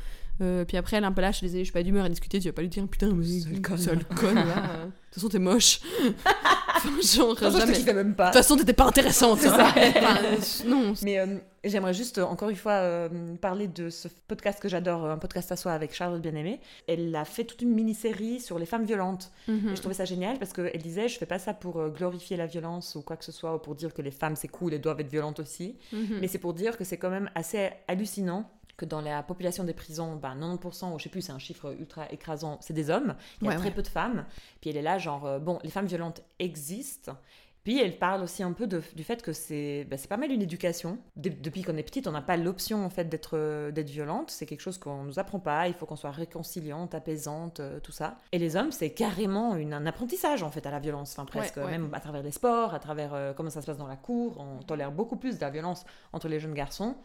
euh, 0.41 0.65
puis 0.65 0.77
après, 0.77 0.97
elle 0.97 1.03
est 1.03 1.07
un 1.07 1.11
peu 1.11 1.21
là, 1.21 1.31
je 1.31 1.37
suis 1.37 1.45
désolée, 1.47 1.63
je 1.63 1.65
suis 1.69 1.73
pas 1.73 1.83
d'humeur 1.83 2.05
à 2.05 2.09
discuter, 2.09 2.39
tu 2.39 2.47
vas 2.47 2.53
pas 2.53 2.61
lui 2.61 2.69
dire 2.69 2.87
putain, 2.87 3.11
mais 3.13 3.25
Sale 3.25 3.61
conne. 3.61 3.77
sale 3.77 4.05
conne, 4.15 4.35
là. 4.35 4.41
De 4.43 4.91
toute 5.11 5.15
façon, 5.15 5.29
t'es 5.29 5.39
moche. 5.39 5.81
genre, 7.01 7.35
je 7.39 7.49
jamais. 7.49 7.93
même 7.93 8.15
pas. 8.15 8.25
De 8.25 8.29
toute 8.31 8.41
façon, 8.41 8.57
t'étais 8.57 8.73
pas 8.73 8.85
intéressante. 8.85 9.39
C'est 9.39 9.49
ça. 9.49 9.73
Enfin, 9.75 10.17
euh, 10.23 10.37
non. 10.65 10.93
Mais 11.03 11.19
euh, 11.19 11.37
j'aimerais 11.63 11.93
juste, 11.93 12.17
euh, 12.17 12.23
encore 12.23 12.49
une 12.49 12.55
fois, 12.55 12.73
euh, 12.73 13.35
parler 13.39 13.67
de 13.67 13.89
ce 13.89 14.07
podcast 14.27 14.59
que 14.59 14.69
j'adore, 14.69 15.05
un 15.05 15.17
podcast 15.17 15.51
à 15.51 15.55
soi 15.55 15.73
avec 15.73 15.93
Charlotte 15.93 16.21
Bien-Aimée. 16.21 16.59
Elle 16.87 17.15
a 17.15 17.25
fait 17.25 17.43
toute 17.43 17.61
une 17.61 17.73
mini-série 17.73 18.39
sur 18.39 18.57
les 18.59 18.65
femmes 18.65 18.85
violentes. 18.85 19.31
Mhm. 19.47 19.69
Et 19.69 19.75
je 19.75 19.79
trouvais 19.79 19.95
ça 19.95 20.05
génial 20.05 20.37
parce 20.39 20.53
qu'elle 20.53 20.81
disait, 20.81 21.07
je 21.07 21.17
fais 21.17 21.25
pas 21.25 21.39
ça 21.39 21.53
pour 21.53 21.89
glorifier 21.89 22.37
la 22.37 22.45
violence 22.45 22.95
ou 22.95 23.01
quoi 23.01 23.17
que 23.17 23.25
ce 23.25 23.31
soit, 23.31 23.55
ou 23.55 23.59
pour 23.59 23.75
dire 23.75 23.93
que 23.93 24.01
les 24.01 24.11
femmes 24.11 24.35
c'est 24.35 24.47
cool 24.47 24.73
et 24.73 24.79
doivent 24.79 24.99
être 24.99 25.11
violentes 25.11 25.39
aussi. 25.39 25.77
Mhm. 25.91 26.19
Mais 26.21 26.27
c'est 26.27 26.39
pour 26.39 26.53
dire 26.53 26.77
que 26.77 26.83
c'est 26.83 26.97
quand 26.97 27.09
même 27.09 27.29
assez 27.35 27.69
hallucinant 27.87 28.49
que 28.81 28.85
dans 28.85 29.01
la 29.01 29.21
population 29.23 29.63
des 29.63 29.73
prisons, 29.73 30.15
ben 30.15 30.35
90%, 30.35 30.93
ou 30.93 30.97
je 30.99 31.03
sais 31.03 31.09
plus, 31.09 31.21
c'est 31.21 31.31
un 31.31 31.39
chiffre 31.39 31.75
ultra 31.79 32.11
écrasant, 32.11 32.57
c'est 32.61 32.73
des 32.73 32.89
hommes. 32.89 33.15
Il 33.41 33.45
y 33.45 33.47
a 33.47 33.51
Ouais, 33.51 33.57
très 33.57 33.67
ouais. 33.69 33.75
peu 33.75 33.81
de 33.83 33.87
femmes. 33.87 34.25
Puis 34.59 34.69
elle 34.71 34.77
est 34.77 34.81
là, 34.81 34.97
genre, 34.97 35.25
euh, 35.25 35.39
bon, 35.39 35.59
les 35.63 35.69
femmes 35.69 35.85
violentes 35.85 36.21
existent. 36.39 37.15
Puis 37.63 37.79
elle 37.79 37.99
parle 37.99 38.23
aussi 38.23 38.41
un 38.41 38.53
peu 38.53 38.65
de- 38.65 38.81
du 38.95 39.03
fait 39.03 39.21
que 39.21 39.33
c'est 39.33 39.85
ben, 39.87 39.95
c'est 39.95 40.07
pas 40.07 40.17
mal 40.17 40.31
une 40.31 40.41
éducation. 40.41 40.97
De- 41.15 41.29
depuis 41.29 41.61
qu'on 41.61 41.77
est 41.77 41.83
petite, 41.83 42.07
on 42.07 42.11
n'a 42.11 42.21
pas 42.23 42.35
l'option 42.35 42.83
en 42.83 42.89
fait 42.89 43.03
d'être 43.05 43.37
euh, 43.37 43.69
d'être 43.69 43.91
violente. 43.91 44.31
C'est 44.31 44.47
quelque 44.47 44.61
chose 44.61 44.79
qu'on 44.79 45.03
nous 45.03 45.19
apprend 45.19 45.39
pas. 45.39 45.67
Il 45.67 45.75
faut 45.75 45.85
qu'on 45.85 45.95
soit 45.95 46.09
réconciliante, 46.09 46.95
apaisante, 46.95 47.59
euh, 47.59 47.79
tout 47.79 47.91
ça. 47.91 48.17
Et 48.31 48.39
les 48.39 48.55
hommes, 48.55 48.71
c'est 48.71 48.89
carrément 48.89 49.55
une- 49.55 49.73
un 49.73 49.85
apprentissage 49.85 50.41
en 50.41 50.49
fait 50.49 50.65
à 50.65 50.71
la 50.71 50.79
violence. 50.79 51.11
Enfin 51.11 51.25
presque, 51.25 51.57
Ouais, 51.57 51.65
ouais. 51.65 51.71
même 51.77 51.91
à 51.93 51.99
travers 51.99 52.23
les 52.23 52.31
sports, 52.31 52.73
à 52.73 52.79
travers 52.79 53.13
euh, 53.13 53.33
comment 53.33 53.51
ça 53.51 53.61
se 53.61 53.67
passe 53.67 53.77
dans 53.77 53.85
la 53.87 53.95
cour. 53.95 54.37
On 54.39 54.63
tolère 54.63 54.91
beaucoup 54.91 55.15
plus 55.17 55.35
de 55.35 55.41
la 55.41 55.51
violence 55.51 55.85
entre 56.13 56.27
les 56.29 56.39
jeunes 56.39 56.55
garçons. 56.55 56.95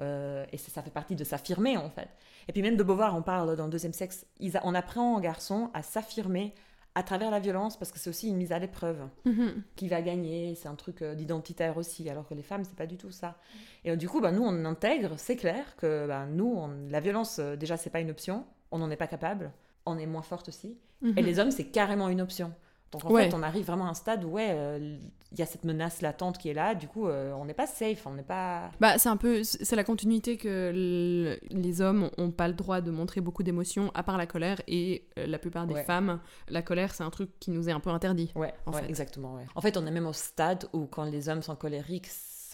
Euh, 0.00 0.44
et 0.52 0.56
ça, 0.58 0.70
ça 0.70 0.82
fait 0.82 0.90
partie 0.90 1.16
de 1.16 1.24
s'affirmer 1.24 1.76
en 1.76 1.90
fait. 1.90 2.08
Et 2.48 2.52
puis 2.52 2.62
même 2.62 2.76
de 2.76 2.82
Beauvoir, 2.82 3.14
on 3.16 3.22
parle 3.22 3.56
dans 3.56 3.64
le 3.66 3.70
deuxième 3.70 3.92
sexe, 3.92 4.26
ils 4.40 4.56
a- 4.56 4.62
on 4.64 4.74
apprend 4.74 5.14
en 5.16 5.20
garçon 5.20 5.70
à 5.74 5.82
s'affirmer 5.82 6.54
à 6.94 7.02
travers 7.02 7.30
la 7.30 7.40
violence 7.40 7.78
parce 7.78 7.90
que 7.92 7.98
c'est 7.98 8.10
aussi 8.10 8.28
une 8.28 8.36
mise 8.36 8.52
à 8.52 8.58
l'épreuve. 8.58 8.98
Mhm. 9.24 9.62
Qui 9.76 9.88
va 9.88 10.02
gagner, 10.02 10.54
c'est 10.54 10.68
un 10.68 10.74
truc 10.74 11.00
euh, 11.02 11.14
d'identitaire 11.14 11.76
aussi, 11.78 12.08
alors 12.10 12.26
que 12.28 12.34
les 12.34 12.42
femmes, 12.42 12.64
c'est 12.64 12.76
pas 12.76 12.86
du 12.86 12.96
tout 12.98 13.10
ça. 13.10 13.36
Et 13.84 13.90
euh, 13.92 13.96
du 13.96 14.08
coup, 14.08 14.20
bah, 14.20 14.30
nous, 14.32 14.42
on 14.42 14.64
intègre, 14.64 15.14
c'est 15.16 15.36
clair 15.36 15.76
que 15.76 16.06
bah, 16.06 16.26
nous, 16.26 16.52
on- 16.54 16.88
la 16.90 17.00
violence, 17.00 17.38
déjà, 17.38 17.76
c'est 17.76 17.90
pas 17.90 18.00
une 18.00 18.10
option, 18.10 18.44
on 18.70 18.78
n'en 18.78 18.90
est 18.90 18.96
pas 18.96 19.06
capable, 19.06 19.52
on 19.86 19.98
est 19.98 20.06
moins 20.06 20.22
forte 20.22 20.48
aussi. 20.48 20.76
Mhm. 21.00 21.14
Et 21.18 21.22
les 21.22 21.38
hommes, 21.38 21.50
c'est 21.50 21.64
carrément 21.64 22.08
une 22.08 22.20
option. 22.20 22.52
Donc 22.92 23.04
en 23.06 23.10
Ouais. 23.10 23.24
fait, 23.30 23.34
on 23.34 23.42
arrive 23.42 23.64
vraiment 23.66 23.86
à 23.86 23.90
un 23.90 23.94
stade 23.94 24.22
où, 24.24 24.28
ouais, 24.32 24.48
euh, 24.50 24.98
il 25.32 25.38
y 25.38 25.42
a 25.42 25.46
cette 25.46 25.64
menace 25.64 26.02
latente 26.02 26.36
qui 26.36 26.50
est 26.50 26.54
là, 26.54 26.74
du 26.74 26.86
coup, 26.88 27.08
euh, 27.08 27.32
on 27.32 27.46
n'est 27.46 27.54
pas 27.54 27.66
safe, 27.66 28.06
on 28.06 28.12
n'est 28.12 28.22
pas. 28.22 28.70
Bah, 28.80 28.98
c'est 28.98 29.08
un 29.08 29.16
peu, 29.16 29.42
c'est 29.44 29.74
la 29.76 29.82
continuité 29.84 30.36
que 30.36 30.70
le- 30.74 31.38
les 31.50 31.80
hommes 31.80 32.10
ont 32.18 32.30
pas 32.30 32.48
le 32.48 32.54
droit 32.54 32.82
de 32.82 32.90
montrer 32.90 33.22
beaucoup 33.22 33.42
d'émotions, 33.42 33.90
à 33.94 34.02
part 34.02 34.18
la 34.18 34.26
colère, 34.26 34.60
et 34.68 35.06
euh, 35.18 35.26
la 35.26 35.38
plupart 35.38 35.66
des 35.66 35.72
Ouais. 35.74 35.84
femmes, 35.84 36.20
la 36.48 36.60
colère, 36.60 36.94
c'est 36.94 37.02
un 37.02 37.10
truc 37.10 37.30
qui 37.40 37.50
nous 37.50 37.68
est 37.68 37.72
un 37.72 37.80
peu 37.80 37.88
interdit. 37.90 38.30
Ouais, 38.36 38.52
en 38.66 38.72
ouais, 38.72 38.82
fait. 38.82 38.88
exactement. 38.90 39.38
En 39.54 39.60
fait, 39.62 39.76
on 39.78 39.86
est 39.86 39.90
même 39.90 40.06
au 40.06 40.12
stade 40.12 40.66
où 40.74 40.84
quand 40.86 41.04
les 41.04 41.30
hommes 41.30 41.42
sont 41.42 41.56
colériques, 41.56 42.08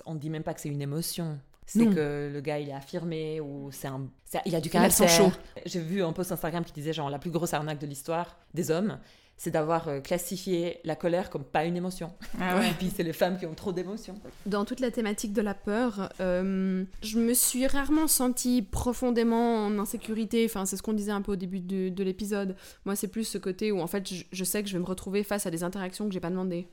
on 0.07 0.14
dit 0.14 0.30
même 0.30 0.45
pas 0.45 0.55
que 0.55 0.61
c'est 0.61 0.68
une 0.68 0.82
émotion. 0.82 1.39
c'est 1.70 1.84
que 1.84 2.30
le 2.32 2.41
gars 2.41 2.59
il 2.59 2.70
est 2.70 2.72
affirmé 2.72 3.41
ou 3.43 3.70
c'est 3.72 3.89
un, 3.89 4.07
il 4.47 4.55
a 4.55 4.61
du 4.62 4.70
caractère. 4.70 5.07
chaud. 5.07 5.30
J'ai 5.66 5.80
vu 5.80 6.03
un 6.03 6.14
post 6.14 6.32
Instagram 6.32 6.64
qui 6.64 6.72
disait 6.72 6.95
genre 6.95 7.11
la 7.11 7.18
plus 7.18 7.30
grosse 7.30 7.53
arnaque 7.53 7.78
de 7.78 7.86
l'histoire 7.86 8.39
des 8.55 8.70
hommes, 8.70 8.99
c'est 9.41 9.51
d'avoir 9.53 9.89
euh, 9.89 10.01
classifié 10.01 10.80
la 10.84 10.97
colère 10.97 11.30
comme 11.30 11.45
pas 11.45 11.64
une 11.64 11.76
émotion. 11.76 12.12
Ah 12.41 12.61
Et 12.68 12.72
puis 12.74 12.91
c'est 12.95 13.05
les 13.05 13.12
femmes 13.14 13.39
qui 13.39 13.47
ont 13.47 13.55
trop 13.55 13.72
d'émotions. 13.72 14.20
Dans 14.47 14.64
toute 14.64 14.80
la 14.80 14.91
thématique 14.91 15.32
de 15.32 15.41
la 15.41 15.55
peur, 15.55 16.11
euh, 16.20 16.84
je 17.03 17.18
me 17.18 17.32
suis 17.32 17.66
rarement 17.66 18.09
sentie 18.09 18.62
profondément 18.62 19.64
en 19.66 19.78
insécurité. 19.78 20.45
Enfin, 20.45 20.66
c'est 20.66 20.76
ce 20.76 20.82
qu'on 20.82 20.93
disait 20.93 21.12
un 21.12 21.22
peu 21.22 21.32
au 21.32 21.36
début 21.36 21.61
de, 21.61 21.89
de 21.89 22.05
l'épisode. 22.05 22.57
Moi, 22.84 22.97
c'est 22.97 23.09
plus 23.09 23.24
ce 23.24 23.39
côté 23.39 23.72
où, 23.72 23.80
en 23.80 23.86
fait, 23.86 24.12
je, 24.12 24.24
je 24.30 24.45
sais 24.45 24.62
que 24.62 24.68
je 24.68 24.74
vais 24.74 24.80
me 24.82 24.84
retrouver 24.86 25.22
face 25.22 25.47
à 25.47 25.51
des 25.51 25.62
interactions 25.62 26.07
que 26.09 26.12
j'ai 26.12 26.20
pas 26.20 26.30
demandées. 26.30 26.66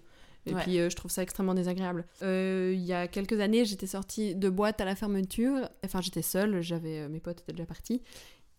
Et 0.48 0.54
Ouais. 0.54 0.62
puis, 0.62 0.80
euh, 0.80 0.90
je 0.92 0.96
trouve 0.96 1.10
ça 1.10 1.24
extrêmement 1.24 1.56
désagréable. 1.56 2.06
Euh, 2.22 2.72
Il 2.76 2.84
y 2.84 2.94
a 2.94 3.08
quelques 3.08 3.40
années, 3.40 3.66
j'étais 3.66 3.88
sortie 3.88 4.36
de 4.36 4.48
boîte 4.50 4.80
à 4.80 4.86
la 4.86 4.96
fermeture. 4.96 5.70
Enfin, 5.84 6.02
j'étais 6.02 6.22
seule, 6.22 6.62
j'avais 6.62 7.00
euh, 7.00 7.10
mes 7.10 7.20
potes 7.20 7.40
étaient 7.42 7.54
déjà 7.54 7.66
partis. 7.66 8.02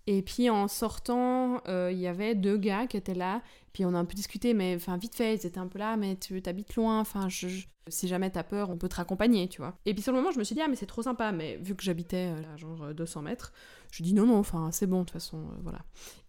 Et 0.07 0.23
puis, 0.23 0.51
en 0.51 0.69
sortant, 0.69 1.61
euh, 1.69 1.91
il 1.93 1.99
y 1.99 2.07
avait 2.07 2.35
deux 2.35 2.57
gars 2.57 2.87
qui 2.87 2.97
étaient 2.97 3.15
là. 3.15 3.43
Puis 3.73 3.85
on 3.85 3.93
a 3.95 3.99
un 3.99 4.05
peu 4.05 4.15
discuté, 4.15 4.55
mais 4.55 4.75
enfin 4.77 4.97
vite 4.97 5.15
fait, 5.15 5.35
ils 5.35 5.47
étaient 5.47 5.59
un 5.59 5.67
peu 5.67 5.79
là, 5.79 5.97
mais 5.99 6.17
tu 6.17 6.41
t'habites 6.41 6.77
loin, 6.77 6.99
enfin 7.01 7.29
je, 7.29 7.47
je- 7.49 7.67
si 7.89 8.09
jamais 8.09 8.31
t'as 8.31 8.43
peur, 8.43 8.71
on 8.71 8.79
peut 8.79 8.89
te 8.89 8.97
raccompagner, 8.97 9.49
tu 9.49 9.61
vois. 9.61 9.77
Et 9.85 9.93
puis 9.93 10.03
sur 10.03 10.13
le 10.13 10.19
moment, 10.19 10.31
je 10.33 10.39
me 10.39 10.45
suis 10.45 10.55
dit, 10.55 10.63
ah 10.63 10.67
mais 10.69 10.77
c'est 10.77 10.87
trop 10.87 11.03
sympa, 11.03 11.31
mais 11.31 11.59
vu 11.59 11.75
que 11.75 11.83
j'habitais 11.83 12.33
euh, 12.33 12.41
là, 12.41 12.57
genre 12.57 12.85
euh, 12.85 12.95
200 12.95 13.21
mètres, 13.21 13.53
je 13.91 14.03
dis 14.03 14.15
non, 14.15 14.25
non, 14.25 14.39
enfin 14.39 14.71
c'est 14.73 14.87
bon, 14.87 15.01
de 15.01 15.05
toute 15.05 15.13
façon, 15.13 15.37
euh, 15.37 15.57
voilà. 15.63 15.81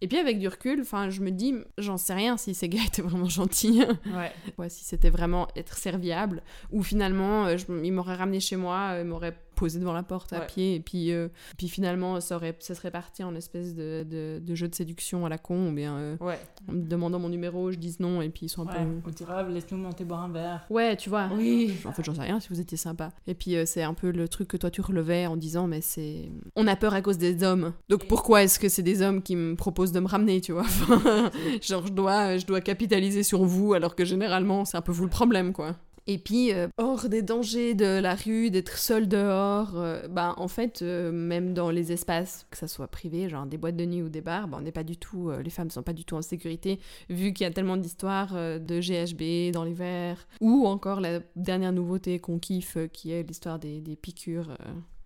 Et 0.01 0.09
puis 0.09 0.17
avec 0.17 0.39
du 0.39 0.49
recul, 0.49 0.81
enfin 0.81 1.09
je 1.09 1.21
me 1.21 1.31
dis, 1.31 1.55
j'en 1.77 1.95
sais 1.95 2.13
rien 2.13 2.35
si 2.35 2.53
ces 2.53 2.67
gars 2.67 2.81
étaient 2.85 3.01
vraiment 3.01 3.29
gentils, 3.29 3.81
Ouais. 4.13 4.33
ouais, 4.57 4.67
si 4.69 4.83
c'était 4.83 5.09
vraiment 5.09 5.47
être 5.55 5.77
serviable, 5.77 6.43
ou 6.73 6.83
finalement, 6.83 7.45
euh, 7.45 7.55
je- 7.55 7.65
ils 7.81 7.93
m'auraient 7.93 8.15
ramené 8.15 8.41
chez 8.41 8.57
moi, 8.57 8.89
euh, 8.95 9.01
ils 9.03 9.07
m'auraient 9.07 9.37
posé 9.57 9.79
devant 9.79 9.93
la 9.93 10.03
porte 10.03 10.31
à 10.33 10.39
Ouais. 10.39 10.45
pied, 10.47 10.75
et 10.75 10.79
puis, 10.79 11.11
euh, 11.11 11.27
puis 11.57 11.67
finalement, 11.67 12.21
ça, 12.21 12.35
aurait, 12.37 12.55
ça 12.59 12.75
serait 12.75 12.91
parti 12.91 13.23
en 13.23 13.35
espèce 13.35 13.75
de, 13.75 14.05
de, 14.09 14.39
de 14.41 14.55
jeu 14.55 14.67
de 14.67 14.75
séduction 14.75 15.25
à 15.25 15.29
la 15.29 15.37
con, 15.37 15.69
ou 15.69 15.71
bien 15.73 15.97
euh, 15.97 16.15
Ouais. 16.21 16.39
en 16.69 16.73
me 16.73 16.83
demandant 16.87 17.19
mon 17.19 17.29
numéro, 17.29 17.71
je 17.71 17.77
dise 17.77 17.99
non, 17.99 18.21
et 18.21 18.29
puis 18.29 18.45
ils 18.45 18.49
sont 18.49 18.67
un 18.69 18.71
Ouais. 18.73 18.85
peu... 18.85 19.09
Ou 19.09 19.11
tu 19.11 19.23
diras, 19.23 19.43
laisse-nous 19.43 19.77
monter 19.77 20.05
boire 20.05 20.21
un 20.23 20.29
verre. 20.29 20.65
Ouais, 20.69 20.95
tu 20.95 21.09
vois. 21.09 21.29
Oui. 21.35 21.73
En 21.85 21.91
fait, 21.91 22.03
j'en 22.05 22.13
sais 22.13 22.21
rien 22.21 22.39
si 22.39 22.49
vous 22.49 22.59
étiez 22.61 22.77
sympa. 22.77 23.09
Et 23.25 23.33
puis, 23.33 23.55
euh, 23.55 23.65
c'est 23.65 23.83
un 23.83 23.93
peu 23.93 24.11
le 24.11 24.27
truc 24.29 24.47
que 24.47 24.57
toi 24.57 24.69
tu 24.71 24.81
relevais 24.81 25.25
en 25.25 25.35
disant, 25.35 25.67
mais 25.67 25.81
c'est. 25.81 26.29
On 26.55 26.67
a 26.67 26.75
peur 26.75 26.93
à 26.93 27.01
cause 27.01 27.17
des 27.17 27.43
hommes. 27.43 27.73
Donc 27.89 28.07
pourquoi 28.07 28.43
est-ce 28.43 28.59
que 28.59 28.69
c'est 28.69 28.83
des 28.83 29.01
hommes 29.01 29.21
qui 29.21 29.35
me 29.35 29.55
proposent 29.55 29.91
de 29.91 29.99
me 29.99 30.07
ramener, 30.07 30.39
tu 30.41 30.51
vois? 30.51 30.65
Genre, 31.61 31.85
je 31.87 31.91
dois, 31.93 32.37
je 32.37 32.45
dois 32.45 32.61
capitaliser 32.61 33.23
sur 33.23 33.43
vous, 33.43 33.73
alors 33.73 33.95
que 33.95 34.05
généralement, 34.05 34.65
c'est 34.65 34.77
un 34.77 34.81
peu 34.81 34.91
vous 34.91 35.03
le 35.05 35.09
problème, 35.09 35.53
quoi. 35.53 35.75
Et 36.09 36.17
puis, 36.17 36.53
euh, 36.53 36.69
hors 36.77 37.09
des 37.09 37.21
dangers 37.21 37.73
de 37.73 37.99
la 37.99 38.15
rue, 38.15 38.49
d'être 38.49 38.77
seul 38.77 39.09
dehors, 39.09 39.73
euh, 39.75 40.07
bah, 40.07 40.33
en 40.37 40.47
fait, 40.47 40.81
euh, 40.81 41.11
même 41.11 41.53
dans 41.53 41.69
les 41.69 41.91
espaces, 41.91 42.47
que 42.49 42.57
ça 42.57 42.69
soit 42.69 42.87
privé, 42.87 43.27
genre 43.27 43.45
des 43.45 43.57
boîtes 43.57 43.75
de 43.75 43.83
nuit 43.83 44.01
ou 44.01 44.07
des 44.07 44.21
bars, 44.21 44.47
bah, 44.47 44.57
on 44.59 44.63
n'est 44.63 44.71
pas 44.71 44.85
du 44.85 44.95
tout, 44.95 45.29
les 45.43 45.49
femmes 45.49 45.69
sont 45.69 45.83
pas 45.83 45.91
du 45.91 46.05
tout 46.05 46.15
en 46.15 46.21
sécurité, 46.21 46.79
vu 47.09 47.33
qu'il 47.33 47.43
y 47.43 47.47
a 47.47 47.51
tellement 47.51 47.75
d'histoires 47.75 48.33
de 48.33 48.79
GHB 48.79 49.51
dans 49.51 49.65
les 49.65 49.73
verres, 49.73 50.27
ou 50.39 50.65
encore 50.65 51.01
la 51.01 51.19
dernière 51.35 51.73
nouveauté 51.73 52.19
qu'on 52.19 52.39
kiffe, 52.39 52.77
qui 52.93 53.11
est 53.11 53.23
l'histoire 53.23 53.59
des, 53.59 53.81
des 53.81 53.97
piqûres. 53.97 54.57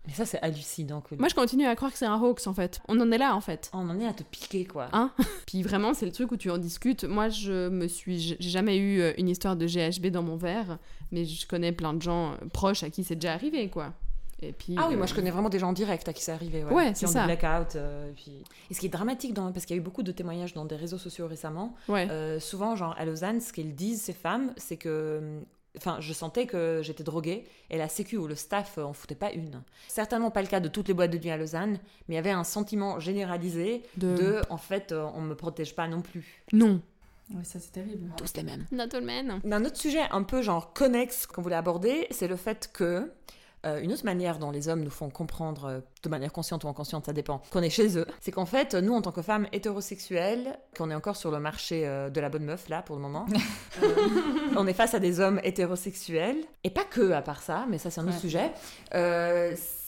Euh. 0.04 0.08
Mais 0.08 0.14
ça 0.14 0.26
c'est 0.26 0.41
hallucinant. 0.41 1.02
Que... 1.02 1.16
Moi, 1.16 1.28
je 1.28 1.36
continue 1.36 1.66
à 1.66 1.76
croire 1.76 1.91
que 1.91 1.97
c'est 1.97 2.06
un 2.06 2.20
hoax, 2.20 2.47
en 2.47 2.54
fait. 2.54 2.82
On 2.88 2.99
en 2.99 3.12
est 3.12 3.18
là, 3.18 3.36
en 3.36 3.41
fait. 3.41 3.70
On 3.74 3.89
en 3.89 3.99
est 3.99 4.08
à 4.08 4.14
te 4.14 4.24
piquer 4.24 4.66
quoi. 4.66 4.89
Hein 4.93 5.12
Puis 5.45 5.62
vraiment, 5.64 5.93
c'est 5.93 6.06
le 6.06 6.12
truc 6.12 6.32
où 6.32 6.38
tu 6.38 6.49
en 6.49 6.58
discutes. 6.58 7.04
Moi, 7.04 7.30
je 7.30 7.70
me 7.70 7.88
suis, 7.88 8.20
j'ai 8.20 8.38
jamais 8.49 8.78
eu 8.78 9.02
euh, 9.02 9.14
une 9.18 9.30
histoire 9.30 9.56
de 9.56 9.66
GHB 9.68 10.08
dans 10.08 10.24
mon 10.24 10.38
verre, 10.38 10.80
mais 11.12 11.26
je 11.26 11.47
connais 11.47 11.72
plein 11.72 11.93
de 11.93 12.02
gens 12.02 12.32
euh, 12.32 12.36
proches 12.52 12.84
à 12.84 12.89
qui 12.89 13.04
c'est 13.04 13.16
déjà 13.16 13.34
arrivé, 13.34 13.70
quoi. 13.70 13.93
Et 14.41 14.54
puis. 14.54 14.76
Ah 14.78 14.88
oui, 14.88 14.95
euh, 14.95 14.97
moi 14.97 15.06
je 15.06 15.14
connais 15.14 15.30
vraiment 15.30 15.49
des 15.49 15.60
gens 15.60 15.70
en 15.70 15.74
direct 15.74 16.08
à 16.10 16.14
qui 16.14 16.24
c'est 16.24 16.32
arrivé. 16.32 16.64
Ouais, 16.64 16.74
Ouais, 16.74 16.91
c'est 16.95 17.08
ça. 17.08 17.28
Des 17.28 17.36
blackout, 17.36 17.76
euh, 17.76 18.10
et, 18.10 18.14
puis... 18.14 18.43
et 18.70 18.74
ce 18.74 18.80
qui 18.80 18.88
est 18.88 18.89
dramatique, 18.89 19.34
dans... 19.34 19.52
parce 19.52 19.66
qu'il 19.66 19.76
y 19.76 19.80
a 19.80 19.82
eu 19.82 19.84
beaucoup 19.84 20.04
de 20.04 20.12
témoignages 20.12 20.54
dans 20.54 20.66
des 20.66 20.76
réseaux 20.76 20.97
sociaux 20.97 21.28
récemment, 21.28 21.76
Ouais. 21.88 22.08
euh, 22.10 22.39
souvent, 22.39 22.76
genre 22.76 22.95
à 22.97 23.06
Lausanne, 23.06 23.39
ce 23.39 23.54
qu'ils 23.54 23.76
disent 23.76 24.02
ces 24.02 24.14
femmes, 24.14 24.54
c'est 24.58 24.78
que. 24.78 25.41
Enfin, 25.78 25.97
je 26.01 26.11
sentais 26.11 26.47
que 26.47 26.82
j'étais 26.84 27.03
droguée 27.03 27.45
et 27.69 27.78
la 27.78 27.88
sécu 27.88 28.17
ou 28.17 28.28
le 28.28 28.36
staff 28.36 28.78
euh, 28.78 28.84
en 28.84 28.93
foutait 28.93 29.15
pas 29.15 29.32
une. 29.32 29.61
Certainement 29.88 30.30
pas 30.30 30.41
le 30.41 30.47
cas 30.47 30.59
de 30.59 30.67
toutes 30.67 30.89
les 30.89 30.93
boîtes 30.93 31.11
de 31.11 31.17
nuit 31.17 31.32
à 31.32 31.38
Lausanne, 31.38 31.80
mais 32.07 32.15
il 32.15 32.17
y 32.17 32.19
avait 32.19 32.32
un 32.32 32.43
sentiment 32.43 32.99
généralisé 32.99 33.84
de... 33.95 34.15
de, 34.15 34.41
en 34.49 34.57
fait, 34.57 34.91
euh, 34.91 35.07
on 35.15 35.22
me 35.22 35.34
protège 35.34 35.74
pas 35.74 35.88
non 35.88 36.01
plus. 36.01 36.43
Non. 36.51 36.82
Ouais, 37.34 37.45
ça 37.45 37.59
c'est 37.61 37.72
terrible. 37.72 38.11
Tous 38.17 38.34
les 38.36 38.43
mêmes. 38.43 38.65
Not 38.72 38.93
all 38.93 39.03
men. 39.03 39.39
Un 39.49 39.65
autre 39.65 39.78
sujet 39.78 40.01
un 40.11 40.24
peu 40.24 40.41
genre 40.41 40.74
connexe 40.74 41.26
qu'on 41.26 41.41
voulait 41.41 41.55
aborder, 41.55 42.07
c'est 42.11 42.28
le 42.28 42.36
fait 42.36 42.69
que 42.74 43.09
euh, 43.66 43.80
une 43.82 43.91
autre 43.93 44.05
manière 44.05 44.39
dont 44.39 44.49
les 44.51 44.68
hommes 44.70 44.82
nous 44.84 44.89
font 44.89 45.09
comprendre, 45.09 45.66
euh, 45.66 45.80
de 46.03 46.09
manière 46.09 46.32
consciente 46.34 46.64
ou 46.64 46.68
inconsciente, 46.68 47.05
ça 47.05 47.14
dépend, 47.14 47.41
qu'on 47.51 47.62
est 47.62 47.70
chez 47.70 47.97
eux, 47.97 48.05
c'est 48.20 48.32
qu'en 48.32 48.45
fait, 48.47 48.74
nous, 48.74 48.93
en 48.93 49.01
tant 49.01 49.12
que 49.12 49.22
femmes 49.22 49.47
hétérosexuelles, 49.51 50.57
qu'on 50.78 50.89
est 50.89 50.95
encore 50.95 51.16
sur 51.16 51.30
le 51.32 51.39
marché 51.39 51.86
euh, 51.88 52.09
de 52.09 52.20
la 52.20 52.30
bonne 52.30 52.43
meuf, 52.45 52.70
là, 52.70 52.82
pour 52.82 52.95
le 52.95 53.01
moment, 53.01 53.26
on 54.57 54.68
est 54.68 54.74
face 54.74 54.93
à 54.93 54.99
des 54.99 55.20
hommes 55.20 55.39
hétérosexuels, 55.43 56.38
et 56.64 56.70
pas 56.70 56.84
que 56.86 57.12
à 57.12 57.22
part 57.22 57.41
ça, 57.41 57.66
mais 57.70 57.78
ça, 57.78 57.89
c'est 57.89 58.01
un 58.01 58.05
autre 58.05 58.14
Ouais. 58.16 58.20
sujet. 58.20 58.51
C'est- 58.91 59.82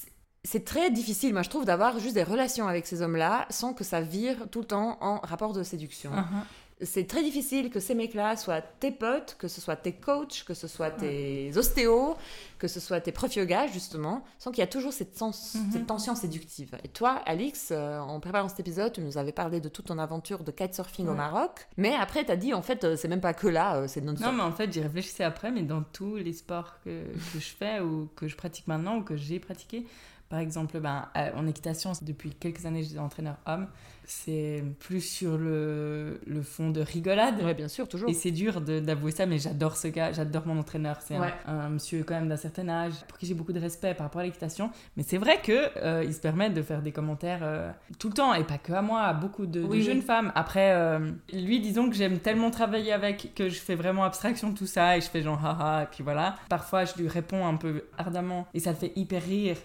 c'est 0.45 0.65
très 0.65 0.91
difficile, 0.91 1.31
moi, 1.31 1.41
je 1.41 1.49
trouve, 1.49 1.63
d'avoir 1.63 1.99
juste 1.99 2.15
des 2.15 2.23
relations 2.23 2.67
avec 2.67 2.85
ces 2.85 3.01
hommes-là 3.01 3.45
sans 3.49 3.73
que 3.73 3.85
ça 3.85 4.01
vire 4.01 4.35
tout 4.51 4.59
le 4.59 4.65
temps 4.65 4.97
en 4.99 5.19
rapport 5.19 5.53
de 5.53 5.63
séduction 5.63 6.11
Uh-huh. 6.11 6.43
C'est 6.85 7.05
très 7.07 7.23
difficile 7.23 7.69
que 7.69 7.79
ces 7.79 7.95
mecs-là 7.95 8.35
soient 8.37 8.61
tes 8.61 8.91
potes, 8.91 9.35
que 9.39 9.47
ce 9.47 9.61
soit 9.61 9.75
tes 9.75 9.93
coachs, 9.93 10.43
que 10.45 10.53
ce 10.53 10.67
soit 10.67 10.91
tes 10.91 11.51
ostéos, 11.57 12.15
que 12.59 12.67
ce 12.67 12.79
soit 12.79 13.01
tes 13.01 13.11
profs 13.11 13.35
yoga, 13.35 13.67
justement, 13.67 14.23
sans 14.39 14.51
qu'il 14.51 14.59
y 14.59 14.63
a 14.63 14.67
toujours 14.67 14.93
cette, 14.93 15.17
sens- 15.17 15.55
Mhm. 15.55 15.71
cette 15.71 15.87
tension 15.87 16.15
séductive. 16.15 16.77
Et 16.83 16.87
toi, 16.87 17.21
Alix, 17.25 17.69
euh, 17.71 17.99
en 17.99 18.19
préparant 18.19 18.47
cet 18.49 18.59
épisode, 18.59 18.93
tu 18.93 19.01
nous 19.01 19.17
avais 19.17 19.31
parlé 19.31 19.59
de 19.59 19.69
toute 19.69 19.85
ton 19.85 19.97
aventure 19.99 20.43
de 20.43 20.51
kitesurfing 20.51 21.07
au 21.07 21.11
Ouais. 21.11 21.15
Maroc, 21.17 21.67
mais 21.77 21.93
après, 21.95 22.23
tu 22.25 22.31
as 22.31 22.35
dit, 22.37 22.53
en 22.53 22.61
fait, 22.61 22.83
euh, 22.83 22.95
c'est 22.95 23.07
même 23.07 23.21
pas 23.21 23.33
que 23.33 23.47
là, 23.47 23.75
euh, 23.77 23.87
c'est 23.87 24.01
non-stop. 24.01 24.25
Non, 24.27 24.33
mais 24.33 24.43
en 24.43 24.51
fait, 24.51 24.71
j'y 24.71 24.81
réfléchissais 24.81 25.23
après, 25.23 25.51
mais 25.51 25.63
dans 25.63 25.83
tous 25.83 26.15
les 26.15 26.33
sports 26.33 26.75
que, 26.83 27.03
que 27.33 27.39
je 27.39 27.49
fais 27.55 27.79
ou 27.79 28.09
que 28.15 28.27
je 28.27 28.35
pratique 28.35 28.67
maintenant 28.67 28.97
ou 28.97 29.03
que 29.03 29.15
j'ai 29.15 29.39
pratiqué, 29.39 29.85
par 30.29 30.39
exemple, 30.39 30.79
ben, 30.79 31.07
en 31.35 31.45
équitation, 31.47 31.91
depuis 32.01 32.31
quelques 32.33 32.65
années, 32.65 32.81
je 32.83 32.89
suis 32.89 32.99
entraîneur 32.99 33.35
homme, 33.45 33.67
c'est 34.05 34.63
plus 34.79 35.01
sur 35.01 35.37
le, 35.37 36.19
le 36.25 36.41
fond 36.41 36.69
de 36.69 36.81
rigolade. 36.81 37.41
Ouais, 37.41 37.53
bien 37.53 37.67
sûr, 37.67 37.87
toujours. 37.87 38.09
Et 38.09 38.13
c'est 38.13 38.31
dur 38.31 38.61
d'avouer 38.61 39.11
ça, 39.11 39.25
mais 39.25 39.37
j'adore 39.37 39.77
ce 39.77 39.87
gars, 39.87 40.11
j'adore 40.11 40.45
mon 40.47 40.59
entraîneur. 40.59 40.97
C'est 41.01 41.15
un- 41.15 41.21
Ouais. 41.21 41.33
un, 41.45 41.69
monsieur 41.69 42.03
quand 42.03 42.15
même 42.15 42.27
d'un 42.27 42.37
certain 42.37 42.67
âge, 42.69 42.93
pour 43.07 43.17
qui 43.17 43.25
j'ai 43.25 43.33
beaucoup 43.33 43.53
de 43.53 43.59
respect 43.59 43.93
par 43.93 44.05
rapport 44.07 44.21
à 44.21 44.23
l'équitation. 44.25 44.71
Mais 44.97 45.03
c'est 45.03 45.17
vrai 45.17 45.39
que 45.41 45.69
euh, 45.77 46.03
il 46.03 46.13
se 46.13 46.19
permet 46.19 46.49
de 46.49 46.61
faire 46.61 46.81
des 46.81 46.91
commentaires 46.91 47.39
euh, 47.43 47.71
tout 47.99 48.09
le 48.09 48.13
temps, 48.13 48.33
et 48.33 48.43
pas 48.43 48.57
que 48.57 48.73
à 48.73 48.81
moi, 48.81 49.01
à 49.03 49.13
beaucoup 49.13 49.45
de, 49.45 49.61
Oui, 49.63 49.81
jeunes 49.81 50.01
femmes. 50.01 50.31
Après, 50.35 50.73
euh, 50.73 51.11
lui, 51.31 51.59
disons 51.61 51.89
que 51.89 51.95
j'aime 51.95 52.19
tellement 52.19 52.51
travailler 52.51 52.91
avec 52.93 53.33
que 53.35 53.49
je 53.49 53.59
fais 53.59 53.75
vraiment 53.75 54.03
abstraction 54.03 54.49
de 54.49 54.57
tout 54.57 54.67
ça, 54.67 54.97
et 54.97 55.01
je 55.01 55.09
fais 55.09 55.21
genre 55.21 55.43
haha, 55.45 55.83
et 55.83 55.87
puis 55.87 56.03
voilà. 56.03 56.35
Parfois, 56.49 56.85
je 56.85 56.93
lui 56.97 57.07
réponds 57.07 57.45
un 57.47 57.55
peu 57.55 57.85
ardemment, 57.97 58.47
et 58.53 58.59
ça 58.59 58.71
le 58.71 58.77
fait 58.77 58.91
hyper 58.95 59.23
rire. 59.23 59.57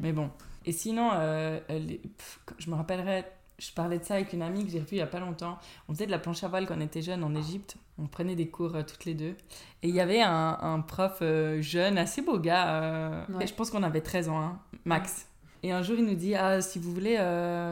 Mais 0.00 0.12
bon. 0.12 0.30
Et 0.66 0.72
sinon, 0.72 1.10
euh, 1.14 1.58
les- 1.70 1.98
pff, 1.98 2.40
je 2.58 2.70
me 2.70 2.74
rappellerai 2.76 3.24
je 3.60 3.72
parlais 3.72 3.98
de 3.98 4.04
ça 4.04 4.14
avec 4.14 4.32
une 4.32 4.42
amie 4.42 4.64
que 4.64 4.70
j'ai 4.72 4.78
revue 4.80 4.92
il 4.92 4.98
y 4.98 5.02
a 5.02 5.06
pas 5.06 5.20
longtemps. 5.20 5.58
On 5.88 5.92
faisait 5.94 6.06
de 6.06 6.10
la 6.10 6.18
planche 6.18 6.42
à 6.42 6.48
voile 6.48 6.66
quand 6.66 6.74
on 6.76 6.80
était 6.80 7.02
jeune 7.02 7.22
en 7.22 7.34
Égypte. 7.34 7.76
On 7.98 8.06
prenait 8.06 8.34
des 8.34 8.48
cours 8.48 8.74
euh, 8.74 8.82
toutes 8.82 9.04
les 9.04 9.14
deux. 9.14 9.34
Et 9.82 9.88
il 9.88 9.94
y 9.94 10.00
avait 10.00 10.22
un, 10.22 10.58
un 10.60 10.80
prof 10.80 11.18
euh, 11.20 11.60
jeune, 11.60 11.98
assez 11.98 12.22
beau 12.22 12.38
gars. 12.38 12.82
euh, 12.82 13.24
Ouais. 13.34 13.46
je 13.46 13.52
pense 13.54 13.70
qu'on 13.70 13.82
avait 13.82 14.00
13 14.00 14.28
ans, 14.30 14.40
hein, 14.40 14.58
max. 14.86 15.26
Et 15.62 15.72
un 15.72 15.82
jour, 15.82 15.96
il 15.98 16.06
nous 16.06 16.14
dit 16.14 16.34
Ah, 16.34 16.62
si 16.62 16.78
vous 16.78 16.90
voulez, 16.90 17.16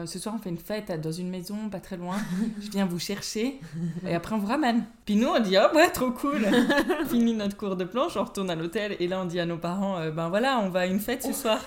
ce 0.05 0.19
soir, 0.19 0.35
on 0.35 0.37
fait 0.37 0.51
une 0.51 0.59
fête 0.59 0.91
dans 1.01 1.11
une 1.11 1.27
maison 1.31 1.69
pas 1.71 1.79
très 1.79 1.97
loin. 1.97 2.17
Je 2.61 2.69
viens 2.69 2.85
vous 2.85 2.99
chercher. 2.99 3.59
Et 4.05 4.13
après, 4.13 4.35
on 4.35 4.37
vous 4.37 4.45
ramène. 4.45 4.85
Puis 5.05 5.15
nous, 5.15 5.27
on 5.27 5.39
dit 5.39 5.57
Oh, 5.57 5.75
ouais, 5.75 5.89
trop 5.89 6.11
cool. 6.11 6.45
Fini 7.09 7.33
notre 7.33 7.57
cours 7.57 7.75
de 7.75 7.85
planche, 7.85 8.15
on 8.15 8.23
retourne 8.25 8.51
à 8.51 8.55
l'hôtel. 8.55 8.95
Et 8.99 9.07
là, 9.07 9.19
on 9.19 9.25
dit 9.25 9.39
à 9.39 9.47
nos 9.47 9.57
parents 9.57 10.07
Ben 10.11 10.29
voilà, 10.29 10.59
on 10.59 10.69
va 10.69 10.81
à 10.81 10.85
une 10.85 10.99
fête 10.99 11.23
ce 11.23 11.33
soir. 11.33 11.57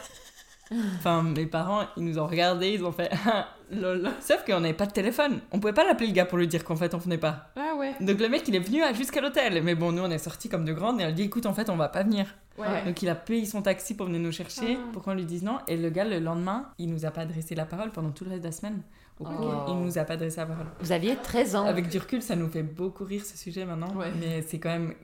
Enfin, 0.96 1.22
mes 1.22 1.46
parents, 1.46 1.82
ils 1.96 2.04
nous 2.04 2.18
ont 2.18 2.26
regardés, 2.26 2.70
ils 2.70 2.84
ont 2.84 2.92
fait 2.92 3.10
Ah, 3.26 3.48
lol. 3.70 4.10
Sauf 4.20 4.44
qu'on 4.44 4.60
n'avait 4.60 4.74
pas 4.74 4.86
de 4.86 4.92
téléphone. 4.92 5.40
On 5.50 5.58
pouvait 5.60 5.72
pas 5.72 5.84
l'appeler 5.84 6.08
le 6.08 6.12
gars 6.12 6.24
pour 6.26 6.38
lui 6.38 6.46
dire 6.48 6.64
qu'en 6.64 6.76
fait, 6.76 6.94
on 6.94 6.98
venait 6.98 7.18
pas. 7.18 7.50
Ah 7.56 7.74
ouais. 7.78 7.94
Donc 8.00 8.20
le 8.20 8.28
mec, 8.28 8.42
il 8.48 8.54
est 8.56 8.60
venu 8.60 8.82
à- 8.82 8.92
jusqu'à 8.92 9.20
l'hôtel. 9.20 9.62
Mais 9.62 9.74
bon, 9.74 9.92
nous, 9.92 10.02
on 10.02 10.10
est 10.10 10.18
sortis 10.18 10.48
comme 10.48 10.64
de 10.64 10.72
grandes 10.72 11.00
et 11.00 11.04
on 11.04 11.08
lui 11.08 11.14
dit 11.14 11.22
Écoute, 11.22 11.46
en 11.46 11.54
fait, 11.54 11.70
on 11.70 11.76
va 11.76 11.88
pas 11.88 12.02
venir. 12.02 12.26
Ouais. 12.58 12.84
Donc 12.84 13.00
il 13.02 13.08
a 13.08 13.14
payé 13.14 13.46
son 13.46 13.62
taxi 13.62 13.94
pour 13.96 14.06
venir 14.06 14.20
nous 14.20 14.32
chercher 14.32 14.76
Ah. 14.78 14.90
pour 14.92 15.02
qu'on 15.02 15.14
lui 15.14 15.24
dise 15.24 15.42
non. 15.42 15.58
Et 15.68 15.76
le 15.76 15.88
gars, 15.90 16.04
le 16.04 16.18
lendemain, 16.18 16.66
il 16.78 16.90
nous 16.90 17.06
a 17.06 17.10
pas 17.10 17.22
adressé 17.22 17.54
la 17.54 17.64
parole 17.64 17.90
pendant 17.92 18.10
tout 18.10 18.24
le 18.24 18.30
reste 18.30 18.42
de 18.42 18.48
la 18.48 18.52
semaine. 18.52 18.82
Au 19.20 19.24
Ok. 19.24 19.36
cours, 19.36 19.64
il 19.68 19.74
nous 19.84 19.98
a 19.98 20.04
pas 20.04 20.14
adressé 20.14 20.38
la 20.38 20.46
parole. 20.46 20.66
Vous 20.80 20.90
aviez 20.92 21.16
13 21.16 21.54
ans. 21.56 21.64
Avec 21.64 21.88
du 21.88 21.98
recul, 21.98 22.20
ça 22.22 22.34
nous 22.36 22.48
fait 22.48 22.62
beaucoup 22.62 23.04
rire 23.04 23.24
ce 23.24 23.38
sujet 23.38 23.64
maintenant. 23.64 23.94
Ouais. 23.94 24.10
Mais 24.20 24.42
c'est 24.42 24.58
quand 24.58 24.70
même. 24.70 24.94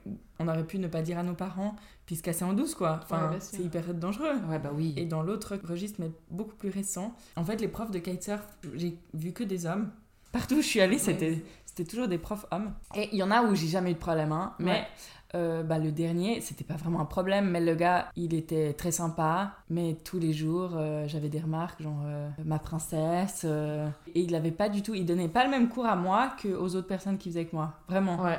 On 0.40 0.48
aurait 0.48 0.64
pu 0.64 0.78
ne 0.78 0.88
pas 0.88 1.02
dire 1.02 1.18
à 1.18 1.22
nos 1.22 1.34
parents, 1.34 1.74
puis 2.08 2.16
se 2.16 2.22
casser 2.22 2.42
en 2.42 2.54
douce, 2.54 2.74
quoi. 2.74 3.00
Enfin, 3.02 3.32
c'est 3.38 3.60
hyper 3.60 3.92
dangereux. 3.92 4.36
Ouais, 4.48 4.58
bah 4.58 4.70
oui. 4.74 4.94
Et 4.96 5.04
dans 5.04 5.20
l'autre 5.20 5.58
registre, 5.62 6.00
mais 6.00 6.10
beaucoup 6.30 6.54
plus 6.54 6.70
récent, 6.70 7.14
en 7.36 7.44
fait, 7.44 7.60
les 7.60 7.68
profs 7.68 7.90
de 7.90 7.98
kitesurf, 7.98 8.40
j'ai 8.76 8.98
vu 9.12 9.32
que 9.32 9.44
des 9.44 9.66
hommes. 9.66 9.90
Partout 10.32 10.54
où 10.54 10.62
je 10.62 10.66
suis 10.66 10.80
allée, 10.80 10.96
c'était 10.96 11.44
c'était 11.66 11.84
toujours 11.84 12.08
des 12.08 12.16
profs 12.16 12.46
hommes. 12.50 12.72
Et 12.94 13.10
il 13.12 13.18
y 13.18 13.22
en 13.22 13.30
a 13.30 13.42
où 13.42 13.54
j'ai 13.54 13.66
jamais 13.66 13.90
eu 13.90 13.94
de 13.94 13.98
problème, 13.98 14.32
hein, 14.32 14.54
mais 14.58 14.86
euh, 15.34 15.62
bah, 15.62 15.78
le 15.78 15.92
dernier, 15.92 16.40
c'était 16.40 16.64
pas 16.64 16.76
vraiment 16.76 17.00
un 17.00 17.04
problème, 17.04 17.50
mais 17.50 17.60
le 17.60 17.74
gars, 17.74 18.08
il 18.16 18.32
était 18.32 18.72
très 18.72 18.90
sympa, 18.90 19.52
mais 19.68 19.98
tous 20.02 20.18
les 20.18 20.32
jours, 20.32 20.70
euh, 20.76 21.06
j'avais 21.08 21.28
des 21.28 21.40
remarques, 21.40 21.82
genre 21.82 22.04
euh, 22.06 22.30
ma 22.42 22.58
princesse, 22.58 23.44
et 23.44 24.20
il 24.22 24.34
avait 24.34 24.50
pas 24.50 24.70
du 24.70 24.80
tout, 24.80 24.94
il 24.94 25.04
donnait 25.04 25.28
pas 25.28 25.44
le 25.44 25.50
même 25.50 25.68
cours 25.68 25.84
à 25.84 25.94
moi 25.94 26.32
qu'aux 26.40 26.74
autres 26.74 26.88
personnes 26.88 27.18
qui 27.18 27.28
faisaient 27.28 27.40
avec 27.40 27.52
moi, 27.52 27.74
vraiment. 27.86 28.22
Ouais. 28.22 28.38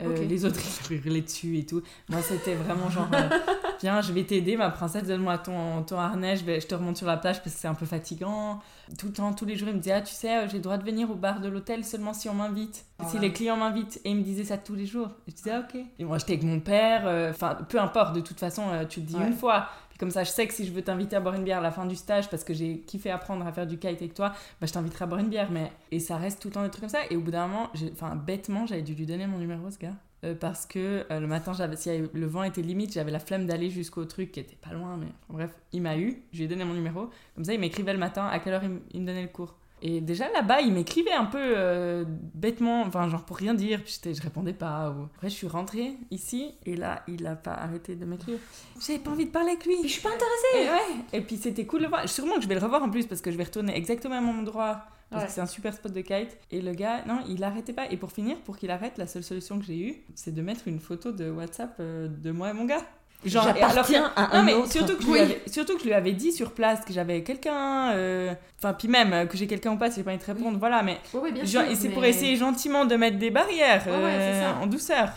Les 0.00 0.44
autres, 0.44 0.60
ils 0.90 0.96
hurlaient 0.96 1.22
dessus 1.22 1.58
et 1.58 1.66
tout. 1.66 1.82
Moi, 2.08 2.22
c'était 2.22 2.54
vraiment 2.54 2.88
genre, 2.88 3.08
viens, 3.80 4.00
je 4.00 4.12
vais 4.12 4.24
t'aider, 4.24 4.56
ma 4.56 4.70
princesse, 4.70 5.04
donne-moi 5.04 5.38
ton, 5.38 5.82
ton 5.82 5.98
harnais, 5.98 6.36
je, 6.36 6.44
vais, 6.44 6.60
je 6.60 6.66
te 6.66 6.74
remonte 6.74 6.96
sur 6.96 7.06
la 7.06 7.16
plage 7.16 7.42
parce 7.42 7.54
que 7.54 7.60
c'est 7.60 7.68
un 7.68 7.74
peu 7.74 7.86
fatigant. 7.86 8.60
Tout 8.98 9.06
le 9.06 9.12
temps, 9.12 9.32
tous 9.32 9.44
les 9.44 9.56
jours, 9.56 9.68
il 9.68 9.74
me 9.74 9.80
disait, 9.80 9.94
ah, 9.94 10.00
tu 10.00 10.14
sais, 10.14 10.48
j'ai 10.48 10.58
le 10.58 10.62
droit 10.62 10.78
de 10.78 10.84
venir 10.84 11.10
au 11.10 11.14
bar 11.14 11.40
de 11.40 11.48
l'hôtel 11.48 11.84
seulement 11.84 12.14
si 12.14 12.28
on 12.28 12.34
m'invite. 12.34 12.84
Si 13.06 13.18
les 13.18 13.32
clients 13.32 13.56
m'invitent. 13.56 14.00
Et 14.04 14.10
il 14.10 14.16
me 14.16 14.22
disait 14.22 14.44
ça 14.44 14.58
tous 14.58 14.74
les 14.74 14.86
jours. 14.86 15.08
je 15.26 15.32
disais, 15.32 15.50
ah, 15.52 15.60
ok. 15.60 15.80
Et 15.98 16.04
moi, 16.04 16.18
j'étais 16.18 16.34
avec 16.34 16.44
mon 16.44 16.60
père, 16.60 17.30
enfin, 17.30 17.56
peu 17.68 17.80
importe, 17.80 18.14
de 18.14 18.20
toute 18.20 18.38
façon, 18.38 18.62
tu 18.88 19.00
le 19.00 19.06
dis 19.06 19.16
une 19.16 19.34
fois. 19.34 19.68
Comme 19.98 20.10
ça, 20.10 20.22
je 20.24 20.30
sais 20.30 20.46
que 20.46 20.54
si 20.54 20.64
je 20.64 20.72
veux 20.72 20.82
t'inviter 20.82 21.16
à 21.16 21.20
boire 21.20 21.34
une 21.34 21.44
bière 21.44 21.58
à 21.58 21.62
la 21.62 21.72
fin 21.72 21.84
du 21.84 21.96
stage 21.96 22.30
parce 22.30 22.44
que 22.44 22.54
j'ai 22.54 22.80
kiffé 22.80 23.10
apprendre 23.10 23.46
à 23.46 23.52
faire 23.52 23.66
du 23.66 23.78
kite 23.78 24.00
avec 24.00 24.14
toi, 24.14 24.32
bah, 24.60 24.66
je 24.66 24.72
t'inviterai 24.72 25.04
à 25.04 25.06
boire 25.06 25.20
une 25.20 25.28
bière. 25.28 25.50
Mais... 25.50 25.72
Et 25.90 25.98
ça 25.98 26.16
reste 26.16 26.40
tout 26.40 26.48
le 26.48 26.54
temps 26.54 26.62
des 26.62 26.70
trucs 26.70 26.82
comme 26.82 26.88
ça. 26.88 27.00
Et 27.10 27.16
au 27.16 27.20
bout 27.20 27.32
d'un 27.32 27.48
moment, 27.48 27.70
enfin, 27.92 28.14
bêtement, 28.14 28.66
j'avais 28.66 28.82
dû 28.82 28.94
lui 28.94 29.06
donner 29.06 29.26
mon 29.26 29.38
numéro, 29.38 29.70
ce 29.70 29.78
gars. 29.78 29.94
Euh, 30.24 30.34
parce 30.34 30.66
que 30.66 31.06
euh, 31.10 31.20
le 31.20 31.26
matin, 31.26 31.52
si 31.76 31.90
le 32.12 32.26
vent 32.26 32.42
était 32.42 32.62
limite, 32.62 32.92
j'avais 32.92 33.12
la 33.12 33.20
flemme 33.20 33.46
d'aller 33.46 33.70
jusqu'au 33.70 34.04
truc 34.04 34.32
qui 34.32 34.40
était 34.40 34.56
pas 34.56 34.72
loin. 34.72 34.96
Mais 34.96 35.12
bref, 35.28 35.54
il 35.72 35.82
m'a 35.82 35.96
eu, 35.96 36.22
je 36.32 36.38
lui 36.38 36.44
ai 36.44 36.48
donné 36.48 36.64
mon 36.64 36.74
numéro. 36.74 37.10
Comme 37.34 37.44
ça, 37.44 37.52
il 37.52 37.60
m'écrivait 37.60 37.92
le 37.92 37.98
matin 37.98 38.26
à 38.26 38.38
quelle 38.38 38.54
heure 38.54 38.64
il 38.64 39.00
me 39.00 39.06
donnait 39.06 39.22
le 39.22 39.28
cours. 39.28 39.57
Et 39.82 40.00
déjà 40.00 40.30
là-bas, 40.32 40.60
il 40.60 40.72
m'écrivait 40.72 41.12
un 41.12 41.24
peu 41.24 41.38
euh, 41.40 42.04
bêtement, 42.34 42.82
enfin 42.82 43.08
genre 43.08 43.24
pour 43.24 43.36
rien 43.36 43.54
dire, 43.54 43.82
puis 43.82 44.00
je 44.04 44.22
répondais 44.22 44.52
pas. 44.52 44.90
Ou... 44.90 45.04
Après, 45.16 45.28
je 45.28 45.34
suis 45.34 45.46
rentrée 45.46 45.96
ici, 46.10 46.54
et 46.66 46.76
là, 46.76 47.02
il 47.08 47.26
a 47.26 47.36
pas 47.36 47.54
arrêté 47.54 47.94
de 47.94 48.04
m'écrire. 48.04 48.38
J'avais 48.80 48.98
pas 48.98 49.10
envie 49.10 49.26
de 49.26 49.30
parler 49.30 49.50
avec 49.50 49.66
lui. 49.66 49.76
je 49.82 49.88
suis 49.88 50.02
pas 50.02 50.10
intéressée. 50.10 50.56
Et, 50.56 50.68
ouais. 50.68 51.04
et 51.12 51.20
puis 51.20 51.36
c'était 51.36 51.66
cool 51.66 51.80
de 51.80 51.84
le 51.84 51.90
voir. 51.90 52.08
Sûrement 52.08 52.36
que 52.36 52.42
je 52.42 52.48
vais 52.48 52.54
le 52.54 52.60
revoir 52.60 52.82
en 52.82 52.90
plus, 52.90 53.06
parce 53.06 53.20
que 53.20 53.30
je 53.30 53.36
vais 53.36 53.44
retourner 53.44 53.76
exactement 53.76 54.18
au 54.18 54.22
même 54.22 54.38
endroit. 54.38 54.84
Parce 55.10 55.24
que 55.24 55.30
c'est 55.30 55.40
un 55.40 55.46
super 55.46 55.72
spot 55.72 55.92
de 55.92 56.00
kite. 56.02 56.36
Et 56.50 56.60
le 56.60 56.72
gars, 56.72 57.04
non, 57.06 57.20
il 57.28 57.42
arrêtait 57.42 57.72
pas. 57.72 57.90
Et 57.90 57.96
pour 57.96 58.12
finir, 58.12 58.38
pour 58.42 58.58
qu'il 58.58 58.70
arrête, 58.70 58.98
la 58.98 59.06
seule 59.06 59.24
solution 59.24 59.58
que 59.58 59.64
j'ai 59.64 59.78
eue, 59.78 59.96
c'est 60.14 60.34
de 60.34 60.42
mettre 60.42 60.68
une 60.68 60.80
photo 60.80 61.12
de 61.12 61.30
WhatsApp 61.30 61.76
euh, 61.80 62.08
de 62.08 62.30
moi 62.30 62.50
et 62.50 62.52
mon 62.52 62.66
gars. 62.66 62.84
Genre, 63.24 63.44
J'appartiens 63.44 64.12
à 64.14 64.38
un 64.38 64.42
mais 64.44 64.54
autre. 64.54 64.70
Surtout 64.70 64.96
que, 64.96 65.02
je 65.02 65.10
lui 65.10 65.18
avais, 65.18 65.42
surtout 65.46 65.74
que 65.74 65.80
je 65.80 65.86
lui 65.86 65.92
avais 65.92 66.12
dit 66.12 66.30
sur 66.30 66.52
place 66.52 66.84
que 66.84 66.92
j'avais 66.92 67.24
quelqu'un. 67.24 67.90
Euh, 67.90 68.32
enfin, 68.58 68.72
puis 68.72 68.86
même 68.86 69.12
euh, 69.12 69.26
que 69.26 69.36
j'ai 69.36 69.48
quelqu'un 69.48 69.72
ou 69.72 69.76
pas, 69.76 69.90
si 69.90 69.96
j'ai 69.96 70.04
pas 70.04 70.12
envie 70.12 70.20
de 70.20 70.24
répondre, 70.24 70.58
voilà. 70.58 70.82
Mais, 70.84 71.00
bien 71.32 71.44
sûr, 71.44 71.62
et 71.62 71.74
c'est 71.74 71.88
pour 71.88 72.04
essayer 72.04 72.36
gentiment 72.36 72.84
de 72.84 72.94
mettre 72.94 73.18
des 73.18 73.30
barrières 73.30 73.84
euh, 73.88 74.52
en 74.62 74.66
douceur. 74.66 75.10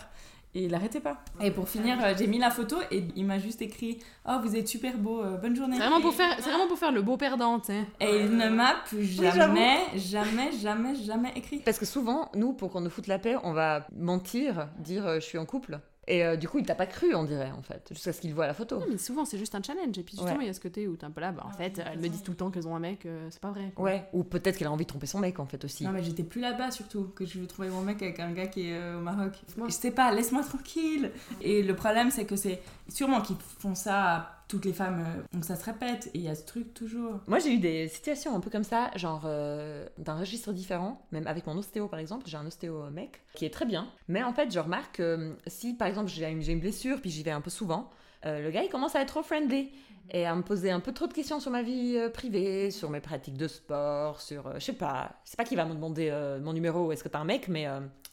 Et 0.54 0.64
il 0.64 0.74
arrêtait 0.74 1.00
pas. 1.00 1.18
Et 1.40 1.50
pour 1.50 1.66
finir, 1.66 1.96
j'ai 2.18 2.26
mis 2.26 2.38
la 2.38 2.50
photo 2.50 2.76
et 2.90 3.04
il 3.16 3.24
m'a 3.24 3.38
juste 3.38 3.62
écrit 3.62 4.00
Oh, 4.28 4.32
vous 4.42 4.54
êtes 4.54 4.68
super 4.68 4.98
beau, 4.98 5.22
bonne 5.40 5.56
journée. 5.56 5.76
C'est 5.76 5.82
vraiment, 5.82 6.02
pour 6.02 6.12
faire, 6.12 6.38
vraiment 6.40 6.66
pour 6.66 6.78
faire 6.78 6.92
le 6.92 7.00
beau 7.00 7.16
perdant, 7.16 7.58
tu 7.58 7.68
sais. 7.68 7.84
Et 8.00 8.24
il 8.24 8.36
ne 8.36 8.50
m'a 8.50 8.74
plus 8.84 9.04
jamais, 9.04 9.78
jamais, 9.94 10.50
jamais, 10.52 10.94
jamais 10.96 11.32
écrit. 11.36 11.60
Parce 11.60 11.78
que 11.78 11.86
souvent, 11.86 12.30
nous, 12.34 12.52
pour 12.52 12.70
qu'on 12.70 12.82
nous 12.82 12.90
foute 12.90 13.06
la 13.06 13.18
paix, 13.18 13.36
on 13.44 13.52
va 13.52 13.86
mentir, 13.96 14.68
dire 14.78 15.14
Je 15.14 15.20
suis 15.20 15.38
en 15.38 15.46
couple. 15.46 15.78
Et 16.08 16.24
euh, 16.24 16.36
du 16.36 16.48
coup, 16.48 16.58
il 16.58 16.66
t'a 16.66 16.74
pas 16.74 16.86
cru, 16.86 17.14
on 17.14 17.22
dirait, 17.22 17.52
en 17.52 17.62
fait, 17.62 17.88
jusqu'à 17.92 18.12
ce 18.12 18.20
qu'il 18.20 18.34
voit 18.34 18.48
la 18.48 18.54
photo. 18.54 18.80
Non, 18.80 18.86
mais 18.90 18.98
souvent, 18.98 19.24
c'est 19.24 19.38
juste 19.38 19.54
un 19.54 19.62
challenge. 19.62 19.96
Et 19.96 20.02
puis, 20.02 20.16
justement, 20.16 20.40
il 20.40 20.48
y 20.48 20.50
a 20.50 20.54
ce 20.54 20.60
côté 20.60 20.88
où 20.88 20.96
t'es 20.96 21.04
un 21.04 21.12
peu 21.12 21.20
là, 21.20 21.30
bah, 21.30 21.44
en 21.46 21.52
fait, 21.52 21.78
elles 21.78 22.00
me 22.00 22.08
disent 22.08 22.24
tout 22.24 22.32
le 22.32 22.36
temps 22.36 22.50
qu'elles 22.50 22.66
ont 22.66 22.74
un 22.74 22.80
mec, 22.80 23.06
euh, 23.06 23.28
c'est 23.30 23.40
pas 23.40 23.50
vrai. 23.50 23.72
Ouais, 23.76 24.08
ou 24.12 24.24
peut-être 24.24 24.56
qu'elle 24.56 24.66
a 24.66 24.72
envie 24.72 24.84
de 24.84 24.88
tromper 24.88 25.06
son 25.06 25.20
mec, 25.20 25.38
en 25.38 25.46
fait, 25.46 25.64
aussi. 25.64 25.84
Non, 25.84 25.92
mais 25.92 26.02
j'étais 26.02 26.24
plus 26.24 26.40
là-bas, 26.40 26.72
surtout, 26.72 27.12
que 27.14 27.24
je 27.24 27.38
veux 27.38 27.46
trouver 27.46 27.68
mon 27.68 27.82
mec 27.82 28.02
avec 28.02 28.18
un 28.18 28.32
gars 28.32 28.48
qui 28.48 28.68
est 28.68 28.76
euh, 28.76 28.98
au 28.98 29.00
Maroc. 29.00 29.32
Je 29.64 29.72
sais 29.72 29.92
pas, 29.92 30.12
laisse-moi 30.12 30.42
tranquille. 30.42 31.12
Et 31.40 31.62
le 31.62 31.76
problème, 31.76 32.10
c'est 32.10 32.24
que 32.24 32.34
c'est 32.34 32.60
sûrement 32.88 33.20
qu'ils 33.20 33.36
font 33.36 33.76
ça 33.76 34.41
toutes 34.52 34.66
les 34.66 34.74
femmes, 34.74 35.02
donc 35.32 35.46
ça 35.46 35.56
se 35.56 35.64
répète 35.64 36.10
et 36.12 36.18
il 36.18 36.20
y 36.20 36.28
a 36.28 36.34
ce 36.34 36.44
truc 36.44 36.74
toujours. 36.74 37.20
Moi 37.26 37.38
j'ai 37.38 37.54
eu 37.54 37.58
des 37.58 37.88
situations 37.88 38.36
un 38.36 38.40
peu 38.40 38.50
comme 38.50 38.64
ça, 38.64 38.90
genre 38.96 39.22
euh, 39.24 39.86
d'un 39.96 40.14
registre 40.14 40.52
différent, 40.52 41.00
même 41.10 41.26
avec 41.26 41.46
mon 41.46 41.56
ostéo 41.56 41.88
par 41.88 41.98
exemple, 41.98 42.24
j'ai 42.26 42.36
un 42.36 42.44
ostéo 42.44 42.90
mec 42.90 43.22
qui 43.32 43.46
est 43.46 43.50
très 43.50 43.64
bien, 43.64 43.88
mais 44.08 44.22
en 44.22 44.34
fait 44.34 44.52
je 44.52 44.58
remarque 44.58 44.96
que 44.96 45.34
si 45.46 45.72
par 45.72 45.88
exemple 45.88 46.10
j'ai 46.10 46.28
une, 46.28 46.60
blessure 46.60 47.00
puis 47.00 47.08
j'y 47.08 47.22
vais 47.22 47.30
un 47.30 47.40
peu 47.40 47.48
souvent, 47.48 47.88
euh, 48.26 48.42
le 48.42 48.50
gars 48.50 48.62
il 48.62 48.68
commence 48.68 48.94
à 48.94 49.00
être 49.00 49.08
trop 49.08 49.22
friendly 49.22 49.70
et 50.10 50.26
à 50.26 50.34
me 50.34 50.42
poser 50.42 50.70
un 50.70 50.80
peu 50.80 50.92
trop 50.92 51.06
de 51.06 51.14
questions 51.14 51.40
sur 51.40 51.50
ma 51.50 51.62
vie 51.62 51.96
euh, 51.96 52.10
privée, 52.10 52.70
sur 52.70 52.90
mes 52.90 53.00
pratiques 53.00 53.38
de 53.38 53.48
sport, 53.48 54.20
sur 54.20 54.52
je 54.56 54.60
sais 54.66 54.74
pas, 54.74 55.14
c'est 55.24 55.38
pas 55.38 55.44
qu'il 55.44 55.56
va 55.56 55.64
me 55.64 55.72
demander 55.72 56.10
mon 56.42 56.52
numéro, 56.52 56.92
est-ce 56.92 57.02
que 57.02 57.08
t'as 57.08 57.20
un 57.20 57.24
mec, 57.24 57.48
mais 57.48 57.64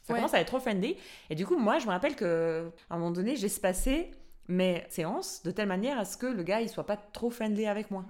ça 0.03 0.13
commence 0.13 0.33
à 0.33 0.39
être 0.39 0.47
trop 0.47 0.61
friendly. 0.61 0.95
Et 1.29 1.35
du 1.35 1.45
coup 1.45 1.57
moi 1.57 1.79
je 1.79 1.85
me 1.85 1.91
rappelle 1.91 2.15
que 2.15 2.71
à 2.89 2.95
un 2.95 2.97
moment 2.97 3.11
donné 3.11 3.35
j'ai 3.35 3.49
passé 3.49 4.11
mes 4.49 4.83
séances 4.89 5.43
de 5.43 5.51
telle 5.51 5.67
manière 5.67 5.97
à 5.97 6.05
ce 6.05 6.17
que 6.17 6.25
le 6.25 6.43
gars 6.43 6.59
il 6.59 6.69
soit 6.69 6.85
pas 6.85 6.97
trop 6.97 7.29
friendly 7.29 7.67
avec 7.67 7.91
moi. 7.91 8.03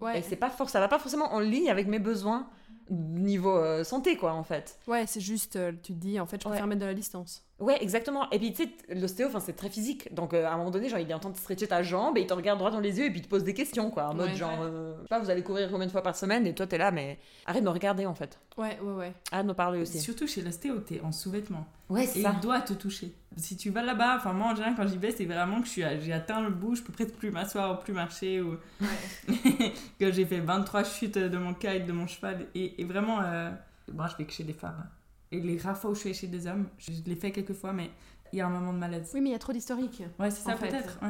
Ouais. 0.00 0.18
Et 0.18 0.22
c'est 0.22 0.36
pas 0.36 0.50
for 0.50 0.68
ça 0.68 0.80
va 0.80 0.88
pas 0.88 0.98
forcément 0.98 1.32
en 1.32 1.40
ligne 1.40 1.70
avec 1.70 1.86
mes 1.86 2.00
besoins 2.00 2.48
niveau 2.90 3.56
euh, 3.56 3.84
santé 3.84 4.16
quoi 4.16 4.32
en 4.32 4.42
fait. 4.42 4.78
Ouais, 4.86 5.06
c'est 5.06 5.20
juste 5.20 5.56
euh, 5.56 5.72
tu 5.72 5.92
te 5.94 5.98
dis 5.98 6.18
en 6.18 6.26
fait 6.26 6.42
je 6.42 6.48
préfère 6.48 6.66
mettre 6.66 6.80
de 6.80 6.86
la 6.86 6.94
distance. 6.94 7.44
Ouais, 7.60 7.80
exactement. 7.80 8.28
Et 8.30 8.38
puis, 8.38 8.52
tu 8.52 8.64
sais, 8.64 8.70
l'ostéo, 8.94 9.28
c'est 9.38 9.54
très 9.54 9.70
physique. 9.70 10.12
Donc, 10.12 10.34
euh, 10.34 10.44
à 10.44 10.52
un 10.52 10.56
moment 10.56 10.70
donné, 10.70 10.88
genre, 10.88 10.98
il 10.98 11.08
est 11.08 11.14
en 11.14 11.20
train 11.20 11.30
de 11.30 11.36
stretcher 11.36 11.68
ta 11.68 11.82
jambe 11.82 12.18
et 12.18 12.22
il 12.22 12.26
te 12.26 12.34
regarde 12.34 12.58
droit 12.58 12.70
dans 12.70 12.80
les 12.80 12.98
yeux 12.98 13.06
et 13.06 13.10
puis 13.10 13.20
il 13.20 13.22
te 13.22 13.28
pose 13.28 13.44
des 13.44 13.54
questions, 13.54 13.90
quoi. 13.90 14.08
En 14.08 14.14
mode, 14.14 14.34
genre, 14.34 14.58
euh, 14.60 14.94
je 14.96 15.02
sais 15.02 15.08
pas, 15.08 15.20
vous 15.20 15.30
allez 15.30 15.42
courir 15.42 15.70
combien 15.70 15.86
de 15.86 15.92
fois 15.92 16.02
par 16.02 16.16
semaine 16.16 16.46
et 16.48 16.54
toi, 16.54 16.66
t'es 16.66 16.78
là, 16.78 16.90
mais 16.90 17.18
arrête 17.46 17.62
de 17.62 17.68
me 17.68 17.72
regarder, 17.72 18.06
en 18.06 18.14
fait. 18.14 18.40
Ouais, 18.56 18.78
ouais, 18.82 18.92
ouais. 18.92 19.12
Arrête 19.30 19.46
de 19.46 19.50
me 19.50 19.54
parler 19.54 19.80
aussi. 19.80 20.00
Surtout 20.00 20.26
chez 20.26 20.42
l'ostéo, 20.42 20.80
t'es 20.80 21.00
en 21.00 21.12
sous-vêtements. 21.12 21.66
Ouais, 21.88 22.06
c'est 22.06 22.22
ça. 22.22 22.32
il 22.34 22.40
doit 22.40 22.60
te 22.60 22.72
toucher. 22.72 23.12
Si 23.36 23.56
tu 23.56 23.70
vas 23.70 23.82
là-bas, 23.82 24.16
enfin, 24.16 24.32
moi, 24.32 24.48
en 24.48 24.54
général, 24.54 24.74
quand 24.76 24.88
j'y 24.88 24.98
vais, 24.98 25.12
c'est 25.12 25.24
vraiment 25.24 25.60
que 25.62 25.68
j'ai 25.68 26.12
atteint 26.12 26.40
le 26.40 26.50
bout, 26.50 26.74
je 26.74 26.82
peux 26.82 26.92
presque 26.92 27.14
plus 27.14 27.30
m'asseoir 27.30 27.78
ou 27.78 27.82
plus 27.82 27.92
marcher 27.92 28.40
ou. 28.40 28.56
que 30.00 30.10
j'ai 30.10 30.24
fait 30.24 30.40
23 30.40 30.82
chutes 30.84 31.18
de 31.18 31.38
mon 31.38 31.54
kite, 31.54 31.86
de 31.86 31.92
mon 31.92 32.08
cheval. 32.08 32.46
Et, 32.54 32.80
et 32.80 32.84
vraiment, 32.84 33.20
euh... 33.22 33.50
moi, 33.92 34.08
je 34.08 34.16
vais 34.16 34.24
que 34.24 34.32
chez 34.32 34.44
des 34.44 34.52
femmes. 34.54 34.88
Et 35.34 35.40
les 35.40 35.58
suis 35.94 36.14
chez 36.14 36.26
des 36.28 36.46
hommes, 36.46 36.68
je 36.78 36.92
l'ai 37.06 37.16
fait 37.16 37.32
quelques 37.32 37.54
fois, 37.54 37.72
mais 37.72 37.90
il 38.32 38.38
y 38.38 38.40
a 38.40 38.46
un 38.46 38.50
moment 38.50 38.72
de 38.72 38.78
malaise. 38.78 39.10
Oui, 39.14 39.20
mais 39.20 39.30
il 39.30 39.32
y 39.32 39.36
a 39.36 39.38
trop 39.40 39.52
d'historique. 39.52 40.02
Ouais, 40.18 40.30
c'est 40.30 40.42
ça 40.42 40.54
peut-être. 40.54 41.00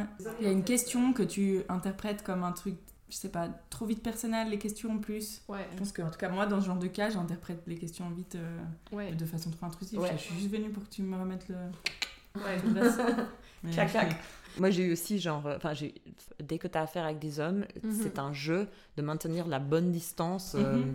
Il 0.40 0.46
y 0.46 0.48
a 0.48 0.52
une 0.52 0.64
question 0.64 1.12
que 1.12 1.22
tu 1.22 1.62
interprètes 1.68 2.22
comme 2.22 2.42
un 2.42 2.52
truc, 2.52 2.76
je 3.10 3.16
sais 3.16 3.28
pas, 3.28 3.48
trop 3.68 3.84
vite 3.84 4.02
personnel, 4.02 4.48
les 4.48 4.58
questions 4.58 4.92
en 4.92 4.98
plus. 4.98 5.42
Ouais. 5.48 5.66
Je 5.72 5.78
pense 5.78 5.92
que, 5.92 6.00
en 6.00 6.10
tout 6.10 6.18
cas, 6.18 6.30
moi, 6.30 6.46
dans 6.46 6.60
ce 6.60 6.66
genre 6.66 6.78
de 6.78 6.86
cas, 6.86 7.10
j'interprète 7.10 7.62
les 7.66 7.76
questions 7.76 8.08
vite 8.10 8.36
euh, 8.36 9.10
de 9.12 9.24
façon 9.26 9.50
trop 9.50 9.66
intrusive. 9.66 10.00
Je, 10.10 10.16
suis 10.16 10.34
juste 10.36 10.50
venue 10.50 10.70
pour 10.70 10.84
que 10.84 10.90
tu 10.90 11.02
me 11.02 11.18
remettes 11.18 11.48
le. 11.48 11.56
Ouais, 12.36 12.58
clac, 13.72 13.90
clac. 13.90 14.16
Moi, 14.58 14.70
j'ai 14.70 14.84
eu 14.84 14.92
aussi, 14.92 15.18
genre, 15.18 15.46
euh, 15.46 15.56
enfin, 15.56 15.72
dès 16.42 16.58
que 16.58 16.68
tu 16.68 16.78
as 16.78 16.82
affaire 16.82 17.04
avec 17.04 17.18
des 17.18 17.40
hommes, 17.40 17.66
mhm. 17.82 17.92
c'est 17.92 18.18
un 18.18 18.32
jeu 18.32 18.68
de 18.96 19.02
maintenir 19.02 19.46
la 19.48 19.58
bonne 19.58 19.92
distance. 19.92 20.54
Euh, 20.54 20.76
mhm 20.76 20.94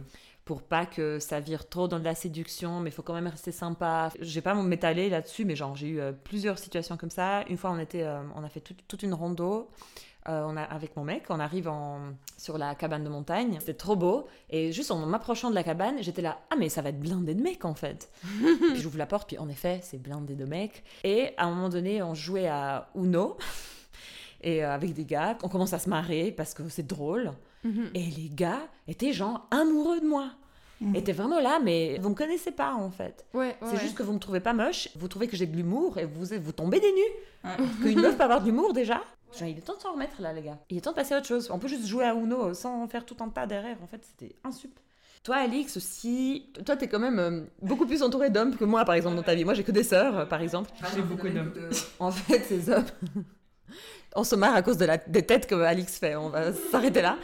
pour 0.50 0.64
pas 0.64 0.88
que 0.88 1.20
ça 1.20 1.40
vire 1.40 1.70
trop 1.70 1.88
dans 1.88 2.00
de 2.00 2.04
la 2.04 2.16
séduction, 2.16 2.80
mais 2.80 2.90
il 2.90 2.92
faut 2.92 3.04
quand 3.04 3.14
même 3.14 3.28
rester 3.28 3.52
sympa. 3.52 4.12
Je 4.20 4.34
vais 4.34 4.42
pas 4.42 4.56
m'étaler 4.56 5.08
là-dessus, 5.08 5.46
mais 5.46 5.56
genre 5.56 5.76
j'ai 5.76 5.90
eu 5.90 6.00
euh, 6.00 6.12
plusieurs 6.12 6.58
situations 6.58 6.98
comme 6.98 7.12
ça. 7.12 7.44
Une 7.50 7.56
fois, 7.56 7.70
on 7.70 7.78
était, 7.78 8.02
euh, 8.02 8.24
on 8.36 8.44
a 8.44 8.50
fait 8.50 8.64
toute 8.88 9.04
une 9.04 9.14
rando. 9.14 9.70
Euh, 10.28 10.44
on 10.48 10.58
a, 10.58 10.64
avec 10.64 10.98
mon 10.98 11.04
mec, 11.04 11.26
on 11.30 11.40
arrive 11.40 11.68
en, 11.68 12.00
sur 12.40 12.58
la 12.58 12.74
cabane 12.74 13.04
de 13.04 13.10
montagne. 13.10 13.58
C'était 13.60 13.76
trop 13.76 13.96
beau. 13.96 14.26
Et 14.50 14.72
juste 14.72 14.90
en 14.90 15.06
m'approchant 15.06 15.52
de 15.52 15.56
la 15.56 15.62
cabane, 15.62 16.02
j'étais 16.02 16.24
là, 16.24 16.40
ah 16.50 16.56
mais 16.58 16.70
ça 16.70 16.82
va 16.82 16.90
être 16.90 17.00
blindé 17.00 17.36
de 17.36 17.44
mecs 17.44 17.64
en 17.64 17.76
fait. 17.76 18.10
puis 18.24 18.82
j'ouvre 18.82 18.98
la 18.98 19.06
porte, 19.06 19.28
puis 19.28 19.38
en 19.38 19.50
effet, 19.50 19.82
c'est 19.84 20.02
blindé 20.02 20.34
de 20.34 20.46
mecs. 20.46 20.84
Et 21.04 21.30
à 21.38 21.46
un 21.46 21.52
moment 21.52 21.70
donné, 21.70 22.02
on 22.02 22.16
jouait 22.16 22.48
à 22.48 22.90
Uno. 22.96 23.38
et 24.42 24.64
avec 24.64 24.94
des 24.94 25.06
gars, 25.06 25.38
on 25.44 25.48
commence 25.48 25.74
à 25.74 25.80
se 25.80 25.90
marrer 25.90 26.32
parce 26.32 26.56
que 26.56 26.68
c'est 26.70 26.88
drôle. 26.88 27.34
Mhm. 27.64 27.90
Et 27.94 28.04
les 28.04 28.30
gars 28.34 28.62
étaient 28.88 29.14
genre 29.14 29.48
amoureux 29.52 30.00
de 30.00 30.08
moi. 30.08 30.32
Mhm. 30.82 30.96
Étaient 30.96 31.12
vraiment 31.12 31.40
là, 31.40 31.60
mais 31.62 31.98
vous 32.00 32.10
me 32.10 32.16
connaissez 32.16 32.52
pas 32.52 32.74
en 32.74 32.90
fait. 32.90 33.26
Ouais, 33.34 33.58
c'est 33.66 33.78
juste 33.78 33.96
que 33.96 34.04
vous 34.04 34.14
me 34.14 34.20
trouvez 34.20 34.40
pas 34.40 34.54
moche, 34.54 34.90
vous 34.96 35.10
trouvez 35.10 35.28
que 35.28 35.36
j'ai 35.36 35.46
de 35.46 35.56
l'humour 35.56 35.98
et 35.98 36.06
vous, 36.06 36.26
vous 36.42 36.52
tombez 36.54 36.80
des 36.80 36.92
nues. 36.94 37.54
Qu'une 37.82 38.00
meuf 38.02 38.16
peut 38.16 38.24
avoir 38.24 38.40
de 38.42 38.46
l'humour 38.46 38.74
déjà. 38.74 39.02
Genre, 39.38 39.48
il 39.48 39.58
est 39.58 39.62
temps 39.62 39.76
de 39.76 39.82
s'en 39.82 39.94
remettre 39.94 40.22
là, 40.22 40.34
les 40.34 40.42
gars. 40.42 40.58
Il 40.70 40.78
est 40.78 40.82
temps 40.82 40.92
de 40.92 40.96
passer 40.96 41.14
à 41.14 41.18
autre 41.18 41.28
chose. 41.28 41.50
On 41.52 41.60
peut 41.60 41.68
juste 41.68 41.86
jouer 41.86 42.06
à 42.06 42.14
Uno 42.16 42.54
sans 42.54 42.88
faire 42.88 43.06
tout 43.06 43.18
un 43.20 43.30
tas 43.30 43.46
derrière. 43.46 43.78
En 43.84 43.88
fait, 43.88 44.02
c'était 44.04 44.36
insup. 44.44 44.72
Toi, 45.24 45.36
Alix, 45.36 45.76
aussi, 45.78 46.46
toi, 46.66 46.76
t'es 46.78 46.88
quand 46.88 47.00
même 47.00 47.20
euh, 47.20 47.42
beaucoup 47.62 47.86
plus 47.86 48.02
entouré 48.02 48.30
d'hommes 48.30 48.56
que 48.56 48.64
moi, 48.64 48.86
par 48.86 48.96
exemple, 48.96 49.18
dans 49.18 49.22
ta 49.22 49.36
vie. 49.36 49.44
Moi, 49.46 49.54
j'ai 49.54 49.64
que 49.64 49.72
des 49.72 49.84
sœurs, 49.84 50.28
par 50.30 50.42
exemple. 50.42 50.72
J'ai 50.96 51.02
beaucoup 51.02 51.28
d'hommes. 51.28 51.54
En 52.00 52.10
fait, 52.10 52.40
ces 52.40 52.70
hommes 52.70 52.86
on 54.16 54.24
se 54.24 54.36
marre 54.36 54.56
à 54.56 54.62
cause 54.62 54.78
de 54.78 54.86
la, 54.86 54.98
des 54.98 55.26
têtes 55.26 55.48
que 55.48 55.56
Alix 55.56 55.98
fait, 56.00 56.16
on 56.16 56.30
va 56.30 56.54
s'arrêter 56.54 57.02
là. 57.02 57.18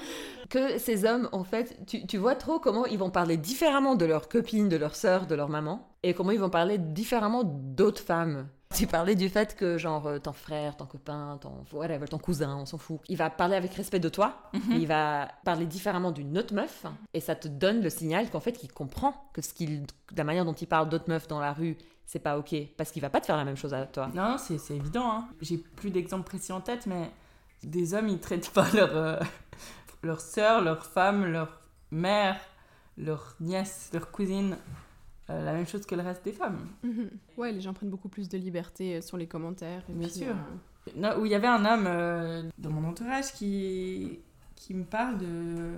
Que 0.49 0.77
ces 0.77 1.05
hommes, 1.05 1.27
en 1.31 1.43
fait, 1.43 1.75
tu, 2.07 2.17
vois 2.17 2.35
trop 2.35 2.59
comment 2.59 2.85
ils 2.85 2.99
vont 2.99 3.09
parler 3.09 3.35
différemment 3.35 3.95
de 3.95 4.05
leurs 4.05 4.29
copines, 4.29 4.69
de 4.69 4.77
leurs 4.77 4.95
sœurs, 4.95 5.25
de 5.25 5.33
leur 5.33 5.49
maman, 5.49 5.89
et 6.03 6.13
comment 6.13 6.31
ils 6.31 6.39
vont 6.39 6.51
parler 6.51 6.77
différemment 6.77 7.43
d'autres 7.43 8.03
femmes. 8.03 8.47
Tu 8.75 8.85
parlais 8.87 9.15
du 9.15 9.29
fait 9.29 9.55
que, 9.55 9.77
genre, 9.77 10.05
euh, 10.05 10.19
ton 10.19 10.33
frère, 10.33 10.75
ton 10.75 10.85
copain, 10.85 11.39
ton, 11.41 11.63
whatever, 11.71 12.07
ton 12.07 12.17
cousin, 12.17 12.57
on 12.57 12.65
s'en 12.65 12.77
fout, 12.77 12.99
il 13.09 13.15
va 13.17 13.29
parler 13.29 13.55
avec 13.55 13.73
respect 13.73 13.99
de 13.99 14.09
toi, 14.09 14.33
Mhm. 14.53 14.61
il 14.73 14.85
va 14.87 15.29
parler 15.45 15.65
différemment 15.65 16.11
d'une 16.11 16.37
autre 16.37 16.53
meuf, 16.53 16.85
et 17.13 17.21
ça 17.21 17.35
te 17.35 17.47
donne 17.47 17.81
le 17.81 17.89
signal 17.89 18.29
qu'en 18.29 18.39
fait, 18.39 18.61
il 18.63 18.71
comprend 18.71 19.29
que 19.33 19.41
ce 19.41 19.53
qu'il, 19.53 19.83
la 20.15 20.23
manière 20.23 20.45
dont 20.45 20.53
il 20.53 20.67
parle 20.67 20.89
d'autres 20.89 21.09
meufs 21.09 21.27
dans 21.27 21.39
la 21.39 21.53
rue, 21.53 21.77
c'est 22.05 22.19
pas 22.19 22.37
ok, 22.37 22.55
parce 22.77 22.91
qu'il 22.91 23.01
va 23.01 23.09
pas 23.09 23.19
te 23.21 23.25
faire 23.25 23.37
la 23.37 23.45
même 23.45 23.57
chose 23.57 23.73
à 23.73 23.85
toi. 23.85 24.09
Non, 24.13 24.37
c'est 24.37 24.57
c'est 24.57 24.75
évident. 24.75 25.11
Hein. 25.11 25.27
J'ai 25.41 25.57
plus 25.57 25.89
d'exemples 25.91 26.25
précis 26.25 26.51
en 26.51 26.61
tête, 26.61 26.85
mais 26.85 27.09
des 27.63 27.93
hommes, 27.93 28.07
ils 28.07 28.19
traitent 28.19 28.51
pas 28.51 28.69
leur, 28.73 28.95
euh, 28.95 29.19
leur 30.03 30.21
soeur, 30.21 30.61
leur 30.61 30.85
femme, 30.85 31.25
leur 31.25 31.61
mère, 31.91 32.39
leur 32.97 33.35
nièce, 33.39 33.89
leur 33.93 34.11
cousine 34.11 34.57
euh, 35.31 35.43
la 35.43 35.53
même 35.53 35.65
chose 35.65 35.85
que 35.87 35.95
le 35.95 36.03
reste 36.03 36.23
des 36.23 36.31
femmes. 36.33 36.67
Mhm. 36.83 37.09
Ouais, 37.37 37.51
les 37.51 37.59
gens 37.61 37.73
prennent 37.73 37.89
beaucoup 37.89 38.09
plus 38.09 38.29
de 38.29 38.37
liberté 38.37 38.97
euh, 38.97 39.01
sur 39.01 39.17
les 39.17 39.25
commentaires. 39.27 39.81
et 39.89 39.93
Bien 39.93 40.07
puis, 40.07 40.17
sûr. 40.19 40.27
euh, 40.35 40.91
Non, 40.95 41.17
où 41.19 41.25
il 41.25 41.31
y 41.31 41.35
avait 41.35 41.47
un 41.47 41.65
homme 41.65 41.85
euh, 41.87 42.43
dans 42.59 42.69
mon 42.69 42.87
entourage 42.87 43.33
qui, 43.33 44.19
qui 44.55 44.73
me 44.75 44.83
parle 44.83 45.17
de 45.17 45.73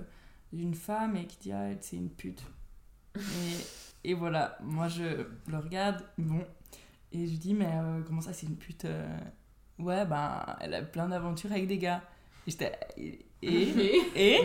d'une 0.52 0.74
femme 0.74 1.14
et 1.16 1.26
qui 1.26 1.36
dit 1.38 1.52
ah 1.52 1.68
c'est 1.80 1.96
une 1.96 2.08
pute 2.10 2.42
et, 3.16 3.20
et 4.04 4.14
voilà 4.14 4.56
moi 4.62 4.88
je 4.88 5.02
le 5.46 5.58
regarde 5.58 6.02
bon 6.18 6.44
et 7.12 7.26
je 7.26 7.36
dis 7.36 7.54
mais 7.54 7.66
euh, 7.66 8.00
comment 8.06 8.20
ça 8.20 8.32
c'est 8.32 8.46
une 8.46 8.56
pute 8.56 8.84
euh? 8.84 9.06
Ouais 9.78 10.04
ben 10.06 10.44
elle 10.60 10.74
a 10.74 10.82
plein 10.82 11.08
d'aventures 11.08 11.52
avec 11.52 11.66
des 11.66 11.78
gars 11.78 12.02
et 12.46 12.50
j'étais 12.50 12.72
et 12.96 13.24
et, 13.40 14.00
et 14.16 14.38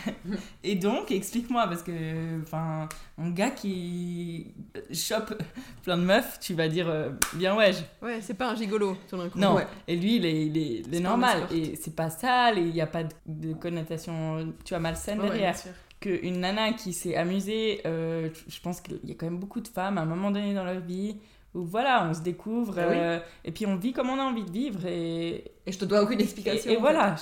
et 0.64 0.74
donc 0.76 1.10
explique-moi 1.10 1.66
parce 1.66 1.82
que 1.82 2.40
enfin 2.42 2.88
un 3.18 3.30
gars 3.30 3.50
qui 3.50 4.54
chope 4.94 5.34
plein 5.82 5.98
de 5.98 6.04
meufs 6.04 6.38
tu 6.40 6.54
vas 6.54 6.68
dire 6.68 6.88
euh, 6.88 7.10
bien 7.34 7.54
ouais 7.54 7.72
je- 7.74 8.06
Ouais, 8.06 8.20
c'est 8.22 8.32
pas 8.34 8.50
un 8.50 8.54
gigolo, 8.54 8.96
tout 9.08 9.18
d'un 9.18 9.28
coup. 9.28 9.38
non, 9.38 9.56
Ouais. 9.56 9.66
et 9.86 9.94
lui, 9.96 10.16
il 10.16 10.24
est, 10.24 10.46
il 10.46 10.56
est, 10.56 10.82
il 10.90 11.02
normal. 11.02 11.42
Et 11.52 11.76
c'est 11.76 11.94
pas 11.94 12.08
sale, 12.08 12.58
et 12.58 12.62
il 12.62 12.72
n'y 12.72 12.80
a 12.80 12.86
pas 12.86 13.04
de, 13.04 13.10
de 13.26 13.52
connotation, 13.52 14.54
tu 14.64 14.70
vois, 14.72 14.78
malsaine 14.80 15.20
Ouais, 15.20 15.26
derrière. 15.26 15.52
bien 15.52 15.60
sûr. 15.60 15.72
Qu'une 16.00 16.40
nana 16.40 16.72
qui 16.72 16.92
s'est 16.94 17.14
amusée, 17.14 17.82
euh, 17.86 18.30
je 18.48 18.60
pense 18.60 18.80
qu'il 18.80 18.98
y 19.04 19.12
a 19.12 19.14
quand 19.14 19.26
même 19.26 19.38
beaucoup 19.38 19.60
de 19.60 19.68
femmes 19.68 19.98
à 19.98 20.00
un 20.00 20.06
moment 20.06 20.30
donné 20.30 20.54
dans 20.54 20.64
leur 20.64 20.80
vie 20.80 21.16
où 21.54 21.62
voilà, 21.64 22.06
on 22.08 22.14
se 22.14 22.20
découvre, 22.22 22.78
Ah 22.78 22.86
oui. 22.88 22.94
euh, 22.96 23.18
et 23.44 23.52
puis 23.52 23.66
on 23.66 23.76
vit 23.76 23.92
comme 23.92 24.08
on 24.08 24.18
a 24.18 24.22
envie 24.22 24.44
de 24.44 24.50
vivre, 24.52 24.86
et, 24.86 25.50
Et 25.66 25.72
je 25.72 25.78
te 25.78 25.84
dois 25.84 26.02
aucune 26.02 26.20
explication. 26.20 26.70
et 26.70 26.76
voilà, 26.76 27.16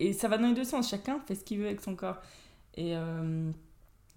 et 0.00 0.12
ça 0.12 0.28
va 0.28 0.38
dans 0.38 0.48
les 0.48 0.54
deux 0.54 0.64
sens, 0.64 0.88
chacun 0.90 1.20
fait 1.26 1.34
ce 1.36 1.44
qu'il 1.44 1.58
veut 1.58 1.66
avec 1.66 1.80
son 1.82 1.94
corps. 1.94 2.16
Et, 2.74 2.96
euh, 2.96 3.50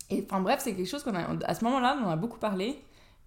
et 0.09 0.23
enfin 0.27 0.41
bref, 0.41 0.61
c'est 0.63 0.73
quelque 0.75 0.87
chose 0.89 1.03
qu'on 1.03 1.13
a, 1.13 1.27
à 1.45 1.53
ce 1.53 1.63
moment-là, 1.65 1.97
on 2.01 2.05
en 2.07 2.09
a 2.09 2.15
beaucoup 2.15 2.39
parlé. 2.39 2.77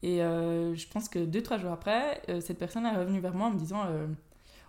Et 0.03 0.19
je 0.19 0.89
pense 0.93 1.09
que 1.09 1.21
deux, 1.21 1.43
trois 1.43 1.59
jours 1.59 1.71
après, 1.71 2.21
cette 2.41 2.59
personne 2.59 2.87
est 2.87 2.97
revenue 2.97 3.21
vers 3.21 3.35
moi 3.35 3.47
en 3.47 3.51
me 3.53 3.59
disant 3.59 3.85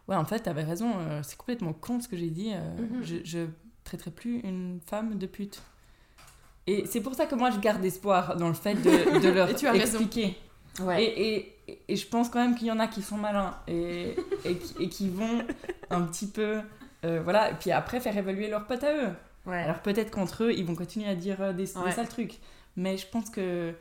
Ouais, 0.08 0.16
en 0.16 0.26
fait, 0.26 0.42
t'avais 0.42 0.64
raison, 0.64 0.94
c'est 1.24 1.38
complètement 1.38 1.74
con 1.74 2.00
ce 2.02 2.08
que 2.08 2.18
j'ai 2.18 2.30
dit. 2.30 2.52
Mhm. 2.54 3.02
je, 3.04 3.16
je 3.24 3.40
traiterai 3.84 4.12
plus 4.12 4.40
une 4.42 4.80
femme 4.86 5.18
de 5.18 5.26
pute. 5.26 5.64
Et 6.68 6.86
c'est 6.86 7.02
pour 7.02 7.14
ça 7.16 7.26
que 7.26 7.36
moi, 7.36 7.52
je 7.52 7.60
garde 7.60 7.84
espoir 7.84 8.36
dans 8.38 8.48
le 8.48 8.54
fait 8.54 8.76
de, 8.76 9.20
de 9.20 9.30
leur 9.36 9.50
Et 9.50 9.56
tu 9.56 9.68
as 9.68 9.72
raison. 9.74 10.00
expliquer. 10.00 10.38
Ouais. 10.80 11.04
Et, 11.04 11.36
et, 11.68 11.80
et 11.88 11.96
je 11.96 12.08
pense 12.08 12.30
quand 12.30 12.40
même 12.40 12.56
qu'il 12.56 12.68
y 12.68 12.72
en 12.72 12.80
a 12.80 12.88
qui 12.88 13.02
sont 13.02 13.18
malins 13.18 13.56
et, 13.68 14.16
et, 14.46 14.56
qui, 14.58 14.84
et 14.84 14.90
qui 14.90 15.10
vont 15.10 15.44
un 15.90 16.02
petit 16.04 16.28
peu. 16.28 16.62
euh, 17.06 17.22
voilà, 17.24 17.52
et 17.52 17.54
puis 17.56 17.72
après 17.72 18.00
faire 18.00 18.18
évaluer 18.18 18.48
leurs 18.50 18.66
potes 18.66 18.84
à 18.84 18.96
eux. 18.96 19.10
Ouais. 19.46 19.58
Alors 19.62 19.80
peut-être 19.80 20.10
qu'entre 20.10 20.46
eux, 20.46 20.54
ils 20.54 20.66
vont 20.66 20.76
continuer 20.76 21.08
à 21.10 21.16
dire 21.16 21.42
euh, 21.42 21.52
des, 21.54 21.66
des 21.66 21.78
Ouais. 21.78 21.92
sales 21.92 22.08
trucs. 22.08 22.40
Mais 22.78 22.98
je 22.98 23.06
pense 23.08 23.30
que, 23.30 23.74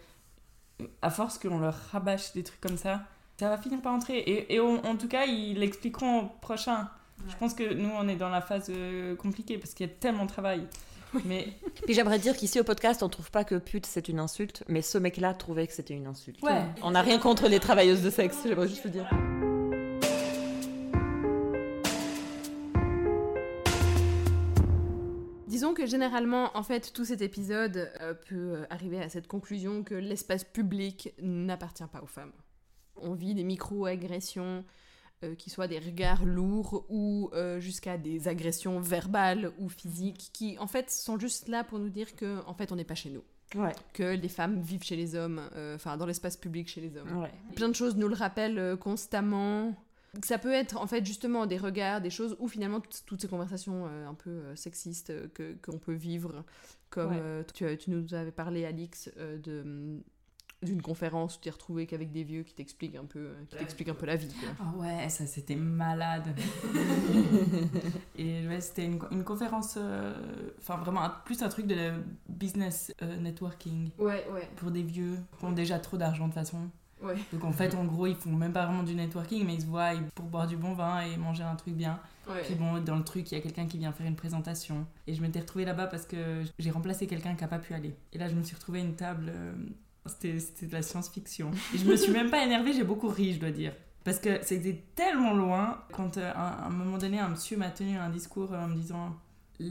à 1.00 1.08
force 1.10 1.38
qu'on 1.38 1.60
leur 1.60 1.74
rabâche 1.92 2.32
des 2.34 2.42
trucs 2.42 2.60
comme 2.60 2.76
ça, 2.76 3.02
ça 3.38 3.48
va 3.48 3.56
finir 3.58 3.80
par 3.80 3.92
entrer. 3.94 4.18
Et, 4.50 4.60
en 4.60 4.96
tout 4.96 5.08
cas, 5.08 5.24
ils 5.24 5.58
l'expliqueront 5.58 6.20
au 6.20 6.26
prochain. 6.42 6.88
Je 7.28 7.34
pense 7.36 7.54
que 7.54 7.72
nous, 7.74 7.90
on 7.96 8.06
est 8.08 8.16
dans 8.16 8.28
la 8.28 8.40
phase 8.40 8.66
euh, 8.70 9.14
compliquée 9.16 9.56
parce 9.56 9.72
qu'il 9.74 9.86
y 9.86 9.90
a 9.90 9.92
tellement 9.92 10.24
de 10.24 10.30
travail. 10.30 10.66
Mais 11.24 11.48
Puis 11.84 11.94
j'aimerais 11.94 12.18
dire 12.18 12.36
qu'ici 12.36 12.60
au 12.60 12.64
podcast, 12.64 13.02
on 13.02 13.08
trouve 13.08 13.30
pas 13.30 13.44
que 13.44 13.56
pute 13.56 13.86
c'est 13.86 14.08
une 14.08 14.18
insulte, 14.18 14.64
mais 14.68 14.82
ce 14.82 14.98
mec-là 14.98 15.34
trouvait 15.34 15.66
que 15.66 15.72
c'était 15.72 15.94
une 15.94 16.06
insulte. 16.06 16.42
Ouais. 16.42 16.62
On 16.82 16.92
n'a 16.92 17.02
rien 17.02 17.18
contre 17.18 17.48
les 17.48 17.60
travailleuses 17.60 18.02
de 18.02 18.10
sexe, 18.10 18.38
j'aimerais 18.44 18.68
juste 18.68 18.84
le 18.84 18.90
dire. 18.90 19.08
Disons 25.52 25.74
que 25.74 25.84
généralement, 25.84 26.50
en 26.56 26.62
fait, 26.62 26.94
tout 26.94 27.04
cet 27.04 27.20
épisode 27.20 27.92
euh, 28.00 28.14
peut 28.14 28.54
euh, 28.54 28.64
arriver 28.70 29.02
à 29.02 29.10
cette 29.10 29.28
conclusion 29.28 29.82
que 29.82 29.94
l'espace 29.94 30.44
public 30.44 31.12
n'appartient 31.20 31.84
pas 31.92 32.00
aux 32.02 32.06
femmes. 32.06 32.32
On 32.96 33.12
vit 33.12 33.34
des 33.34 33.44
micro-agressions, 33.44 34.64
euh, 35.24 35.34
qui 35.34 35.50
soient 35.50 35.68
des 35.68 35.78
regards 35.78 36.24
lourds 36.24 36.84
ou 36.88 37.30
euh, 37.34 37.60
jusqu'à 37.60 37.98
des 37.98 38.28
agressions 38.28 38.80
verbales 38.80 39.52
ou 39.58 39.68
physiques, 39.68 40.30
qui 40.32 40.58
en 40.58 40.66
fait 40.66 40.90
sont 40.90 41.18
juste 41.18 41.48
là 41.48 41.64
pour 41.64 41.78
nous 41.78 41.88
dire 41.90 42.14
que 42.16 42.40
en 42.46 42.54
fait 42.54 42.72
on 42.72 42.76
n'est 42.76 42.84
pas 42.84 42.94
chez 42.94 43.10
nous, 43.10 43.22
Ouais. 43.54 43.72
que 43.92 44.14
les 44.16 44.28
femmes 44.28 44.60
vivent 44.60 44.82
chez 44.84 44.96
les 44.96 45.14
hommes, 45.14 45.40
euh, 45.56 45.74
enfin 45.76 45.96
dans 45.96 46.06
l'espace 46.06 46.36
public 46.36 46.68
chez 46.68 46.80
les 46.80 46.96
hommes. 46.96 47.20
Ouais. 47.20 47.30
Plein 47.54 47.68
de 47.68 47.74
choses 47.74 47.96
nous 47.96 48.08
le 48.08 48.14
rappellent 48.14 48.76
constamment. 48.80 49.74
Ça 50.22 50.36
peut 50.38 50.52
être 50.52 50.76
en 50.76 50.86
fait 50.86 51.06
justement 51.06 51.46
des 51.46 51.56
regards, 51.56 52.02
des 52.02 52.10
choses 52.10 52.36
où 52.38 52.46
finalement 52.46 52.80
toutes 53.06 53.20
ces 53.22 53.28
conversations 53.28 53.86
euh, 53.86 54.06
un 54.06 54.12
peu 54.14 54.28
euh, 54.30 54.56
sexistes 54.56 55.08
euh, 55.08 55.28
que 55.32 55.54
qu'on 55.64 55.78
peut 55.78 55.94
vivre, 55.94 56.44
comme 56.90 57.12
Ouais. 57.16 57.44
tu, 57.54 57.64
tu 57.78 57.90
nous 57.90 58.12
avais 58.12 58.30
parlé 58.32 58.66
Alix 58.66 59.08
de 59.18 60.00
d'une 60.62 60.82
conférence 60.82 61.34
où 61.34 61.38
tu 61.38 61.44
t'es 61.44 61.50
retrouvé 61.50 61.86
qu'avec 61.86 62.12
des 62.12 62.22
vieux 62.24 62.42
qui 62.42 62.54
t'expliquent 62.54 62.96
un 62.96 63.04
peu 63.04 63.18
euh, 63.18 63.34
qui 63.50 63.56
t'expliquent 63.56 63.88
un 63.88 63.94
peu 63.94 64.06
la 64.06 64.16
vie. 64.16 64.28
Ah 64.60 64.72
ouais, 64.76 65.08
ça 65.08 65.26
c'était 65.26 65.56
malade. 65.56 66.34
et 68.16 68.46
ouais, 68.46 68.60
c'était 68.60 68.84
une, 68.86 68.98
une 69.10 69.24
conférence, 69.24 69.74
euh, 69.76 70.14
enfin 70.58 70.76
vraiment 70.76 71.02
un- 71.02 71.10
plus 71.24 71.42
un 71.42 71.48
truc 71.48 71.66
de 71.66 71.74
la 71.74 71.92
business 72.28 72.92
euh, 73.02 73.16
networking 73.16 73.90
Ouais, 73.98 74.26
ouais, 74.32 74.48
pour 74.56 74.70
des 74.70 74.82
vieux 74.82 75.18
qui 75.38 75.44
ont 75.44 75.52
déjà 75.52 75.78
trop 75.78 75.96
d'argent 75.96 76.28
de 76.28 76.32
toute 76.32 76.40
façon. 76.40 76.68
ouais. 77.02 77.14
Donc 77.32 77.44
en 77.44 77.52
fait, 77.52 77.74
en 77.74 77.84
gros, 77.84 78.06
ils 78.06 78.14
font 78.16 78.30
même 78.32 78.52
pas 78.52 78.66
vraiment 78.66 78.82
du 78.82 78.94
networking, 78.94 79.44
mais 79.46 79.54
ils 79.54 79.62
se 79.62 79.66
voient 79.66 79.90
pour 80.14 80.26
boire 80.26 80.46
du 80.46 80.56
bon 80.56 80.74
vin 80.74 81.00
et 81.02 81.16
manger 81.16 81.42
un 81.42 81.56
truc 81.56 81.74
bien. 81.74 81.98
Puis 82.44 82.54
bon, 82.54 82.78
dans 82.80 82.94
le 82.96 83.02
truc, 83.04 83.30
il 83.32 83.34
y 83.34 83.38
a 83.38 83.40
quelqu'un 83.42 83.66
qui 83.66 83.78
vient 83.78 83.90
faire 83.92 84.06
une 84.06 84.14
présentation. 84.16 84.86
Et 85.08 85.14
je 85.14 85.20
m'étais 85.22 85.40
retrouvée 85.40 85.64
là-bas 85.64 85.88
parce 85.88 86.06
que 86.06 86.44
j'ai 86.58 86.70
remplacé 86.70 87.08
quelqu'un 87.08 87.34
qui 87.34 87.42
a 87.42 87.48
pas 87.48 87.58
pu 87.58 87.74
aller. 87.74 87.96
Et 88.12 88.18
là, 88.18 88.28
je 88.28 88.34
me 88.36 88.42
suis 88.44 88.54
retrouvée 88.54 88.78
à 88.80 88.84
une 88.84 88.94
table. 88.94 89.32
C'était 90.06 90.66
de 90.66 90.72
la 90.72 90.82
science-fiction. 90.82 91.50
Je 91.74 91.84
me 91.84 91.96
suis 91.96 92.12
même 92.12 92.30
pas 92.30 92.44
énervée, 92.44 92.72
j'ai 92.72 92.84
beaucoup 92.84 93.08
ri, 93.08 93.34
je 93.34 93.40
dois 93.40 93.50
dire. 93.50 93.72
Parce 94.04 94.18
que 94.18 94.42
c'était 94.42 94.82
tellement 94.96 95.32
loin 95.32 95.84
quand 95.92 96.18
euh, 96.18 96.32
à 96.34 96.66
un 96.66 96.70
moment 96.70 96.98
donné, 96.98 97.20
un 97.20 97.28
monsieur 97.28 97.56
m'a 97.56 97.70
tenu 97.70 97.96
un 97.96 98.10
discours 98.10 98.52
euh, 98.52 98.64
en 98.64 98.68
me 98.68 98.74
disant 98.74 99.16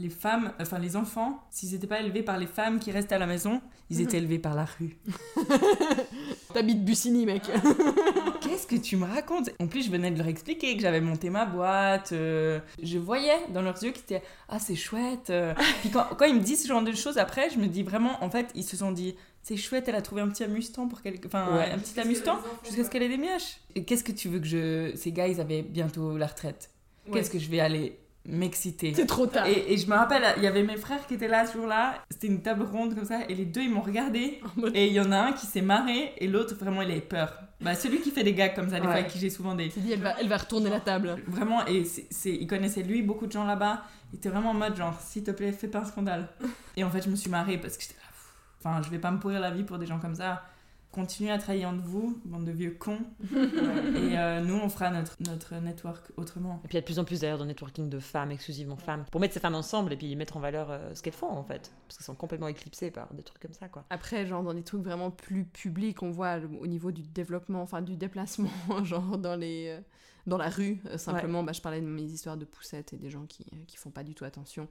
les 0.00 0.08
femmes, 0.10 0.52
enfin 0.60 0.78
les 0.78 0.96
enfants, 0.96 1.42
s'ils 1.50 1.72
n'étaient 1.72 1.86
pas 1.86 2.00
élevés 2.00 2.22
par 2.22 2.38
les 2.38 2.46
femmes 2.46 2.78
qui 2.80 2.90
restent 2.90 3.12
à 3.12 3.18
la 3.18 3.26
maison, 3.26 3.60
ils 3.90 4.00
étaient 4.00 4.18
élevés 4.18 4.38
par 4.38 4.54
la 4.54 4.64
rue. 4.64 4.96
T'habites 6.54 6.84
Bussigny, 6.84 7.24
mec. 7.26 7.42
Qu'est-ce 8.40 8.66
que 8.66 8.76
tu 8.76 8.96
me 8.96 9.06
racontes? 9.06 9.50
En 9.58 9.66
plus, 9.68 9.86
je 9.86 9.90
venais 9.90 10.10
de 10.10 10.18
leur 10.18 10.26
expliquer 10.26 10.76
que 10.76 10.82
j'avais 10.82 11.00
monté 11.00 11.30
ma 11.30 11.46
boîte. 11.46 12.12
euh, 12.12 12.60
je 12.82 12.98
voyais 12.98 13.38
dans 13.50 13.62
leurs 13.62 13.82
yeux 13.82 13.92
qu'ils 13.92 14.02
étaient 14.02 14.22
Ah, 14.48 14.58
c'est 14.58 14.74
chouette. 14.76 15.30
euh. 15.30 15.54
Puis 15.80 15.90
quand, 15.90 16.04
quand 16.18 16.24
ils 16.26 16.34
me 16.34 16.40
disent 16.40 16.62
ce 16.62 16.68
genre 16.68 16.82
de 16.82 16.92
choses, 16.92 17.16
après, 17.18 17.48
je 17.50 17.58
me 17.58 17.66
dis 17.66 17.82
vraiment, 17.82 18.22
en 18.22 18.28
fait, 18.30 18.48
ils 18.54 18.64
se 18.64 18.76
sont 18.76 18.92
dit 18.92 19.14
C'est 19.42 19.56
chouette, 19.56 19.88
elle 19.88 19.94
a 19.94 20.02
trouvé 20.02 20.20
un 20.22 20.28
petit 20.28 20.44
amusant 20.44 20.88
pour 20.88 21.00
quelque... 21.00 21.26
Enfin, 21.26 21.56
Ouais. 21.56 21.70
un 21.72 21.78
petit 21.78 21.98
amusant 21.98 22.38
jusqu'à 22.64 22.84
ce 22.84 22.90
qu'elle 22.90 23.02
ait 23.02 23.08
des 23.08 23.16
mioches. 23.18 23.56
Et 23.74 23.84
qu'est-ce 23.84 24.04
que 24.04 24.12
tu 24.12 24.28
veux 24.28 24.38
que 24.40 24.46
je. 24.46 24.92
Ces 24.96 25.12
gars, 25.12 25.28
ils 25.28 25.40
avaient 25.40 25.62
bientôt 25.62 26.16
la 26.18 26.26
retraite. 26.26 26.70
Qu'est-ce 27.12 27.30
que 27.30 27.38
je 27.38 27.48
vais 27.50 27.60
aller 27.60 27.98
m'exciter 28.24 28.92
C'est 28.94 29.06
trop 29.06 29.26
tard. 29.26 29.46
et, 29.46 29.72
et 29.72 29.76
je 29.76 29.86
me 29.88 29.94
rappelle, 29.94 30.22
il 30.36 30.42
y 30.42 30.46
avait 30.46 30.62
mes 30.62 30.76
frères 30.76 31.06
qui 31.06 31.14
étaient 31.14 31.28
là 31.28 31.46
ce 31.46 31.54
jour-là. 31.54 31.94
C'était 32.10 32.28
une 32.28 32.40
table 32.42 32.62
ronde 32.62 32.94
comme 32.94 33.04
ça. 33.04 33.20
Et 33.28 33.34
les 33.34 33.44
deux, 33.44 33.62
ils 33.62 33.70
m'ont 33.70 33.80
regardé. 33.80 34.40
Mode- 34.56 34.76
Et 34.76 34.86
il 34.86 34.92
y 34.92 35.00
en 35.00 35.10
a 35.12 35.18
un 35.18 35.32
qui 35.32 35.46
s'est 35.46 35.60
marré. 35.62 36.12
Et 36.18 36.28
l'autre, 36.28 36.54
vraiment, 36.54 36.82
il 36.82 36.90
avait 36.90 37.00
peur. 37.00 37.36
Bah, 37.60 37.74
celui 37.74 38.00
qui 38.00 38.10
fait 38.10 38.24
des 38.24 38.34
gags 38.34 38.54
comme 38.54 38.70
ça, 38.70 38.76
des 38.76 38.80
Ouais. 38.82 38.86
fois, 38.86 38.94
avec 39.00 39.08
qui 39.08 39.18
j'ai 39.18 39.30
souvent 39.30 39.54
des. 39.54 39.68
Dit, 39.68 39.92
elle 39.92 40.00
va, 40.00 40.14
elle 40.20 40.28
va 40.28 40.36
retourner 40.36 40.70
la 40.70 40.80
table. 40.80 41.16
Vraiment, 41.26 41.64
et 41.66 41.84
c'est, 41.84 42.30
il 42.32 42.46
connaissait 42.46 42.82
lui, 42.82 43.02
beaucoup 43.02 43.26
de 43.26 43.32
gens 43.32 43.44
là-bas. 43.44 43.82
Il 44.12 44.16
était 44.16 44.28
vraiment 44.28 44.50
en 44.50 44.54
mode 44.54 44.76
genre, 44.76 44.98
s'il 45.00 45.24
te 45.24 45.30
plaît, 45.30 45.52
fais 45.52 45.68
pas 45.68 45.80
un 45.80 45.84
scandale. 45.84 46.28
et 46.76 46.84
en 46.84 46.90
fait, 46.90 47.02
je 47.02 47.08
me 47.10 47.16
suis 47.16 47.30
marrée 47.30 47.58
parce 47.58 47.76
que 47.76 47.82
j'étais 47.82 47.94
là. 47.94 48.00
Enfin, 48.64 48.82
je 48.84 48.90
vais 48.90 48.98
pas 48.98 49.10
me 49.10 49.18
pourrir 49.18 49.40
la 49.40 49.50
vie 49.50 49.64
pour 49.64 49.78
des 49.78 49.86
gens 49.86 49.98
comme 49.98 50.14
ça. 50.14 50.42
Continuez 50.92 51.30
à 51.32 51.38
travailler 51.38 51.64
entre 51.64 51.82
vous, 51.82 52.20
bande 52.26 52.44
de 52.44 52.52
vieux 52.52 52.72
cons. 52.78 52.98
et 53.32 54.18
euh, 54.18 54.40
nous, 54.42 54.54
on 54.54 54.68
fera 54.68 54.90
notre, 54.90 55.16
notre 55.20 55.54
network 55.56 56.12
autrement. 56.18 56.60
Et 56.64 56.68
puis 56.68 56.72
il 56.72 56.74
y 56.74 56.78
a 56.78 56.80
de 56.82 56.86
plus 56.86 56.98
en 56.98 57.04
plus 57.04 57.20
d'ailleurs 57.22 57.38
de 57.38 57.46
networking 57.46 57.88
de 57.88 57.98
femmes, 57.98 58.30
exclusivement 58.30 58.76
femmes, 58.76 59.04
pour 59.10 59.20
mettre 59.20 59.32
ces 59.34 59.40
femmes 59.40 59.54
ensemble 59.54 59.92
et 59.94 59.96
puis 59.96 60.14
mettre 60.16 60.36
en 60.36 60.40
valeur 60.40 60.70
euh, 60.70 60.94
ce 60.94 61.02
qu'elles 61.02 61.14
font 61.14 61.30
en 61.30 61.44
fait. 61.44 61.72
Parce 61.88 61.96
qu'elles 61.96 62.04
sont 62.04 62.14
complètement 62.14 62.48
éclipsées 62.48 62.90
par 62.90 63.12
des 63.14 63.22
trucs 63.22 63.40
comme 63.40 63.54
ça 63.54 63.68
quoi. 63.68 63.84
Après, 63.90 64.26
genre 64.26 64.42
dans 64.42 64.52
des 64.54 64.62
trucs 64.62 64.82
vraiment 64.82 65.10
plus 65.10 65.44
publics, 65.44 66.02
on 66.02 66.10
voit 66.10 66.36
le- 66.38 66.48
au 66.60 66.66
niveau 66.66 66.92
du 66.92 67.02
développement, 67.02 67.62
enfin 67.62 67.80
du 67.80 67.96
déplacement, 67.96 68.50
genre 68.84 69.16
dans 69.16 69.36
les, 69.36 69.68
euh, 69.68 69.80
dans 70.26 70.36
la 70.36 70.48
rue. 70.48 70.80
euh, 70.86 70.98
simplement, 70.98 71.42
bah, 71.42 71.52
je 71.52 71.60
parlais 71.60 71.80
de 71.80 71.86
mes 71.86 72.02
histoires 72.02 72.36
de 72.36 72.44
poussettes 72.44 72.92
et 72.92 72.96
des 72.96 73.10
gens 73.10 73.26
qui, 73.26 73.44
qui 73.66 73.76
font 73.76 73.90
pas 73.90 74.04
du 74.04 74.14
tout 74.14 74.24
attention. 74.24 74.68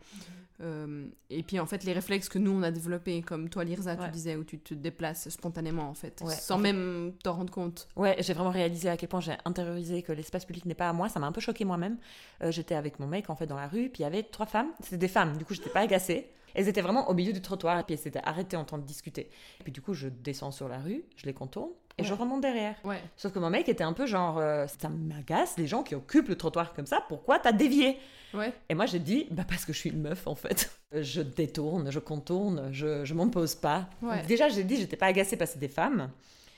Euh, 0.62 1.08
et 1.30 1.44
puis, 1.44 1.60
en 1.60 1.66
fait, 1.66 1.84
les 1.84 1.94
réflexes 1.94 2.30
que 2.30 2.40
nous, 2.40 2.52
on 2.52 2.62
a 2.64 2.72
développés, 2.72 3.22
comme 3.22 3.50
toi, 3.50 3.64
Lirza, 3.64 3.96
Ouais. 3.96 4.06
tu 4.06 4.12
disais, 4.12 4.36
où 4.36 4.44
tu 4.44 4.60
te 4.60 4.74
déplaces 4.74 5.30
spontanément, 5.30 5.90
en 5.90 5.94
fait, 5.94 6.22
Ouais, 6.26 6.34
sans 6.34 6.56
en 6.56 6.58
fait- 6.58 6.64
même 6.74 7.14
t'en 7.24 7.34
rendre 7.34 7.52
compte. 7.52 7.88
Ouais, 7.96 8.16
j'ai 8.20 8.34
vraiment 8.34 8.52
réalisé 8.52 8.90
à 8.90 8.98
quel 8.98 9.10
point 9.10 9.20
j'ai 9.22 9.36
intériorisé 9.46 10.02
que 10.04 10.12
l'espace 10.12 10.46
public 10.46 10.66
n'est 10.66 10.76
pas 10.76 10.90
à 10.90 10.94
moi. 10.94 11.10
Ça 11.10 11.20
m'a 11.20 11.28
un 11.28 11.32
peu 11.32 11.42
choqué 11.42 11.66
moi-même. 11.66 11.98
Euh, 12.44 12.52
j'étais 12.52 12.76
avec 12.76 13.00
mon 13.00 13.08
mec 13.08 13.30
en 13.30 13.36
fait 13.36 13.48
dans 13.48 13.56
la 13.58 13.68
rue, 13.68 13.90
puis 13.90 14.00
il 14.00 14.04
y 14.04 14.06
avait 14.06 14.24
trois 14.24 14.46
femmes. 14.46 14.70
C'était 14.82 14.98
des 14.98 15.08
femmes, 15.08 15.38
du 15.38 15.46
coup 15.46 15.54
j'étais 15.54 15.70
pas 15.70 15.82
agacée. 15.82 16.30
Elles 16.54 16.68
étaient 16.68 16.82
vraiment 16.82 17.10
au 17.10 17.14
milieu 17.14 17.32
du 17.32 17.42
trottoir 17.42 17.80
et 17.80 17.84
puis 17.84 17.94
elles 17.94 18.00
s'étaient 18.02 18.20
arrêtées 18.24 18.58
en 18.58 18.66
train 18.66 18.78
de 18.78 18.84
discuter. 18.86 19.30
Et 19.60 19.64
puis 19.64 19.72
du 19.72 19.82
coup 19.82 19.94
je 19.94 20.10
descends 20.10 20.52
sur 20.52 20.68
la 20.68 20.80
rue, 20.80 21.04
je 21.16 21.26
les 21.26 21.34
contourne 21.34 21.70
et 21.98 22.04
je 22.04 22.14
remonte 22.14 22.42
derrière. 22.42 22.76
Ouais. 22.84 23.02
Sauf 23.18 23.32
que 23.34 23.40
mon 23.40 23.50
mec 23.50 23.68
était 23.70 23.84
un 23.84 23.94
peu 23.94 24.06
genre, 24.06 24.38
euh, 24.40 24.66
ça 24.68 24.90
m'agace 24.90 25.56
les 25.58 25.68
gens 25.68 25.84
qui 25.84 25.96
occupent 25.96 26.30
le 26.30 26.36
trottoir 26.38 26.74
comme 26.74 26.86
ça. 26.86 27.04
Pourquoi 27.08 27.40
t'as 27.40 27.52
dévié? 27.52 27.98
Ouais. 28.34 28.54
Et 28.70 28.76
moi 28.76 28.86
j'ai 28.86 29.00
dit, 29.00 29.28
bah 29.32 29.44
parce 29.48 29.66
que 29.66 29.74
je 29.74 29.78
suis 29.80 29.90
une 29.90 30.02
meuf 30.02 30.26
en 30.28 30.36
fait. 30.36 30.72
Euh, 30.96 31.04
Je 31.04 31.22
détourne, 31.22 31.92
je 31.92 32.00
contourne, 32.00 32.70
je, 32.72 33.04
je 33.06 33.14
m'en 33.14 33.28
pose 33.30 33.56
pas. 33.56 33.88
Déjà 34.28 34.50
j'ai 34.50 34.64
dit, 34.64 34.78
j'étais 34.78 34.98
pas 34.98 35.08
agacée 35.08 35.36
parce 35.38 35.52
que 35.52 35.54
c'était 35.56 35.68
des 35.68 35.74
femmes. 35.74 36.10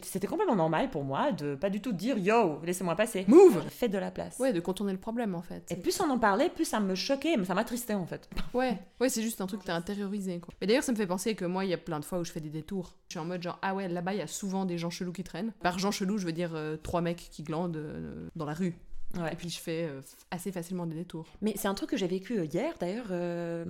C'était 0.05 0.27
complètement 0.27 0.55
normal 0.55 0.89
pour 0.89 1.03
moi 1.03 1.31
de 1.31 1.55
pas 1.55 1.69
du 1.69 1.81
tout 1.81 1.91
dire 1.93 2.17
yo, 2.17 2.59
laissez-moi 2.63 2.95
passer. 2.95 3.25
Move 3.27 3.63
Faites 3.69 3.91
de 3.91 3.97
la 3.97 4.11
place. 4.11 4.37
Ouais, 4.39 4.53
de 4.53 4.59
contourner 4.59 4.91
le 4.91 4.99
problème, 4.99 5.35
en 5.35 5.41
fait. 5.41 5.71
Et 5.71 5.75
plus 5.75 5.99
on 6.01 6.09
en 6.09 6.19
parlait, 6.19 6.49
plus 6.49 6.65
ça 6.65 6.79
me 6.79 6.95
choquait, 6.95 7.37
mais 7.37 7.45
ça 7.45 7.53
m'attristait 7.53 7.93
en 7.93 8.05
fait. 8.05 8.29
Ouais, 8.53 8.77
ouais, 8.99 9.09
c'est 9.09 9.23
juste 9.23 9.41
un 9.41 9.47
truc 9.47 9.61
que 9.61 9.65
t'as 9.65 9.75
intériorisé, 9.75 10.39
quoi. 10.39 10.53
Mais 10.61 10.67
d'ailleurs, 10.67 10.83
ça 10.83 10.91
me 10.91 10.97
fait 10.97 11.07
penser 11.07 11.33
que 11.33 11.45
moi, 11.45 11.65
il 11.65 11.71
y 11.71 11.73
a 11.73 11.77
plein 11.77 11.99
de 11.99 12.05
fois 12.05 12.19
où 12.19 12.23
je 12.23 12.31
fais 12.31 12.39
des 12.39 12.49
détours. 12.49 12.93
Je 13.07 13.13
suis 13.13 13.19
en 13.19 13.25
mode 13.25 13.41
genre, 13.41 13.57
ah 13.63 13.73
ouais, 13.73 13.87
là-bas, 13.87 14.13
il 14.13 14.19
y 14.19 14.21
a 14.21 14.27
souvent 14.27 14.65
des 14.65 14.77
gens 14.77 14.91
chelous 14.91 15.11
qui 15.11 15.23
traînent. 15.23 15.53
Par 15.63 15.79
gens 15.79 15.89
chelous, 15.91 16.19
je 16.19 16.25
veux 16.25 16.31
dire 16.33 16.51
euh, 16.53 16.77
trois 16.77 17.01
mecs 17.01 17.29
qui 17.31 17.41
glandent 17.41 17.77
euh, 17.77 18.27
dans 18.35 18.45
la 18.45 18.53
rue. 18.53 18.75
Ouais. 19.17 19.31
Et 19.31 19.35
puis 19.35 19.49
je 19.49 19.59
fais 19.59 19.83
euh, 19.83 20.01
assez 20.31 20.51
facilement 20.51 20.85
des 20.85 20.95
détours. 20.95 21.27
Mais 21.41 21.53
c'est 21.55 21.67
un 21.67 21.73
truc 21.75 21.91
que 21.91 21.97
j'ai 21.97 22.07
vécu 22.07 22.39
euh, 22.39 22.45
hier 22.45 22.73
d'ailleurs. 22.79 23.07
euh, 23.11 23.63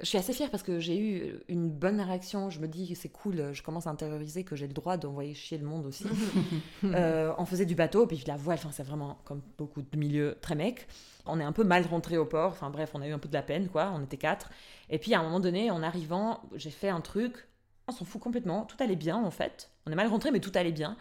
je 0.00 0.06
suis 0.06 0.18
assez 0.18 0.32
fière 0.32 0.50
parce 0.50 0.62
que 0.62 0.80
j'ai 0.80 0.98
eu 0.98 1.38
une 1.48 1.70
bonne 1.70 2.00
réaction. 2.00 2.50
Je 2.50 2.60
me 2.60 2.66
dis 2.66 2.88
que 2.88 2.94
c'est 2.94 3.08
cool, 3.08 3.52
je 3.52 3.62
commence 3.62 3.86
à 3.86 3.90
intérioriser 3.90 4.42
que 4.44 4.56
j'ai 4.56 4.66
le 4.66 4.72
droit 4.74 4.96
d'envoyer 4.96 5.32
chier 5.32 5.58
le 5.58 5.64
monde 5.64 5.86
aussi. 5.86 6.04
Euh, 6.84 7.32
on 7.38 7.46
faisait 7.46 7.64
du 7.64 7.74
bateau, 7.76 8.06
puis 8.06 8.22
la 8.26 8.36
voile, 8.36 8.58
c'est 8.72 8.82
vraiment 8.82 9.18
comme 9.24 9.40
beaucoup 9.56 9.80
de 9.82 9.96
milieux 9.96 10.36
très 10.40 10.54
mec. 10.56 10.88
On 11.26 11.38
est 11.38 11.44
un 11.44 11.52
peu 11.52 11.62
mal 11.62 11.86
rentré 11.86 12.18
au 12.18 12.26
port, 12.26 12.50
enfin 12.50 12.70
bref, 12.70 12.90
on 12.94 13.00
a 13.00 13.06
eu 13.06 13.12
un 13.12 13.18
peu 13.20 13.28
de 13.28 13.34
la 13.34 13.42
peine 13.42 13.68
quoi, 13.68 13.92
on 13.94 14.02
était 14.02 14.16
quatre. 14.16 14.50
Et 14.90 14.98
puis 14.98 15.14
à 15.14 15.20
un 15.20 15.22
moment 15.22 15.38
donné, 15.40 15.70
en 15.70 15.82
arrivant, 15.82 16.42
j'ai 16.56 16.70
fait 16.70 16.88
un 16.88 17.00
truc, 17.00 17.46
on 17.86 17.92
s'en 17.92 18.04
fout 18.04 18.20
complètement, 18.20 18.64
tout 18.64 18.76
allait 18.80 18.96
bien 18.96 19.16
en 19.16 19.30
fait. 19.30 19.70
On 19.86 19.92
est 19.92 19.94
mal 19.94 20.08
rentré, 20.08 20.32
mais 20.32 20.40
tout 20.40 20.52
allait 20.54 20.72
bien. 20.72 20.96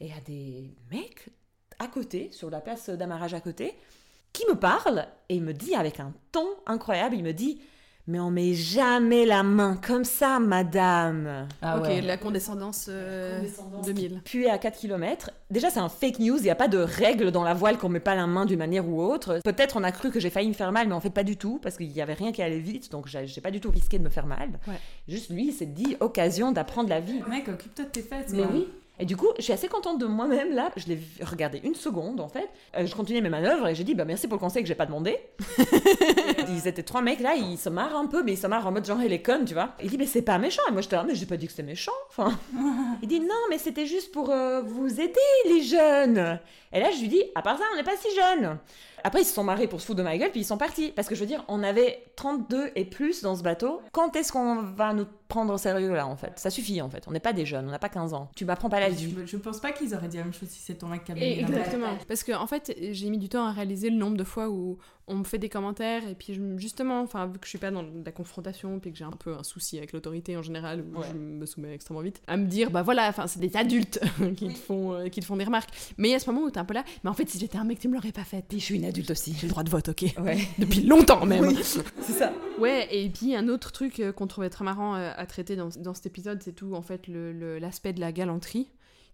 Et 0.00 0.06
il 0.06 0.08
y 0.08 0.12
a 0.12 0.20
des 0.26 0.74
mecs 0.90 1.28
à 1.80 1.88
côté, 1.88 2.28
sur 2.30 2.50
la 2.50 2.60
place 2.60 2.90
d'amarrage 2.90 3.34
à 3.34 3.40
côté, 3.40 3.74
qui 4.32 4.44
me 4.48 4.54
parlent 4.54 5.06
et 5.28 5.40
me 5.40 5.52
dit 5.52 5.74
avec 5.74 5.98
un 5.98 6.12
ton 6.30 6.46
incroyable, 6.66 7.16
il 7.16 7.24
me 7.24 7.32
dit 7.32 7.60
Mais 8.06 8.20
on 8.20 8.30
met 8.30 8.54
jamais 8.54 9.24
la 9.24 9.42
main 9.42 9.76
comme 9.76 10.04
ça, 10.04 10.38
madame. 10.38 11.48
Ah 11.62 11.78
ok, 11.78 11.84
ouais. 11.84 12.00
la 12.02 12.16
condescendance, 12.16 12.86
euh, 12.88 13.42
2000. 13.84 14.20
Puis 14.24 14.46
à 14.48 14.58
4 14.58 14.78
km, 14.78 15.30
déjà 15.50 15.70
c'est 15.70 15.80
un 15.80 15.88
fake 15.88 16.18
news, 16.18 16.36
il 16.36 16.42
n'y 16.42 16.50
a 16.50 16.54
pas 16.54 16.68
de 16.68 16.78
règle 16.78 17.32
dans 17.32 17.42
la 17.42 17.54
voile 17.54 17.78
qu'on 17.78 17.88
met 17.88 17.98
pas 17.98 18.14
la 18.14 18.26
main 18.26 18.44
d'une 18.46 18.58
manière 18.58 18.86
ou 18.86 19.02
autre. 19.02 19.40
Peut-être 19.42 19.76
on 19.76 19.82
a 19.82 19.90
cru 19.90 20.10
que 20.10 20.20
j'ai 20.20 20.30
failli 20.30 20.48
me 20.48 20.54
faire 20.54 20.72
mal, 20.72 20.86
mais 20.86 20.94
en 20.94 21.00
fait 21.00 21.10
pas 21.10 21.24
du 21.24 21.36
tout, 21.36 21.58
parce 21.62 21.76
qu'il 21.76 21.90
y 21.90 22.02
avait 22.02 22.14
rien 22.14 22.30
qui 22.30 22.42
allait 22.42 22.60
vite, 22.60 22.92
donc 22.92 23.08
j'ai 23.08 23.26
j'ai 23.26 23.40
pas 23.40 23.50
du 23.50 23.60
tout 23.60 23.70
risqué 23.70 23.98
de 23.98 24.04
me 24.04 24.10
faire 24.10 24.26
mal. 24.26 24.50
Ouais. 24.68 24.78
Juste 25.08 25.30
lui, 25.30 25.48
il 25.48 25.52
s'est 25.52 25.66
dit 25.66 25.96
occasion 26.00 26.52
d'apprendre 26.52 26.88
la 26.88 27.00
vie. 27.00 27.20
Mec, 27.28 27.48
occupe-toi 27.48 27.86
de 27.86 27.90
tes 27.90 28.02
fesses. 28.02 28.32
Mais 28.32 28.42
quoi. 28.42 28.52
oui. 28.52 28.68
Et 29.00 29.06
du 29.06 29.16
coup, 29.16 29.28
je 29.38 29.42
suis 29.42 29.52
assez 29.54 29.66
contente 29.66 29.98
de 29.98 30.04
moi-même 30.04 30.54
là. 30.54 30.70
Je 30.76 30.86
l'ai 30.86 31.00
regardé 31.22 31.58
une 31.64 31.74
seconde 31.74 32.20
en 32.20 32.28
fait. 32.28 32.50
Euh, 32.76 32.86
je 32.86 32.94
continuais 32.94 33.22
mes 33.22 33.30
manœuvres 33.30 33.66
et 33.68 33.74
j'ai 33.74 33.82
dit 33.82 33.94
bah 33.94 34.04
merci 34.04 34.28
pour 34.28 34.36
le 34.36 34.40
conseil 34.40 34.62
que 34.62 34.68
j'ai 34.68 34.74
pas 34.74 34.84
demandé. 34.84 35.18
ils 36.48 36.68
étaient 36.68 36.82
trois 36.82 37.00
mecs 37.00 37.20
là, 37.20 37.34
ils 37.34 37.56
se 37.56 37.70
marrent 37.70 37.96
un 37.96 38.06
peu, 38.06 38.22
mais 38.22 38.34
ils 38.34 38.38
se 38.38 38.46
marrent 38.46 38.66
en 38.66 38.72
mode 38.72 38.84
genre 38.84 39.00
elle 39.00 39.14
est 39.14 39.22
conne, 39.22 39.46
tu 39.46 39.54
vois. 39.54 39.70
Il 39.82 39.88
dit 39.88 39.96
mais 39.96 40.04
c'est 40.04 40.20
pas 40.20 40.36
méchant. 40.36 40.62
Et 40.68 40.72
moi 40.72 40.82
j'étais 40.82 40.96
là 40.96 41.04
mais 41.04 41.14
j'ai 41.14 41.24
pas 41.24 41.38
dit 41.38 41.46
que 41.46 41.52
c'était 41.52 41.62
méchant. 41.62 41.92
Enfin, 42.10 42.38
il 43.02 43.08
dit 43.08 43.20
non 43.20 43.48
mais 43.48 43.56
c'était 43.56 43.86
juste 43.86 44.12
pour 44.12 44.30
euh, 44.30 44.60
vous 44.60 45.00
aider 45.00 45.14
les 45.46 45.62
jeunes. 45.62 46.38
Et 46.70 46.80
là 46.80 46.90
je 46.90 47.00
lui 47.00 47.08
dis 47.08 47.22
à 47.34 47.40
part 47.40 47.56
ça 47.56 47.64
on 47.72 47.76
n'est 47.76 47.82
pas 47.82 47.96
si 47.96 48.08
jeunes. 48.14 48.58
Après 49.02 49.22
ils 49.22 49.24
se 49.24 49.32
sont 49.32 49.44
marrés 49.44 49.66
pour 49.66 49.80
se 49.80 49.86
foutre 49.86 49.98
de 49.98 50.02
ma 50.02 50.18
gueule 50.18 50.30
puis 50.30 50.40
ils 50.40 50.44
sont 50.44 50.58
partis 50.58 50.92
parce 50.94 51.08
que 51.08 51.14
je 51.14 51.20
veux 51.20 51.26
dire 51.26 51.42
on 51.48 51.62
avait 51.62 52.04
32 52.16 52.72
et 52.76 52.84
plus 52.84 53.22
dans 53.22 53.34
ce 53.34 53.42
bateau. 53.42 53.80
Quand 53.92 54.14
est-ce 54.14 54.30
qu'on 54.30 54.56
va 54.56 54.92
nous 54.92 55.06
prendre 55.30 55.54
au 55.54 55.56
sérieux 55.58 55.94
là 55.94 56.06
en 56.06 56.16
fait 56.16 56.32
Ça 56.38 56.50
suffit 56.50 56.82
en 56.82 56.90
fait. 56.90 57.04
On 57.06 57.12
n'est 57.12 57.20
pas 57.20 57.32
des 57.32 57.46
jeunes, 57.46 57.66
on 57.66 57.70
n'a 57.70 57.78
pas 57.78 57.88
15 57.88 58.12
ans. 58.12 58.30
Tu 58.36 58.44
m'apprends 58.44 58.68
pas 58.68 58.80
la 58.80 58.90
vie. 58.90 59.14
Je, 59.18 59.24
je 59.26 59.36
pense 59.38 59.60
pas 59.60 59.72
qu'ils 59.72 59.94
auraient 59.94 60.08
dit 60.08 60.18
la 60.18 60.24
même 60.24 60.34
chose 60.34 60.48
si 60.50 60.60
c'est 60.60 60.74
ton 60.74 60.88
mec 60.88 61.04
qui 61.04 61.12
avait 61.12 61.20
Et 61.22 61.40
exactement. 61.40 61.96
Parce 62.06 62.22
que 62.24 62.32
en 62.32 62.46
fait, 62.46 62.76
j'ai 62.92 63.08
mis 63.08 63.18
du 63.18 63.28
temps 63.30 63.46
à 63.46 63.52
réaliser 63.52 63.88
le 63.88 63.96
nombre 63.96 64.18
de 64.18 64.24
fois 64.24 64.50
où 64.50 64.76
on 65.06 65.14
me 65.16 65.24
fait 65.24 65.38
des 65.38 65.48
commentaires 65.48 66.06
et 66.08 66.14
puis 66.14 66.34
je 66.34 66.40
me- 66.40 66.56
justement, 66.58 67.00
enfin 67.00 67.26
vu 67.26 67.32
que 67.38 67.44
je 67.44 67.48
suis 67.48 67.58
pas 67.58 67.72
dans 67.72 67.82
la 68.04 68.12
confrontation 68.12 68.78
puis 68.78 68.92
que 68.92 68.98
j'ai 68.98 69.04
un 69.04 69.10
peu 69.10 69.34
un 69.34 69.42
souci 69.42 69.76
avec 69.78 69.92
l'autorité 69.92 70.36
en 70.36 70.42
général 70.42 70.82
où 70.94 70.98
Ouais. 71.00 71.06
je 71.12 71.18
me 71.18 71.46
soumets 71.46 71.74
extrêmement 71.74 72.02
vite, 72.02 72.20
à 72.28 72.36
me 72.36 72.46
dire 72.46 72.70
bah 72.70 72.82
voilà, 72.82 73.08
enfin 73.08 73.26
c'est 73.26 73.40
des 73.40 73.56
adultes 73.56 73.98
qui 74.36 74.48
te 74.48 74.58
font 74.58 74.92
euh, 74.94 75.08
qui 75.08 75.18
te 75.20 75.24
font 75.24 75.36
des 75.36 75.42
remarques. 75.44 75.70
Mais 75.98 76.08
il 76.08 76.12
y 76.12 76.14
a 76.14 76.20
ce 76.20 76.30
moment 76.30 76.46
où 76.46 76.50
t'es 76.50 76.58
un 76.60 76.64
peu 76.64 76.74
là, 76.74 76.84
mais 77.02 77.10
en 77.10 77.14
fait 77.14 77.28
si 77.28 77.40
j'étais 77.40 77.58
un 77.58 77.64
mec 77.64 77.80
tu 77.80 77.88
me 77.88 77.94
l'aurais 77.94 78.12
pas 78.12 78.22
fait. 78.24 78.44
Puis 78.48 78.60
je 78.60 78.64
suis 78.66 78.76
une 78.76 78.84
adulte 78.84 79.10
aussi. 79.10 79.34
J'ai 79.36 79.46
le 79.46 79.50
droit 79.50 79.64
de 79.64 79.70
vote, 79.70 79.88
ok. 79.88 80.04
Ouais. 80.22 80.38
Depuis 80.58 80.82
longtemps 80.82 81.26
même. 81.26 81.44
Oui, 81.44 81.58
c'est 81.62 82.12
ça. 82.12 82.32
Ouais, 82.60 82.86
et 82.94 83.08
puis 83.08 83.34
un 83.34 83.48
autre 83.48 83.72
truc 83.72 83.98
euh, 83.98 84.12
qu'on 84.12 84.26
trouvait 84.28 84.50
très 84.50 84.64
marrant 84.64 84.94
euh, 84.94 85.10
à 85.20 85.26
traiter 85.26 85.54
dans, 85.56 85.68
dans 85.78 85.94
cet 85.94 86.06
épisode, 86.06 86.42
c'est 86.42 86.52
tout 86.54 86.74
en 86.74 86.82
fait 86.82 87.06
l'aspect 87.08 87.92
de 87.92 88.00
la 88.00 88.10
galanterie, 88.12 88.68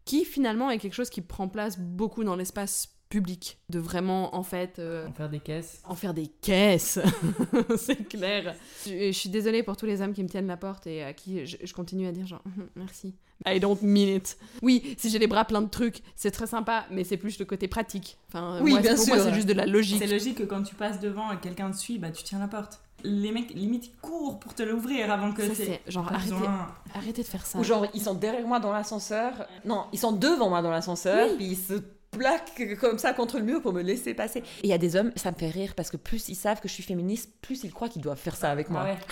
qui 0.04 0.24
finalement 0.24 0.70
est 0.70 0.78
quelque 0.78 0.94
chose 0.94 1.10
qui 1.10 1.20
prend 1.20 1.48
place 1.48 1.78
beaucoup 1.78 2.24
dans 2.24 2.36
l'espace 2.36 2.92
public, 3.08 3.58
de 3.68 3.78
vraiment 3.78 4.34
en 4.34 4.42
fait 4.42 4.80
euh, 4.80 5.06
En 5.06 5.12
faire 5.12 5.28
des 5.28 5.38
caisses. 5.38 5.80
en 5.84 5.94
faire 5.94 6.12
des 6.12 6.26
caisses, 6.26 6.98
c'est 7.76 8.08
clair. 8.08 8.54
Je, 8.84 8.90
je 9.06 9.12
suis 9.12 9.28
désolée 9.28 9.62
pour 9.62 9.76
tous 9.76 9.86
les 9.86 10.00
hommes 10.02 10.12
qui 10.12 10.24
me 10.24 10.28
tiennent 10.28 10.48
la 10.48 10.56
porte 10.56 10.88
et 10.88 11.04
à 11.04 11.12
qui 11.12 11.46
je, 11.46 11.56
je 11.62 11.72
continue 11.72 12.06
à 12.08 12.12
dire 12.12 12.26
genre 12.26 12.42
merci. 12.74 13.14
I 13.46 13.60
don't 13.60 13.78
mean 13.82 14.08
it. 14.16 14.36
Oui, 14.62 14.94
si 14.98 15.10
j'ai 15.10 15.18
les 15.20 15.26
bras 15.28 15.44
pleins 15.44 15.62
de 15.62 15.68
trucs, 15.68 16.02
c'est 16.16 16.30
très 16.32 16.46
sympa, 16.48 16.86
mais 16.90 17.04
c'est 17.04 17.16
plus 17.18 17.38
le 17.38 17.44
côté 17.44 17.68
pratique. 17.68 18.16
Enfin, 18.28 18.60
Oui, 18.62 18.70
moi, 18.72 18.80
bien 18.80 18.94
pour 18.96 19.06
moi, 19.06 19.16
sûr. 19.18 19.24
c'est 19.26 19.34
juste 19.34 19.48
de 19.48 19.52
la 19.52 19.66
logique. 19.66 19.98
C'est 19.98 20.06
logique 20.06 20.38
que 20.38 20.42
quand 20.44 20.62
tu 20.62 20.74
passes 20.74 20.98
devant 21.00 21.30
et 21.32 21.36
quelqu'un 21.38 21.70
te 21.70 21.76
suit, 21.76 21.98
bah 21.98 22.10
tu 22.10 22.24
tiens 22.24 22.38
la 22.40 22.48
porte. 22.48 22.80
Les 23.08 23.30
mecs, 23.30 23.50
limite, 23.50 23.86
ils 23.86 23.96
courent 24.00 24.38
pour 24.40 24.52
te 24.54 24.62
l'ouvrir 24.64 25.10
avant 25.12 25.32
que 25.32 25.46
Ça, 25.46 25.54
c'est. 25.54 25.80
genre 25.86 26.06
arrêtez, 26.12 26.32
besoin. 26.32 26.68
arrêtez 26.94 27.22
de 27.22 27.26
faire 27.28 27.46
ça. 27.46 27.58
Ou 27.58 27.62
genre, 27.64 27.86
ils 27.94 28.02
sont 28.02 28.14
derrière 28.14 28.46
moi 28.46 28.58
dans 28.58 28.72
l'ascenseur. 28.72 29.32
Non, 29.64 29.84
ils 29.92 29.98
sont 29.98 30.12
devant 30.12 30.48
moi 30.48 30.60
dans 30.62 30.70
l'ascenseur, 30.70 31.28
puis 31.36 31.46
ils 31.46 31.56
se 31.56 31.74
plaquent 32.10 32.76
comme 32.80 32.98
ça 32.98 33.12
contre 33.12 33.38
le 33.38 33.44
mur 33.44 33.62
pour 33.62 33.72
me 33.72 33.82
laisser 33.82 34.14
passer. 34.14 34.40
Et 34.40 34.44
il 34.64 34.70
y 34.70 34.72
a 34.72 34.78
des 34.78 34.96
hommes, 34.96 35.12
ça 35.16 35.30
me 35.30 35.36
fait 35.36 35.50
rire 35.50 35.74
parce 35.76 35.90
que 35.90 35.96
plus 35.96 36.28
ils 36.28 36.34
savent 36.34 36.60
que 36.60 36.68
je 36.68 36.72
suis 36.72 36.82
féministe, 36.82 37.30
plus 37.42 37.62
ils 37.64 37.72
croient 37.72 37.88
qu'ils 37.88 38.02
doivent 38.02 38.18
faire 38.18 38.36
ça 38.36 38.50
avec 38.50 38.70
moi. 38.70 38.80
Ah 38.84 38.88
ouais. 38.90 38.98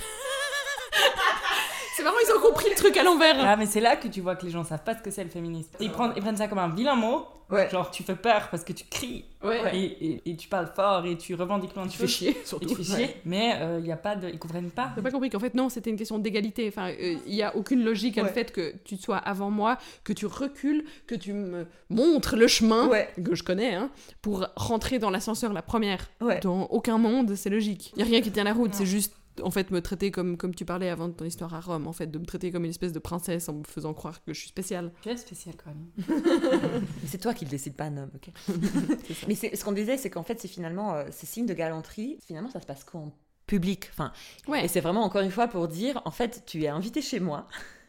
C'est 1.97 2.03
marrant, 2.03 2.17
ils 2.27 2.33
ont 2.37 2.41
compris 2.41 2.69
le 2.69 2.75
truc 2.77 2.97
à 2.97 3.03
l'envers. 3.03 3.37
Ah, 3.41 3.57
mais 3.57 3.67
c'est 3.67 3.81
là 3.81 3.97
que 3.97 4.09
tu 4.09 4.21
vois 4.21 4.35
que 4.37 4.45
les 4.45 4.51
gens 4.53 4.65
savent 4.65 4.83
pas 4.85 4.97
ce 4.97 5.03
que 5.03 5.11
c'est 5.11 5.25
le 5.25 5.31
féminisme. 5.31 5.71
Ils 5.81 5.91
prennent, 5.91 6.13
ils 6.17 6.23
prennent 6.23 6.37
ça 6.37 6.49
comme 6.49 6.59
un 6.59 6.69
vilain 6.75 6.97
mot. 6.97 7.27
Ouais. 7.51 7.69
Genre, 7.69 7.91
tu 7.91 8.03
fais 8.03 8.17
peur 8.17 8.49
parce 8.51 8.65
que 8.65 8.73
tu 8.73 8.85
cries. 8.87 9.27
Ouais. 9.45 9.77
Et, 9.77 9.85
et- 9.85 10.31
et 10.31 10.37
tu 10.37 10.49
parles 10.49 10.71
fort 10.75 11.05
et 11.05 11.17
tu 11.19 11.35
revendiques 11.35 11.75
plein 11.75 11.85
de 11.85 11.91
Tu 11.91 11.99
fais 11.99 12.05
choses. 12.07 12.15
chier, 12.17 12.31
Et 12.31 12.45
surtout. 12.47 12.69
tu 12.75 12.75
fais 12.77 12.83
chier. 12.97 13.17
Mais 13.27 13.59
euh, 13.61 13.79
il 13.81 13.87
y 13.87 13.93
a 13.93 13.99
pas 13.99 14.17
de. 14.17 14.29
Ils 14.31 14.39
comprennent 14.39 14.71
pas. 14.71 14.91
T'as 14.97 15.03
pas 15.03 15.11
compris 15.11 15.29
qu'en 15.29 15.39
fait, 15.39 15.55
non, 15.55 15.69
c'était 15.69 15.91
une 15.91 15.97
question 15.99 16.19
d'égalité. 16.19 16.67
Enfin, 16.69 16.89
euh, 16.89 17.17
il 17.27 17.35
y 17.35 17.43
a 17.43 17.55
aucune 17.55 17.85
logique 17.85 18.17
à 18.17 18.23
le 18.23 18.29
fait 18.29 18.51
que 18.51 18.75
tu 18.85 18.97
sois 18.97 19.19
avant 19.19 19.51
moi, 19.51 19.77
que 20.05 20.15
tu 20.15 20.25
recules, 20.25 20.85
que 21.07 21.15
tu 21.15 21.35
me 21.35 21.67
montres 21.91 22.35
le 22.35 22.49
chemin, 22.49 22.89
Ouais. 22.89 23.11
que 23.23 23.35
je 23.35 23.43
connais, 23.43 23.75
hein, 23.75 23.91
pour 24.23 24.47
rentrer 24.57 24.99
dans 24.99 25.11
l'ascenseur 25.11 25.53
la 25.53 25.63
première. 25.63 26.09
Ouais. 26.23 26.41
Dans 26.41 26.63
aucun 26.69 26.97
monde, 26.97 27.35
c'est 27.37 27.51
logique. 27.51 27.93
Il 27.95 28.01
y 28.01 28.03
a 28.03 28.07
rien 28.07 28.23
qui 28.23 28.31
tient 28.33 28.45
la 28.45 28.55
route, 28.55 28.73
c'est 28.75 28.87
juste. 28.87 29.15
En 29.43 29.51
fait, 29.51 29.71
me 29.71 29.81
traiter 29.83 30.11
comme, 30.11 30.37
comme 30.37 30.55
tu 30.55 30.65
parlais 30.65 30.89
avant 30.89 31.09
de 31.09 31.13
ton 31.15 31.25
histoire 31.25 31.53
à 31.55 31.61
Rome, 31.61 31.87
en 31.89 31.93
fait, 31.93 32.07
de 32.07 32.19
me 32.19 32.25
traiter 32.25 32.53
comme 32.53 32.65
une 32.65 32.71
espèce 32.71 32.93
de 32.93 32.99
princesse 33.01 33.49
en 33.49 33.55
me 33.55 33.65
faisant 33.65 33.93
croire 33.95 34.23
que 34.25 34.33
je 34.33 34.39
suis 34.39 34.49
spéciale. 34.49 34.93
Tu 35.03 35.09
es 35.09 35.17
spécial 35.17 35.55
quand 35.57 35.71
même. 35.71 35.89
Mais 37.03 37.09
c'est 37.09 37.19
toi 37.19 37.35
qui 37.35 37.45
le 37.45 37.51
décide, 37.51 37.75
pas 37.75 37.85
un 37.85 37.97
homme, 37.97 38.11
ok 38.15 38.31
Mais 39.29 39.35
c'est- 39.35 39.57
ce 39.57 39.65
qu'on 39.65 39.73
disait, 39.73 39.97
c'est 39.97 40.11
qu'en 40.11 40.23
fait, 40.23 40.41
c'est 40.41 40.49
finalement 40.49 40.95
euh, 40.95 41.05
ces 41.11 41.27
signes 41.27 41.47
de 41.47 41.55
galanterie, 41.55 42.19
finalement, 42.25 42.51
ça 42.51 42.61
se 42.61 42.67
passe 42.67 42.85
qu'en 42.85 43.13
public. 43.47 43.89
Enfin, 43.93 44.13
Ouais. 44.49 44.65
Et 44.65 44.69
c'est 44.69 44.81
vraiment 44.81 45.03
encore 45.03 45.23
une 45.23 45.31
fois 45.31 45.49
pour 45.49 45.69
dire, 45.69 46.01
en 46.05 46.11
fait, 46.11 46.45
tu 46.47 46.63
es 46.63 46.69
invité 46.69 47.03
chez 47.03 47.21
moi. 47.21 47.47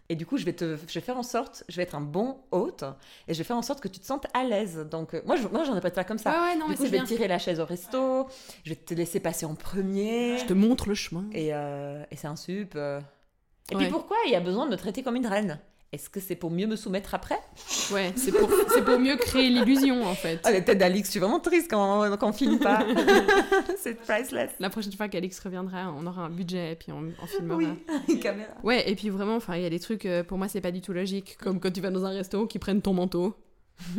Et 0.10 0.16
du 0.16 0.26
coup, 0.28 0.38
je 0.38 0.45
vais, 0.45 0.53
te, 0.53 0.78
je 0.88 0.93
vais 0.93 1.01
faire 1.01 1.18
en 1.18 1.24
sorte, 1.24 1.64
je 1.68 1.76
vais 1.78 1.84
être 1.84 1.95
un 1.95 2.01
bon 2.01 2.38
hôte, 2.51 2.84
et 3.28 3.34
je 3.34 3.38
vais 3.39 3.43
faire 3.43 3.58
en 3.58 3.64
sorte 3.64 3.82
que 3.82 3.88
tu 3.88 3.99
te 3.99 4.06
sentes 4.06 4.28
à 4.36 4.43
l'aise. 4.43 4.86
Donc, 4.91 5.16
euh, 5.16 5.22
moi, 5.26 5.36
je, 5.36 5.47
moi, 5.47 5.64
j'en 5.64 5.76
ai 5.76 5.82
pas 5.82 5.89
de 5.89 5.95
ça 5.95 6.03
comme 6.03 6.20
ça. 6.20 6.30
Ouais, 6.30 6.56
non, 6.56 6.68
du 6.68 6.76
coup, 6.76 6.86
je 6.86 6.91
vais 6.91 6.97
bien. 6.97 7.06
tirer 7.06 7.28
la 7.28 7.39
chaise 7.39 7.60
au 7.60 7.66
resto, 7.66 8.28
je 8.64 8.70
vais 8.70 8.76
te 8.76 8.93
laisser 8.93 9.20
passer 9.20 9.47
en 9.47 9.56
premier, 9.56 10.38
Je 10.38 10.45
te 10.45 10.53
montre 10.53 10.88
le 10.89 10.93
chemin. 10.95 11.26
et, 11.34 11.53
euh, 11.56 12.03
et 12.12 12.16
c'est 12.18 12.28
un 12.28 12.36
sup. 12.36 12.74
euh. 12.76 13.01
Et 13.72 13.76
Ouais. 13.76 13.82
puis 13.86 13.91
pourquoi 13.91 14.18
il 14.28 14.32
y 14.32 14.36
a 14.36 14.39
besoin 14.41 14.66
de 14.68 14.72
me 14.72 14.78
traiter 14.78 15.01
comme 15.01 15.16
une 15.16 15.26
reine? 15.26 15.60
Est-ce 15.96 16.10
que 16.10 16.20
c'est 16.20 16.36
pour 16.36 16.52
mieux 16.52 16.68
me 16.68 16.76
soumettre 16.76 17.16
après? 17.16 17.39
Ouais, 17.93 18.12
c'est 18.18 18.34
pour, 18.34 18.50
pour 18.50 19.00
mieux 19.00 19.16
créer 19.16 19.48
l'illusion, 19.50 20.04
en 20.04 20.14
fait. 20.14 20.41
Ah, 20.43 20.52
la 20.52 20.60
tête 20.60 20.78
d'Alix, 20.78 21.08
je 21.08 21.12
suis 21.12 21.20
vraiment 21.22 21.39
triste 21.39 21.70
quand, 21.70 22.18
quand 22.18 22.28
on 22.28 22.34
filme 22.34 22.60
pas. 22.60 22.86
c'est 23.78 23.93
priceless. 24.02 24.52
La 24.60 24.70
prochaine 24.70 24.91
fois 24.91 25.08
qu'Alix 25.08 25.39
reviendra, 25.39 25.93
on 25.98 26.06
aura 26.06 26.24
un 26.24 26.30
budget 26.30 26.74
et 26.74 26.76
puis 26.76 26.91
on, 26.91 27.14
on 27.24 27.28
filmera. 27.28 27.58
Oui, 27.58 27.68
une 28.10 28.20
caméra. 28.20 28.50
Ouais, 28.62 28.89
et 28.91 28.93
puis 28.96 29.08
vraiment, 29.08 29.39
il 29.54 29.62
y 29.62 29.66
a 29.66 29.70
des 29.70 29.80
trucs, 29.80 30.06
euh, 30.06 30.22
pour 30.22 30.38
moi, 30.38 30.50
c'est 30.50 30.60
pas 30.60 30.72
du 30.72 30.82
tout 30.82 30.91
logique. 30.91 31.38
Comme 31.39 31.62
quand 31.62 31.72
tu 31.72 31.80
vas 31.80 31.91
dans 31.91 32.04
un 32.04 32.10
resto, 32.10 32.46
qui 32.46 32.60
prennent 32.60 32.82
ton 32.82 32.91
manteau. 32.91 33.34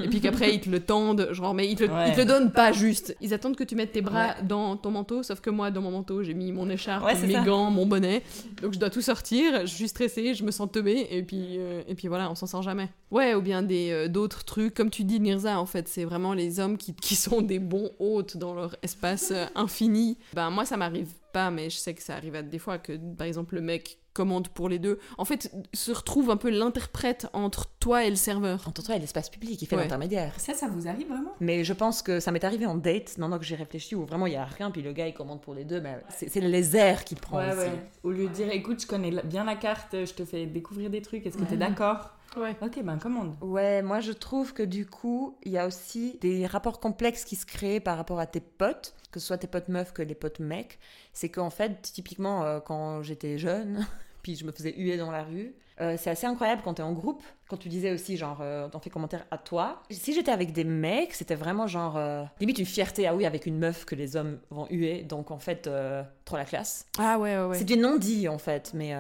Et 0.03 0.09
puis 0.09 0.21
qu'après, 0.21 0.55
ils 0.55 0.61
te 0.61 0.69
le 0.71 0.81
tendent, 0.81 1.29
genre, 1.33 1.55
mais 1.55 1.69
ils 1.71 1.77
te, 1.77 1.85
Ouais. 1.85 2.09
ils 2.09 2.15
te 2.15 2.21
le 2.21 2.25
donnent 2.27 2.51
pas 2.51 2.73
juste. 2.73 3.17
Ils 3.21 3.33
attendent 3.35 3.57
que 3.57 3.65
tu 3.65 3.77
mettes 3.77 3.93
tes 3.93 4.01
bras 4.03 4.35
dans 4.43 4.77
ton 4.77 4.91
manteau, 4.91 5.23
sauf 5.23 5.41
que 5.41 5.51
moi, 5.51 5.71
dans 5.71 5.81
mon 5.83 5.91
manteau, 5.91 6.23
j'ai 6.23 6.35
mis 6.35 6.51
mon 6.53 6.69
écharpe, 6.71 7.05
Ouais, 7.05 7.15
mes 7.27 7.35
ça. 7.35 7.43
gants, 7.43 7.71
mon 7.71 7.87
bonnet. 7.87 8.23
Donc 8.63 8.73
je 8.75 8.79
dois 8.79 8.91
tout 8.91 9.01
sortir, 9.03 9.61
je 9.67 9.75
suis 9.75 9.89
stressée, 9.89 10.35
je 10.35 10.45
me 10.45 10.51
sens 10.51 10.69
teubée, 10.73 11.07
et 11.11 11.23
puis, 11.23 11.57
euh, 11.59 11.83
et 11.89 11.95
puis 11.95 12.09
voilà, 12.09 12.31
on 12.31 12.35
s'en 12.35 12.47
sort 12.47 12.63
jamais. 12.63 12.89
Ouais, 13.11 13.35
ou 13.35 13.41
bien 13.43 13.63
des 13.63 13.91
euh, 13.91 14.09
d'autres 14.09 14.45
trucs, 14.45 14.75
comme 14.75 14.91
tu 14.91 15.05
dis, 15.05 15.21
Nirza, 15.21 15.61
en 15.61 15.67
fait, 15.67 15.89
c'est 15.89 16.05
vraiment 16.05 16.33
les 16.35 16.59
hommes 16.59 16.77
qui, 16.79 16.95
qui 16.95 17.15
sont 17.15 17.41
des 17.43 17.59
bons 17.59 17.91
hôtes 17.99 18.37
dans 18.37 18.55
leur 18.55 18.75
espace 18.83 19.31
euh, 19.35 19.45
infini. 19.55 20.17
Ben, 20.35 20.51
moi, 20.51 20.65
ça 20.65 20.77
m'arrive 20.77 21.09
pas, 21.37 21.51
mais 21.51 21.69
je 21.69 21.77
sais 21.77 21.93
que 21.93 22.03
ça 22.03 22.15
arrive 22.15 22.35
à 22.35 22.43
des 22.43 22.59
fois 22.59 22.79
que, 22.79 22.95
par 22.97 23.27
exemple, 23.27 23.57
le 23.57 23.61
mec 23.61 23.99
commande 24.15 24.49
pour 24.49 24.71
les 24.71 24.79
deux. 24.79 24.99
En 25.19 25.27
fait, 25.27 25.53
se 25.75 25.93
retrouve 25.93 26.31
un 26.31 26.39
peu 26.39 26.49
l'interprète 26.49 27.27
entre 27.35 27.67
toi 27.79 28.05
et 28.05 28.09
le 28.09 28.17
serveur. 28.17 28.67
Entre 28.67 28.83
toi 28.83 28.97
et 28.97 28.99
l'espace 28.99 29.29
public, 29.29 29.61
il 29.61 29.67
fait 29.67 29.77
Ouais. 29.77 29.83
l'intermédiaire. 29.83 30.33
Ça, 30.41 30.55
ça 30.55 30.69
vous 30.69 30.89
arrive 30.89 31.09
vraiment? 31.09 31.35
Mais 31.41 31.63
je 31.65 31.75
pense 31.75 32.01
que 32.01 32.19
ça 32.21 32.33
m'est 32.33 32.43
arrivé 32.45 32.65
en 32.65 32.75
date, 32.77 33.19
maintenant 33.19 33.39
que 33.39 33.45
j'ai 33.45 33.57
réfléchi, 33.57 33.95
où 33.95 34.07
vraiment 34.07 34.27
il 34.27 34.33
y 34.33 34.37
a 34.37 34.47
rien, 34.47 34.71
puis 34.71 34.81
le 34.81 34.93
gars 34.95 35.07
il 35.07 35.13
commande 35.13 35.43
pour 35.43 35.53
les 35.53 35.65
deux, 35.67 35.83
mais 35.83 35.99
c'est 36.09 36.31
c'est 36.31 36.41
les 36.41 36.75
airs 36.75 37.05
qu'il 37.05 37.19
prend 37.21 37.37
Ouais, 37.37 37.51
aussi. 37.51 37.59
ouais. 37.69 37.91
Au 38.05 38.11
lieu 38.11 38.27
de 38.29 38.33
dire, 38.33 38.49
écoute, 38.51 38.81
je 38.81 38.87
connais 38.87 39.11
bien 39.25 39.45
la 39.45 39.57
carte, 39.57 39.93
je 39.93 40.15
te 40.15 40.25
fais 40.25 40.47
découvrir 40.47 40.89
des 40.89 41.03
trucs, 41.03 41.27
est-ce 41.27 41.37
que 41.37 41.45
t'es 41.45 41.51
Ouais. 41.51 41.57
d'accord? 41.59 42.13
Ouais. 42.37 42.55
Ok, 42.61 42.83
ben 42.83 42.99
commande. 42.99 43.35
Ouais, 43.41 43.81
moi 43.81 44.01
je 44.01 44.13
trouve 44.13 44.53
que 44.53 44.63
du 44.63 44.85
coup, 44.87 45.39
il 45.43 45.53
y 45.53 45.59
a 45.59 45.67
aussi 45.67 46.19
des 46.21 46.47
rapports 46.47 46.81
complexes 46.81 47.25
qui 47.25 47.35
se 47.35 47.47
créent 47.47 47.81
par 47.81 47.97
rapport 47.97 48.21
à 48.21 48.27
tes 48.27 48.41
potes, 48.41 48.95
que 49.11 49.19
ce 49.21 49.27
soit 49.29 49.39
tes 49.39 49.47
potes 49.47 49.69
meufs 49.69 49.93
que 49.95 50.03
les 50.03 50.15
potes 50.15 50.41
mecs. 50.41 50.79
C'est 51.15 51.31
qu'en 51.31 51.49
fait, 51.49 51.81
typiquement, 51.81 52.45
euh, 52.45 52.61
quand 52.61 53.03
j'étais 53.03 53.39
jeune, 53.39 53.87
puis 54.27 54.35
je 54.35 54.45
me 54.45 54.51
faisais 54.51 54.75
huer 54.77 54.97
dans 54.97 55.13
la 55.13 55.23
rue, 55.23 55.55
euh, 55.81 55.95
c'est 55.97 56.11
assez 56.11 56.27
incroyable 56.27 56.61
quand 56.65 56.75
t'es 56.75 56.83
en 56.83 56.93
groupe. 56.93 57.23
Quand 57.49 57.57
tu 57.57 57.69
disais 57.69 57.93
aussi, 57.93 58.17
genre, 58.17 58.39
euh, 58.41 58.69
t'en 58.69 58.81
fais 58.81 58.91
commentaire 58.91 59.25
à 59.31 59.39
toi. 59.39 59.85
Si 59.89 60.13
j'étais 60.13 60.33
avec 60.33 60.53
des 60.53 60.65
mecs, 60.65 61.15
c'était 61.15 61.37
vraiment 61.37 61.69
genre, 61.69 61.97
euh, 61.97 62.25
limite 62.41 62.59
une 62.59 62.67
fierté, 62.67 63.07
ah 63.07 63.15
oui, 63.15 63.25
avec 63.25 63.47
une 63.47 63.57
meuf 63.57 63.85
que 63.85 63.95
les 63.95 64.17
hommes 64.17 64.41
vont 64.51 64.67
huer. 64.69 65.05
Donc 65.05 65.31
en 65.31 65.39
fait, 65.39 65.69
euh, 65.69 66.03
trop 66.25 66.37
la 66.37 66.45
classe. 66.45 66.87
Ah 66.99 67.21
ouais, 67.21 67.39
ouais, 67.39 67.45
ouais. 67.45 67.57
C'est 67.57 67.65
du 67.65 67.77
non-dit 67.77 68.27
en 68.27 68.39
fait, 68.39 68.73
mais 68.75 68.97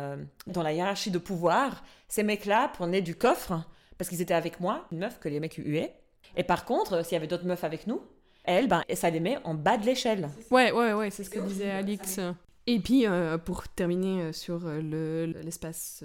dans 0.46 0.62
la 0.62 0.72
hiérarchie 0.72 1.10
de 1.10 1.18
pouvoir, 1.18 1.82
ces 2.06 2.22
mecs-là 2.22 2.68
prenaient 2.68 3.02
du 3.02 3.16
coffre 3.16 3.64
parce 3.98 4.08
qu'ils 4.08 4.22
étaient 4.22 4.32
avec 4.32 4.60
moi, 4.60 4.86
une 4.92 4.98
meuf 4.98 5.18
que 5.18 5.28
les 5.28 5.40
mecs 5.40 5.56
huaient. 5.56 5.92
Et 6.36 6.44
par 6.44 6.64
contre, 6.64 7.04
s'il 7.04 7.14
y 7.14 7.16
avait 7.16 7.26
d'autres 7.26 7.46
meufs 7.46 7.64
avec 7.64 7.88
nous, 7.88 8.00
elles, 8.44 8.68
ben, 8.68 8.84
ça 8.94 9.10
les 9.10 9.18
met 9.18 9.38
en 9.42 9.54
bas 9.54 9.76
de 9.76 9.86
l'échelle. 9.86 10.28
Ouais, 10.52 10.70
ouais, 10.70 10.92
ouais, 10.92 11.10
c'est 11.10 11.24
ce 11.24 11.30
que 11.30 11.40
disait 11.40 11.72
Alix. 11.72 12.20
Et 12.68 12.80
puis, 12.80 13.06
euh, 13.06 13.38
pour 13.38 13.68
terminer 13.68 14.22
euh, 14.22 14.32
sur 14.32 14.66
euh, 14.66 14.80
le- 14.80 15.40
l'espace 15.42 16.02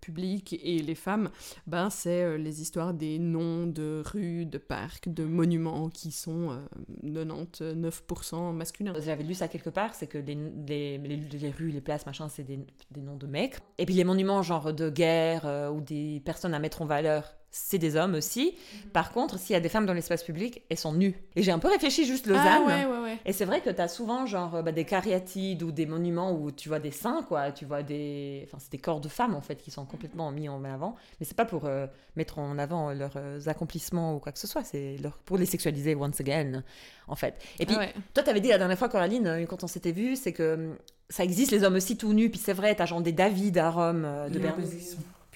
public 0.00 0.52
et 0.62 0.78
les 0.78 0.94
femmes, 0.94 1.28
ben, 1.66 1.90
c'est 1.90 2.38
les 2.38 2.62
histoires 2.62 2.94
des 2.94 3.18
noms 3.18 3.66
de 3.66 4.02
rues, 4.06 4.46
de 4.46 4.58
parcs, 4.58 5.08
de 5.08 5.24
monuments 5.24 5.88
qui 5.88 6.12
sont 6.12 6.52
euh, 6.52 6.58
99% 7.04 8.52
masculins. 8.52 8.94
J'avais 9.00 9.24
lu 9.24 9.34
ça 9.34 9.48
quelque 9.48 9.70
part, 9.70 9.94
c'est 9.94 10.06
que 10.06 10.18
les, 10.18 11.50
rues, 11.58 11.70
les 11.70 11.80
places, 11.80 12.06
machin, 12.06 12.28
c'est 12.28 12.44
des, 12.44 12.60
des 12.90 13.00
noms 13.00 13.16
de 13.16 13.26
mecs. 13.26 13.56
Et 13.78 13.86
puis 13.86 13.94
les 13.94 14.04
monuments, 14.04 14.42
genre 14.42 14.72
de 14.72 14.90
guerre 14.90 15.70
ou 15.74 15.80
des 15.80 16.20
personnes 16.24 16.54
à 16.54 16.58
mettre 16.58 16.82
en 16.82 16.86
valeur, 16.86 17.34
c'est 17.56 17.78
des 17.78 17.94
hommes 17.94 18.14
aussi. 18.14 18.56
Par 18.92 19.12
contre, 19.12 19.38
s'il 19.38 19.54
y 19.54 19.56
a 19.56 19.60
des 19.60 19.68
femmes 19.68 19.86
dans 19.86 19.92
l'espace 19.92 20.24
public, 20.24 20.62
elles 20.68 20.76
sont 20.76 20.92
nues. 20.92 21.14
Et 21.36 21.42
j'ai 21.44 21.52
un 21.52 21.60
peu 21.60 21.68
réfléchi 21.68 22.04
juste 22.04 22.26
Lausanne. 22.26 22.44
Ah 22.46 22.62
ouais, 22.66 22.84
ouais, 22.84 23.02
ouais. 23.04 23.18
Et 23.24 23.32
c'est 23.32 23.44
vrai 23.44 23.60
que 23.60 23.70
tu 23.70 23.80
as 23.80 23.86
souvent 23.86 24.26
genre 24.26 24.60
bah, 24.64 24.72
des 24.72 24.84
cariatides 24.84 25.62
ou 25.62 25.70
des 25.70 25.86
monuments 25.86 26.32
où 26.32 26.50
tu 26.50 26.68
vois 26.68 26.80
des 26.80 26.90
seins, 26.90 27.22
quoi. 27.22 27.52
Tu 27.52 27.64
vois 27.64 27.84
des. 27.84 28.42
Enfin, 28.44 28.58
c'est 28.60 28.72
des 28.72 28.78
corps 28.78 29.00
de 29.00 29.08
femmes 29.08 29.36
en 29.36 29.40
fait 29.40 29.54
qui 29.54 29.70
sont 29.70 29.84
complètement 29.84 30.32
mis 30.32 30.48
en 30.48 30.64
avant. 30.64 30.96
Mais 31.20 31.26
c'est 31.26 31.36
pas 31.36 31.44
pour 31.44 31.66
euh, 31.66 31.86
mettre 32.16 32.40
en 32.40 32.58
avant 32.58 32.92
leurs 32.92 33.16
euh, 33.16 33.38
accomplissements 33.46 34.16
ou 34.16 34.18
quoi 34.18 34.32
que 34.32 34.40
ce 34.40 34.48
soit. 34.48 34.64
C'est 34.64 34.96
leur... 35.00 35.12
pour 35.18 35.38
les 35.38 35.46
sexualiser 35.46 35.94
once 35.94 36.20
again, 36.20 36.64
en 37.06 37.14
fait. 37.14 37.40
Et 37.60 37.66
puis, 37.66 37.76
Ah 37.78 37.82
ouais. 37.82 37.94
toi, 38.14 38.24
t'avais 38.24 38.40
dit 38.40 38.48
la 38.48 38.58
dernière 38.58 38.78
fois, 38.78 38.88
Coraline, 38.88 39.28
euh, 39.28 39.46
quand 39.46 39.62
on 39.62 39.68
s'était 39.68 39.92
vu, 39.92 40.16
c'est 40.16 40.32
que 40.32 40.54
hum, 40.54 40.76
ça 41.08 41.22
existe 41.22 41.52
les 41.52 41.62
hommes 41.62 41.76
aussi 41.76 41.96
tout 41.96 42.12
nus. 42.14 42.30
Puis 42.30 42.40
c'est 42.40 42.52
vrai, 42.52 42.74
t'as 42.74 42.86
genre 42.86 43.00
des 43.00 43.12
David 43.12 43.58
à 43.58 43.70
Rome, 43.70 44.08
de 44.28 44.38
Berlin. 44.40 44.64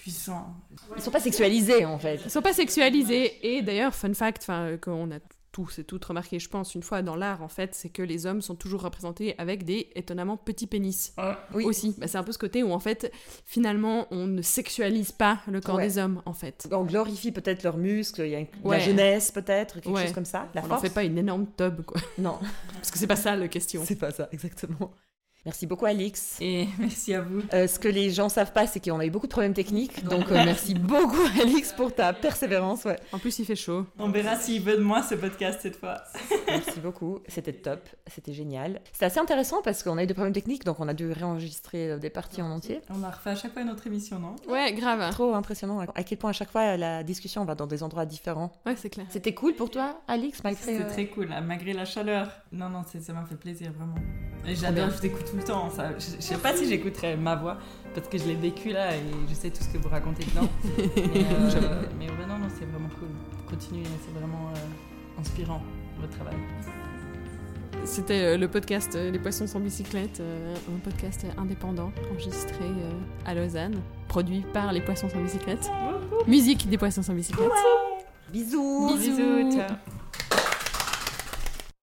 Ils 0.09 0.13
sont 0.13 0.33
puissants. 0.33 0.55
Ils 0.97 1.03
sont 1.03 1.11
pas 1.11 1.21
sexualisés 1.21 1.85
en 1.85 1.99
fait. 1.99 2.21
Ils 2.25 2.31
sont 2.31 2.43
pas 2.43 2.53
sexualisés. 2.55 3.57
Et 3.57 3.63
d'ailleurs, 3.63 3.95
fun 3.95 4.15
fact, 4.15 4.43
enfin, 4.43 4.77
qu'on 4.81 5.11
a 5.11 5.19
tous 5.51 5.79
et 5.79 5.85
toutes 5.85 6.05
remarqué, 6.05 6.39
je 6.39 6.49
pense, 6.49 6.75
une 6.75 6.83
fois 6.83 7.01
dans 7.03 7.17
l'art, 7.17 7.43
en 7.43 7.49
fait, 7.49 7.75
c'est 7.75 7.89
que 7.89 8.03
les 8.03 8.27
hommes 8.27 8.43
sont 8.43 8.55
toujours 8.55 8.83
représentés 8.83 9.35
avec 9.39 9.65
des 9.65 9.91
étonnamment 9.97 10.37
petits 10.37 10.67
pénis. 10.67 11.15
Oui. 11.55 11.65
Aussi. 11.65 11.95
Bah, 11.99 12.07
c'est 12.07 12.19
un 12.19 12.23
peu 12.23 12.33
ce 12.33 12.39
côté 12.39 12.63
où, 12.63 12.71
en 12.73 12.79
fait, 12.79 13.11
finalement, 13.45 14.07
on 14.11 14.27
ne 14.27 14.43
sexualise 14.43 15.11
pas 15.11 15.41
le 15.51 15.61
corps 15.61 15.77
Ouais. 15.77 15.87
des 15.89 15.99
hommes, 15.99 16.23
en 16.27 16.33
fait. 16.35 16.69
On 16.71 16.85
glorifie 16.85 17.33
peut-être 17.33 17.63
leurs 17.65 17.79
muscles, 17.79 18.23
il 18.23 18.31
y 18.31 18.35
a 18.35 18.41
une- 18.41 18.47
Ouais. 18.63 18.79
la 18.79 18.85
jeunesse 18.85 19.33
peut-être, 19.33 19.81
quelque 19.81 19.89
Ouais. 19.95 20.05
chose 20.05 20.13
comme 20.15 20.27
ça. 20.27 20.49
La 20.55 20.61
on 20.61 20.65
ne 20.65 20.69
force. 20.69 20.83
fait 20.83 20.91
pas 20.95 21.05
une 21.05 21.19
énorme 21.19 21.47
tub, 21.57 21.83
quoi. 21.83 22.01
Non, 22.19 22.39
Parce 22.75 22.91
que 22.91 22.99
c'est 22.99 23.07
pas 23.07 23.17
ça 23.17 23.35
la 23.35 23.49
question. 23.49 23.83
c'est 23.85 23.97
pas 23.97 24.11
ça, 24.13 24.29
exactement. 24.33 24.93
Merci 25.45 25.67
beaucoup, 25.67 25.87
Alix. 25.87 26.37
Et 26.41 26.69
merci 26.79 27.15
à 27.15 27.23
vous. 27.23 27.43
Euh, 27.53 27.67
ce 27.67 27.79
que 27.79 27.89
les 27.89 28.11
gens 28.11 28.29
savent 28.29 28.53
pas, 28.53 28.67
c'est 28.67 28.81
qu'on 28.81 28.99
a 28.99 29.07
eu 29.07 29.11
beaucoup 29.11 29.27
de 29.27 29.33
problèmes 29.33 29.55
techniques. 29.55 30.05
Donc, 30.05 30.31
euh, 30.31 30.35
merci 30.45 30.75
beaucoup, 30.75 31.27
Alix, 31.41 31.73
pour 31.73 31.95
ta 31.95 32.13
persévérance. 32.13 32.85
Ouais. 32.85 32.99
En 33.13 33.19
plus, 33.19 33.39
il 33.39 33.45
fait 33.45 33.57
chaud. 33.57 33.87
On 33.99 34.11
verra 34.11 34.37
s'il 34.37 34.63
veut 34.63 34.77
de 34.77 34.83
moi 34.83 35.03
ce 35.03 35.15
podcast 35.15 35.61
cette 35.63 35.77
fois. 35.77 36.03
Merci 36.49 36.81
beaucoup. 36.81 37.21
C'était 37.29 37.53
top. 37.53 37.89
C'était 38.07 38.33
génial. 38.33 38.81
C'était 38.93 39.07
assez 39.07 39.21
intéressant 39.21 39.63
parce 39.63 39.83
qu'on 39.83 39.97
a 39.99 40.05
eu 40.05 40.07
des 40.07 40.15
problèmes 40.15 40.33
techniques, 40.33 40.65
donc 40.65 40.81
on 40.81 40.89
a 40.89 40.95
dû 40.95 41.11
réenregistrer 41.13 41.93
euh, 41.93 41.99
des 41.99 42.11
parties 42.11 42.43
en 42.43 42.51
entier. 42.51 42.81
On 42.91 43.03
a 43.03 43.11
refait 43.11 43.31
à 43.31 43.35
chaque 43.35 43.53
fois 43.53 43.65
notre 43.65 43.87
émission, 43.87 44.19
non? 44.19 44.37
Ouais, 44.49 44.73
grave. 44.73 45.11
Trop 45.13 45.35
impressionnant 45.35 45.81
à 45.81 46.03
quel 46.03 46.19
point 46.19 46.31
à 46.31 46.33
chaque 46.33 46.51
fois 46.51 46.77
la 46.77 47.03
discussion 47.03 47.45
va 47.45 47.55
dans 47.55 47.67
des 47.67 47.83
endroits 47.83 48.07
différents. 48.07 48.53
Ouais, 48.67 48.75
c'est 48.77 48.91
clair. 48.91 49.07
C'était 49.09 49.35
cool 49.35 49.55
pour 49.55 49.71
toi, 49.71 50.01
Alix, 50.09 50.43
malgré. 50.43 50.65
C'était 50.65 50.85
euh, 50.85 50.89
très 50.89 51.07
cool, 51.07 51.33
hein, 51.33 51.41
malgré 51.41 51.73
la 51.73 51.85
chaleur. 51.85 52.31
Non, 52.53 52.69
non, 52.69 52.83
ça 52.85 53.13
m'a 53.13 53.25
fait 53.25 53.37
plaisir, 53.37 53.73
vraiment. 53.73 53.95
Et 54.47 54.55
j'adore, 54.55 54.91
je 54.91 55.01
t'écoute 55.01 55.28
tout 55.31 55.37
le 55.37 55.43
temps. 55.43 55.71
Ça. 55.71 55.91
Je, 55.99 56.17
je 56.17 56.23
sais 56.23 56.37
pas 56.37 56.57
si 56.57 56.69
j'écouterais 56.69 57.17
ma 57.17 57.37
voix, 57.37 57.59
parce 57.95 58.09
que 58.09 58.19
je 58.19 58.25
l'ai 58.25 58.35
vécu 58.35 58.71
là 58.71 58.97
et 58.97 59.01
je 59.29 59.35
sais 59.35 59.51
tout 59.51 59.63
ce 59.63 59.69
que 59.69 59.79
vous 59.79 59.89
racontez 59.89 60.25
dedans. 60.25 60.49
mais 60.77 61.25
euh, 61.25 61.83
mais 61.99 62.07
ouais, 62.07 62.27
non, 62.29 62.39
non, 62.39 62.49
c'est 62.59 62.67
vraiment 62.67 62.89
cool. 62.99 63.09
Continuez, 63.49 63.85
c'est 64.05 64.19
vraiment 64.19 64.51
euh, 64.55 65.21
inspirant, 65.21 65.63
votre 66.01 66.13
travail. 66.15 66.37
C'était 67.85 68.35
euh, 68.35 68.37
le 68.37 68.49
podcast 68.49 68.95
Les 68.95 69.19
Poissons 69.19 69.47
sans 69.47 69.61
bicyclette, 69.61 70.21
un 70.21 70.79
podcast 70.79 71.27
indépendant 71.39 71.93
enregistré 72.11 72.65
à 73.25 73.35
Lausanne, 73.35 73.81
produit 74.09 74.45
par 74.53 74.73
Les 74.73 74.81
Poissons 74.81 75.09
sans 75.09 75.21
bicyclette. 75.21 75.71
Musique 76.27 76.69
des 76.69 76.77
Poissons 76.79 77.03
sans 77.03 77.15
bicyclette. 77.15 77.49
Bisous. 78.33 78.95
Bisous. 78.95 79.53
ciao 79.53 79.77